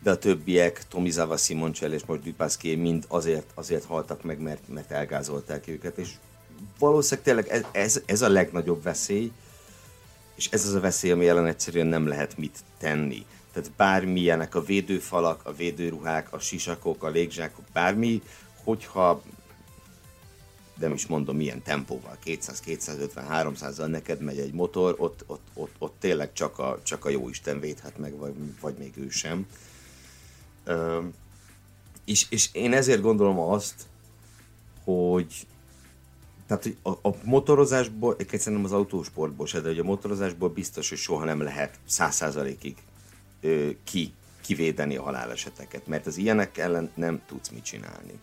de 0.03 0.11
a 0.11 0.17
többiek, 0.17 0.87
Tomizava, 0.87 1.37
Simoncelli 1.37 1.95
és 1.95 2.05
most 2.05 2.21
Dupasquier 2.21 2.77
mind 2.77 3.05
azért, 3.07 3.51
azért 3.53 3.85
haltak 3.85 4.23
meg, 4.23 4.39
mert, 4.39 4.67
mert 4.67 4.91
elgázolták 4.91 5.67
őket, 5.67 5.97
és 5.97 6.09
valószínűleg 6.79 7.25
tényleg 7.25 7.47
ez, 7.47 7.63
ez, 7.71 8.01
ez 8.05 8.21
a 8.21 8.29
legnagyobb 8.29 8.83
veszély, 8.83 9.31
és 10.39 10.47
ez 10.51 10.65
az 10.65 10.73
a 10.73 10.79
veszély, 10.79 11.11
ami 11.11 11.27
ellen 11.27 11.45
egyszerűen 11.45 11.87
nem 11.87 12.07
lehet 12.07 12.37
mit 12.37 12.59
tenni. 12.77 13.25
Tehát 13.53 13.71
bármilyenek 13.71 14.55
a 14.55 14.63
védőfalak, 14.63 15.45
a 15.45 15.53
védőruhák, 15.53 16.33
a 16.33 16.39
sisakok, 16.39 17.03
a 17.03 17.09
légzsákok, 17.09 17.65
bármi, 17.73 18.21
hogyha 18.63 19.21
nem 20.79 20.93
is 20.93 21.07
mondom 21.07 21.35
milyen 21.35 21.61
tempóval, 21.61 22.17
200, 22.23 22.59
250, 22.59 23.25
300-zal 23.29 23.85
neked 23.85 24.21
megy 24.21 24.39
egy 24.39 24.53
motor, 24.53 24.95
ott, 24.97 25.23
ott, 25.27 25.47
ott, 25.53 25.75
ott 25.77 25.95
tényleg 25.99 26.33
csak 26.33 26.59
a, 26.59 26.79
csak 26.83 27.05
a 27.05 27.09
jó 27.09 27.29
Isten 27.29 27.59
védhet 27.59 27.97
meg, 27.97 28.17
vagy, 28.17 28.33
vagy 28.61 28.75
még 28.77 28.93
ő 28.97 29.09
sem. 29.09 29.47
Ö, 30.63 31.01
és, 32.05 32.25
és 32.29 32.49
én 32.51 32.73
ezért 32.73 33.01
gondolom 33.01 33.39
azt, 33.39 33.85
hogy 34.83 35.47
tehát 36.49 36.63
hogy 36.63 36.77
a, 36.81 37.09
a 37.09 37.15
motorozásból, 37.23 38.15
nem 38.45 38.63
az 38.63 38.71
autósportból 38.71 39.47
se, 39.47 39.59
de 39.59 39.67
hogy 39.67 39.79
a 39.79 39.83
motorozásból 39.83 40.49
biztos, 40.49 40.89
hogy 40.89 40.97
soha 40.97 41.25
nem 41.25 41.41
lehet 41.41 41.79
száz 41.85 42.15
százalékig 42.15 42.75
ki, 43.83 44.13
kivédeni 44.41 44.95
a 44.95 45.01
haláleseteket, 45.01 45.87
mert 45.87 46.05
az 46.05 46.17
ilyenek 46.17 46.57
ellen 46.57 46.91
nem 46.95 47.21
tudsz 47.25 47.49
mit 47.49 47.63
csinálni. 47.63 48.19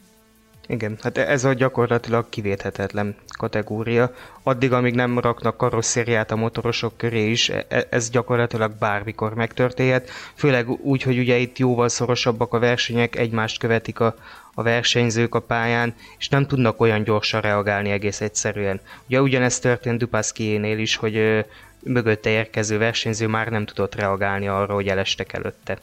Igen, 0.68 0.98
hát 1.02 1.18
ez 1.18 1.44
a 1.44 1.52
gyakorlatilag 1.52 2.28
kivéthetetlen 2.28 3.16
kategória. 3.38 4.14
Addig, 4.42 4.72
amíg 4.72 4.94
nem 4.94 5.18
raknak 5.18 5.56
karosszériát 5.56 6.30
a 6.30 6.36
motorosok 6.36 6.96
köré 6.96 7.30
is, 7.30 7.48
e, 7.48 7.64
e, 7.68 7.86
ez 7.90 8.10
gyakorlatilag 8.10 8.72
bármikor 8.78 9.34
megtörténhet. 9.34 10.10
Főleg 10.34 10.68
úgy, 10.68 11.02
hogy 11.02 11.18
ugye 11.18 11.36
itt 11.36 11.58
jóval 11.58 11.88
szorosabbak 11.88 12.52
a 12.52 12.58
versenyek, 12.58 13.16
egymást 13.16 13.58
követik 13.58 14.00
a, 14.00 14.14
a 14.54 14.62
versenyzők 14.62 15.34
a 15.34 15.40
pályán, 15.40 15.94
és 16.18 16.28
nem 16.28 16.46
tudnak 16.46 16.80
olyan 16.80 17.02
gyorsan 17.02 17.40
reagálni 17.40 17.90
egész 17.90 18.20
egyszerűen. 18.20 18.80
Ugye 19.06 19.20
ugyanezt 19.20 19.62
történt 19.62 19.98
Dupaszkiénél 19.98 20.78
is, 20.78 20.96
hogy 20.96 21.16
ö, 21.16 21.40
mögötte 21.82 22.30
érkező 22.30 22.78
versenyző 22.78 23.26
már 23.26 23.48
nem 23.48 23.64
tudott 23.64 23.94
reagálni 23.94 24.48
arra, 24.48 24.74
hogy 24.74 24.88
elestek 24.88 25.32
előtte. 25.32 25.78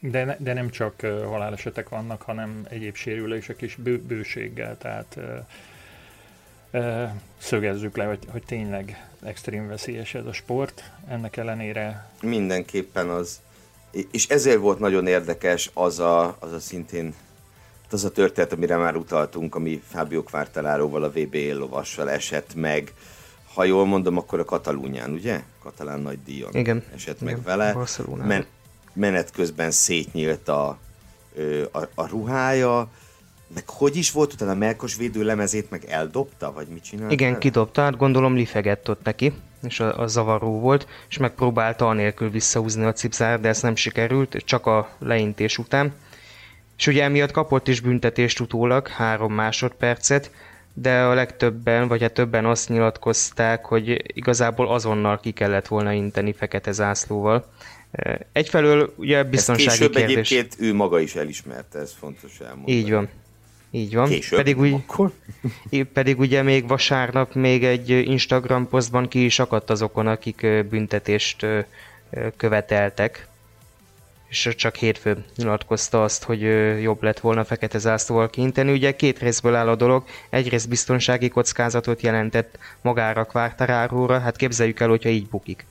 De, 0.00 0.24
ne, 0.24 0.36
de 0.38 0.52
nem 0.52 0.70
csak 0.70 1.00
halálesetek 1.00 1.88
vannak, 1.88 2.22
hanem 2.22 2.66
egyéb 2.68 2.94
sérülések 2.94 3.62
is 3.62 3.74
bő, 3.74 3.98
bőséggel, 3.98 4.78
tehát 4.78 5.16
uh, 5.16 6.82
uh, 6.82 7.10
szögezzük 7.38 7.96
le, 7.96 8.04
hogy, 8.04 8.18
hogy 8.28 8.42
tényleg 8.42 9.08
extrém 9.22 9.68
veszélyes 9.68 10.14
ez 10.14 10.26
a 10.26 10.32
sport. 10.32 10.90
Ennek 11.08 11.36
ellenére... 11.36 12.10
Mindenképpen 12.22 13.08
az. 13.08 13.40
És 14.10 14.28
ezért 14.28 14.58
volt 14.58 14.78
nagyon 14.78 15.06
érdekes 15.06 15.70
az 15.74 15.98
a, 15.98 16.36
az 16.40 16.52
a 16.52 16.60
szintén 16.60 17.14
az 17.92 18.04
a 18.04 18.10
történet, 18.10 18.52
amire 18.52 18.76
már 18.76 18.96
utaltunk, 18.96 19.54
ami 19.54 19.82
Fábio 19.88 20.22
Quartalaróval, 20.22 21.02
a 21.02 21.10
VB 21.10 21.34
lovassal 21.34 22.10
esett 22.10 22.54
meg, 22.54 22.92
ha 23.54 23.64
jól 23.64 23.86
mondom, 23.86 24.16
akkor 24.16 24.38
a 24.38 24.44
Katalúnyán, 24.44 25.10
ugye? 25.10 25.42
Katalán 25.62 26.00
nagy 26.00 26.18
díjon 26.24 26.54
Igen. 26.54 26.84
esett 26.94 27.20
Igen. 27.20 27.34
meg 27.34 27.42
vele. 27.42 27.76
Men- 28.24 28.46
menet 28.92 29.30
közben 29.30 29.70
szétnyílt 29.70 30.48
a, 30.48 30.78
a, 31.72 31.78
a 31.94 32.06
ruhája, 32.08 32.88
meg 33.54 33.68
hogy 33.68 33.96
is 33.96 34.10
volt, 34.10 34.32
utána 34.32 34.50
a 34.50 34.54
melkos 34.54 34.96
védő 34.96 35.22
lemezét 35.22 35.70
meg 35.70 35.84
eldobta, 35.88 36.52
vagy 36.52 36.66
mit 36.66 36.84
csinált? 36.84 37.12
Igen, 37.12 37.38
kidobta, 37.38 37.82
hát 37.82 37.96
gondolom 37.96 38.34
lifegett 38.34 38.90
ott 38.90 39.02
neki, 39.02 39.32
és 39.62 39.80
a, 39.80 39.98
a 39.98 40.06
zavaró 40.06 40.60
volt, 40.60 40.86
és 41.08 41.18
megpróbálta 41.18 41.88
anélkül 41.88 42.30
visszahúzni 42.30 42.84
a 42.84 42.92
cipzár, 42.92 43.40
de 43.40 43.48
ez 43.48 43.62
nem 43.62 43.76
sikerült, 43.76 44.36
csak 44.44 44.66
a 44.66 44.90
leintés 44.98 45.58
után. 45.58 45.92
És 46.78 46.86
ugye 46.86 47.02
emiatt 47.02 47.30
kapott 47.30 47.68
is 47.68 47.80
büntetést 47.80 48.40
utólag, 48.40 48.88
három 48.88 49.32
másodpercet, 49.32 50.30
de 50.74 51.00
a 51.00 51.14
legtöbben, 51.14 51.88
vagy 51.88 52.00
hát 52.00 52.12
többen 52.12 52.46
azt 52.46 52.68
nyilatkozták, 52.68 53.64
hogy 53.64 54.02
igazából 54.16 54.68
azonnal 54.68 55.20
ki 55.20 55.30
kellett 55.30 55.66
volna 55.66 55.92
inteni 55.92 56.32
fekete 56.32 56.72
zászlóval. 56.72 57.46
Egyfelől 58.32 58.94
ugye 58.96 59.24
biztonsági 59.24 59.68
később 59.68 59.94
kérdés. 59.94 60.30
egyébként 60.30 60.56
ő 60.58 60.74
maga 60.74 61.00
is 61.00 61.14
elismerte, 61.14 61.78
ez 61.78 61.94
fontos 61.98 62.40
elmondani. 62.40 62.76
Így 62.76 62.90
van. 62.90 63.08
Így 63.70 63.94
van. 63.94 64.08
Később? 64.08 64.38
Pedig, 64.38 64.58
úgy, 64.58 64.72
Akkor? 64.72 65.12
pedig 65.92 66.18
ugye 66.18 66.42
még 66.42 66.68
vasárnap 66.68 67.34
még 67.34 67.64
egy 67.64 67.88
Instagram 67.90 68.68
posztban 68.68 69.08
ki 69.08 69.24
is 69.24 69.38
akadt 69.38 69.70
azokon, 69.70 70.06
akik 70.06 70.46
büntetést 70.70 71.46
követeltek. 72.36 73.28
És 74.28 74.48
csak 74.56 74.76
hétfőn 74.76 75.24
nyilatkozta 75.36 76.02
azt, 76.02 76.22
hogy 76.22 76.40
jobb 76.82 77.02
lett 77.02 77.20
volna 77.20 77.44
fekete 77.44 77.78
zászlóval 77.78 78.30
kiinteni. 78.30 78.72
Ugye 78.72 78.96
két 78.96 79.18
részből 79.18 79.54
áll 79.54 79.68
a 79.68 79.76
dolog. 79.76 80.04
Egyrészt 80.28 80.68
biztonsági 80.68 81.28
kockázatot 81.28 82.02
jelentett 82.02 82.58
magára 82.82 83.24
Quartararóra, 83.24 84.18
hát 84.18 84.36
képzeljük 84.36 84.80
el, 84.80 84.88
hogyha 84.88 85.08
így 85.08 85.28
bukik. 85.28 85.66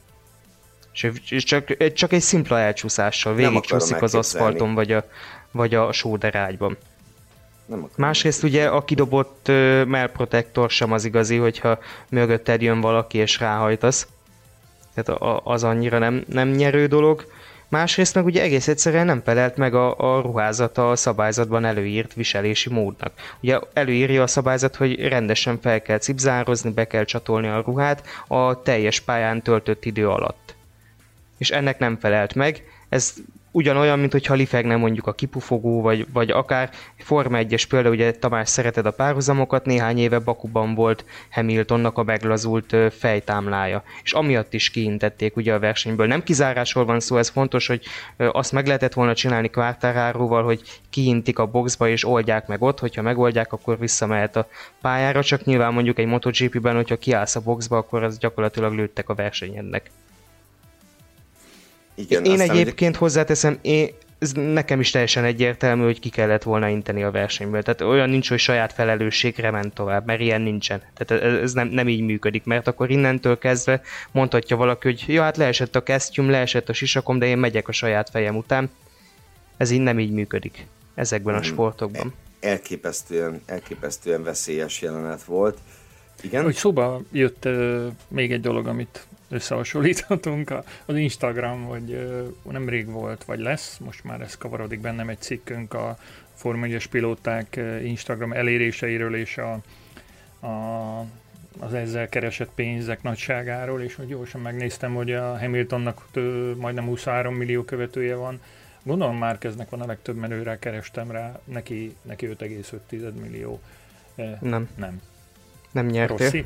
És- 0.91 1.43
csak, 1.43 1.93
csak 1.93 2.13
egy 2.13 2.21
szimpla 2.21 2.59
elcsúszással 2.59 3.33
végigcsúszik 3.33 4.01
az 4.01 4.15
aszfalton 4.15 4.73
vagy 4.73 4.91
a, 4.91 5.05
vagy 5.51 5.75
a 5.75 5.91
sóderágyban. 5.91 6.77
Másrészt 7.95 8.43
ugye 8.43 8.67
a 8.67 8.83
kidobott 8.83 9.45
uh, 9.47 9.85
melprotektor 9.85 10.69
sem 10.69 10.91
az 10.91 11.05
igazi, 11.05 11.37
hogyha 11.37 11.79
mögötted 12.09 12.61
jön 12.61 12.81
valaki 12.81 13.17
és 13.17 13.39
ráhajtasz. 13.39 14.07
Tehát 14.93 15.21
a, 15.21 15.41
az 15.43 15.63
annyira 15.63 15.97
nem, 15.97 16.23
nem 16.27 16.49
nyerő 16.49 16.87
dolog. 16.87 17.25
Másrészt 17.67 18.15
meg 18.15 18.25
ugye 18.25 18.41
egész 18.41 18.67
egyszerűen 18.67 19.05
nem 19.05 19.21
felelt 19.25 19.57
meg 19.57 19.73
a, 19.73 19.95
a 19.97 20.21
ruházata 20.21 20.91
a 20.91 20.95
szabályzatban 20.95 21.65
előírt 21.65 22.13
viselési 22.13 22.69
módnak. 22.69 23.13
Ugye 23.41 23.59
előírja 23.73 24.23
a 24.23 24.27
szabályzat, 24.27 24.75
hogy 24.75 25.07
rendesen 25.07 25.59
fel 25.61 25.81
kell 25.81 25.97
cipzározni, 25.97 26.71
be 26.71 26.87
kell 26.87 27.03
csatolni 27.03 27.47
a 27.47 27.61
ruhát 27.65 28.03
a 28.27 28.61
teljes 28.61 28.99
pályán 28.99 29.41
töltött 29.41 29.85
idő 29.85 30.09
alatt. 30.09 30.55
És 31.39 31.49
ennek 31.49 31.79
nem 31.79 31.97
felelt 31.99 32.35
meg, 32.35 32.63
ez 32.89 33.13
ugyanolyan, 33.51 33.99
mint 33.99 34.11
hogyha 34.11 34.33
lifegne 34.33 34.75
mondjuk 34.75 35.07
a 35.07 35.13
kipufogó, 35.13 35.81
vagy, 35.81 36.07
vagy 36.13 36.31
akár 36.31 36.69
Forma 36.97 37.37
1-es 37.41 37.63
például, 37.69 37.93
ugye 37.93 38.11
Tamás 38.11 38.49
szereted 38.49 38.85
a 38.85 38.91
párhuzamokat, 38.91 39.65
néhány 39.65 39.97
éve 39.97 40.19
Bakuban 40.19 40.75
volt 40.75 41.05
Hamiltonnak 41.31 41.97
a 41.97 42.03
meglazult 42.03 42.75
fejtámlája, 42.91 43.83
és 44.03 44.13
amiatt 44.13 44.53
is 44.53 44.69
kiintették 44.69 45.35
ugye 45.35 45.53
a 45.53 45.59
versenyből. 45.59 46.07
Nem 46.07 46.23
kizárásról 46.23 46.85
van 46.85 46.99
szó, 46.99 47.17
ez 47.17 47.29
fontos, 47.29 47.67
hogy 47.67 47.85
azt 48.17 48.51
meg 48.51 48.65
lehetett 48.65 48.93
volna 48.93 49.13
csinálni 49.13 49.49
kvártáráróval, 49.49 50.43
hogy 50.43 50.61
kiintik 50.89 51.39
a 51.39 51.45
boxba 51.45 51.89
és 51.89 52.05
oldják 52.05 52.47
meg 52.47 52.61
ott, 52.61 52.79
hogyha 52.79 53.01
megoldják, 53.01 53.53
akkor 53.53 53.79
visszamehet 53.79 54.35
a 54.35 54.47
pályára, 54.81 55.23
csak 55.23 55.43
nyilván 55.43 55.73
mondjuk 55.73 55.99
egy 55.99 56.07
MotoGP-ben, 56.07 56.75
hogyha 56.75 56.97
kiállsz 56.97 57.35
a 57.35 57.41
boxba, 57.41 57.77
akkor 57.77 58.03
az 58.03 58.17
gyakorlatilag 58.17 58.73
lőttek 58.73 59.09
a 59.09 59.13
versenyednek. 59.13 59.91
Igen, 61.99 62.25
én 62.25 62.39
egyébként 62.39 62.89
ugye... 62.89 62.99
hozzáteszem, 62.99 63.59
én, 63.61 63.89
ez 64.19 64.31
nekem 64.31 64.79
is 64.79 64.89
teljesen 64.91 65.23
egyértelmű, 65.23 65.83
hogy 65.83 65.99
ki 65.99 66.09
kellett 66.09 66.43
volna 66.43 66.67
inteni 66.67 67.03
a 67.03 67.11
versenyből. 67.11 67.63
Tehát 67.63 67.81
olyan 67.81 68.09
nincs, 68.09 68.29
hogy 68.29 68.39
saját 68.39 68.73
felelősségre 68.73 69.51
ment 69.51 69.73
tovább, 69.73 70.05
mert 70.05 70.19
ilyen 70.19 70.41
nincsen. 70.41 70.81
Tehát 70.93 71.23
ez 71.23 71.53
nem, 71.53 71.67
nem 71.67 71.87
így 71.87 72.01
működik, 72.01 72.43
mert 72.43 72.67
akkor 72.67 72.89
innentől 72.89 73.37
kezdve 73.37 73.81
mondhatja 74.11 74.57
valaki, 74.57 74.87
hogy 74.87 75.03
ja, 75.07 75.21
hát 75.21 75.37
leesett 75.37 75.75
a 75.75 75.83
kesztyüm, 75.83 76.29
leesett 76.29 76.69
a 76.69 76.73
sisakom, 76.73 77.19
de 77.19 77.25
én 77.25 77.37
megyek 77.37 77.67
a 77.67 77.71
saját 77.71 78.09
fejem 78.09 78.35
után. 78.35 78.69
Ez 79.57 79.71
így 79.71 79.81
nem 79.81 79.99
így 79.99 80.11
működik 80.11 80.65
ezekben 80.95 81.33
a 81.35 81.37
hmm. 81.37 81.47
sportokban. 81.47 82.13
Elképesztően, 82.39 83.41
elképesztően 83.45 84.23
veszélyes 84.23 84.81
jelenet 84.81 85.23
volt. 85.23 85.57
Igen? 86.21 86.43
Hogy 86.43 86.55
szóba 86.55 87.01
jött 87.11 87.45
uh, 87.45 87.85
még 88.07 88.31
egy 88.31 88.41
dolog, 88.41 88.67
amit 88.67 89.07
összehasonlíthatunk. 89.29 90.53
Az 90.85 90.95
Instagram, 90.95 91.63
hogy 91.63 92.07
nemrég 92.51 92.87
volt, 92.91 93.23
vagy 93.23 93.39
lesz, 93.39 93.77
most 93.77 94.03
már 94.03 94.21
ez 94.21 94.37
kavarodik 94.37 94.79
bennem 94.79 95.09
egy 95.09 95.21
cikkünk 95.21 95.73
a 95.73 95.97
Forma 96.33 96.65
1 96.65 96.89
pilóták 96.89 97.59
Instagram 97.83 98.33
eléréseiről 98.33 99.15
és 99.15 99.37
a, 99.37 99.51
a, 100.47 101.05
az 101.59 101.73
ezzel 101.73 102.09
keresett 102.09 102.49
pénzek 102.55 103.01
nagyságáról, 103.01 103.81
és 103.81 103.95
hogy 103.95 104.07
gyorsan 104.07 104.41
megnéztem, 104.41 104.93
hogy 104.93 105.11
a 105.11 105.39
Hamiltonnak 105.39 106.05
tő, 106.11 106.55
majdnem 106.55 106.85
23 106.85 107.35
millió 107.35 107.63
követője 107.63 108.15
van. 108.15 108.41
Gondolom 108.83 109.17
már 109.17 109.37
kezdnek 109.37 109.69
van 109.69 109.81
a 109.81 109.85
legtöbb 109.85 110.15
menőre, 110.15 110.59
kerestem 110.59 111.11
rá, 111.11 111.39
neki, 111.43 111.95
neki 112.01 112.27
5,5 112.27 113.13
millió. 113.21 113.61
Nem. 114.39 114.69
Nem. 114.75 115.01
Nem 115.71 115.85
nyertél. 115.85 116.17
Rossi? 116.17 116.45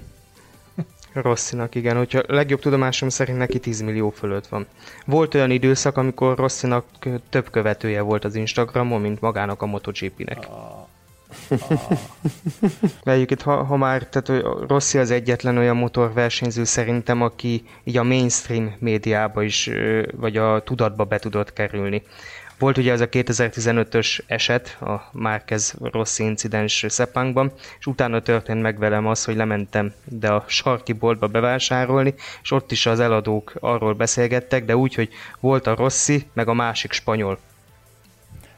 Rosszinak, 1.14 1.76
igen. 1.76 1.98
Hogyha 1.98 2.22
legjobb 2.28 2.60
tudomásom 2.60 3.10
szerint 3.10 3.38
neki 3.38 3.60
10 3.60 3.82
millió 3.82 4.10
fölött 4.10 4.48
van. 4.48 4.68
Volt 5.06 5.34
olyan 5.34 5.52
időszak, 5.52 5.98
amikor 5.98 6.38
Rosszinak 6.38 6.86
több 7.30 7.50
követője 7.50 8.02
volt 8.02 8.26
az 8.26 8.36
Instagramon, 8.36 9.02
mint 9.02 9.22
magának 9.22 9.62
a 9.62 9.66
MotoGP-nek. 9.66 10.48
Ah. 10.50 10.88
Ah. 13.04 13.20
itt, 13.20 13.42
ha, 13.42 13.64
ha 13.64 13.78
már, 13.78 14.08
tehát 14.08 14.44
Rossi 14.68 14.98
az 14.98 15.12
egyetlen 15.12 15.58
olyan 15.58 15.76
motorversenyző 15.76 16.64
szerintem, 16.64 17.22
aki 17.22 17.64
így 17.84 17.98
a 17.98 18.04
mainstream 18.04 18.76
médiába 18.80 19.44
is, 19.44 19.70
vagy 20.16 20.38
a 20.38 20.64
tudatba 20.64 21.04
be 21.04 21.20
tudott 21.20 21.54
kerülni. 21.54 22.04
Volt 22.64 22.78
ugye 22.78 22.92
ez 22.92 23.02
a 23.02 23.10
2015-ös 23.10 24.20
eset, 24.26 24.78
a 24.82 25.10
Márquez 25.12 25.76
Rossi 25.82 26.24
incidens 26.24 26.86
Szepánkban, 26.88 27.52
és 27.80 27.86
utána 27.86 28.22
történt 28.22 28.62
meg 28.62 28.78
velem 28.78 29.08
az, 29.08 29.26
hogy 29.26 29.36
lementem 29.36 29.94
de 30.06 30.30
a 30.32 30.44
sarki 30.48 30.94
boltba 30.94 31.28
bevásárolni, 31.28 32.14
és 32.44 32.52
ott 32.52 32.72
is 32.72 32.86
az 32.86 33.00
eladók 33.00 33.54
arról 33.60 33.94
beszélgettek, 33.94 34.66
de 34.66 34.76
úgy, 34.76 34.94
hogy 34.94 35.10
volt 35.40 35.68
a 35.68 35.76
Rossi, 35.76 36.28
meg 36.34 36.48
a 36.48 36.54
másik 36.54 36.92
spanyol. 36.92 37.40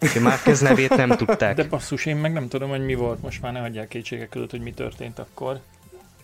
Úgyhogy 0.01 0.21
Márquez 0.21 0.59
nevét 0.59 0.95
nem 0.95 1.09
tudták. 1.09 1.55
De 1.55 1.63
basszus, 1.63 2.05
én 2.05 2.15
meg 2.15 2.33
nem 2.33 2.47
tudom, 2.47 2.69
hogy 2.69 2.85
mi 2.85 2.95
volt, 2.95 3.21
most 3.21 3.41
már 3.41 3.53
ne 3.53 3.59
hagyják 3.59 3.87
kétségek 3.87 4.29
között, 4.29 4.51
hogy 4.51 4.61
mi 4.61 4.71
történt 4.71 5.19
akkor. 5.19 5.59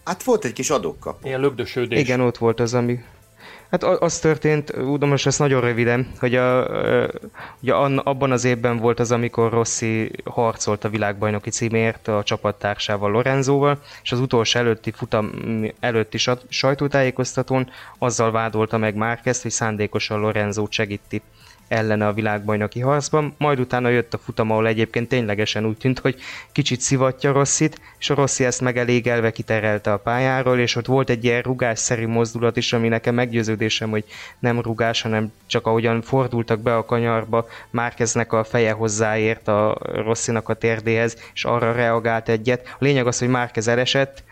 Hát 0.04 0.24
volt 0.24 0.46
egy 0.46 0.54
kis 0.54 0.70
adókapu. 0.70 1.28
Ilyen 1.28 1.40
lögdösödés. 1.40 2.00
Igen, 2.00 2.20
ott 2.20 2.38
volt 2.38 2.60
az, 2.60 2.74
ami 2.74 3.04
Hát 3.72 3.84
az 3.84 4.20
történt, 4.20 4.78
úgy 4.78 5.02
most 5.02 5.28
ezt 5.28 5.40
nagyon 5.40 5.62
röviden, 5.62 6.12
hogy 6.20 6.36
a, 6.36 6.68
ugye 7.62 7.74
abban 7.74 8.32
az 8.32 8.44
évben 8.44 8.78
volt 8.78 9.00
az, 9.00 9.12
amikor 9.12 9.52
Rossi 9.52 10.12
harcolt 10.24 10.84
a 10.84 10.90
világbajnoki 10.90 11.50
címért 11.50 12.08
a 12.08 12.24
csapattársával 12.24 13.12
Lorenzóval, 13.12 13.80
és 14.04 14.12
az 14.12 14.20
utolsó 14.20 14.60
előtti 14.60 14.92
futam 14.92 15.32
előtti 15.80 16.18
sajtótájékoztatón 16.50 17.70
azzal 17.98 18.32
vádolta 18.32 18.78
meg 18.78 18.96
Márquez, 18.96 19.42
hogy 19.42 19.52
szándékosan 19.52 20.20
Lorenzót 20.20 20.72
segíti 20.72 21.22
ellene 21.72 22.08
a 22.08 22.14
világbajnoki 22.14 22.80
harcban, 22.80 23.36
majd 23.38 23.60
utána 23.60 23.90
jött 23.90 24.14
a 24.14 24.18
futam, 24.18 24.52
ahol 24.52 24.68
egyébként 24.68 25.08
ténylegesen 25.08 25.66
úgy 25.66 25.78
tűnt, 25.78 26.00
hogy 26.00 26.16
kicsit 26.52 26.82
szivatja 26.82 27.32
Rosszit, 27.32 27.82
és 28.00 28.10
a 28.10 28.16
Rossi 28.16 28.46
ezt 28.46 28.62
megelégelve 28.62 29.32
kiterelte 29.32 29.92
a 29.92 29.98
pályáról, 29.98 30.60
és 30.60 30.76
ott 30.76 30.86
volt 30.86 31.10
egy 31.10 31.24
ilyen 31.24 31.42
rugásszerű 31.42 32.08
mozdulat 32.08 32.58
is, 32.58 32.74
ami 32.74 32.88
nekem 32.88 33.16
meggyőződésem, 33.16 33.90
hogy 33.90 34.04
nem 34.40 34.62
rugás, 34.62 35.02
hanem 35.02 35.32
csak 35.48 35.68
ahogyan 35.68 36.02
fordultak 36.02 36.60
be 36.60 36.76
a 36.76 36.86
kanyarba, 36.86 37.48
Márkeznek 37.70 38.34
a 38.34 38.44
feje 38.44 38.72
hozzáért 38.72 39.48
a 39.48 39.78
Rosszinak 39.82 40.50
a 40.50 40.54
térdéhez, 40.54 41.18
és 41.34 41.46
arra 41.46 41.74
reagált 41.74 42.30
egyet. 42.30 42.68
A 42.80 42.84
lényeg 42.84 43.08
az, 43.08 43.20
hogy 43.20 43.28
Márkez 43.28 43.68
elesett, 43.68 44.24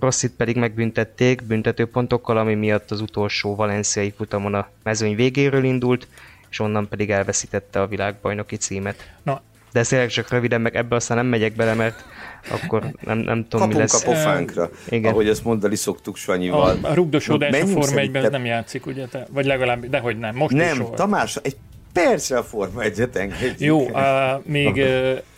Rosszit 0.00 0.32
pedig 0.36 0.56
megbüntették 0.56 1.42
büntetőpontokkal, 1.42 2.36
ami 2.38 2.54
miatt 2.54 2.90
az 2.90 3.00
utolsó 3.00 3.54
valenciai 3.54 4.12
futamon 4.16 4.54
a 4.54 4.68
mezőny 4.82 5.16
végéről 5.16 5.64
indult, 5.64 6.06
és 6.54 6.60
onnan 6.60 6.88
pedig 6.88 7.10
elveszítette 7.10 7.80
a 7.80 7.86
világbajnoki 7.86 8.56
címet. 8.56 9.10
Na, 9.22 9.42
de 9.72 9.80
ezt 9.80 10.08
csak 10.08 10.30
röviden, 10.30 10.60
meg 10.60 10.76
ebbe 10.76 10.96
aztán 10.96 11.16
nem 11.16 11.26
megyek 11.26 11.54
bele, 11.54 11.74
mert 11.74 12.04
akkor 12.50 12.82
nem, 13.00 13.18
nem 13.18 13.42
tudom, 13.42 13.48
Kapunk 13.50 13.72
mi 13.72 13.78
lesz. 13.78 14.02
a 14.02 14.04
pofánkra, 14.04 14.70
Igen. 14.88 15.12
ahogy 15.12 15.28
ezt 15.28 15.44
mondani 15.44 15.76
szoktuk 15.76 16.16
Sanyival. 16.16 16.78
A, 16.82 16.88
a 16.88 16.94
rugdosódás 16.94 17.60
a 17.60 17.66
Forma 17.66 17.98
1 17.98 18.14
ez 18.16 18.30
nem 18.30 18.44
játszik, 18.44 18.86
ugye? 18.86 19.06
Te, 19.06 19.26
vagy 19.30 19.44
legalább, 19.44 19.86
dehogy 19.86 20.18
nem, 20.18 20.36
most 20.36 20.54
Nem, 20.54 20.80
is 20.80 20.86
Tamás, 20.94 21.36
egy 21.36 21.56
percre 21.94 22.38
a 22.38 22.42
Forma 22.42 22.82
1-et 22.84 23.14
engedjük. 23.14 23.60
Jó, 23.60 23.94
a, 23.94 24.42
még 24.44 24.84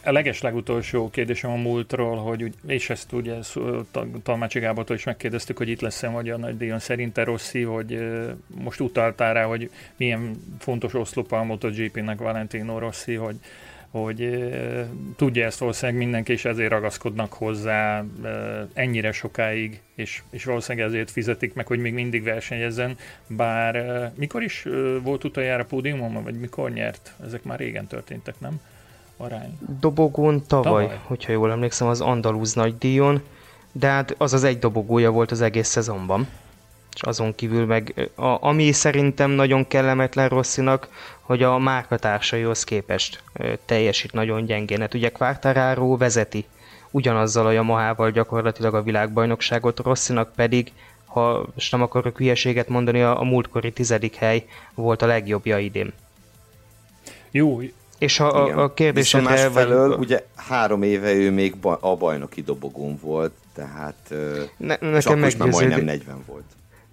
a 0.04 0.12
leges 0.12 0.40
legutolsó 0.40 1.10
kérdésem 1.10 1.50
a 1.50 1.56
múltról, 1.56 2.16
hogy, 2.16 2.52
és 2.66 2.90
ezt 2.90 3.12
ugye 3.12 3.34
Talmácsi 4.22 4.58
Gábortól 4.58 4.96
is 4.96 5.04
megkérdeztük, 5.04 5.58
hogy 5.58 5.68
itt 5.68 5.80
lesz-e 5.80 6.08
vagy 6.08 6.30
a 6.30 6.36
nagy 6.36 6.56
díjon. 6.56 6.78
Szerinte 6.78 7.24
Rossi, 7.24 7.62
hogy 7.62 7.98
most 8.46 8.80
utaltál 8.80 9.34
rá, 9.34 9.44
hogy 9.44 9.70
milyen 9.96 10.42
fontos 10.58 10.94
oszlopa 10.94 11.38
a 11.38 11.44
MotoGP-nek 11.44 12.18
Valentino 12.18 12.78
Rossi, 12.78 13.14
hogy 13.14 13.36
hogy 14.02 14.48
tudja 15.16 15.44
ezt 15.44 15.58
valószínűleg 15.58 16.00
mindenki, 16.00 16.32
és 16.32 16.44
ezért 16.44 16.70
ragaszkodnak 16.70 17.32
hozzá 17.32 18.04
ennyire 18.72 19.12
sokáig, 19.12 19.80
és, 19.94 20.22
és 20.30 20.44
valószínűleg 20.44 20.88
ezért 20.88 21.10
fizetik 21.10 21.54
meg, 21.54 21.66
hogy 21.66 21.78
még 21.78 21.92
mindig 21.92 22.22
versenyezzen, 22.22 22.96
bár 23.26 24.12
mikor 24.16 24.42
is 24.42 24.66
volt 25.02 25.24
utoljára 25.24 25.64
pódiumon, 25.64 26.22
vagy 26.22 26.38
mikor 26.40 26.70
nyert? 26.70 27.14
Ezek 27.26 27.42
már 27.42 27.58
régen 27.58 27.86
történtek, 27.86 28.34
nem? 28.40 28.60
Arány. 29.16 29.58
Dobogón 29.80 30.42
tavaly, 30.46 30.84
tavaly, 30.84 31.00
hogyha 31.04 31.32
jól 31.32 31.50
emlékszem, 31.50 31.88
az 31.88 32.00
Andalúz 32.00 32.54
nagy 32.54 32.78
díjon, 32.78 33.22
de 33.72 33.86
hát 33.88 34.14
az 34.18 34.32
az 34.32 34.44
egy 34.44 34.58
dobogója 34.58 35.10
volt 35.10 35.30
az 35.30 35.40
egész 35.40 35.68
szezonban 35.68 36.28
és 36.96 37.02
azon 37.02 37.34
kívül 37.34 37.66
meg, 37.66 38.10
a, 38.14 38.46
ami 38.46 38.72
szerintem 38.72 39.30
nagyon 39.30 39.66
kellemetlen 39.66 40.28
Rosszinak, 40.28 40.88
hogy 41.20 41.42
a 41.42 41.58
márkatársaihoz 41.58 42.64
képest 42.64 43.22
teljesít 43.64 44.12
nagyon 44.12 44.44
gyengén. 44.44 44.80
Hát 44.80 44.94
ugye 44.94 45.10
Quartararo 45.10 45.96
vezeti 45.96 46.44
ugyanazzal 46.90 47.46
a 47.46 47.50
Yamaha-val 47.50 48.10
gyakorlatilag 48.10 48.74
a 48.74 48.82
világbajnokságot, 48.82 49.80
Rosszinak 49.80 50.32
pedig, 50.34 50.72
ha 51.04 51.46
most 51.54 51.72
nem 51.72 51.82
akarok 51.82 52.16
hülyeséget 52.16 52.68
mondani, 52.68 53.02
a, 53.02 53.20
a 53.20 53.24
múltkori 53.24 53.72
tizedik 53.72 54.14
hely 54.14 54.46
volt 54.74 55.02
a 55.02 55.06
legjobbja 55.06 55.58
idén. 55.58 55.92
Jó, 57.30 57.60
és 57.98 58.16
ha 58.16 58.26
a, 58.26 58.62
a 58.62 58.74
kérdésedre... 58.74 59.28
másfelől, 59.28 59.88
vagy... 59.88 59.98
ugye 59.98 60.26
három 60.34 60.82
éve 60.82 61.12
ő 61.12 61.30
még 61.30 61.54
a 61.80 61.96
bajnoki 61.96 62.42
dobogón 62.42 62.98
volt, 63.02 63.32
tehát 63.54 64.14
ne, 64.56 64.76
nekem 64.80 65.18
most 65.18 65.38
már 65.38 65.48
majdnem 65.48 65.84
40 65.84 66.22
volt 66.26 66.44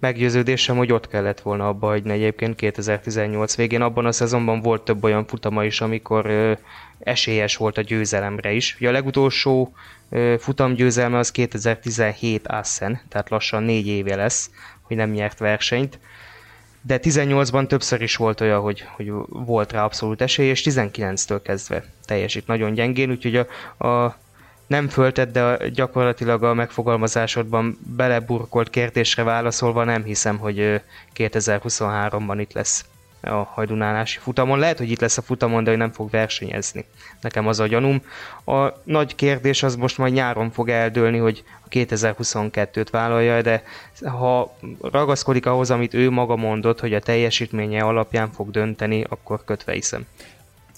meggyőződésem, 0.04 0.76
hogy 0.76 0.92
ott 0.92 1.08
kellett 1.08 1.40
volna 1.40 1.68
abba 1.68 1.86
hagyni 1.86 2.12
egyébként 2.12 2.54
2018 2.54 3.56
végén. 3.56 3.80
Abban 3.80 4.06
a 4.06 4.12
szezonban 4.12 4.60
volt 4.60 4.82
több 4.82 5.04
olyan 5.04 5.26
futama 5.26 5.64
is, 5.64 5.80
amikor 5.80 6.26
ö, 6.26 6.52
esélyes 6.98 7.56
volt 7.56 7.78
a 7.78 7.82
győzelemre 7.82 8.52
is. 8.52 8.76
Ugye 8.78 8.88
a 8.88 8.92
legutolsó 8.92 9.72
ö, 10.10 10.34
futamgyőzelme 10.38 11.18
az 11.18 11.30
2017 11.30 12.48
Assen, 12.48 13.00
tehát 13.08 13.30
lassan 13.30 13.62
négy 13.62 13.86
éve 13.86 14.16
lesz, 14.16 14.50
hogy 14.82 14.96
nem 14.96 15.10
nyert 15.10 15.38
versenyt. 15.38 15.98
De 16.82 16.98
18-ban 17.02 17.66
többször 17.66 18.02
is 18.02 18.16
volt 18.16 18.40
olyan, 18.40 18.60
hogy, 18.60 18.84
hogy 18.96 19.12
volt 19.28 19.72
rá 19.72 19.84
abszolút 19.84 20.22
esély, 20.22 20.48
és 20.48 20.62
19-től 20.64 21.40
kezdve 21.42 21.84
teljesít 22.04 22.46
nagyon 22.46 22.74
gyengén, 22.74 23.10
úgyhogy 23.10 23.36
a, 23.36 23.86
a 23.86 24.16
nem 24.66 24.88
föltett, 24.88 25.32
de 25.32 25.68
gyakorlatilag 25.68 26.42
a 26.42 26.54
megfogalmazásodban 26.54 27.78
beleburkolt 27.96 28.70
kérdésre 28.70 29.22
válaszolva 29.22 29.84
nem 29.84 30.02
hiszem, 30.04 30.38
hogy 30.38 30.80
2023-ban 31.16 32.36
itt 32.38 32.52
lesz 32.52 32.84
a 33.20 33.42
hajdunálási 33.42 34.18
futamon. 34.18 34.58
Lehet, 34.58 34.78
hogy 34.78 34.90
itt 34.90 35.00
lesz 35.00 35.18
a 35.18 35.22
futamon, 35.22 35.64
de 35.64 35.70
hogy 35.70 35.78
nem 35.78 35.92
fog 35.92 36.10
versenyezni. 36.10 36.84
Nekem 37.20 37.46
az 37.46 37.60
a 37.60 37.66
gyanúm. 37.66 38.02
A 38.44 38.68
nagy 38.84 39.14
kérdés 39.14 39.62
az 39.62 39.76
most 39.76 39.98
majd 39.98 40.12
nyáron 40.12 40.50
fog 40.50 40.68
eldőlni, 40.68 41.18
hogy 41.18 41.44
a 41.64 41.68
2022-t 41.68 42.86
vállalja, 42.90 43.42
de 43.42 43.62
ha 44.04 44.56
ragaszkodik 44.80 45.46
ahhoz, 45.46 45.70
amit 45.70 45.94
ő 45.94 46.10
maga 46.10 46.36
mondott, 46.36 46.80
hogy 46.80 46.94
a 46.94 47.00
teljesítménye 47.00 47.82
alapján 47.82 48.30
fog 48.30 48.50
dönteni, 48.50 49.04
akkor 49.08 49.44
kötve 49.44 49.72
hiszem. 49.72 50.06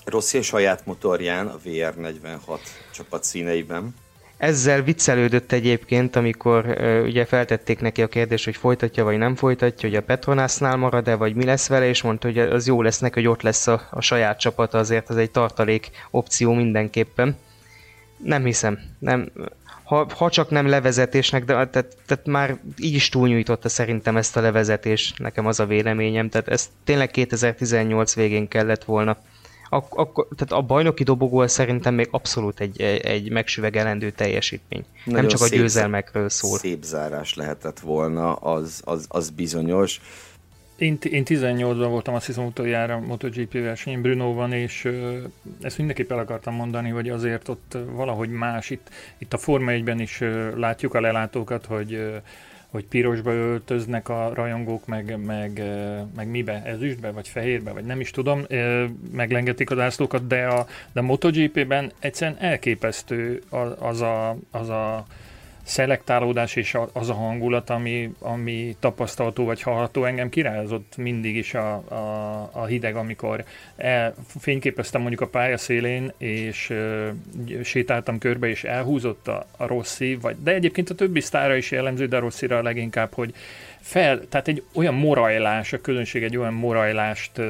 Rossi 0.06 0.42
saját 0.42 0.86
motorján, 0.86 1.46
a 1.46 1.58
VR46 1.64 2.58
csapat 2.92 3.24
színeiben. 3.24 3.94
Ezzel 4.36 4.82
viccelődött 4.82 5.52
egyébként, 5.52 6.16
amikor 6.16 6.64
uh, 6.64 7.02
ugye 7.04 7.24
feltették 7.24 7.80
neki 7.80 8.02
a 8.02 8.06
kérdést, 8.06 8.44
hogy 8.44 8.56
folytatja 8.56 9.04
vagy 9.04 9.18
nem 9.18 9.34
folytatja, 9.34 9.88
hogy 9.88 9.98
a 9.98 10.02
Petronásnál 10.02 10.76
marad-e, 10.76 11.14
vagy 11.14 11.34
mi 11.34 11.44
lesz 11.44 11.68
vele, 11.68 11.88
és 11.88 12.02
mondta, 12.02 12.26
hogy 12.26 12.38
az 12.38 12.66
jó 12.66 12.82
lesz 12.82 12.98
neki, 12.98 13.14
hogy 13.20 13.28
ott 13.28 13.42
lesz 13.42 13.66
a, 13.66 13.88
a 13.90 14.00
saját 14.00 14.38
csapata, 14.38 14.78
azért 14.78 15.08
az 15.08 15.16
egy 15.16 15.30
tartalék 15.30 15.90
opció 16.10 16.52
mindenképpen. 16.52 17.36
Nem 18.16 18.44
hiszem. 18.44 18.78
Nem, 18.98 19.30
ha, 19.84 20.06
ha 20.14 20.30
csak 20.30 20.50
nem 20.50 20.66
levezetésnek, 20.66 21.44
de 21.44 21.52
tehát, 21.52 21.96
tehát 22.06 22.26
már 22.26 22.58
így 22.76 22.94
is 22.94 23.08
túlnyújtotta 23.08 23.68
szerintem 23.68 24.16
ezt 24.16 24.36
a 24.36 24.40
levezetést, 24.40 25.18
nekem 25.18 25.46
az 25.46 25.60
a 25.60 25.66
véleményem, 25.66 26.28
tehát 26.28 26.48
ez 26.48 26.70
tényleg 26.84 27.10
2018 27.10 28.14
végén 28.14 28.48
kellett 28.48 28.84
volna 28.84 29.16
ak- 29.68 29.94
ak- 29.94 30.36
tehát 30.36 30.62
a 30.62 30.66
bajnoki 30.66 31.02
dobogó 31.02 31.46
szerintem 31.46 31.94
még 31.94 32.08
abszolút 32.10 32.60
egy, 32.60 32.80
egy 33.02 33.30
megsüvegelendő 33.30 34.10
teljesítmény. 34.10 34.84
Nagyon 35.04 35.20
Nem 35.20 35.30
csak 35.30 35.40
a 35.40 35.48
győzelmekről 35.48 36.28
szól. 36.28 36.58
Szép 36.58 36.82
zárás 36.82 37.34
lehetett 37.34 37.80
volna, 37.80 38.34
az, 38.34 38.82
az, 38.84 39.06
az 39.08 39.30
bizonyos. 39.30 40.00
Én, 40.76 40.98
én 41.02 41.22
18-ban 41.26 41.86
voltam 41.88 42.14
azt 42.14 42.26
hiszem 42.26 42.44
utoljára 42.44 42.98
MotoGP 42.98 43.52
versenyen 43.52 44.02
Brunóban, 44.02 44.52
és 44.52 44.84
ö, 44.84 45.16
ezt 45.60 45.78
mindenképp 45.78 46.10
el 46.10 46.18
akartam 46.18 46.54
mondani, 46.54 46.88
hogy 46.88 47.08
azért 47.08 47.48
ott 47.48 47.78
valahogy 47.90 48.28
más, 48.28 48.70
itt, 48.70 48.88
itt 49.18 49.32
a 49.32 49.38
Forma 49.38 49.72
1-ben 49.74 50.00
is 50.00 50.20
ö, 50.20 50.58
látjuk 50.58 50.94
a 50.94 51.00
lelátókat, 51.00 51.66
hogy 51.66 51.92
ö, 51.92 52.16
hogy 52.70 52.86
pirosba 52.86 53.32
öltöznek 53.32 54.08
a 54.08 54.30
rajongók, 54.34 54.86
meg, 54.86 55.18
meg, 55.24 55.62
meg 56.16 56.28
mibe, 56.28 56.62
ezüstbe, 56.64 57.10
vagy 57.10 57.28
fehérbe, 57.28 57.72
vagy 57.72 57.84
nem 57.84 58.00
is 58.00 58.10
tudom, 58.10 58.42
meglengetik 59.12 59.70
a 59.70 59.74
zászlókat, 59.74 60.26
de 60.26 60.46
a, 60.46 60.66
de 60.92 61.00
a 61.00 61.02
MotoGP-ben 61.02 61.92
egyszerűen 61.98 62.36
elképesztő 62.40 63.42
az 63.78 64.00
a, 64.00 64.36
az 64.50 64.68
a 64.68 65.06
szelektálódás 65.66 66.56
és 66.56 66.76
az 66.92 67.08
a 67.08 67.14
hangulat, 67.14 67.70
ami, 67.70 68.12
ami 68.18 68.76
tapasztalható 68.80 69.44
vagy 69.44 69.62
hallható, 69.62 70.04
engem 70.04 70.28
kirázott 70.28 70.96
mindig 70.96 71.36
is 71.36 71.54
a, 71.54 71.74
a, 71.74 72.50
a 72.52 72.64
hideg, 72.64 72.96
amikor 72.96 73.44
el, 73.76 74.14
fényképeztem 74.38 75.00
mondjuk 75.00 75.20
a 75.20 75.28
pálya 75.28 75.56
szélén, 75.56 76.12
és 76.18 76.70
ö, 76.70 77.08
sétáltam 77.62 78.18
körbe, 78.18 78.48
és 78.48 78.64
elhúzott 78.64 79.28
a, 79.28 79.46
a 79.56 79.66
Rossi, 79.66 80.14
vagy, 80.20 80.36
de 80.42 80.54
egyébként 80.54 80.90
a 80.90 80.94
többi 80.94 81.20
sztára 81.20 81.56
is 81.56 81.70
jellemző, 81.70 82.06
de 82.06 82.16
a 82.16 82.20
Rosszira 82.20 82.62
leginkább, 82.62 83.14
hogy 83.14 83.34
fel, 83.86 84.20
tehát 84.28 84.48
egy 84.48 84.62
olyan 84.74 84.94
morajlás, 84.94 85.72
a 85.72 85.80
közönség 85.80 86.22
egy 86.22 86.36
olyan 86.36 86.52
morajlást 86.54 87.38
uh, 87.38 87.46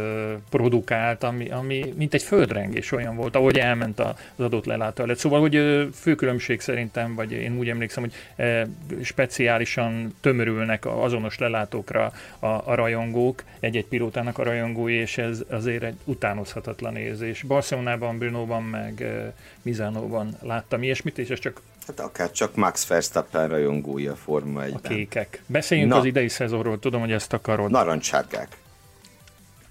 produkált, 0.50 1.22
ami, 1.22 1.48
ami 1.50 1.92
mint 1.96 2.14
egy 2.14 2.22
földrengés 2.22 2.92
olyan 2.92 3.16
volt, 3.16 3.36
ahogy 3.36 3.58
elment 3.58 4.00
az 4.00 4.14
adott 4.36 4.64
lelátó 4.64 5.02
előtt. 5.02 5.18
Szóval, 5.18 5.40
hogy 5.40 5.56
uh, 5.56 5.82
fő 5.94 6.14
különbség 6.14 6.60
szerintem, 6.60 7.14
vagy 7.14 7.32
én 7.32 7.58
úgy 7.58 7.68
emlékszem, 7.68 8.02
hogy 8.02 8.12
uh, 8.38 9.02
speciálisan 9.02 10.14
tömörülnek 10.20 10.84
a 10.84 11.02
azonos 11.02 11.38
lelátókra 11.38 12.12
a, 12.38 12.46
a 12.46 12.74
rajongók, 12.74 13.44
egy-egy 13.60 13.86
pilótának 13.86 14.38
a 14.38 14.42
rajongói, 14.42 14.94
és 14.94 15.18
ez 15.18 15.42
azért 15.50 15.82
egy 15.82 15.96
utánozhatatlan 16.04 16.96
érzés. 16.96 17.42
Barcelonában, 17.42 18.18
Brunóban, 18.18 18.62
meg 18.62 18.94
uh, 19.00 19.32
Mizánóban 19.62 20.36
láttam 20.42 20.82
ilyesmit, 20.82 21.18
és 21.18 21.28
ez 21.28 21.38
csak 21.38 21.60
Hát 21.86 22.00
akár 22.00 22.30
csak 22.30 22.54
Max 22.54 22.86
Verstappen 22.86 23.48
rajongója 23.48 24.12
a 24.12 24.16
Forma 24.16 24.62
1 24.62 24.74
A 24.74 24.88
kékek. 24.88 25.42
Beszéljünk 25.46 25.90
Na, 25.90 25.96
az 25.96 26.04
idei 26.04 26.28
szezonról, 26.28 26.78
tudom, 26.78 27.00
hogy 27.00 27.12
ezt 27.12 27.32
akarod. 27.32 27.70
Narancsárkák. 27.70 28.56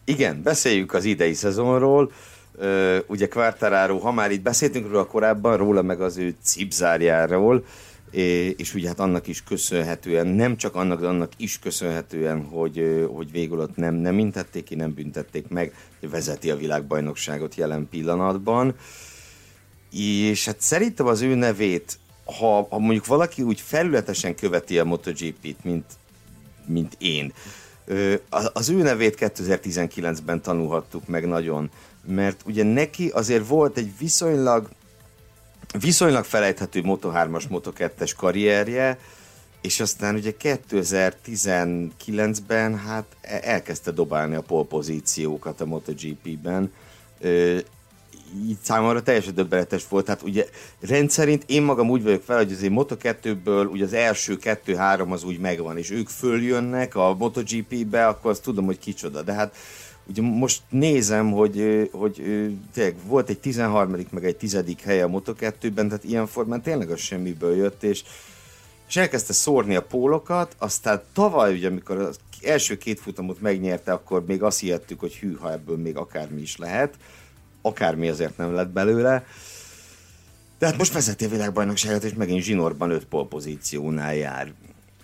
Igen, 0.05 0.41
beszéljük 0.43 0.93
az 0.93 1.05
idei 1.05 1.33
szezonról. 1.33 2.11
Uh, 2.57 2.97
ugye 3.07 3.27
Quartararo, 3.27 3.97
ha 3.97 4.11
már 4.11 4.31
itt 4.31 4.41
beszéltünk 4.41 4.91
róla 4.91 5.05
korábban, 5.05 5.57
róla 5.57 5.81
meg 5.81 6.01
az 6.01 6.17
ő 6.17 6.35
cipzárjáról, 6.43 7.65
és 8.55 8.73
ugye 8.73 8.87
hát 8.87 8.99
annak 8.99 9.27
is 9.27 9.43
köszönhetően, 9.43 10.27
nem 10.27 10.57
csak 10.57 10.75
annak, 10.75 10.99
de 10.99 11.07
annak 11.07 11.31
is 11.37 11.59
köszönhetően, 11.59 12.43
hogy, 12.43 13.05
hogy 13.13 13.31
végül 13.31 13.59
ott 13.59 13.75
nem, 13.75 13.93
nem 13.93 14.19
intették 14.19 14.63
ki, 14.63 14.75
nem 14.75 14.93
büntették 14.93 15.47
meg, 15.47 15.73
vezeti 15.99 16.51
a 16.51 16.55
világbajnokságot 16.55 17.55
jelen 17.55 17.87
pillanatban. 17.89 18.75
És 19.91 20.45
hát 20.45 20.61
szerintem 20.61 21.05
az 21.05 21.21
ő 21.21 21.35
nevét 21.35 21.99
ha, 22.25 22.67
ha 22.69 22.79
mondjuk 22.79 23.05
valaki 23.05 23.41
úgy 23.41 23.61
felületesen 23.61 24.35
követi 24.35 24.79
a 24.79 24.83
MotoGP-t, 24.83 25.63
mint, 25.63 25.85
mint 26.65 26.95
én, 26.99 27.33
az 28.53 28.69
ő 28.69 28.81
nevét 28.81 29.17
2019-ben 29.19 30.41
tanulhattuk 30.41 31.07
meg 31.07 31.27
nagyon, 31.27 31.69
mert 32.05 32.41
ugye 32.45 32.63
neki 32.63 33.07
azért 33.07 33.47
volt 33.47 33.77
egy 33.77 33.97
viszonylag 33.97 34.69
viszonylag 35.79 36.23
felejthető 36.23 36.81
Moto3-as, 36.83 37.43
Moto2-es 37.49 38.11
karrierje, 38.17 38.99
és 39.61 39.79
aztán 39.79 40.15
ugye 40.15 40.33
2019-ben 40.41 42.77
hát 42.77 43.05
e-, 43.21 43.39
elkezdte 43.43 43.91
dobálni 43.91 44.35
a 44.35 44.41
polpozíciókat 44.41 45.61
a 45.61 45.65
MotoGP-ben, 45.65 46.71
így 48.47 48.57
számomra 48.61 49.03
teljesen 49.03 49.35
döbbenetes 49.35 49.87
volt. 49.89 50.05
Tehát 50.05 50.21
ugye 50.21 50.45
rendszerint 50.79 51.43
én 51.45 51.61
magam 51.61 51.89
úgy 51.89 52.03
vagyok 52.03 52.21
fel, 52.21 52.37
hogy 52.37 52.51
azért 52.51 52.73
Moto2-ből 52.75 53.71
ugye 53.71 53.83
az 53.83 53.93
első 53.93 54.37
kettő-három 54.37 55.11
az 55.11 55.23
úgy 55.23 55.39
megvan, 55.39 55.77
és 55.77 55.91
ők 55.91 56.07
följönnek 56.07 56.95
a 56.95 57.15
MotoGP-be, 57.15 58.07
akkor 58.07 58.31
azt 58.31 58.43
tudom, 58.43 58.65
hogy 58.65 58.79
kicsoda. 58.79 59.21
De 59.21 59.33
hát 59.33 59.55
ugye 60.07 60.21
most 60.21 60.61
nézem, 60.69 61.31
hogy, 61.31 61.89
hogy 61.91 62.13
tényleg 62.73 62.95
volt 63.07 63.29
egy 63.29 63.39
13. 63.39 64.05
meg 64.09 64.25
egy 64.25 64.35
10. 64.35 64.63
hely 64.83 65.01
a 65.01 65.07
Moto2-ben, 65.07 65.87
tehát 65.87 66.03
ilyen 66.03 66.27
formán 66.27 66.61
tényleg 66.61 66.89
az 66.89 66.99
semmiből 66.99 67.55
jött, 67.55 67.83
és, 67.83 68.03
és 68.87 68.95
elkezdte 68.95 69.33
szórni 69.33 69.75
a 69.75 69.81
pólokat, 69.81 70.55
aztán 70.57 71.01
tavaly, 71.13 71.53
ugye, 71.53 71.67
amikor 71.67 71.97
az 71.97 72.19
első 72.41 72.77
két 72.77 72.99
futamot 72.99 73.41
megnyerte, 73.41 73.91
akkor 73.91 74.25
még 74.25 74.43
azt 74.43 74.59
hihettük, 74.59 74.99
hogy 74.99 75.15
hű, 75.15 75.35
ha 75.35 75.51
ebből 75.51 75.77
még 75.77 75.97
akármi 75.97 76.41
is 76.41 76.57
lehet 76.57 76.95
akármi 77.65 78.09
azért 78.09 78.37
nem 78.37 78.53
lett 78.53 78.69
belőle. 78.69 79.25
De 80.59 80.65
hát 80.65 80.77
most 80.77 80.93
vezeti 80.93 81.25
a 81.25 81.29
világbajnokságot, 81.29 82.03
és 82.03 82.13
megint 82.13 82.43
zsinórban 82.43 82.91
öt 82.91 83.05
polpozíciónál 83.05 84.15
jár. 84.15 84.53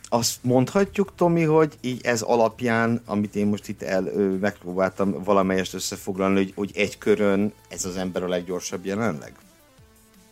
Azt 0.09 0.37
mondhatjuk, 0.41 1.15
Tomi, 1.15 1.43
hogy 1.43 1.77
így 1.81 1.99
ez 2.03 2.21
alapján, 2.21 3.01
amit 3.05 3.35
én 3.35 3.47
most 3.47 3.67
itt 3.67 3.81
el, 3.81 4.05
ö, 4.05 4.29
megpróbáltam 4.29 5.23
valamelyest 5.23 5.73
összefoglalni, 5.73 6.35
hogy, 6.35 6.51
hogy 6.55 6.71
egy 6.75 6.97
körön 6.97 7.53
ez 7.69 7.85
az 7.85 7.97
ember 7.97 8.23
a 8.23 8.27
leggyorsabb 8.27 8.85
jelenleg? 8.85 9.33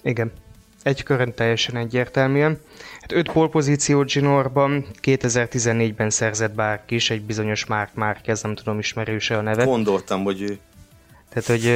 Igen. 0.03 0.31
Egy 0.83 1.03
körön 1.03 1.33
teljesen 1.33 1.75
egyértelműen. 1.75 2.59
Hát 3.01 3.11
öt 3.11 3.31
polpozíciót 3.31 4.11
Ginorban 4.11 4.85
2014-ben 5.01 6.09
szerzett 6.09 6.53
bárki 6.53 6.95
is, 6.95 7.09
egy 7.09 7.21
bizonyos 7.21 7.65
Mark 7.65 7.93
Márquez, 7.93 8.41
nem 8.41 8.55
tudom 8.55 8.79
ismerőse 8.79 9.37
a 9.37 9.41
neve. 9.41 9.63
Gondoltam, 9.63 10.23
hogy 10.23 10.41
ő 10.41 10.59
tehát, 11.29 11.49
hogy 11.49 11.67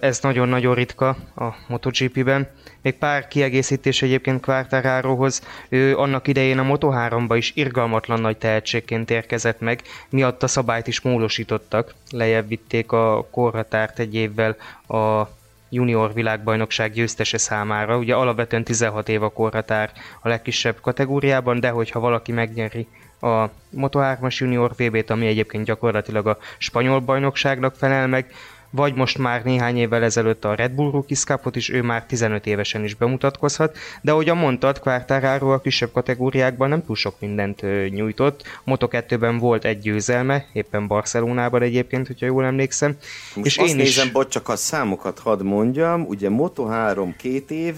ez 0.00 0.20
nagyon-nagyon 0.20 0.74
ritka 0.74 1.08
a 1.36 1.48
MotoGP-ben. 1.68 2.48
Még 2.82 2.94
pár 2.94 3.28
kiegészítés 3.28 4.02
egyébként 4.02 4.44
Quartararohoz. 4.44 5.42
Ő 5.68 5.96
annak 5.96 6.28
idején 6.28 6.58
a 6.58 6.76
Moto3-ba 6.76 7.34
is 7.36 7.52
irgalmatlan 7.54 8.20
nagy 8.20 8.36
tehetségként 8.36 9.10
érkezett 9.10 9.60
meg, 9.60 9.82
miatt 10.08 10.42
a 10.42 10.46
szabályt 10.46 10.86
is 10.86 11.00
módosítottak. 11.00 11.94
Lejjebb 12.10 12.48
vitték 12.48 12.92
a 12.92 13.26
korhatárt 13.30 13.98
egy 13.98 14.14
évvel 14.14 14.56
a 14.88 15.28
junior 15.68 16.12
világbajnokság 16.12 16.92
győztese 16.92 17.38
számára. 17.38 17.98
Ugye 17.98 18.14
alapvetően 18.14 18.64
16 18.64 19.08
év 19.08 19.22
a 19.22 19.28
korhatár 19.28 19.92
a 20.22 20.28
legkisebb 20.28 20.80
kategóriában, 20.80 21.60
de 21.60 21.68
hogyha 21.68 22.00
valaki 22.00 22.32
megnyeri 22.32 22.86
a 23.20 23.50
Moto3-as 23.76 24.36
junior 24.36 24.72
VB-t, 24.76 25.10
ami 25.10 25.26
egyébként 25.26 25.64
gyakorlatilag 25.64 26.26
a 26.26 26.38
spanyol 26.58 27.00
bajnokságnak 27.00 27.74
felel 27.74 28.06
meg, 28.06 28.32
vagy 28.74 28.94
most 28.94 29.18
már 29.18 29.44
néhány 29.44 29.76
évvel 29.76 30.02
ezelőtt 30.02 30.44
a 30.44 30.54
Red 30.54 30.72
Bull 30.72 30.90
Rookies 30.90 31.24
Cupot 31.24 31.56
is 31.56 31.68
ő 31.68 31.82
már 31.82 32.06
15 32.06 32.46
évesen 32.46 32.84
is 32.84 32.94
bemutatkozhat, 32.94 33.76
de 34.00 34.12
ahogyan 34.12 34.36
mondtad, 34.36 34.78
Quartararo 34.78 35.52
a 35.52 35.60
kisebb 35.60 35.92
kategóriákban 35.92 36.68
nem 36.68 36.84
túl 36.84 36.96
sok 36.96 37.20
mindent 37.20 37.62
nyújtott. 37.90 38.42
Moto2-ben 38.66 39.38
volt 39.38 39.64
egy 39.64 39.78
győzelme, 39.78 40.46
éppen 40.52 40.86
Barcelonában 40.86 41.62
egyébként, 41.62 42.06
hogyha 42.06 42.26
jól 42.26 42.44
emlékszem. 42.44 42.96
Most 43.34 43.46
és 43.46 43.58
azt 43.58 43.70
én 43.70 43.76
nézem, 43.76 44.06
is... 44.06 44.12
bocs, 44.12 44.28
csak 44.28 44.48
a 44.48 44.56
számokat 44.56 45.18
hadd 45.18 45.42
mondjam, 45.42 46.06
ugye 46.06 46.28
Moto3 46.30 47.14
két 47.16 47.50
év, 47.50 47.74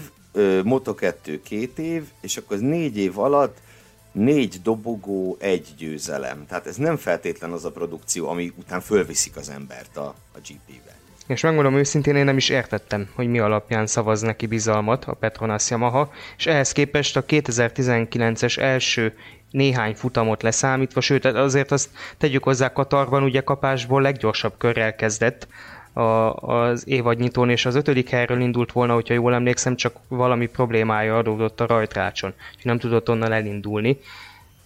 Moto2 0.63 1.39
két 1.43 1.79
év, 1.79 2.03
és 2.21 2.37
akkor 2.37 2.55
az 2.55 2.61
négy 2.61 2.97
év 2.97 3.19
alatt 3.19 3.57
négy 4.11 4.61
dobogó, 4.63 5.37
egy 5.39 5.67
győzelem. 5.77 6.45
Tehát 6.47 6.67
ez 6.67 6.75
nem 6.75 6.97
feltétlen 6.97 7.51
az 7.51 7.65
a 7.65 7.71
produkció, 7.71 8.29
ami 8.29 8.53
után 8.55 8.81
fölviszik 8.81 9.35
az 9.35 9.49
embert 9.49 9.97
a, 9.97 10.15
a 10.33 10.37
GP-be. 10.37 10.86
És 11.27 11.41
megmondom 11.41 11.75
őszintén, 11.75 12.15
én 12.15 12.25
nem 12.25 12.37
is 12.37 12.49
értettem, 12.49 13.09
hogy 13.15 13.27
mi 13.27 13.39
alapján 13.39 13.87
szavaz 13.87 14.21
neki 14.21 14.45
bizalmat 14.45 15.05
a 15.05 15.13
Petronas 15.13 15.69
Yamaha, 15.69 16.11
és 16.37 16.45
ehhez 16.45 16.71
képest 16.71 17.17
a 17.17 17.25
2019-es 17.25 18.59
első 18.59 19.13
néhány 19.51 19.95
futamot 19.95 20.43
leszámítva, 20.43 21.01
sőt 21.01 21.25
azért 21.25 21.71
azt 21.71 21.89
tegyük 22.17 22.43
hozzá 22.43 22.73
Katarban, 22.73 23.23
ugye 23.23 23.41
kapásból 23.41 24.01
leggyorsabb 24.01 24.53
körrel 24.57 24.95
kezdett, 24.95 25.47
a, 25.97 26.33
az 26.33 26.87
évadnyitón, 26.87 27.49
és 27.49 27.65
az 27.65 27.75
ötödik 27.75 28.09
helyről 28.09 28.41
indult 28.41 28.71
volna, 28.71 28.93
hogyha 28.93 29.13
jól 29.13 29.33
emlékszem, 29.33 29.75
csak 29.75 29.95
valami 30.07 30.47
problémája 30.47 31.17
adódott 31.17 31.61
a 31.61 31.67
rajtrácson, 31.67 32.33
és 32.57 32.63
nem 32.63 32.79
tudott 32.79 33.09
onnan 33.09 33.31
elindulni. 33.31 33.99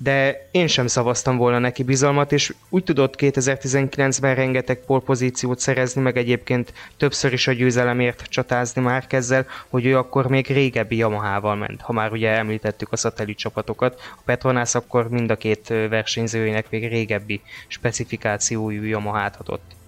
De 0.03 0.47
én 0.51 0.67
sem 0.67 0.87
szavaztam 0.87 1.37
volna 1.37 1.59
neki 1.59 1.83
bizalmat, 1.83 2.31
és 2.31 2.53
úgy 2.69 2.83
tudott 2.83 3.15
2019-ben 3.17 4.35
rengeteg 4.35 4.77
polpozíciót 4.85 5.59
szerezni, 5.59 6.01
meg 6.01 6.17
egyébként 6.17 6.73
többször 6.97 7.33
is 7.33 7.47
a 7.47 7.51
győzelemért 7.51 8.23
csatázni 8.29 8.81
már 8.81 9.07
kezzel, 9.07 9.45
hogy 9.69 9.85
ő 9.85 9.97
akkor 9.97 10.27
még 10.27 10.47
régebbi 10.47 10.95
Yamaha-val 10.95 11.55
ment, 11.55 11.81
ha 11.81 11.93
már 11.93 12.11
ugye 12.11 12.29
említettük 12.29 12.91
a 12.91 12.97
szatellit 12.97 13.37
csapatokat. 13.37 13.99
A 14.15 14.21
Petronász 14.25 14.75
akkor 14.75 15.09
mind 15.09 15.31
a 15.31 15.35
két 15.35 15.67
versenyzőjének 15.67 16.69
még 16.69 16.87
régebbi 16.87 17.41
specifikációjú 17.67 18.83
Yamaha-t 18.83 19.35
adott 19.35 19.79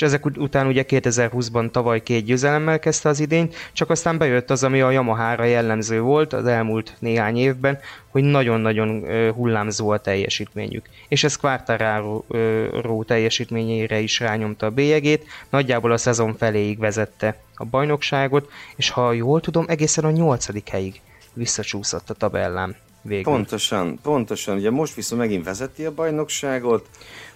és 0.00 0.06
ezek 0.06 0.26
után 0.26 0.66
ugye 0.66 0.84
2020-ban 0.88 1.70
tavaly 1.70 2.02
két 2.02 2.24
győzelemmel 2.24 2.78
kezdte 2.78 3.08
az 3.08 3.20
idényt, 3.20 3.54
csak 3.72 3.90
aztán 3.90 4.18
bejött 4.18 4.50
az, 4.50 4.64
ami 4.64 4.80
a 4.80 4.90
Yamaha-ra 4.90 5.44
jellemző 5.44 6.00
volt 6.00 6.32
az 6.32 6.46
elmúlt 6.46 6.96
néhány 6.98 7.36
évben, 7.36 7.78
hogy 8.08 8.22
nagyon-nagyon 8.22 9.04
hullámzó 9.32 9.90
a 9.90 9.98
teljesítményük. 9.98 10.86
És 11.08 11.24
ez 11.24 11.36
Quartararo 11.36 13.02
teljesítményére 13.06 13.98
is 13.98 14.20
rányomta 14.20 14.66
a 14.66 14.70
bélyegét, 14.70 15.26
nagyjából 15.50 15.92
a 15.92 15.96
szezon 15.96 16.36
feléig 16.36 16.78
vezette 16.78 17.40
a 17.54 17.64
bajnokságot, 17.64 18.50
és 18.76 18.90
ha 18.90 19.12
jól 19.12 19.40
tudom, 19.40 19.64
egészen 19.68 20.04
a 20.04 20.10
nyolcadik 20.10 20.68
helyig 20.68 21.00
visszacsúszott 21.32 22.10
a 22.10 22.14
tabellán 22.14 22.76
végül. 23.02 23.32
Pontosan, 23.32 23.98
pontosan. 24.02 24.56
Ugye 24.56 24.70
most 24.70 24.94
viszont 24.94 25.20
megint 25.20 25.44
vezeti 25.44 25.84
a 25.84 25.94
bajnokságot, 25.94 26.88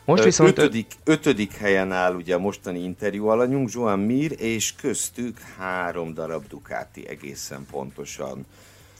most 0.05 0.25
viszont... 0.25 0.49
Ötödik, 0.49 0.93
ötödik 1.05 1.57
helyen 1.57 1.93
áll 1.93 2.15
ugye 2.15 2.35
a 2.35 2.39
mostani 2.39 2.79
interjú 2.79 3.27
alanyunk, 3.27 3.71
Joan 3.73 3.99
Mir, 3.99 4.33
és 4.39 4.75
köztük 4.75 5.39
három 5.59 6.15
darab 6.15 6.43
Ducati 6.49 7.09
egészen 7.09 7.67
pontosan. 7.71 8.47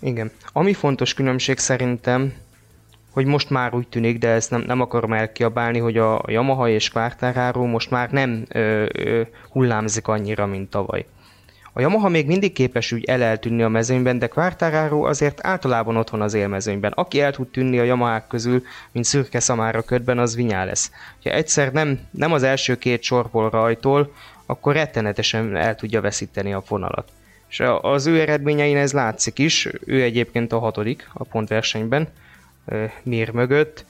Igen. 0.01 0.31
Ami 0.53 0.73
fontos 0.73 1.15
különbség 1.15 1.59
szerintem, 1.59 2.33
hogy 3.11 3.27
most 3.27 3.51
már 3.51 3.75
úgy 3.75 3.89
tűnik, 3.89 4.19
de 4.19 4.29
ezt 4.29 4.51
nem, 4.51 4.61
nem 4.67 4.81
akarom 4.81 5.13
elkiabálni, 5.13 5.79
hogy 5.79 5.99
a 5.99 6.23
Yamaha 6.27 6.69
és 6.69 6.91
Quartararo 6.91 7.65
most 7.65 7.91
már 7.91 8.11
nem 8.11 8.45
ö, 8.49 8.87
ö, 8.93 9.23
hullámzik 9.51 10.09
annyira, 10.09 10.47
mint 10.47 10.71
tavaly. 10.71 11.07
A 11.77 11.81
Yamaha 11.81 12.09
még 12.09 12.27
mindig 12.27 12.53
képes 12.53 12.93
úgy 12.93 13.05
eleltűnni 13.05 13.63
a 13.63 13.69
mezőnyben, 13.69 14.19
de 14.19 14.27
Quartararo 14.27 15.05
azért 15.05 15.47
általában 15.47 15.97
otthon 15.97 16.21
az 16.21 16.35
élmezőnyben. 16.35 16.93
Aki 16.93 17.21
el 17.21 17.33
tud 17.33 17.49
tűnni 17.49 17.79
a 17.79 17.83
Yamaha 17.83 18.27
közül, 18.29 18.63
mint 18.93 19.05
szürke 19.05 19.41
szamára 19.41 19.83
ködben, 19.83 20.19
az 20.19 20.37
vinyá 20.37 20.65
lesz. 20.65 20.91
Ha 21.23 21.31
egyszer 21.31 21.73
nem, 21.73 22.01
nem 22.11 22.33
az 22.33 22.43
első 22.43 22.79
két 22.79 23.03
sorból 23.03 23.51
rajtól, 23.51 24.13
akkor 24.47 24.75
rettenetesen 24.75 25.57
el 25.57 25.75
tudja 25.75 26.01
veszíteni 26.01 26.53
a 26.53 26.63
fonalat. 26.63 27.09
És 27.49 27.63
az 27.81 28.07
ő 28.07 28.21
eredményein 28.21 28.77
ez 28.77 28.93
látszik 28.93 29.39
is, 29.39 29.69
ő 29.85 30.03
egyébként 30.03 30.53
a 30.53 30.59
hatodik 30.59 31.11
a 31.13 31.25
pontversenyben, 31.25 32.09
Mir 33.03 33.31
mögött, 33.31 33.85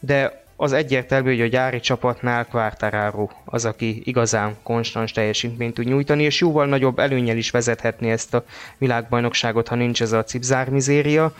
de 0.00 0.41
az 0.56 0.72
egyértelmű, 0.72 1.30
hogy 1.30 1.40
a 1.40 1.46
gyári 1.46 1.80
csapatnál 1.80 2.46
Quartararo 2.46 3.28
az, 3.44 3.64
aki 3.64 4.02
igazán 4.04 4.56
konstans 4.62 5.12
teljesítményt 5.12 5.74
tud 5.74 5.86
nyújtani, 5.86 6.22
és 6.22 6.40
jóval 6.40 6.66
nagyobb 6.66 6.98
előnyel 6.98 7.36
is 7.36 7.50
vezethetni 7.50 8.10
ezt 8.10 8.34
a 8.34 8.44
világbajnokságot, 8.78 9.68
ha 9.68 9.74
nincs 9.74 10.02
ez 10.02 10.12
a 10.12 10.24
cipzár 10.24 10.68
mizéria. 10.68 11.34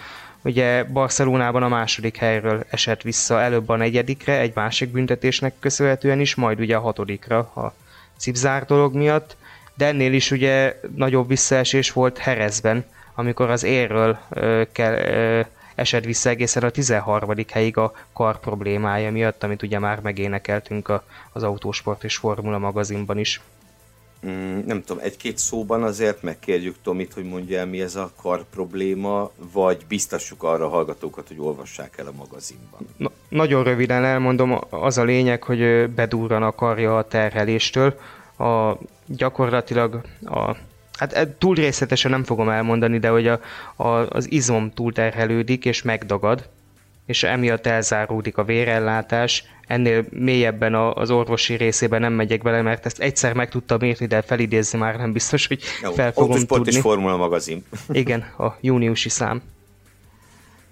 Ugye 0.44 0.84
Barcelonában 0.84 1.62
a 1.62 1.68
második 1.68 2.16
helyről 2.16 2.64
esett 2.70 3.02
vissza 3.02 3.40
előbb 3.40 3.68
a 3.68 3.76
negyedikre, 3.76 4.38
egy 4.38 4.52
másik 4.54 4.90
büntetésnek 4.90 5.54
köszönhetően 5.60 6.20
is, 6.20 6.34
majd 6.34 6.60
ugye 6.60 6.76
a 6.76 6.80
hatodikra 6.80 7.38
a 7.38 7.74
cipzár 8.16 8.64
dolog 8.64 8.94
miatt, 8.94 9.36
de 9.74 9.86
ennél 9.86 10.12
is 10.12 10.30
ugye 10.30 10.80
nagyobb 10.96 11.28
visszaesés 11.28 11.92
volt 11.92 12.18
Herezben, 12.18 12.84
amikor 13.14 13.50
az 13.50 13.64
érről 13.64 14.18
ö, 14.30 14.62
kell, 14.72 14.92
ö, 14.92 15.40
esett 15.74 16.04
vissza 16.04 16.28
egészen 16.28 16.62
a 16.62 16.70
13. 16.70 17.34
helyig 17.52 17.76
a 17.76 17.92
kar 18.12 18.40
problémája 18.40 19.10
miatt, 19.10 19.42
amit 19.42 19.62
ugye 19.62 19.78
már 19.78 20.00
megénekeltünk 20.00 20.88
a, 20.88 21.04
az 21.32 21.42
Autósport 21.42 22.04
és 22.04 22.16
Formula 22.16 22.58
magazinban 22.58 23.18
is. 23.18 23.40
Mm, 24.26 24.58
nem 24.66 24.82
tudom, 24.82 25.02
egy-két 25.02 25.38
szóban 25.38 25.82
azért 25.82 26.22
megkérjük 26.22 26.76
Tomit, 26.82 27.12
hogy 27.12 27.24
mondja 27.24 27.58
el, 27.58 27.66
mi 27.66 27.80
ez 27.80 27.96
a 27.96 28.10
kar 28.22 28.44
probléma, 28.50 29.30
vagy 29.52 29.84
biztassuk 29.88 30.42
arra 30.42 30.64
a 30.64 30.68
hallgatókat, 30.68 31.28
hogy 31.28 31.38
olvassák 31.38 31.98
el 31.98 32.06
a 32.06 32.12
magazinban. 32.16 32.88
Na, 32.96 33.10
nagyon 33.28 33.64
röviden 33.64 34.04
elmondom, 34.04 34.58
az 34.70 34.98
a 34.98 35.04
lényeg, 35.04 35.42
hogy 35.42 35.90
bedurran 35.90 36.42
a 36.42 36.52
karja 36.52 36.96
a 36.96 37.08
terheléstől. 37.08 37.98
A, 38.38 38.76
gyakorlatilag 39.06 40.00
a 40.24 40.56
hát 41.02 41.12
e, 41.12 41.36
túl 41.38 41.54
részletesen 41.54 42.10
nem 42.10 42.24
fogom 42.24 42.48
elmondani, 42.48 42.98
de 42.98 43.08
hogy 43.08 43.26
a, 43.26 43.40
a, 43.76 43.88
az 43.88 44.32
izom 44.32 44.70
túlterhelődik 44.74 45.64
és 45.64 45.82
megdagad, 45.82 46.48
és 47.06 47.22
emiatt 47.22 47.66
elzáródik 47.66 48.38
a 48.38 48.44
vérellátás. 48.44 49.44
Ennél 49.66 50.04
mélyebben 50.10 50.74
az 50.74 51.10
orvosi 51.10 51.54
részében 51.54 52.00
nem 52.00 52.12
megyek 52.12 52.42
bele, 52.42 52.62
mert 52.62 52.86
ezt 52.86 53.00
egyszer 53.00 53.32
meg 53.32 53.48
tudtam 53.48 53.80
érni, 53.80 54.06
de 54.06 54.22
felidézni 54.22 54.78
már 54.78 54.96
nem 54.96 55.12
biztos, 55.12 55.46
hogy 55.46 55.62
fel 55.94 56.12
fogom 56.12 56.46
tudni. 56.46 56.72
és 56.72 56.80
Formula 56.80 57.16
magazin. 57.16 57.64
Igen, 57.88 58.20
a 58.38 58.56
júniusi 58.60 59.08
szám. 59.08 59.42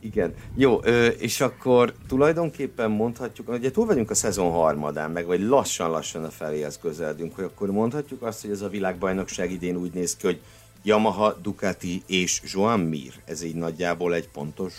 Igen. 0.01 0.35
Jó, 0.55 0.75
és 1.19 1.41
akkor 1.41 1.95
tulajdonképpen 2.09 2.91
mondhatjuk, 2.91 3.49
ugye 3.49 3.71
túl 3.71 3.87
vagyunk 3.87 4.11
a 4.11 4.15
szezon 4.15 4.51
harmadán, 4.51 5.11
meg 5.11 5.27
vagy 5.27 5.41
lassan-lassan 5.41 6.25
a 6.25 6.31
feléhez 6.31 6.79
közeledünk, 6.79 7.35
hogy 7.35 7.45
akkor 7.45 7.71
mondhatjuk 7.71 8.23
azt, 8.23 8.41
hogy 8.41 8.51
ez 8.51 8.61
a 8.61 8.69
világbajnokság 8.69 9.53
idén 9.53 9.77
úgy 9.77 9.93
néz 9.93 10.17
ki, 10.17 10.27
hogy 10.27 10.41
Yamaha, 10.83 11.33
Ducati 11.43 12.03
és 12.07 12.41
Joan 12.45 12.81
Mir. 12.81 13.13
Ez 13.25 13.43
így 13.43 13.55
nagyjából 13.55 14.15
egy 14.15 14.29
pontos, 14.29 14.75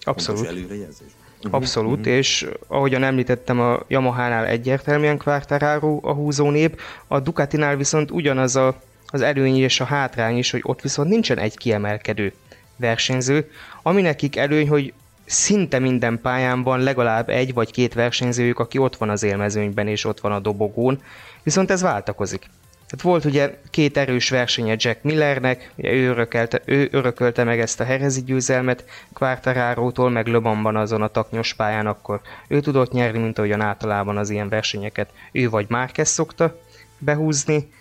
Abszolút. 0.00 0.40
pontos 0.40 0.56
előrejelzés. 0.56 1.10
Mhm. 1.42 1.54
Abszolút, 1.54 1.98
uh-huh. 1.98 2.14
és 2.14 2.46
ahogyan 2.66 3.02
említettem, 3.02 3.60
a 3.60 3.82
Yamaha-nál 3.88 4.46
egyértelműen 4.46 5.18
Quartararo 5.18 6.00
a 6.02 6.12
húzónép, 6.12 6.80
a 7.06 7.20
Ducatinál 7.20 7.76
viszont 7.76 8.10
ugyanaz 8.10 8.56
a, 8.56 8.80
az 9.06 9.20
előny 9.20 9.56
és 9.56 9.80
a 9.80 9.84
hátrány 9.84 10.36
is, 10.36 10.50
hogy 10.50 10.60
ott 10.64 10.80
viszont 10.80 11.08
nincsen 11.08 11.38
egy 11.38 11.56
kiemelkedő 11.56 12.32
versenyző, 12.76 13.50
ami 13.82 14.00
nekik 14.00 14.36
előny, 14.36 14.68
hogy 14.68 14.92
szinte 15.24 15.78
minden 15.78 16.20
pályán 16.20 16.62
van 16.62 16.80
legalább 16.80 17.28
egy 17.28 17.54
vagy 17.54 17.70
két 17.70 17.94
versenyzőjük, 17.94 18.58
aki 18.58 18.78
ott 18.78 18.96
van 18.96 19.10
az 19.10 19.22
élmezőnyben 19.22 19.88
és 19.88 20.04
ott 20.04 20.20
van 20.20 20.32
a 20.32 20.40
dobogón, 20.40 21.02
viszont 21.42 21.70
ez 21.70 21.82
váltakozik. 21.82 22.48
Tehát 22.92 23.06
volt 23.06 23.24
ugye 23.24 23.58
két 23.70 23.96
erős 23.96 24.30
versenye 24.30 24.74
Jack 24.78 25.02
Millernek, 25.02 25.72
ugye 25.76 25.92
ő, 25.92 26.08
örökelte, 26.08 26.60
ő 26.64 26.88
örökölte 26.90 27.44
meg 27.44 27.60
ezt 27.60 27.80
a 27.80 27.84
herezi 27.84 28.22
győzelmet 28.22 28.84
Quartararo-tól, 29.12 30.10
meg 30.10 30.26
Le 30.26 30.40
azon 30.62 31.02
a 31.02 31.08
taknyos 31.08 31.54
pályán, 31.54 31.86
akkor 31.86 32.20
ő 32.48 32.60
tudott 32.60 32.92
nyerni, 32.92 33.18
mint 33.18 33.38
ahogyan 33.38 33.60
általában 33.60 34.16
az 34.16 34.30
ilyen 34.30 34.48
versenyeket 34.48 35.10
ő 35.32 35.50
vagy 35.50 35.66
Márquez 35.68 36.08
szokta 36.08 36.60
behúzni. 36.98 37.72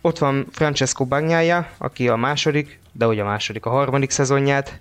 Ott 0.00 0.18
van 0.18 0.46
Francesco 0.52 1.04
Bagnaia, 1.04 1.70
aki 1.78 2.08
a 2.08 2.16
második 2.16 2.79
de 2.92 3.04
hogy 3.04 3.18
a 3.18 3.24
második, 3.24 3.66
a 3.66 3.70
harmadik 3.70 4.10
szezonját 4.10 4.80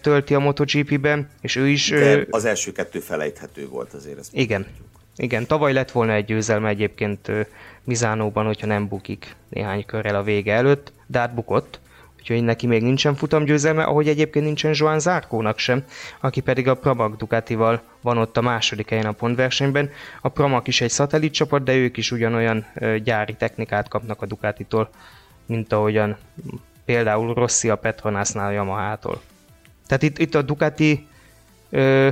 tölti 0.00 0.34
a 0.34 0.38
MotoGP-ben, 0.38 1.28
és 1.40 1.56
ő 1.56 1.68
is... 1.68 1.90
De 1.90 2.26
az 2.30 2.44
első 2.44 2.72
kettő 2.72 2.98
felejthető 2.98 3.68
volt 3.68 3.92
azért. 3.92 4.18
Ezt 4.18 4.34
igen. 4.34 4.66
Igen, 5.16 5.46
tavaly 5.46 5.72
lett 5.72 5.90
volna 5.90 6.12
egy 6.12 6.24
győzelme 6.24 6.68
egyébként 6.68 7.30
Mizánóban, 7.84 8.46
hogyha 8.46 8.66
nem 8.66 8.88
bukik 8.88 9.36
néhány 9.48 9.84
körrel 9.84 10.14
a 10.14 10.22
vége 10.22 10.52
előtt, 10.52 10.92
de 11.06 11.18
hát 11.18 11.34
bukott, 11.34 11.80
úgyhogy 12.18 12.42
neki 12.42 12.66
még 12.66 12.82
nincsen 12.82 13.14
futamgyőzelme, 13.14 13.82
ahogy 13.82 14.08
egyébként 14.08 14.44
nincsen 14.44 14.72
Joan 14.74 15.00
Zárkónak 15.00 15.58
sem, 15.58 15.84
aki 16.20 16.40
pedig 16.40 16.68
a 16.68 16.74
Pramac 16.74 17.16
Ducatival 17.16 17.82
van 18.00 18.18
ott 18.18 18.36
a 18.36 18.40
második 18.40 18.88
helyen 18.88 19.06
a 19.06 19.12
pontversenyben. 19.12 19.90
A 20.20 20.28
Pramac 20.28 20.68
is 20.68 20.80
egy 20.80 20.90
szatellit 20.90 21.32
csapat, 21.32 21.62
de 21.62 21.74
ők 21.74 21.96
is 21.96 22.10
ugyanolyan 22.10 22.66
gyári 23.04 23.34
technikát 23.34 23.88
kapnak 23.88 24.22
a 24.22 24.26
Ducatitól, 24.26 24.90
mint 25.46 25.72
ahogyan 25.72 26.16
például 26.86 27.34
Rossi 27.34 27.68
a 27.68 27.76
Petronasnál 27.76 28.46
a 28.46 28.50
Yamaha-tól. 28.50 29.20
Tehát 29.86 30.02
itt, 30.02 30.18
itt 30.18 30.34
a 30.34 30.42
Ducati 30.42 31.06
ö, 31.70 32.08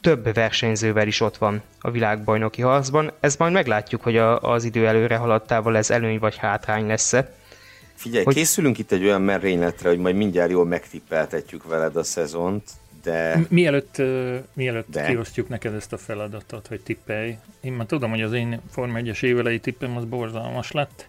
több 0.00 0.34
versenyzővel 0.34 1.06
is 1.06 1.20
ott 1.20 1.36
van 1.36 1.62
a 1.80 1.90
világbajnoki 1.90 2.62
harcban. 2.62 3.12
Ez 3.20 3.36
majd 3.36 3.52
meglátjuk, 3.52 4.02
hogy 4.02 4.16
a, 4.16 4.40
az 4.40 4.64
idő 4.64 4.86
előre 4.86 5.16
haladtával 5.16 5.76
ez 5.76 5.90
előny 5.90 6.18
vagy 6.18 6.36
hátrány 6.36 6.86
lesz-e. 6.86 7.34
Figyelj, 7.94 8.24
hogy... 8.24 8.34
készülünk 8.34 8.78
itt 8.78 8.92
egy 8.92 9.04
olyan 9.04 9.22
merényletre, 9.22 9.88
hogy 9.88 9.98
majd 9.98 10.16
mindjárt 10.16 10.50
jól 10.50 10.64
megtippeltetjük 10.64 11.64
veled 11.64 11.96
a 11.96 12.02
szezont, 12.02 12.62
de... 13.02 13.36
Mi, 13.36 13.46
mielőtt, 13.48 13.98
uh, 13.98 14.36
mielőtt 14.54 14.90
de... 14.90 15.06
kiosztjuk 15.06 15.48
neked 15.48 15.74
ezt 15.74 15.92
a 15.92 15.96
feladatot, 15.96 16.66
hogy 16.66 16.80
tippelj, 16.80 17.36
én 17.60 17.72
már 17.72 17.86
tudom, 17.86 18.10
hogy 18.10 18.22
az 18.22 18.32
én 18.32 18.60
Forma 18.70 18.98
1-es 19.00 19.22
évelei 19.22 19.58
tippem 19.58 19.96
az 19.96 20.04
borzalmas 20.04 20.72
lett, 20.72 21.06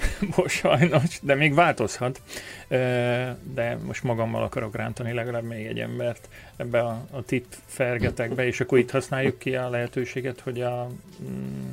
most 0.36 0.56
sajnos, 0.56 1.18
de 1.22 1.34
még 1.34 1.54
változhat. 1.54 2.20
De 3.54 3.78
most 3.86 4.02
magammal 4.02 4.42
akarok 4.42 4.76
rántani 4.76 5.12
legalább 5.12 5.44
még 5.44 5.66
egy 5.66 5.80
embert 5.80 6.28
ebbe 6.56 6.80
a, 6.80 7.06
a 7.10 7.22
tip 7.22 7.44
fergetekbe, 7.66 8.46
és 8.46 8.60
akkor 8.60 8.78
itt 8.78 8.90
használjuk 8.90 9.38
ki 9.38 9.54
a 9.54 9.70
lehetőséget, 9.70 10.40
hogy 10.40 10.60
a, 10.60 10.90
mm, 11.22 11.70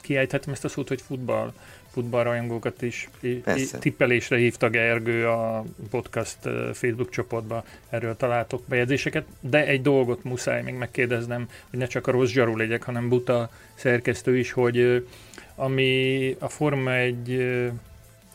kiejthetem 0.00 0.52
ezt 0.52 0.64
a 0.64 0.68
szót, 0.68 0.88
hogy 0.88 1.00
futball, 1.00 1.52
futballrajongókat 1.90 2.82
is 2.82 3.08
Persze. 3.44 3.78
tippelésre 3.78 4.36
hívta 4.36 4.70
Gergő 4.70 5.28
a 5.28 5.64
podcast 5.90 6.38
Facebook 6.72 7.10
csoportba, 7.10 7.64
erről 7.90 8.16
találtok 8.16 8.62
bejegyzéseket, 8.68 9.24
de 9.40 9.66
egy 9.66 9.82
dolgot 9.82 10.24
muszáj 10.24 10.62
még 10.62 10.74
megkérdeznem, 10.74 11.48
hogy 11.70 11.78
ne 11.78 11.86
csak 11.86 12.06
a 12.06 12.10
rossz 12.10 12.30
zsaru 12.30 12.56
legyek, 12.56 12.82
hanem 12.82 13.08
buta 13.08 13.50
szerkesztő 13.74 14.38
is, 14.38 14.52
hogy 14.52 15.06
ami 15.58 16.36
a 16.38 16.48
Forma 16.48 16.94
egy 16.94 17.46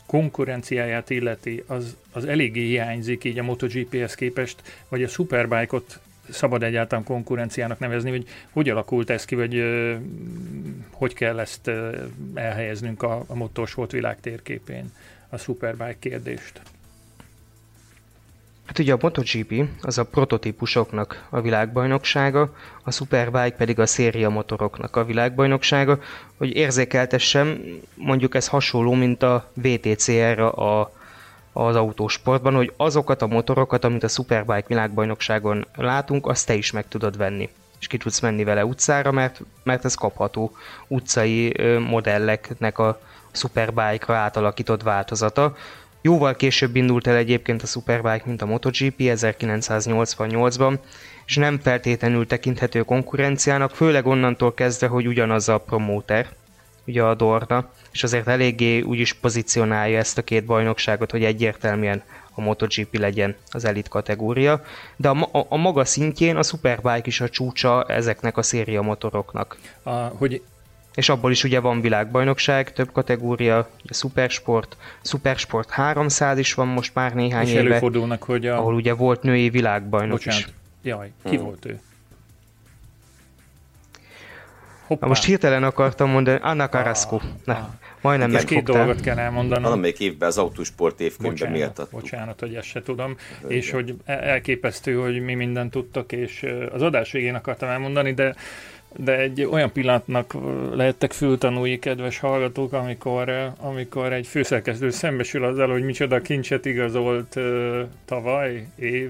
konkurenciáját 0.05 1.09
illeti, 1.09 1.63
az, 1.67 1.97
az 2.11 2.25
eléggé 2.25 2.65
hiányzik 2.65 3.23
így 3.23 3.39
a 3.39 3.43
MotoGP-hez 3.43 4.15
képest, 4.15 4.61
vagy 4.89 5.03
a 5.03 5.07
Superbike-ot 5.07 5.99
szabad 6.29 6.63
egyáltalán 6.63 7.03
konkurenciának 7.03 7.79
nevezni, 7.79 8.09
hogy 8.09 8.27
hogy 8.51 8.69
alakult 8.69 9.09
ez 9.09 9.25
ki, 9.25 9.35
vagy 9.35 9.63
hogy 10.91 11.13
kell 11.13 11.39
ezt 11.39 11.71
elhelyeznünk 12.33 13.03
a, 13.03 13.23
a 13.27 13.35
motorsport 13.35 13.91
világ 13.91 14.19
térképén, 14.19 14.91
a 15.29 15.37
Superbike 15.37 15.95
kérdést. 15.99 16.61
Hát 18.65 18.79
ugye 18.79 18.93
a 18.93 18.97
MotoGP 19.01 19.69
az 19.81 19.97
a 19.97 20.03
prototípusoknak 20.03 21.27
a 21.29 21.41
világbajnoksága, 21.41 22.53
a 22.83 22.91
Superbike 22.91 23.55
pedig 23.57 23.79
a 23.79 23.85
széria 23.85 24.29
motoroknak 24.29 24.95
a 24.95 25.05
világbajnoksága, 25.05 25.99
hogy 26.37 26.55
érzékeltessem, 26.55 27.59
mondjuk 27.95 28.35
ez 28.35 28.47
hasonló, 28.47 28.93
mint 28.93 29.23
a 29.23 29.51
VTCR 29.53 30.39
a, 30.39 30.91
az 31.53 31.75
autósportban, 31.75 32.53
hogy 32.53 32.73
azokat 32.77 33.21
a 33.21 33.27
motorokat, 33.27 33.83
amit 33.83 34.03
a 34.03 34.07
Superbike 34.07 34.67
világbajnokságon 34.67 35.67
látunk, 35.75 36.27
azt 36.27 36.47
te 36.47 36.53
is 36.53 36.71
meg 36.71 36.87
tudod 36.87 37.17
venni 37.17 37.49
és 37.83 37.89
ki 37.89 37.97
tudsz 37.97 38.19
menni 38.19 38.43
vele 38.43 38.65
utcára, 38.65 39.11
mert, 39.11 39.41
mert 39.63 39.85
ez 39.85 39.95
kapható 39.95 40.55
utcai 40.87 41.53
modelleknek 41.79 42.79
a 42.79 42.99
Superbike-ra 43.31 44.15
átalakított 44.15 44.83
változata. 44.83 45.55
Jóval 46.05 46.35
később 46.35 46.75
indult 46.75 47.07
el 47.07 47.15
egyébként 47.15 47.61
a 47.61 47.65
Superbike, 47.65 48.23
mint 48.25 48.41
a 48.41 48.45
MotoGP 48.45 48.95
1988-ban, 48.97 50.79
és 51.25 51.35
nem 51.35 51.59
feltétlenül 51.59 52.27
tekinthető 52.27 52.81
konkurenciának, 52.81 53.75
főleg 53.75 54.05
onnantól 54.05 54.53
kezdve, 54.53 54.87
hogy 54.87 55.07
ugyanaz 55.07 55.49
a 55.49 55.57
promóter, 55.57 56.29
ugye 56.87 57.03
a 57.03 57.15
Dorna, 57.15 57.69
és 57.91 58.03
azért 58.03 58.27
eléggé 58.27 58.81
úgy 58.81 58.99
is 58.99 59.13
pozícionálja 59.13 59.97
ezt 59.97 60.17
a 60.17 60.21
két 60.21 60.45
bajnokságot, 60.45 61.11
hogy 61.11 61.23
egyértelműen 61.23 62.03
a 62.33 62.41
MotoGP 62.41 62.97
legyen 62.97 63.35
az 63.51 63.65
elit 63.65 63.87
kategória, 63.87 64.63
de 64.95 65.09
a, 65.09 65.29
a, 65.31 65.45
a 65.49 65.57
maga 65.57 65.85
szintjén 65.85 66.35
a 66.35 66.43
Superbike 66.43 67.03
is 67.03 67.21
a 67.21 67.29
csúcsa 67.29 67.83
ezeknek 67.83 68.37
a 68.37 68.41
széria 68.41 68.81
motoroknak. 68.81 69.57
A, 69.83 69.91
hogy 69.91 70.41
és 70.95 71.09
abból 71.09 71.31
is 71.31 71.43
ugye 71.43 71.59
van 71.59 71.81
világbajnokság, 71.81 72.73
több 72.73 72.91
kategória, 72.91 73.69
ugye 73.83 73.93
Supersport, 73.93 74.77
Supersport 75.01 75.69
300 75.69 76.37
is 76.37 76.53
van 76.53 76.67
most 76.67 76.93
már 76.93 77.13
néhány 77.13 77.45
és 77.45 77.53
éve. 77.53 77.59
előfordulnak, 77.59 78.23
hogy 78.23 78.47
a... 78.47 78.57
Ahol 78.57 78.73
ugye 78.73 78.93
volt 78.93 79.21
női 79.21 79.49
világbajnok 79.49 80.11
Bocsánat. 80.11 80.39
is. 80.39 80.47
Jaj, 80.81 81.11
ki 81.23 81.35
hmm. 81.35 81.45
volt 81.45 81.65
ő? 81.65 81.79
Hoppá. 84.87 85.01
Na 85.01 85.07
most 85.07 85.23
hirtelen 85.23 85.63
akartam 85.63 86.09
mondani, 86.09 86.39
Anna 86.41 86.69
Carrasco. 86.69 87.15
Ah, 87.15 87.21
Na, 87.45 87.53
ah. 87.53 87.67
majdnem 88.01 88.31
És 88.31 88.43
két 88.43 88.63
dolgot 88.63 89.01
kell 89.01 89.17
elmondanom. 89.17 89.63
Valamelyik 89.63 89.99
évben 89.99 90.27
az 90.27 90.37
autósport 90.37 90.99
évkönyvben 90.99 91.51
méltattuk. 91.51 91.99
Bocsánat, 91.99 92.39
hogy 92.39 92.55
ezt 92.55 92.67
se 92.67 92.81
tudom. 92.81 93.15
Rögyen. 93.41 93.57
És 93.57 93.71
hogy 93.71 93.95
elképesztő, 94.05 94.95
hogy 94.95 95.21
mi 95.21 95.33
mindent 95.33 95.71
tudtak, 95.71 96.11
és 96.11 96.45
az 96.71 96.81
adás 96.81 97.11
végén 97.11 97.35
akartam 97.35 97.69
elmondani, 97.69 98.13
de 98.13 98.35
de 98.95 99.17
egy 99.17 99.43
olyan 99.43 99.71
pillanatnak 99.71 100.35
lehettek 100.73 101.11
fültanúi, 101.11 101.79
kedves 101.79 102.19
hallgatók, 102.19 102.73
amikor, 102.73 103.51
amikor 103.59 104.13
egy 104.13 104.27
főszerkesztő 104.27 104.89
szembesül 104.89 105.43
azzal, 105.43 105.71
hogy 105.71 105.83
micsoda 105.83 106.21
kincset 106.21 106.65
igazolt 106.65 107.35
uh, 107.35 107.79
tavaly, 108.05 108.67
év 108.75 109.09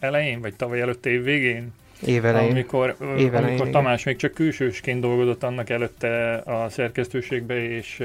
elején, 0.00 0.40
vagy 0.40 0.56
tavaly 0.56 0.80
előtt 0.80 1.06
év 1.06 1.22
végén. 1.22 1.72
Évelején. 2.06 2.50
Amikor, 2.50 2.96
Évelején, 3.00 3.48
amikor 3.48 3.70
Tamás 3.70 4.04
még 4.04 4.16
csak 4.16 4.32
külsősként 4.32 5.00
dolgozott 5.00 5.42
annak 5.42 5.70
előtte 5.70 6.34
a 6.34 6.68
szerkesztőségbe, 6.68 7.68
és, 7.68 8.02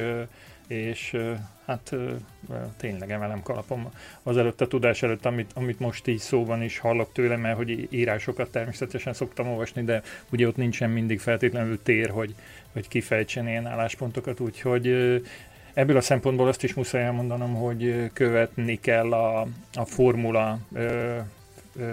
és 0.68 1.18
hát 1.70 1.96
tényleg 2.78 3.12
emelem 3.12 3.42
kalapom 3.44 3.90
az 4.24 4.38
előtt 4.38 4.62
a 4.62 4.68
tudás 4.68 5.04
előtt, 5.04 5.26
amit, 5.26 5.52
amit 5.54 5.80
most 5.80 6.08
így 6.08 6.18
szóban 6.18 6.62
is 6.62 6.78
hallok 6.78 7.12
tőle, 7.12 7.36
mert 7.36 7.58
hogy 7.58 7.88
írásokat 7.92 8.52
természetesen 8.52 9.14
szoktam 9.14 9.48
olvasni, 9.48 9.84
de 9.84 10.02
ugye 10.32 10.48
ott 10.48 10.56
nincsen 10.56 10.90
mindig 10.90 11.20
feltétlenül 11.20 11.84
tér, 11.84 12.10
hogy, 12.10 12.36
hogy 12.74 12.88
kifejtsen 12.88 13.48
ilyen 13.48 13.68
álláspontokat, 13.68 14.40
úgyhogy 14.40 14.88
ebből 15.74 15.98
a 15.98 16.02
szempontból 16.02 16.48
azt 16.48 16.64
is 16.64 16.74
muszáj 16.74 17.04
elmondanom, 17.04 17.54
hogy 17.54 18.10
követni 18.14 18.80
kell 18.80 19.14
a, 19.14 19.48
a 19.74 19.86
formula 19.86 20.60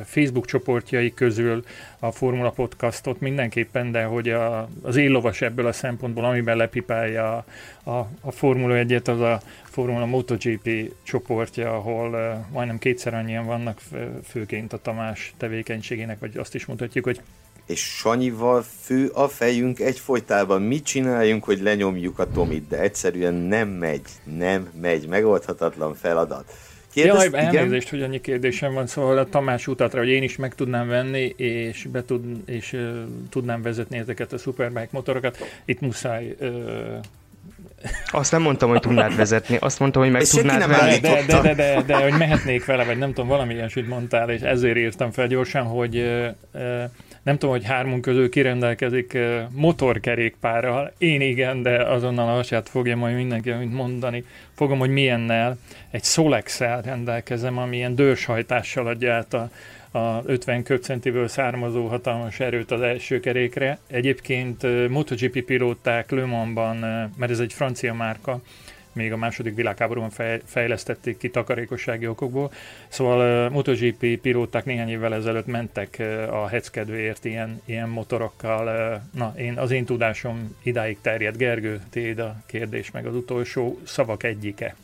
Facebook 0.04 0.46
csoportjai 0.46 1.14
közül 1.14 1.64
a 1.98 2.10
Formula 2.10 2.50
Podcastot 2.50 3.20
mindenképpen, 3.20 3.92
de 3.92 4.04
hogy 4.04 4.28
a, 4.28 4.68
az 4.82 4.96
éllovas 4.96 5.42
ebből 5.42 5.66
a 5.66 5.72
szempontból, 5.72 6.24
amiben 6.24 6.56
lepipálja 6.56 7.36
a, 7.36 7.44
a, 7.90 8.08
a 8.20 8.30
Formula 8.30 8.74
1-et, 8.86 9.08
az 9.08 9.20
a 9.20 9.40
Formula 9.64 10.06
MotoGP 10.06 10.92
csoportja, 11.02 11.74
ahol 11.74 12.10
uh, 12.10 12.52
majdnem 12.52 12.78
kétszer 12.78 13.14
annyian 13.14 13.46
vannak, 13.46 13.80
főként 14.24 14.72
a 14.72 14.78
Tamás 14.78 15.34
tevékenységének, 15.36 16.18
vagy 16.18 16.36
azt 16.36 16.54
is 16.54 16.66
mutatjuk, 16.66 17.04
hogy 17.04 17.20
és 17.66 17.80
Sanyival 17.80 18.64
fő 18.80 19.06
a 19.06 19.28
fejünk 19.28 19.80
egyfolytában. 19.80 20.62
Mit 20.62 20.84
csináljunk, 20.84 21.44
hogy 21.44 21.60
lenyomjuk 21.60 22.18
a 22.18 22.30
Tomit, 22.30 22.68
de 22.68 22.80
egyszerűen 22.80 23.34
nem 23.34 23.68
megy, 23.68 24.02
nem 24.36 24.68
megy, 24.80 25.08
megoldhatatlan 25.08 25.94
feladat. 25.94 26.52
Kérdez, 26.96 27.30
Jaj, 27.32 27.44
elnézést, 27.44 27.88
hogy 27.88 28.02
annyi 28.02 28.20
kérdésem 28.20 28.72
van, 28.72 28.86
szóval 28.86 29.18
a 29.18 29.24
Tamás 29.24 29.66
utatra, 29.66 29.98
hogy 29.98 30.08
én 30.08 30.22
is 30.22 30.36
meg 30.36 30.54
tudnám 30.54 30.88
venni, 30.88 31.34
és, 31.36 31.86
be 31.92 32.04
tud, 32.04 32.22
és 32.46 32.72
uh, 32.72 32.80
tudnám 33.30 33.62
vezetni 33.62 33.98
ezeket 33.98 34.32
a 34.32 34.38
Superbike 34.38 34.88
motorokat. 34.90 35.38
Itt 35.64 35.80
muszáj 35.80 36.36
uh, 36.40 36.48
azt 38.06 38.32
nem 38.32 38.42
mondtam, 38.42 38.68
hogy 38.68 38.80
tudnád 38.80 39.16
vezetni, 39.16 39.56
azt 39.60 39.78
mondtam, 39.78 40.02
hogy 40.02 40.10
meg 40.10 40.20
és 40.20 40.28
tudnád 40.28 40.68
venni. 40.68 40.98
De, 40.98 41.24
de, 41.26 41.40
de, 41.40 41.54
de, 41.54 41.82
de, 41.86 42.02
hogy 42.02 42.18
mehetnék 42.18 42.64
vele, 42.64 42.84
vagy 42.84 42.98
nem 42.98 43.08
tudom, 43.08 43.28
valami 43.28 43.54
ilyesmit 43.54 43.88
mondtál, 43.88 44.30
és 44.30 44.40
ezért 44.40 44.76
írtam 44.76 45.10
fel 45.10 45.26
gyorsan, 45.26 45.62
hogy 45.62 45.96
uh, 45.96 46.82
nem 47.26 47.38
tudom, 47.38 47.54
hogy 47.54 47.64
hármunk 47.64 48.00
közül 48.00 48.28
kirendelkezik 48.28 49.18
motorkerékpárral. 49.50 50.92
Én 50.98 51.20
igen, 51.20 51.62
de 51.62 51.82
azonnal 51.82 52.28
a 52.28 52.34
hasát 52.34 52.68
fogja 52.68 52.96
majd 52.96 53.16
mindenki, 53.16 53.50
amit 53.50 53.72
mondani. 53.72 54.24
Fogom, 54.54 54.78
hogy 54.78 54.90
milyennel. 54.90 55.58
Egy 55.90 56.04
solex 56.04 56.58
rendelkezem, 56.58 57.58
ami 57.58 57.76
ilyen 57.76 57.94
dőrshajtással 57.94 58.86
adja 58.86 59.14
át 59.14 59.34
a, 59.34 59.50
a 59.98 60.22
50 60.24 60.62
köbcentiből 60.62 61.28
származó 61.28 61.86
hatalmas 61.86 62.40
erőt 62.40 62.70
az 62.70 62.80
első 62.80 63.20
kerékre. 63.20 63.78
Egyébként 63.86 64.88
MotoGP 64.88 65.42
pilóták 65.42 66.10
Le 66.10 66.24
Mansban, 66.24 66.76
mert 67.16 67.30
ez 67.30 67.40
egy 67.40 67.52
francia 67.52 67.94
márka, 67.94 68.40
még 68.96 69.12
a 69.12 69.16
második 69.16 69.54
világháborúban 69.54 70.10
fejlesztették 70.44 71.16
ki 71.16 71.30
takarékossági 71.30 72.06
okokból. 72.06 72.52
Szóval 72.88 73.48
MotoGP 73.48 74.20
pilóták 74.20 74.64
néhány 74.64 74.88
évvel 74.88 75.14
ezelőtt 75.14 75.46
mentek 75.46 76.02
a 76.30 76.46
heckedőért 76.46 77.24
ilyen, 77.24 77.60
ilyen 77.64 77.88
motorokkal. 77.88 79.00
Na, 79.12 79.34
én, 79.36 79.58
az 79.58 79.70
én 79.70 79.84
tudásom 79.84 80.56
idáig 80.62 80.98
terjed. 81.00 81.36
Gergő, 81.36 81.80
téd 81.90 82.18
a 82.18 82.36
kérdés, 82.46 82.90
meg 82.90 83.06
az 83.06 83.14
utolsó 83.14 83.78
szavak 83.84 84.22
egyike. 84.22 84.74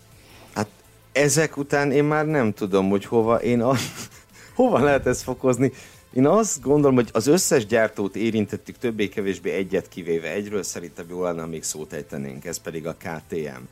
Hát 0.54 0.68
ezek 1.12 1.56
után 1.56 1.92
én 1.92 2.04
már 2.04 2.26
nem 2.26 2.52
tudom, 2.52 2.88
hogy 2.88 3.04
hova 3.04 3.42
én 3.42 3.60
a, 3.60 3.74
hova 4.54 4.78
lehet 4.78 5.06
ezt 5.06 5.22
fokozni. 5.22 5.72
Én 6.12 6.26
azt 6.26 6.62
gondolom, 6.62 6.94
hogy 6.94 7.08
az 7.12 7.26
összes 7.26 7.66
gyártót 7.66 8.16
érintettük 8.16 8.78
többé-kevésbé 8.78 9.50
egyet 9.50 9.88
kivéve. 9.88 10.32
Egyről 10.32 10.62
szerintem 10.62 11.06
jól 11.08 11.22
lenne, 11.22 11.46
még 11.46 11.62
szót 11.62 11.92
ejtenénk, 11.92 12.44
ez 12.44 12.58
pedig 12.58 12.86
a 12.86 12.94
KTM. 12.94 13.62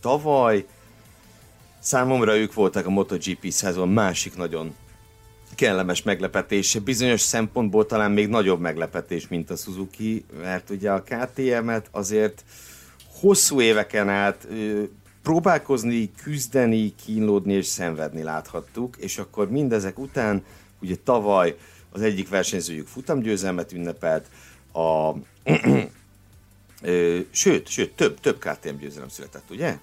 Tavaly 0.00 0.66
számomra 1.78 2.36
ők 2.36 2.54
voltak 2.54 2.86
a 2.86 2.90
MotoGP 2.90 3.50
szezon 3.50 3.88
másik 3.88 4.36
nagyon 4.36 4.74
kellemes 5.54 6.02
meglepetés. 6.02 6.78
Bizonyos 6.78 7.20
szempontból 7.20 7.86
talán 7.86 8.10
még 8.10 8.28
nagyobb 8.28 8.60
meglepetés, 8.60 9.28
mint 9.28 9.50
a 9.50 9.56
Suzuki, 9.56 10.24
mert 10.40 10.70
ugye 10.70 10.90
a 10.90 11.02
KTM-et 11.02 11.88
azért 11.90 12.44
hosszú 13.20 13.60
éveken 13.60 14.08
át 14.08 14.48
próbálkozni, 15.22 16.10
küzdeni, 16.22 16.94
kínlódni 17.04 17.52
és 17.52 17.66
szenvedni 17.66 18.22
láthattuk, 18.22 18.96
és 18.96 19.18
akkor 19.18 19.50
mindezek 19.50 19.98
után 19.98 20.44
ugye 20.80 20.96
tavaly 21.04 21.56
az 21.90 22.02
egyik 22.02 22.28
versenyzőjük 22.28 22.86
futamgyőzelmet 22.86 23.72
ünnepelt, 23.72 24.26
a, 24.72 25.10
ö, 26.82 27.18
sőt, 27.30 27.68
sőt, 27.68 27.92
több, 27.92 28.20
több 28.20 28.38
KTM 28.38 28.76
győzelem 28.80 29.08
született, 29.08 29.50
ugye? 29.50 29.78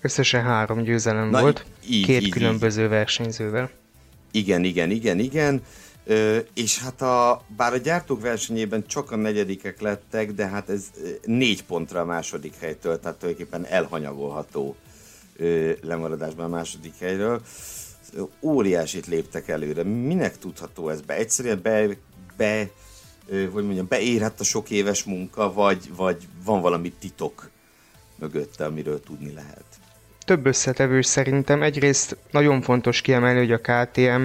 Összesen 0.00 0.42
három 0.42 0.82
győzelem 0.82 1.28
Na, 1.28 1.40
volt, 1.40 1.64
így, 1.88 2.04
két 2.04 2.22
így, 2.22 2.30
különböző 2.30 2.82
így. 2.82 2.88
versenyzővel. 2.88 3.70
Igen, 4.30 4.64
igen, 4.64 4.90
igen, 4.90 5.18
igen. 5.18 5.62
Ö, 6.06 6.38
és 6.54 6.78
hát 6.78 7.02
a, 7.02 7.44
bár 7.56 7.72
a 7.72 7.76
gyártók 7.76 8.20
versenyében 8.20 8.86
csak 8.86 9.10
a 9.10 9.16
negyedikek 9.16 9.80
lettek, 9.80 10.32
de 10.32 10.46
hát 10.46 10.70
ez 10.70 10.90
négy 11.24 11.64
pontra 11.64 12.00
a 12.00 12.04
második 12.04 12.54
helytől, 12.60 13.00
tehát 13.00 13.18
tulajdonképpen 13.18 13.66
elhanyagolható 13.66 14.76
ö, 15.36 15.72
lemaradásban 15.82 16.44
a 16.44 16.48
második 16.48 16.94
helyről. 16.98 17.42
Óriásit 18.40 19.06
léptek 19.06 19.48
előre. 19.48 19.82
Minek 19.82 20.38
tudható 20.38 20.88
ez 20.88 21.00
be? 21.00 21.14
Egyszerűen 21.14 21.60
be, 21.62 21.86
be 22.36 22.70
hogy 23.28 23.64
mondjam, 23.64 23.86
beérhet 23.88 24.40
a 24.40 24.44
sok 24.44 24.70
éves 24.70 25.04
munka, 25.04 25.52
vagy, 25.52 25.90
vagy 25.96 26.16
van 26.44 26.60
valami 26.60 26.92
titok 26.98 27.50
mögötte, 28.18 28.64
amiről 28.64 29.00
tudni 29.00 29.32
lehet? 29.32 29.64
Több 30.24 30.46
összetevő 30.46 31.02
szerintem. 31.02 31.62
Egyrészt 31.62 32.16
nagyon 32.30 32.62
fontos 32.62 33.00
kiemelni, 33.00 33.38
hogy 33.38 33.52
a 33.52 33.60
KTM 33.60 34.24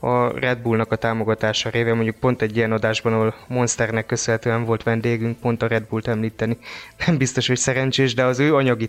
a 0.00 0.38
Red 0.38 0.58
Bullnak 0.58 0.92
a 0.92 0.96
támogatása 0.96 1.68
révén, 1.70 1.94
mondjuk 1.94 2.16
pont 2.16 2.42
egy 2.42 2.56
ilyen 2.56 2.72
adásban, 2.72 3.12
ahol 3.12 3.34
Monsternek 3.46 4.06
köszönhetően 4.06 4.64
volt 4.64 4.82
vendégünk, 4.82 5.38
pont 5.38 5.62
a 5.62 5.66
Red 5.66 5.82
Bullt 5.82 6.08
említeni. 6.08 6.58
Nem 7.06 7.16
biztos, 7.16 7.46
hogy 7.46 7.56
szerencsés, 7.56 8.14
de 8.14 8.24
az 8.24 8.38
ő 8.38 8.54
anyagi 8.54 8.88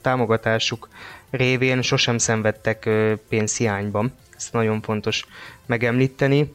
támogatásuk 0.00 0.88
révén 1.30 1.82
sosem 1.82 2.18
szenvedtek 2.18 2.88
pénzhiányban. 3.28 4.14
Ezt 4.36 4.52
nagyon 4.52 4.80
fontos 4.80 5.24
megemlíteni. 5.66 6.52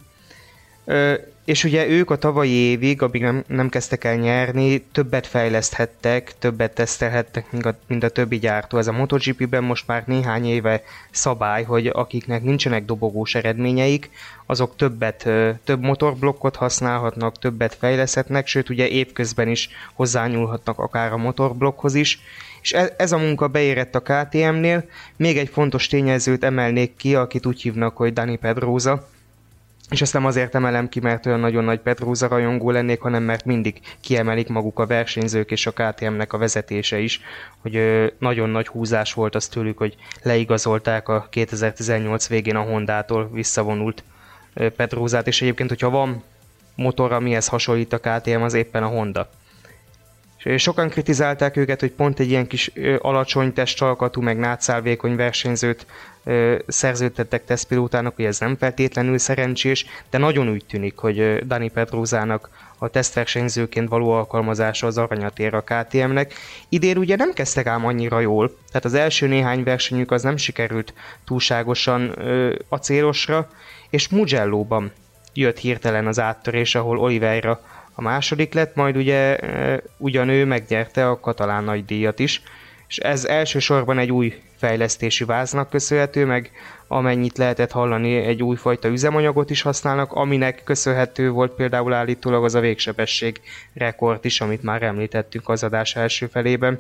És 1.48 1.64
ugye 1.64 1.88
ők 1.88 2.10
a 2.10 2.18
tavalyi 2.18 2.52
évig, 2.52 3.02
amíg 3.02 3.22
nem, 3.22 3.44
nem 3.48 3.69
kezdtek 3.69 4.03
el 4.03 4.15
nyerni, 4.15 4.82
többet 4.91 5.28
fejleszthettek, 5.28 6.34
többet 6.40 6.74
tesztelhettek, 6.74 7.52
mint 7.52 7.65
a, 7.65 7.78
mint 7.88 8.03
a 8.03 8.10
többi 8.10 8.40
gyártó. 8.40 8.78
Ez 8.78 8.88
a 8.88 8.91
MotoGP-ben 8.91 9.64
most 9.64 9.88
már 9.88 10.03
néhány 10.06 10.45
éve 10.45 10.84
szabály, 11.11 11.64
hogy 11.64 11.88
akiknek 11.88 12.44
nincsenek 12.44 12.86
dobogós 12.86 13.36
eredményeik, 13.36 14.10
azok 14.45 14.76
többet, 14.76 15.30
több 15.64 15.82
motorblokkot 15.82 16.56
használhatnak, 16.56 17.40
többet 17.40 17.76
fejleszthetnek, 17.76 18.48
sőt 18.48 18.69
ugye 18.69 18.88
évközben 18.88 19.48
is 19.48 19.69
hozzányúlhatnak 19.94 20.80
akár 20.80 21.11
a 21.11 21.18
motorblokkhoz 21.18 21.95
is. 21.95 22.19
És 22.61 22.74
ez, 22.74 22.91
ez 22.98 23.11
a 23.11 23.18
munka 23.18 23.48
beérett 23.48 23.95
a 23.95 24.02
KTM-nél. 24.02 24.86
Még 25.15 25.38
egy 25.38 25.49
fontos 25.49 25.88
tényezőt 25.88 26.44
emelnék 26.44 26.95
ki, 26.95 27.15
akit 27.15 27.45
úgy 27.45 27.61
hívnak, 27.61 27.98
hogy 27.98 28.14
Dani 28.14 28.36
Pedrosa, 28.38 29.07
és 29.89 30.01
ezt 30.01 30.14
nem 30.14 30.26
azért 30.26 30.55
emelem 30.55 30.89
ki, 30.89 30.99
mert 30.99 31.26
olyan 31.26 31.39
nagyon 31.39 31.64
nagy 31.64 31.80
Petróza 31.80 32.27
rajongó 32.27 32.72
lennék, 32.72 33.01
hanem 33.01 33.23
mert 33.23 33.45
mindig 33.45 33.80
kiemelik 34.01 34.47
maguk 34.47 34.80
a 34.80 34.85
versenyzők 34.85 35.51
és 35.51 35.65
a 35.65 35.72
KTM-nek 35.72 36.34
a 36.34 36.38
vezetése 36.38 36.99
is, 36.99 37.22
hogy 37.61 37.81
nagyon 38.19 38.49
nagy 38.49 38.68
húzás 38.68 39.14
volt 39.14 39.35
az 39.35 39.47
tőlük, 39.47 39.77
hogy 39.77 39.95
leigazolták 40.22 41.07
a 41.07 41.27
2018 41.30 42.27
végén 42.27 42.55
a 42.55 42.61
Hondától 42.61 43.30
visszavonult 43.31 44.03
Petrózát, 44.76 45.27
és 45.27 45.41
egyébként, 45.41 45.69
hogyha 45.69 45.89
van 45.89 46.23
motor, 46.76 47.11
amihez 47.11 47.47
hasonlít 47.47 47.93
a 47.93 47.99
KTM, 47.99 48.41
az 48.41 48.53
éppen 48.53 48.84
a 48.84 48.88
Honda. 48.88 49.30
És 50.43 50.61
sokan 50.61 50.89
kritizálták 50.89 51.57
őket, 51.57 51.80
hogy 51.80 51.91
pont 51.91 52.19
egy 52.19 52.30
ilyen 52.30 52.47
kis 52.47 52.72
alacsony 52.99 53.53
testalkatú, 53.53 54.22
meg 54.22 54.38
nátszálvékony 54.38 55.15
versenyzőt 55.15 55.85
szerződtettek 56.68 57.45
tesztpilótának, 57.45 58.15
hogy 58.15 58.26
ez 58.26 58.39
nem 58.39 58.57
feltétlenül 58.57 59.18
szerencsés, 59.18 59.85
de 60.09 60.18
nagyon 60.18 60.49
úgy 60.49 60.65
tűnik, 60.65 60.97
hogy 60.97 61.47
Dani 61.47 61.69
Pedrózának 61.69 62.49
a 62.77 62.88
tesztversenyzőként 62.88 63.89
való 63.89 64.11
alkalmazása 64.11 64.88
az 64.88 64.97
aranyat 64.97 65.39
ér 65.39 65.53
a 65.53 65.64
KTM-nek. 65.64 66.34
Idén 66.69 66.97
ugye 66.97 67.15
nem 67.15 67.34
kezdtek 67.34 67.65
ám 67.65 67.85
annyira 67.85 68.19
jól, 68.19 68.57
tehát 68.68 68.85
az 68.85 68.93
első 68.93 69.27
néhány 69.27 69.64
versenyük 69.64 70.11
az 70.11 70.22
nem 70.22 70.38
sikerült 70.38 70.93
túlságosan 71.26 72.11
ö, 72.19 72.55
acélosra, 72.69 73.49
és 73.89 74.07
Mugello-ban 74.07 74.91
jött 75.34 75.57
hirtelen 75.57 76.07
az 76.07 76.19
áttörés, 76.19 76.76
ahol 76.76 76.99
Oliveira 76.99 77.61
a 77.99 78.02
második 78.02 78.53
lett, 78.53 78.76
majd 78.76 78.98
ugye 78.98 79.38
ugyanő 79.98 80.45
megnyerte 80.45 81.10
a 81.10 81.19
katalán 81.19 81.64
nagydíjat 81.64 82.19
is, 82.19 82.41
és 82.88 82.98
ez 82.98 83.26
elsősorban 83.26 83.98
egy 83.99 84.11
új 84.11 84.41
fejlesztési 84.57 85.24
váznak 85.24 85.69
köszönhető, 85.69 86.26
meg 86.26 86.52
amennyit 86.88 87.38
lehetett 87.38 87.72
hallani, 87.72 88.15
egy 88.15 88.44
újfajta 88.44 88.88
üzemanyagot 88.88 89.49
is 89.49 89.61
használnak, 89.61 90.11
aminek 90.11 90.64
köszönhető 90.64 91.30
volt 91.30 91.52
például 91.52 91.94
állítólag 91.94 92.44
az 92.44 92.56
a 92.56 92.60
végsebesség 92.60 93.41
rekord 93.74 94.26
is, 94.26 94.41
amit 94.41 94.64
már 94.64 94.84
említettünk 94.84 95.49
az 95.49 95.64
adás 95.64 95.95
első 95.95 96.28
felében, 96.28 96.80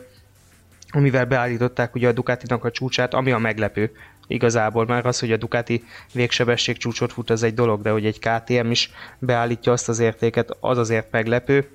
amivel 0.89 1.25
beállították 1.25 1.95
ugye 1.95 2.07
a 2.07 2.11
Ducatinak 2.11 2.63
a 2.63 2.71
csúcsát, 2.71 3.13
ami 3.13 3.31
a 3.31 3.37
meglepő 3.37 3.91
igazából, 4.27 4.85
már 4.85 5.05
az, 5.05 5.19
hogy 5.19 5.31
a 5.31 5.37
Ducati 5.37 5.83
végsebesség 6.13 6.77
csúcsot 6.77 7.13
fut, 7.13 7.29
az 7.29 7.43
egy 7.43 7.53
dolog, 7.53 7.81
de 7.81 7.89
hogy 7.89 8.05
egy 8.05 8.19
KTM 8.19 8.71
is 8.71 8.91
beállítja 9.19 9.71
azt 9.71 9.89
az 9.89 9.99
értéket, 9.99 10.57
az 10.59 10.77
azért 10.77 11.11
meglepő. 11.11 11.69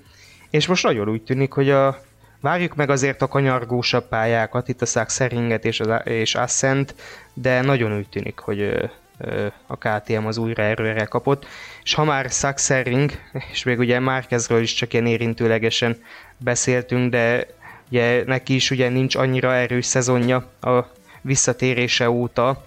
És 0.51 0.67
most 0.67 0.83
nagyon 0.85 1.09
úgy 1.09 1.23
tűnik, 1.23 1.53
hogy 1.53 1.71
a 1.71 2.01
Várjuk 2.43 2.75
meg 2.75 2.91
azért 2.91 3.23
a 3.23 3.29
kanyargósabb 3.29 4.09
pályákat, 4.09 4.69
itt 4.69 4.83
a 4.83 4.87
Saxeringet 4.87 5.65
és, 5.65 5.81
az, 5.81 6.01
és 6.05 6.35
Ascent, 6.35 6.95
de 7.35 7.61
nagyon 7.61 7.97
úgy 7.97 8.09
tűnik, 8.09 8.39
hogy 8.39 8.91
a 9.67 9.77
KTM 9.77 10.27
az 10.27 10.37
újra 10.37 10.63
erőre 10.63 11.05
kapott. 11.05 11.47
És 11.83 11.95
ha 11.95 12.05
már 12.05 12.31
Saxering, 12.31 13.11
és 13.53 13.63
még 13.63 13.79
ugye 13.79 13.99
Márkezről 13.99 14.63
is 14.63 14.75
csak 14.75 14.93
ilyen 14.93 15.07
érintőlegesen 15.07 16.03
beszéltünk, 16.37 17.11
de 17.11 17.47
ugye 17.89 18.25
neki 18.25 18.55
is 18.55 18.71
ugye 18.71 18.89
nincs 18.89 19.15
annyira 19.15 19.55
erős 19.55 19.87
szezonja 19.87 20.37
a 20.61 20.81
visszatérése 21.23 22.11
óta, 22.11 22.67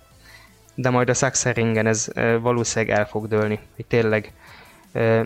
de 0.75 0.89
majd 0.89 1.09
a 1.09 1.13
Saxeringen 1.13 1.87
ez 1.87 2.07
valószínűleg 2.39 2.97
el 2.97 3.07
fog 3.07 3.27
dőlni, 3.27 3.59
hogy 3.75 3.85
tényleg 3.85 4.33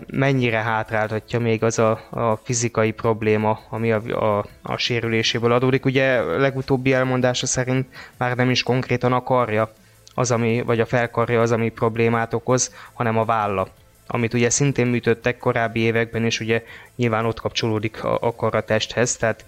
mennyire 0.06 0.58
hátráltatja 0.58 1.38
még 1.38 1.62
az 1.62 1.78
a, 1.78 2.00
a 2.10 2.36
fizikai 2.42 2.92
probléma, 2.92 3.60
ami 3.68 3.92
a, 3.92 4.02
a, 4.38 4.46
a 4.62 4.76
sérüléséből 4.76 5.52
adódik. 5.52 5.84
Ugye 5.84 6.20
legutóbbi 6.22 6.92
elmondása 6.92 7.46
szerint 7.46 7.86
már 8.16 8.36
nem 8.36 8.50
is 8.50 8.62
konkrétan 8.62 9.12
akarja 9.12 9.72
az, 10.14 10.30
ami, 10.30 10.62
vagy 10.62 10.80
a 10.80 10.86
felkarja 10.86 11.40
az, 11.40 11.52
ami 11.52 11.70
problémát 11.70 12.34
okoz, 12.34 12.74
hanem 12.92 13.18
a 13.18 13.24
válla 13.24 13.68
amit 14.12 14.34
ugye 14.34 14.50
szintén 14.50 14.86
műtöttek 14.86 15.38
korábbi 15.38 15.80
években, 15.80 16.24
és 16.24 16.40
ugye 16.40 16.62
nyilván 16.96 17.24
ott 17.24 17.40
kapcsolódik 17.40 18.04
a, 18.04 18.34
a 18.36 18.60
testhez, 18.60 19.16
tehát 19.16 19.44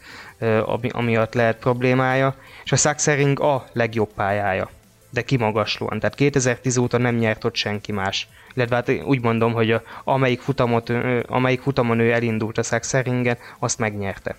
ami, 0.64 0.89
amiatt 0.93 1.35
lehet 1.35 1.59
problémája, 1.59 2.35
és 2.64 2.73
a 2.73 2.77
Saxering 2.77 3.40
a 3.40 3.64
legjobb 3.73 4.12
pályája, 4.14 4.70
de 5.10 5.23
kimagaslóan, 5.23 5.98
tehát 5.98 6.14
2010 6.14 6.77
óta 6.77 6.98
nem 6.98 7.14
nyert 7.14 7.44
ott 7.44 7.55
senki 7.55 7.93
más 7.93 8.28
illetve 8.55 8.74
hát 8.74 8.90
úgy 9.05 9.20
mondom, 9.23 9.52
hogy 9.52 9.70
a, 9.70 9.82
amelyik, 10.05 10.40
futamot, 10.40 10.93
amelyik 11.27 11.60
futamon 11.60 11.98
ő 11.98 12.12
elindult 12.12 12.59
a 12.59 12.62
Saxeringen, 12.62 13.39
azt 13.59 13.78
megnyerte. 13.78 14.36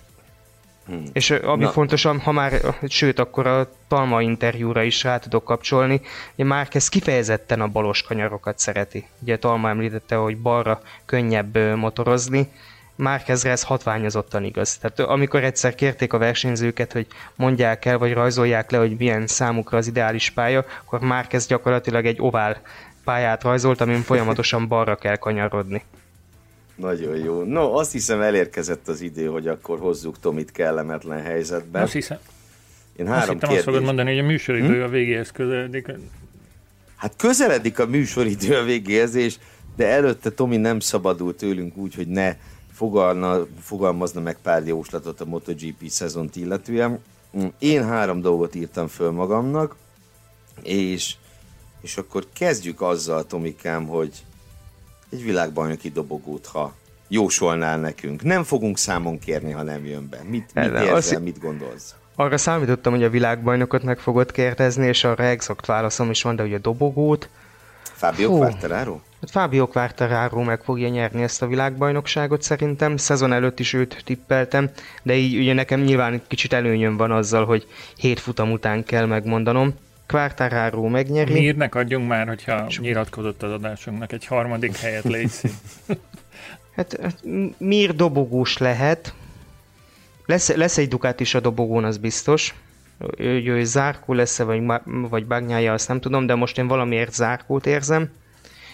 Hmm. 0.86 1.04
És 1.12 1.30
ami 1.30 1.64
Na. 1.64 1.70
fontos, 1.70 2.02
ha 2.02 2.32
már, 2.32 2.52
sőt, 2.88 3.18
akkor 3.18 3.46
a 3.46 3.70
Talma 3.88 4.22
interjúra 4.22 4.82
is 4.82 5.02
rá 5.02 5.18
tudok 5.18 5.44
kapcsolni, 5.44 6.00
hogy 6.36 6.44
Márquez 6.44 6.88
kifejezetten 6.88 7.60
a 7.60 7.68
balos 7.68 8.02
kanyarokat 8.02 8.58
szereti. 8.58 9.06
Ugye 9.18 9.38
Talma 9.38 9.68
említette, 9.68 10.14
hogy 10.14 10.38
balra 10.38 10.80
könnyebb 11.04 11.76
motorozni, 11.76 12.50
Márkezre 12.96 13.50
ez 13.50 13.62
hatványozottan 13.62 14.44
igaz. 14.44 14.78
Tehát 14.78 15.00
amikor 15.00 15.44
egyszer 15.44 15.74
kérték 15.74 16.12
a 16.12 16.18
versenyzőket, 16.18 16.92
hogy 16.92 17.06
mondják 17.36 17.84
el, 17.84 17.98
vagy 17.98 18.12
rajzolják 18.12 18.70
le, 18.70 18.78
hogy 18.78 18.96
milyen 18.98 19.26
számukra 19.26 19.78
az 19.78 19.86
ideális 19.86 20.30
pálya, 20.30 20.64
akkor 20.84 21.00
Márkez 21.00 21.46
gyakorlatilag 21.46 22.06
egy 22.06 22.20
ovál 22.20 22.60
pályát 23.04 23.42
rajzolt, 23.42 23.80
amin 23.80 24.00
folyamatosan 24.00 24.68
balra 24.68 24.96
kell 24.96 25.16
kanyarodni. 25.16 25.82
Nagyon 26.74 27.16
jó. 27.16 27.42
No, 27.42 27.78
azt 27.78 27.92
hiszem 27.92 28.20
elérkezett 28.20 28.88
az 28.88 29.00
idő, 29.00 29.26
hogy 29.26 29.46
akkor 29.46 29.78
hozzuk 29.78 30.20
Tomit 30.20 30.52
kellemetlen 30.52 31.22
helyzetbe. 31.22 31.80
Azt 31.80 31.92
hiszem, 31.92 32.18
Én 32.96 33.06
azt 33.06 33.18
három 33.18 33.34
hittem 33.34 33.48
azt 33.50 33.56
kérdés... 33.56 33.64
fogod 33.64 33.82
mondani, 33.82 34.10
hogy 34.10 34.24
a 34.24 34.26
műsoridő 34.26 34.82
a 34.82 34.88
végéhez 34.88 35.30
közeledik. 35.30 35.92
Hát 36.96 37.12
közeledik 37.16 37.78
a 37.78 37.86
műsoridő 37.86 38.56
a 38.56 38.64
végéhez, 38.64 39.14
és 39.14 39.36
de 39.76 39.86
előtte 39.86 40.30
Tomi 40.30 40.56
nem 40.56 40.80
szabadult 40.80 41.36
tőlünk 41.36 41.76
úgy, 41.76 41.94
hogy 41.94 42.08
ne 42.08 42.36
fogalna, 42.74 43.46
fogalmazna 43.60 44.20
meg 44.20 44.36
pár 44.42 44.66
jóslatot 44.66 45.20
a 45.20 45.24
MotoGP 45.24 45.88
szezont 45.88 46.36
illetően. 46.36 47.02
Én 47.58 47.84
három 47.84 48.20
dolgot 48.20 48.54
írtam 48.54 48.86
föl 48.86 49.10
magamnak, 49.10 49.76
és, 50.62 51.14
és 51.80 51.96
akkor 51.96 52.26
kezdjük 52.32 52.80
azzal, 52.80 53.26
Tomikám, 53.26 53.86
hogy 53.86 54.24
egy 55.10 55.22
világbajnoki 55.24 55.90
dobogót, 55.90 56.46
ha 56.46 56.74
jósolnál 57.08 57.78
nekünk. 57.78 58.22
Nem 58.22 58.42
fogunk 58.44 58.78
számon 58.78 59.18
kérni, 59.18 59.50
ha 59.50 59.62
nem 59.62 59.84
jön 59.84 60.08
be. 60.08 60.16
Mit, 60.22 60.54
mit 60.54 60.64
érzel, 60.64 60.94
azt- 60.94 61.20
mit 61.20 61.38
gondolsz? 61.38 61.94
Arra 62.16 62.38
számítottam, 62.38 62.92
hogy 62.92 63.04
a 63.04 63.10
világbajnokot 63.10 63.82
meg 63.82 63.98
fogod 63.98 64.32
kérdezni, 64.32 64.86
és 64.86 65.04
arra 65.04 65.24
exakt 65.24 65.66
válaszom 65.66 66.10
is 66.10 66.22
van, 66.22 66.36
de 66.36 66.42
hogy 66.42 66.54
a 66.54 66.58
dobogót, 66.58 67.28
Fábio 67.94 68.28
Hú. 68.28 68.36
Quartararo? 68.38 69.00
Hát 69.20 69.30
Fábio 69.30 69.66
Quartararo 69.66 70.42
meg 70.42 70.60
fogja 70.62 70.88
nyerni 70.88 71.22
ezt 71.22 71.42
a 71.42 71.46
világbajnokságot 71.46 72.42
szerintem. 72.42 72.96
Szezon 72.96 73.32
előtt 73.32 73.60
is 73.60 73.72
őt 73.72 74.02
tippeltem, 74.04 74.70
de 75.02 75.14
így 75.14 75.38
ugye 75.38 75.52
nekem 75.52 75.80
nyilván 75.80 76.22
kicsit 76.26 76.52
előnyöm 76.52 76.96
van 76.96 77.10
azzal, 77.10 77.44
hogy 77.44 77.66
hét 77.96 78.20
futam 78.20 78.52
után 78.52 78.84
kell 78.84 79.06
megmondanom. 79.06 79.74
Quartararo 80.06 80.88
megnyeri. 80.88 81.32
Mirnek 81.32 81.74
adjunk 81.74 82.08
már, 82.08 82.26
hogyha 82.26 82.66
nyilatkozott 82.80 83.42
az 83.42 83.52
adásunknak 83.52 84.12
egy 84.12 84.26
harmadik 84.26 84.76
helyet 84.76 85.04
létszik. 85.04 85.52
Hát 86.76 86.98
hát, 87.02 87.18
M- 87.24 87.54
Mir 87.58 87.94
dobogós 87.94 88.58
lehet. 88.58 89.14
Lesz, 90.26 90.54
lesz 90.54 90.78
egy 90.78 90.88
Ducati 90.88 91.22
is 91.22 91.34
a 91.34 91.40
dobogón, 91.40 91.84
az 91.84 91.96
biztos. 91.96 92.54
Hogy 92.98 93.46
ő 93.46 93.64
zárkó 93.64 94.12
lesz-e, 94.12 94.44
vagy, 94.44 94.62
vagy 94.84 95.26
bagnyája, 95.26 95.72
azt 95.72 95.88
nem 95.88 96.00
tudom, 96.00 96.26
de 96.26 96.34
most 96.34 96.58
én 96.58 96.66
valamiért 96.66 97.14
zárkót 97.14 97.66
érzem. 97.66 98.10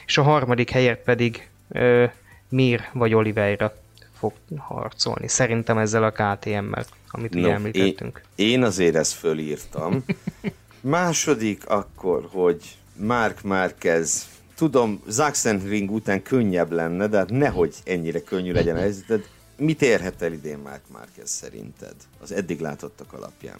És 0.07 0.19
a 0.19 0.23
harmadik 0.23 0.71
helyet 0.71 0.99
pedig 0.99 1.49
ö, 1.69 2.05
Mir 2.49 2.89
vagy 2.93 3.15
Oliveira 3.15 3.75
fog 4.19 4.33
harcolni. 4.57 5.29
Szerintem 5.29 5.79
ezzel 5.79 6.05
a 6.05 6.11
KTM-mel, 6.11 6.85
amit 7.11 7.35
No, 7.35 7.49
említettünk. 7.49 8.23
Én, 8.35 8.49
én 8.49 8.63
azért 8.63 8.95
ezt 8.95 9.13
fölírtam. 9.13 10.05
Második 10.81 11.67
akkor, 11.67 12.29
hogy 12.33 12.77
Mark 12.97 13.43
Márquez, 13.43 14.29
tudom, 14.55 15.03
Sachsenring 15.11 15.91
után 15.91 16.23
könnyebb 16.23 16.73
lenne, 16.73 17.07
de 17.07 17.17
hát 17.17 17.31
nehogy 17.31 17.75
ennyire 17.85 18.21
könnyű 18.21 18.53
legyen 18.53 18.77
a 18.77 18.81
helyzeted. 18.81 19.29
Mit 19.57 19.83
érhet 19.83 20.23
el 20.23 20.33
idén 20.33 20.59
Mark 20.59 20.83
Márquez 20.93 21.31
szerinted? 21.31 21.95
Az 22.21 22.33
eddig 22.33 22.61
látottak 22.61 23.13
alapján. 23.13 23.59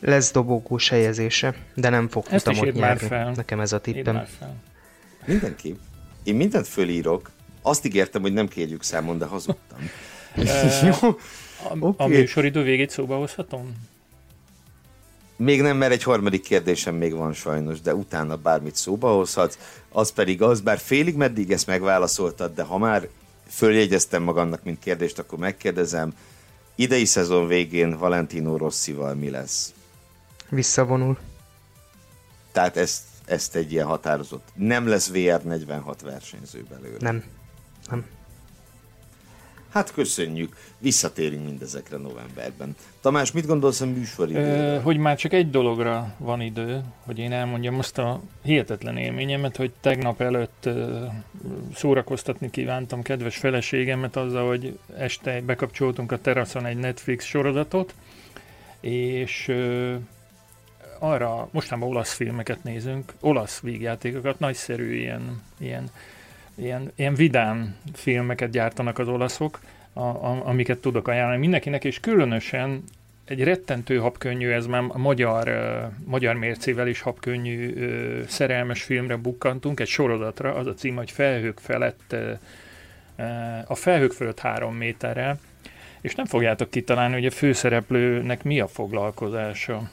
Lesz 0.00 0.32
dobogós 0.32 0.88
helyezése, 0.88 1.54
de 1.74 1.88
nem 1.88 2.08
fog 2.08 2.24
Ezt 2.30 2.44
futamot 2.46 2.74
nyerni. 2.74 3.06
fel. 3.06 3.32
Nekem 3.36 3.60
ez 3.60 3.72
a 3.72 3.80
tippem. 3.80 4.26
Mindenki. 5.24 5.76
Én 6.22 6.34
mindent 6.34 6.66
fölírok. 6.66 7.30
Azt 7.62 7.84
ígértem, 7.84 8.22
hogy 8.22 8.32
nem 8.32 8.48
kérjük 8.48 8.82
számon, 8.82 9.18
de 9.18 9.24
hazudtam. 9.24 9.78
Jó. 10.82 11.08
A, 11.70 11.76
Oké. 11.78 12.02
a 12.02 12.06
műsoridő 12.06 12.62
végét 12.62 12.90
szóba 12.90 13.16
hozhatom? 13.16 13.72
Még 15.36 15.62
nem, 15.62 15.76
mert 15.76 15.92
egy 15.92 16.02
harmadik 16.02 16.42
kérdésem 16.42 16.94
még 16.94 17.14
van 17.14 17.32
sajnos, 17.32 17.80
de 17.80 17.94
utána 17.94 18.36
bármit 18.36 18.76
szóba 18.76 19.14
hozhatsz. 19.14 19.58
Az 19.88 20.12
pedig 20.12 20.42
az, 20.42 20.60
bár 20.60 20.78
félig 20.78 21.14
meddig 21.16 21.50
ezt 21.52 21.66
megválaszoltad, 21.66 22.54
de 22.54 22.62
ha 22.62 22.78
már 22.78 23.08
följegyeztem 23.48 24.22
magamnak, 24.22 24.62
mint 24.64 24.78
kérdést, 24.78 25.18
akkor 25.18 25.38
megkérdezem. 25.38 26.12
Idei 26.74 27.04
szezon 27.04 27.46
végén 27.46 27.98
Valentino 27.98 28.56
Rossival 28.56 29.14
mi 29.14 29.30
lesz? 29.30 29.72
Visszavonul. 30.48 31.18
Tehát 32.52 32.76
ezt, 32.76 33.02
ezt 33.24 33.54
egy 33.56 33.72
ilyen 33.72 33.86
határozott. 33.86 34.48
Nem 34.54 34.88
lesz 34.88 35.10
VR46 35.14 35.96
versenyző 36.02 36.64
belőle. 36.70 36.98
Nem. 37.00 37.24
Nem. 37.90 38.06
Hát 39.76 39.92
köszönjük. 39.92 40.56
Visszatérünk 40.78 41.44
mindezekre 41.44 41.96
novemberben. 41.96 42.76
Tamás, 43.00 43.32
mit 43.32 43.46
gondolsz 43.46 43.80
a 43.80 43.86
műsoridőről? 43.86 44.80
Hogy 44.80 44.96
már 44.96 45.16
csak 45.16 45.32
egy 45.32 45.50
dologra 45.50 46.14
van 46.18 46.40
idő, 46.40 46.82
hogy 47.04 47.18
én 47.18 47.32
elmondjam 47.32 47.78
azt 47.78 47.98
a 47.98 48.20
hihetetlen 48.42 48.96
élményemet, 48.96 49.56
hogy 49.56 49.72
tegnap 49.80 50.20
előtt 50.20 50.68
szórakoztatni 51.74 52.50
kívántam 52.50 53.02
kedves 53.02 53.36
feleségemet 53.36 54.16
azzal, 54.16 54.48
hogy 54.48 54.78
este 54.96 55.40
bekapcsoltunk 55.40 56.12
a 56.12 56.20
teraszon 56.20 56.66
egy 56.66 56.76
Netflix 56.76 57.24
sorozatot, 57.24 57.94
és 58.80 59.52
arra 60.98 61.48
mostanában 61.50 61.90
olasz 61.90 62.12
filmeket 62.12 62.62
nézünk, 62.62 63.12
olasz 63.20 63.60
vígjátékokat, 63.60 64.38
nagyszerű 64.38 64.94
ilyen, 64.94 65.42
ilyen, 65.58 65.90
ilyen, 66.54 66.92
ilyen 66.94 67.14
vidám 67.14 67.76
filmeket 67.94 68.50
gyártanak 68.50 68.98
az 68.98 69.08
olaszok, 69.08 69.60
a, 69.92 70.00
a, 70.00 70.40
amiket 70.44 70.78
tudok 70.78 71.08
ajánlani 71.08 71.38
mindenkinek, 71.38 71.84
és 71.84 72.00
különösen 72.00 72.82
egy 73.24 73.42
rettentő 73.42 73.98
habkönnyű, 73.98 74.50
ez 74.50 74.66
már 74.66 74.84
a 74.88 74.98
magyar, 74.98 75.48
uh, 75.48 75.92
magyar 76.04 76.34
mércével 76.34 76.88
is 76.88 77.00
habkönnyű 77.00 77.70
uh, 77.70 78.26
szerelmes 78.26 78.82
filmre 78.82 79.16
bukkantunk, 79.16 79.80
egy 79.80 79.86
sorozatra, 79.86 80.54
az 80.54 80.66
a 80.66 80.74
cím, 80.74 80.96
hogy 80.96 81.10
Felhők 81.10 81.58
felett, 81.58 82.12
uh, 82.12 82.38
a 83.66 83.74
felhők 83.74 84.12
fölött 84.12 84.40
három 84.40 84.74
méterrel, 84.74 85.38
és 86.00 86.14
nem 86.14 86.26
fogjátok 86.26 86.70
kitalálni, 86.70 87.14
hogy 87.14 87.26
a 87.26 87.30
főszereplőnek 87.30 88.42
mi 88.42 88.60
a 88.60 88.66
foglalkozása. 88.66 89.90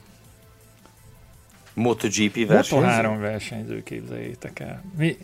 MotoGP 1.73 2.47
versenyző? 2.47 2.85
Moto3 2.87 3.17
versenyző, 3.19 3.83
képzeljétek 3.83 4.59
el. 4.59 4.83
Mi, 4.97 5.17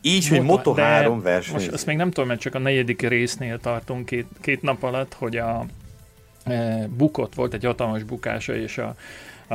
Így, 0.00 0.28
hogy 0.28 0.42
Moto- 0.42 0.76
de 0.76 0.82
Moto3 0.82 1.18
versenyző. 1.22 1.52
Most 1.52 1.72
azt 1.72 1.86
még 1.86 1.96
nem 1.96 2.10
tudom, 2.10 2.28
mert 2.28 2.40
csak 2.40 2.54
a 2.54 2.58
negyedik 2.58 3.08
résznél 3.08 3.58
tartunk 3.58 4.06
két, 4.06 4.26
két 4.40 4.62
nap 4.62 4.82
alatt, 4.82 5.14
hogy 5.14 5.36
a 5.36 5.66
e, 6.44 6.86
bukott 6.88 7.34
volt 7.34 7.54
egy 7.54 7.64
hatalmas 7.64 8.02
bukása, 8.02 8.56
és 8.56 8.78
a, 8.78 8.94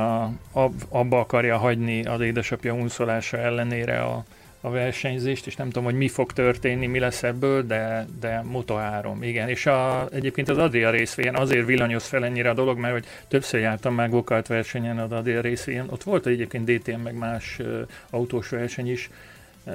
a, 0.00 0.30
ab, 0.52 0.72
abba 0.88 1.18
akarja 1.18 1.58
hagyni 1.58 2.04
az 2.04 2.20
édesapja 2.20 2.74
unszolása 2.74 3.38
ellenére 3.38 4.02
a, 4.02 4.24
a 4.60 4.70
versenyzést, 4.70 5.46
és 5.46 5.56
nem 5.56 5.66
tudom, 5.66 5.84
hogy 5.84 5.94
mi 5.94 6.08
fog 6.08 6.32
történni, 6.32 6.86
mi 6.86 6.98
lesz 6.98 7.22
ebből, 7.22 7.66
de, 7.66 8.06
de 8.20 8.44
Moto3, 8.52 9.16
igen. 9.20 9.48
És 9.48 9.66
a, 9.66 10.08
egyébként 10.12 10.48
az 10.48 10.58
Adria 10.58 10.90
részvén 10.90 11.36
azért 11.36 11.66
villanyoz 11.66 12.06
fel 12.06 12.24
ennyire 12.24 12.50
a 12.50 12.54
dolog, 12.54 12.78
mert 12.78 12.92
hogy 12.92 13.06
többször 13.28 13.60
jártam 13.60 13.94
már 13.94 14.08
gokart 14.08 14.46
versenyen 14.46 14.98
az 14.98 15.12
Adria 15.12 15.40
részvén, 15.40 15.84
ott 15.90 16.02
volt 16.02 16.26
egyébként 16.26 16.70
DTM 16.70 17.00
meg 17.00 17.14
más 17.14 17.56
ö, 17.58 17.82
autós 18.10 18.48
verseny 18.48 18.90
is, 18.90 19.10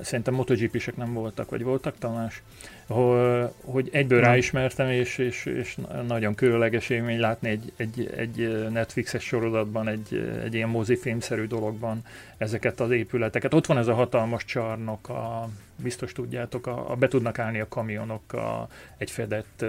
Szerintem 0.01 0.33
MotoGP-sek 0.33 0.95
nem 0.95 1.13
voltak, 1.13 1.49
vagy 1.49 1.63
voltak, 1.63 1.97
Tamás? 1.97 2.41
Hogy, 2.87 3.89
egyből 3.91 4.19
Nem. 4.19 4.29
ráismertem, 4.29 4.89
és, 4.89 5.17
és, 5.17 5.45
és 5.45 5.77
nagyon 6.07 6.35
különleges 6.35 6.89
élmény 6.89 7.19
látni 7.19 7.49
egy, 7.49 7.71
egy, 7.75 8.13
egy 8.17 8.67
Netflixes 8.71 9.23
sorozatban, 9.23 9.87
egy, 9.87 10.31
egy 10.43 10.53
ilyen 10.53 10.69
mozifilmszerű 10.69 11.45
dologban 11.45 12.01
ezeket 12.37 12.79
az 12.79 12.91
épületeket. 12.91 13.53
Ott 13.53 13.65
van 13.65 13.77
ez 13.77 13.87
a 13.87 13.93
hatalmas 13.93 14.45
csarnok, 14.45 15.09
a, 15.09 15.49
biztos 15.75 16.11
tudjátok, 16.11 16.67
a, 16.67 16.91
a, 16.91 16.95
be 16.95 17.07
tudnak 17.07 17.39
állni 17.39 17.59
a 17.59 17.67
kamionok 17.67 18.33
a, 18.33 18.67
egy 18.97 19.11
fedett 19.11 19.65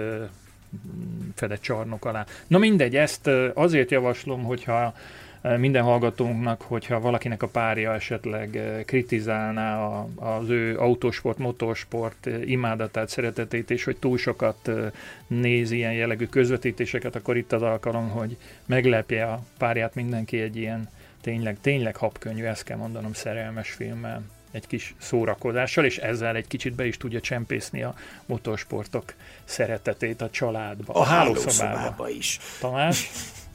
fedett 1.35 1.61
csarnok 1.61 2.05
alá. 2.05 2.25
Na 2.47 2.57
mindegy, 2.57 2.95
ezt 2.95 3.29
azért 3.53 3.91
javaslom, 3.91 4.43
hogyha 4.43 4.93
minden 5.41 5.83
hallgatónknak, 5.83 6.61
hogyha 6.61 6.99
valakinek 6.99 7.43
a 7.43 7.47
párja 7.47 7.93
esetleg 7.93 8.55
eh, 8.55 8.83
kritizálná 8.85 9.85
a, 9.85 10.07
az 10.15 10.49
ő 10.49 10.79
autósport, 10.79 11.37
motorsport 11.37 12.27
eh, 12.27 12.49
imádatát, 12.49 13.09
szeretetét, 13.09 13.71
és 13.71 13.83
hogy 13.83 13.97
túl 13.97 14.17
sokat 14.17 14.67
eh, 14.67 14.91
néz 15.27 15.71
ilyen 15.71 15.93
jellegű 15.93 16.25
közvetítéseket, 16.25 17.15
akkor 17.15 17.37
itt 17.37 17.51
az 17.51 17.61
alkalom, 17.61 18.09
hogy 18.09 18.37
meglepje 18.65 19.25
a 19.25 19.43
párját 19.57 19.95
mindenki 19.95 20.41
egy 20.41 20.55
ilyen 20.55 20.89
tényleg, 21.21 21.57
tényleg 21.61 21.95
habkönnyű, 21.95 22.43
ezt 22.43 22.63
kell 22.63 22.77
mondanom, 22.77 23.13
szerelmes 23.13 23.69
filmmel 23.69 24.21
egy 24.51 24.67
kis 24.67 24.95
szórakozással, 24.97 25.85
és 25.85 25.97
ezzel 25.97 26.35
egy 26.35 26.47
kicsit 26.47 26.73
be 26.73 26.85
is 26.85 26.97
tudja 26.97 27.21
csempészni 27.21 27.83
a 27.83 27.95
motorsportok 28.25 29.13
szeretetét 29.43 30.21
a 30.21 30.29
családba, 30.29 30.93
a, 30.93 30.97
a 30.97 31.01
a 31.01 31.05
hálószobába. 31.05 31.77
hálószobába 31.77 32.09
is. 32.09 32.39
Tamás? 32.59 33.09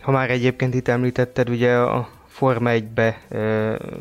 Ha 0.00 0.10
már 0.10 0.30
egyébként 0.30 0.74
itt 0.74 0.88
említetted 0.88 1.48
ugye 1.50 1.76
a 1.76 2.08
Forma 2.28 2.70
1-be 2.72 3.20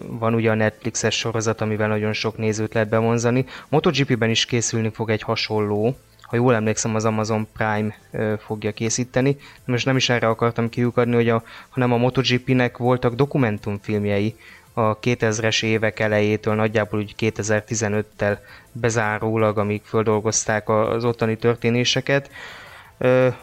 van 0.08 0.34
ugye 0.34 0.52
a 0.52 0.54
Netflixes 0.54 1.18
sorozat, 1.18 1.62
amivel 1.62 1.88
nagyon 1.88 2.14
sok 2.14 2.38
nézőt 2.38 2.74
lehet 2.74 2.90
bevonzani. 2.90 3.46
MotoGP-ben 3.70 4.30
is 4.30 4.46
készülni 4.46 4.90
fog 4.90 5.10
egy 5.10 5.22
hasonló, 5.22 5.98
ha 6.22 6.36
jól 6.36 6.56
emlékszem, 6.56 6.96
az 6.96 7.06
Amazon 7.06 7.48
Prime 7.54 7.98
fogja 8.40 8.72
készíteni. 8.72 9.38
Most 9.66 9.86
nem 9.86 9.96
is 9.96 10.10
erre 10.10 10.28
akartam 10.28 10.70
kiukadni, 10.70 11.16
hogy 11.16 11.30
a, 11.30 11.44
hanem 11.70 11.94
a 11.94 11.98
MotoGP-nek 11.98 12.78
voltak 12.78 13.14
dokumentumfilmjei 13.14 14.36
a 14.74 15.00
2000-es 15.00 15.64
évek 15.64 16.00
elejétől, 16.00 16.56
nagyjából 16.56 17.00
úgy 17.00 17.16
2015-tel 17.20 18.38
bezárólag, 18.72 19.58
amíg 19.58 19.82
földolgozták 19.84 20.70
az 20.70 21.04
ottani 21.04 21.38
történéseket. 21.38 22.32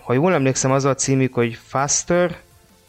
Ha 0.03 0.13
jól 0.13 0.33
emlékszem, 0.33 0.71
az 0.71 0.85
a 0.85 0.95
címük, 0.95 1.35
hogy 1.35 1.59
Faster, 1.67 2.37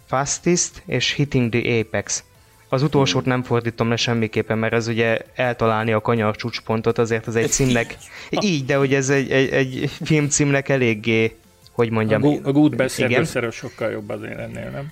Fastest 0.07 0.83
és 0.85 1.13
Hitting 1.13 1.51
the 1.51 1.79
Apex. 1.79 2.23
Az 2.69 2.83
utolsót 2.83 3.25
nem 3.25 3.43
fordítom 3.43 3.89
le 3.89 3.95
semmiképpen, 3.95 4.57
mert 4.57 4.73
ez 4.73 4.87
ugye 4.87 5.19
eltalálni 5.35 5.91
a 5.91 6.01
kanyar 6.01 6.35
csúcspontot, 6.35 6.97
azért 6.97 7.27
az 7.27 7.35
egy 7.35 7.51
címnek... 7.51 7.97
Így, 8.29 8.65
de 8.65 8.75
hogy 8.75 8.93
ez 8.93 9.09
egy, 9.09 9.31
egy, 9.31 9.53
egy 9.53 9.91
filmcímnek 10.03 10.69
eléggé, 10.69 11.35
hogy 11.71 11.89
mondjam... 11.89 12.23
A, 12.23 12.33
a 12.43 12.51
Good 12.51 12.75
Best 12.75 13.51
sokkal 13.51 13.91
jobb 13.91 14.09
azért 14.09 14.39
ennél, 14.39 14.69
nem? 14.69 14.91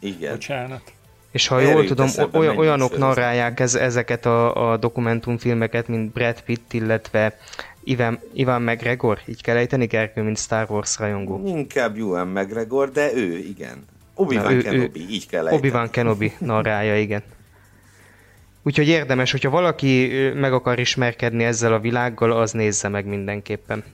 Igen. 0.00 0.32
Bocsánat. 0.32 0.92
És 1.30 1.46
ha 1.46 1.60
jól 1.60 1.84
tudom, 1.84 2.08
olyan, 2.32 2.56
olyanok 2.56 2.98
narrálják 2.98 3.60
ez, 3.60 3.74
ezeket 3.74 4.26
a, 4.26 4.70
a 4.70 4.76
dokumentumfilmeket, 4.76 5.88
mint 5.88 6.12
Brad 6.12 6.40
Pitt, 6.40 6.72
illetve 6.72 7.38
Ivan, 7.84 8.18
Ivan 8.32 8.62
McGregor, 8.62 9.18
így 9.26 9.42
kell 9.42 9.56
ejteni, 9.56 9.86
Gergő, 9.86 10.22
mint 10.22 10.38
Star 10.38 10.70
Wars 10.70 10.98
rajongó. 10.98 11.46
Inkább 11.46 11.96
Ivan 11.96 12.28
McGregor, 12.28 12.90
de 12.90 13.14
ő, 13.14 13.38
igen. 13.38 13.84
Obi-Wan 14.22 14.58
Kenobi, 14.62 15.00
ő, 15.00 15.06
így 15.10 15.26
kell 15.26 15.40
ejteni. 15.40 15.56
Obi-Wan 15.56 15.90
Kenobi 15.90 16.32
narrája, 16.38 16.98
igen. 16.98 17.22
Úgyhogy 18.62 18.88
érdemes, 18.88 19.30
hogyha 19.30 19.50
valaki 19.50 20.08
meg 20.34 20.52
akar 20.52 20.78
ismerkedni 20.78 21.44
ezzel 21.44 21.72
a 21.72 21.80
világgal, 21.80 22.32
az 22.32 22.52
nézze 22.52 22.88
meg 22.88 23.06
mindenképpen. 23.06 23.84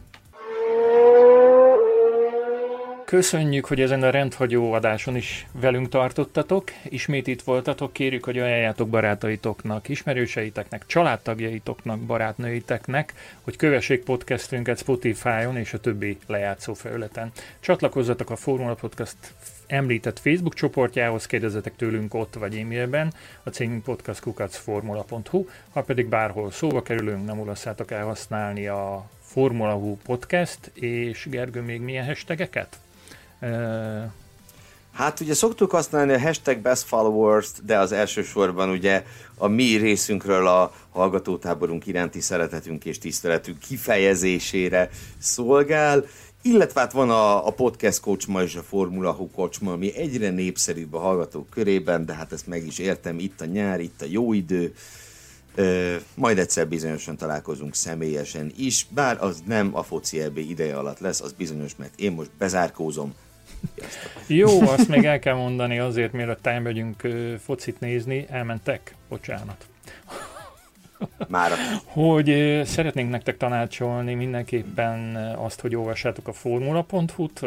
Köszönjük, 3.05 3.65
hogy 3.65 3.81
ezen 3.81 4.03
a 4.03 4.11
rendhagyó 4.11 4.73
adáson 4.73 5.17
is 5.17 5.47
velünk 5.61 5.89
tartottatok. 5.89 6.65
Ismét 6.89 7.27
itt 7.27 7.43
voltatok, 7.43 7.93
kérjük, 7.93 8.25
hogy 8.25 8.39
ajánljátok 8.39 8.89
barátaitoknak, 8.89 9.89
ismerőseiteknek, 9.89 10.87
családtagjaitoknak, 10.87 11.99
barátnőiteknek, 11.99 13.13
hogy 13.41 13.57
kövessék 13.57 14.03
podcastünket 14.03 14.79
Spotify-on 14.79 15.57
és 15.57 15.73
a 15.73 15.79
többi 15.79 16.19
lejátszó 16.27 16.75
felületen. 16.75 17.33
Csatlakozzatok 17.61 18.31
a 18.31 18.37
Formula 18.37 18.75
Podcast 18.75 19.17
említett 19.69 20.19
Facebook 20.19 20.55
csoportjához, 20.55 21.27
kérdezzetek 21.27 21.77
tőlünk 21.77 22.15
ott 22.15 22.35
vagy 22.35 22.57
e-mailben, 22.57 23.13
a 23.43 23.51
cégünk 23.51 23.83
podcastkukacformula.hu, 23.83 25.47
ha 25.73 25.83
pedig 25.83 26.07
bárhol 26.07 26.51
szóba 26.51 26.83
kerülünk, 26.83 27.27
nem 27.27 27.41
ulasszátok 27.41 27.91
el 27.91 28.05
használni 28.05 28.67
a 28.67 29.11
Formula 29.23 29.73
Hu 29.73 29.97
podcast, 29.97 30.59
és 30.75 31.27
Gergő 31.31 31.61
még 31.61 31.81
milyen 31.81 32.07
hashtageket? 32.07 32.79
Hát 34.93 35.21
ugye 35.21 35.35
szoktuk 35.35 35.71
használni 35.71 36.13
a 36.13 36.21
hashtag 36.21 36.59
best 36.59 36.83
followers 36.83 37.49
de 37.63 37.79
az 37.79 37.93
elsősorban 37.93 38.71
ugye 38.71 39.05
a 39.37 39.47
mi 39.47 39.77
részünkről 39.77 40.47
a 40.47 40.73
hallgatótáborunk 40.91 41.87
iránti 41.87 42.21
szeretetünk 42.21 42.85
és 42.85 42.99
tiszteletünk 42.99 43.59
kifejezésére 43.59 44.91
szolgál, 45.19 46.05
illetve 46.43 46.81
hát 46.81 46.93
van 46.93 47.11
a, 47.11 47.47
a 47.47 47.51
podcast 47.51 48.01
kocsma 48.01 48.43
és 48.43 48.55
a 48.55 48.63
Formula 48.63 49.13
Hu 49.13 49.31
kocsma, 49.31 49.73
ami 49.73 49.97
egyre 49.97 50.31
népszerűbb 50.31 50.95
a 50.95 50.99
hallgatók 50.99 51.51
körében, 51.51 52.07
de 52.07 52.15
hát 52.15 52.33
ezt 52.33 52.47
meg 52.47 52.67
is 52.67 52.79
értem, 52.79 53.19
itt 53.19 53.41
a 53.41 53.45
nyár, 53.45 53.81
itt 53.81 54.03
a 54.03 54.07
jó 54.09 54.33
idő, 54.33 54.75
Ö, 55.55 55.97
majd 56.15 56.39
egyszer 56.39 56.69
bizonyosan 56.69 57.17
találkozunk 57.17 57.75
személyesen 57.75 58.53
is, 58.57 58.87
bár 58.91 59.17
az 59.21 59.43
nem 59.47 59.71
a 59.77 59.83
foci 59.83 60.21
EB 60.21 60.37
ideje 60.37 60.77
alatt 60.77 60.99
lesz, 60.99 61.21
az 61.21 61.33
bizonyos, 61.33 61.77
mert 61.77 62.01
én 62.01 62.13
most 62.13 62.31
bezárkózom, 62.39 63.15
jó, 64.27 64.61
azt 64.61 64.89
még 64.89 65.05
el 65.05 65.19
kell 65.19 65.35
mondani 65.35 65.79
azért, 65.79 66.13
mielőtt 66.13 66.47
elmegyünk 66.47 67.09
focit 67.45 67.81
nézni, 67.81 68.27
elmentek, 68.31 68.95
bocsánat. 69.09 69.67
Már. 71.29 71.51
Hogy 71.85 72.61
szeretnénk 72.65 73.11
nektek 73.11 73.37
tanácsolni 73.37 74.15
mindenképpen 74.15 75.17
azt, 75.37 75.61
hogy 75.61 75.77
olvassátok 75.77 76.29
a 76.29 76.33
formula.hu-t, 76.33 77.41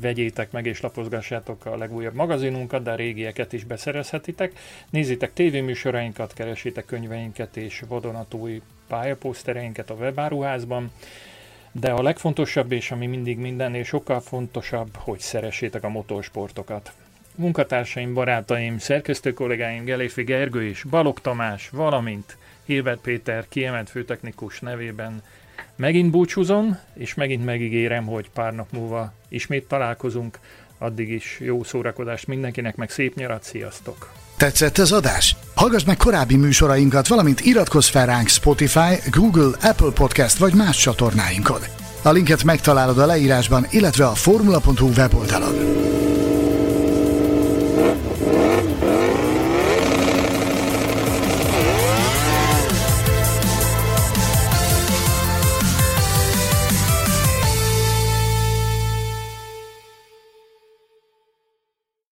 vegyétek 0.00 0.50
meg 0.50 0.66
és 0.66 0.80
lapozgassátok 0.80 1.66
a 1.66 1.76
legújabb 1.76 2.14
magazinunkat, 2.14 2.82
de 2.82 2.90
a 2.90 2.94
régieket 2.94 3.52
is 3.52 3.64
beszerezhetitek. 3.64 4.52
Nézzétek 4.90 5.32
tévéműsorainkat, 5.32 6.32
keresétek 6.32 6.84
könyveinket 6.84 7.56
és 7.56 7.82
vadonatói 7.88 8.60
pályaposztereinket 8.88 9.90
a 9.90 9.94
webáruházban. 9.94 10.90
De 11.72 11.90
a 11.90 12.02
legfontosabb, 12.02 12.72
és 12.72 12.90
ami 12.90 13.06
mindig 13.06 13.38
mindennél 13.38 13.84
sokkal 13.84 14.20
fontosabb, 14.20 14.96
hogy 14.96 15.18
szeressétek 15.18 15.84
a 15.84 15.88
motorsportokat. 15.88 16.92
Munkatársaim, 17.34 18.14
barátaim, 18.14 18.78
szerkesztő 18.78 19.32
kollégáim 19.32 19.84
Geléfi 19.84 20.22
Gergő 20.22 20.68
és 20.68 20.84
Balog 20.90 21.20
Tamás, 21.20 21.68
valamint 21.68 22.36
Hilbert 22.66 23.00
Péter 23.00 23.44
kiemelt 23.48 23.90
főtechnikus 23.90 24.60
nevében 24.60 25.22
megint 25.76 26.10
búcsúzom, 26.10 26.78
és 26.94 27.14
megint 27.14 27.44
megígérem, 27.44 28.06
hogy 28.06 28.30
pár 28.30 28.54
nap 28.54 28.72
múlva 28.72 29.12
ismét 29.28 29.68
találkozunk. 29.68 30.38
Addig 30.78 31.10
is 31.10 31.36
jó 31.40 31.64
szórakozást 31.64 32.26
mindenkinek, 32.26 32.76
meg 32.76 32.90
szép 32.90 33.14
nyarat, 33.14 33.42
sziasztok! 33.42 34.12
Tetszett 34.36 34.78
az 34.78 34.92
adás? 34.92 35.36
Hallgass 35.54 35.84
meg 35.84 35.96
korábbi 35.96 36.36
műsorainkat, 36.36 37.08
valamint 37.08 37.40
iratkozz 37.40 37.88
fel 37.88 38.06
ránk 38.06 38.28
Spotify, 38.28 39.10
Google, 39.10 39.56
Apple 39.62 39.90
Podcast 39.94 40.38
vagy 40.38 40.54
más 40.54 40.76
csatornáinkon. 40.76 41.60
A 42.02 42.10
linket 42.10 42.44
megtalálod 42.44 42.98
a 42.98 43.06
leírásban, 43.06 43.66
illetve 43.70 44.06
a 44.06 44.14
formula.hu 44.14 44.88
weboldalon. 44.88 45.54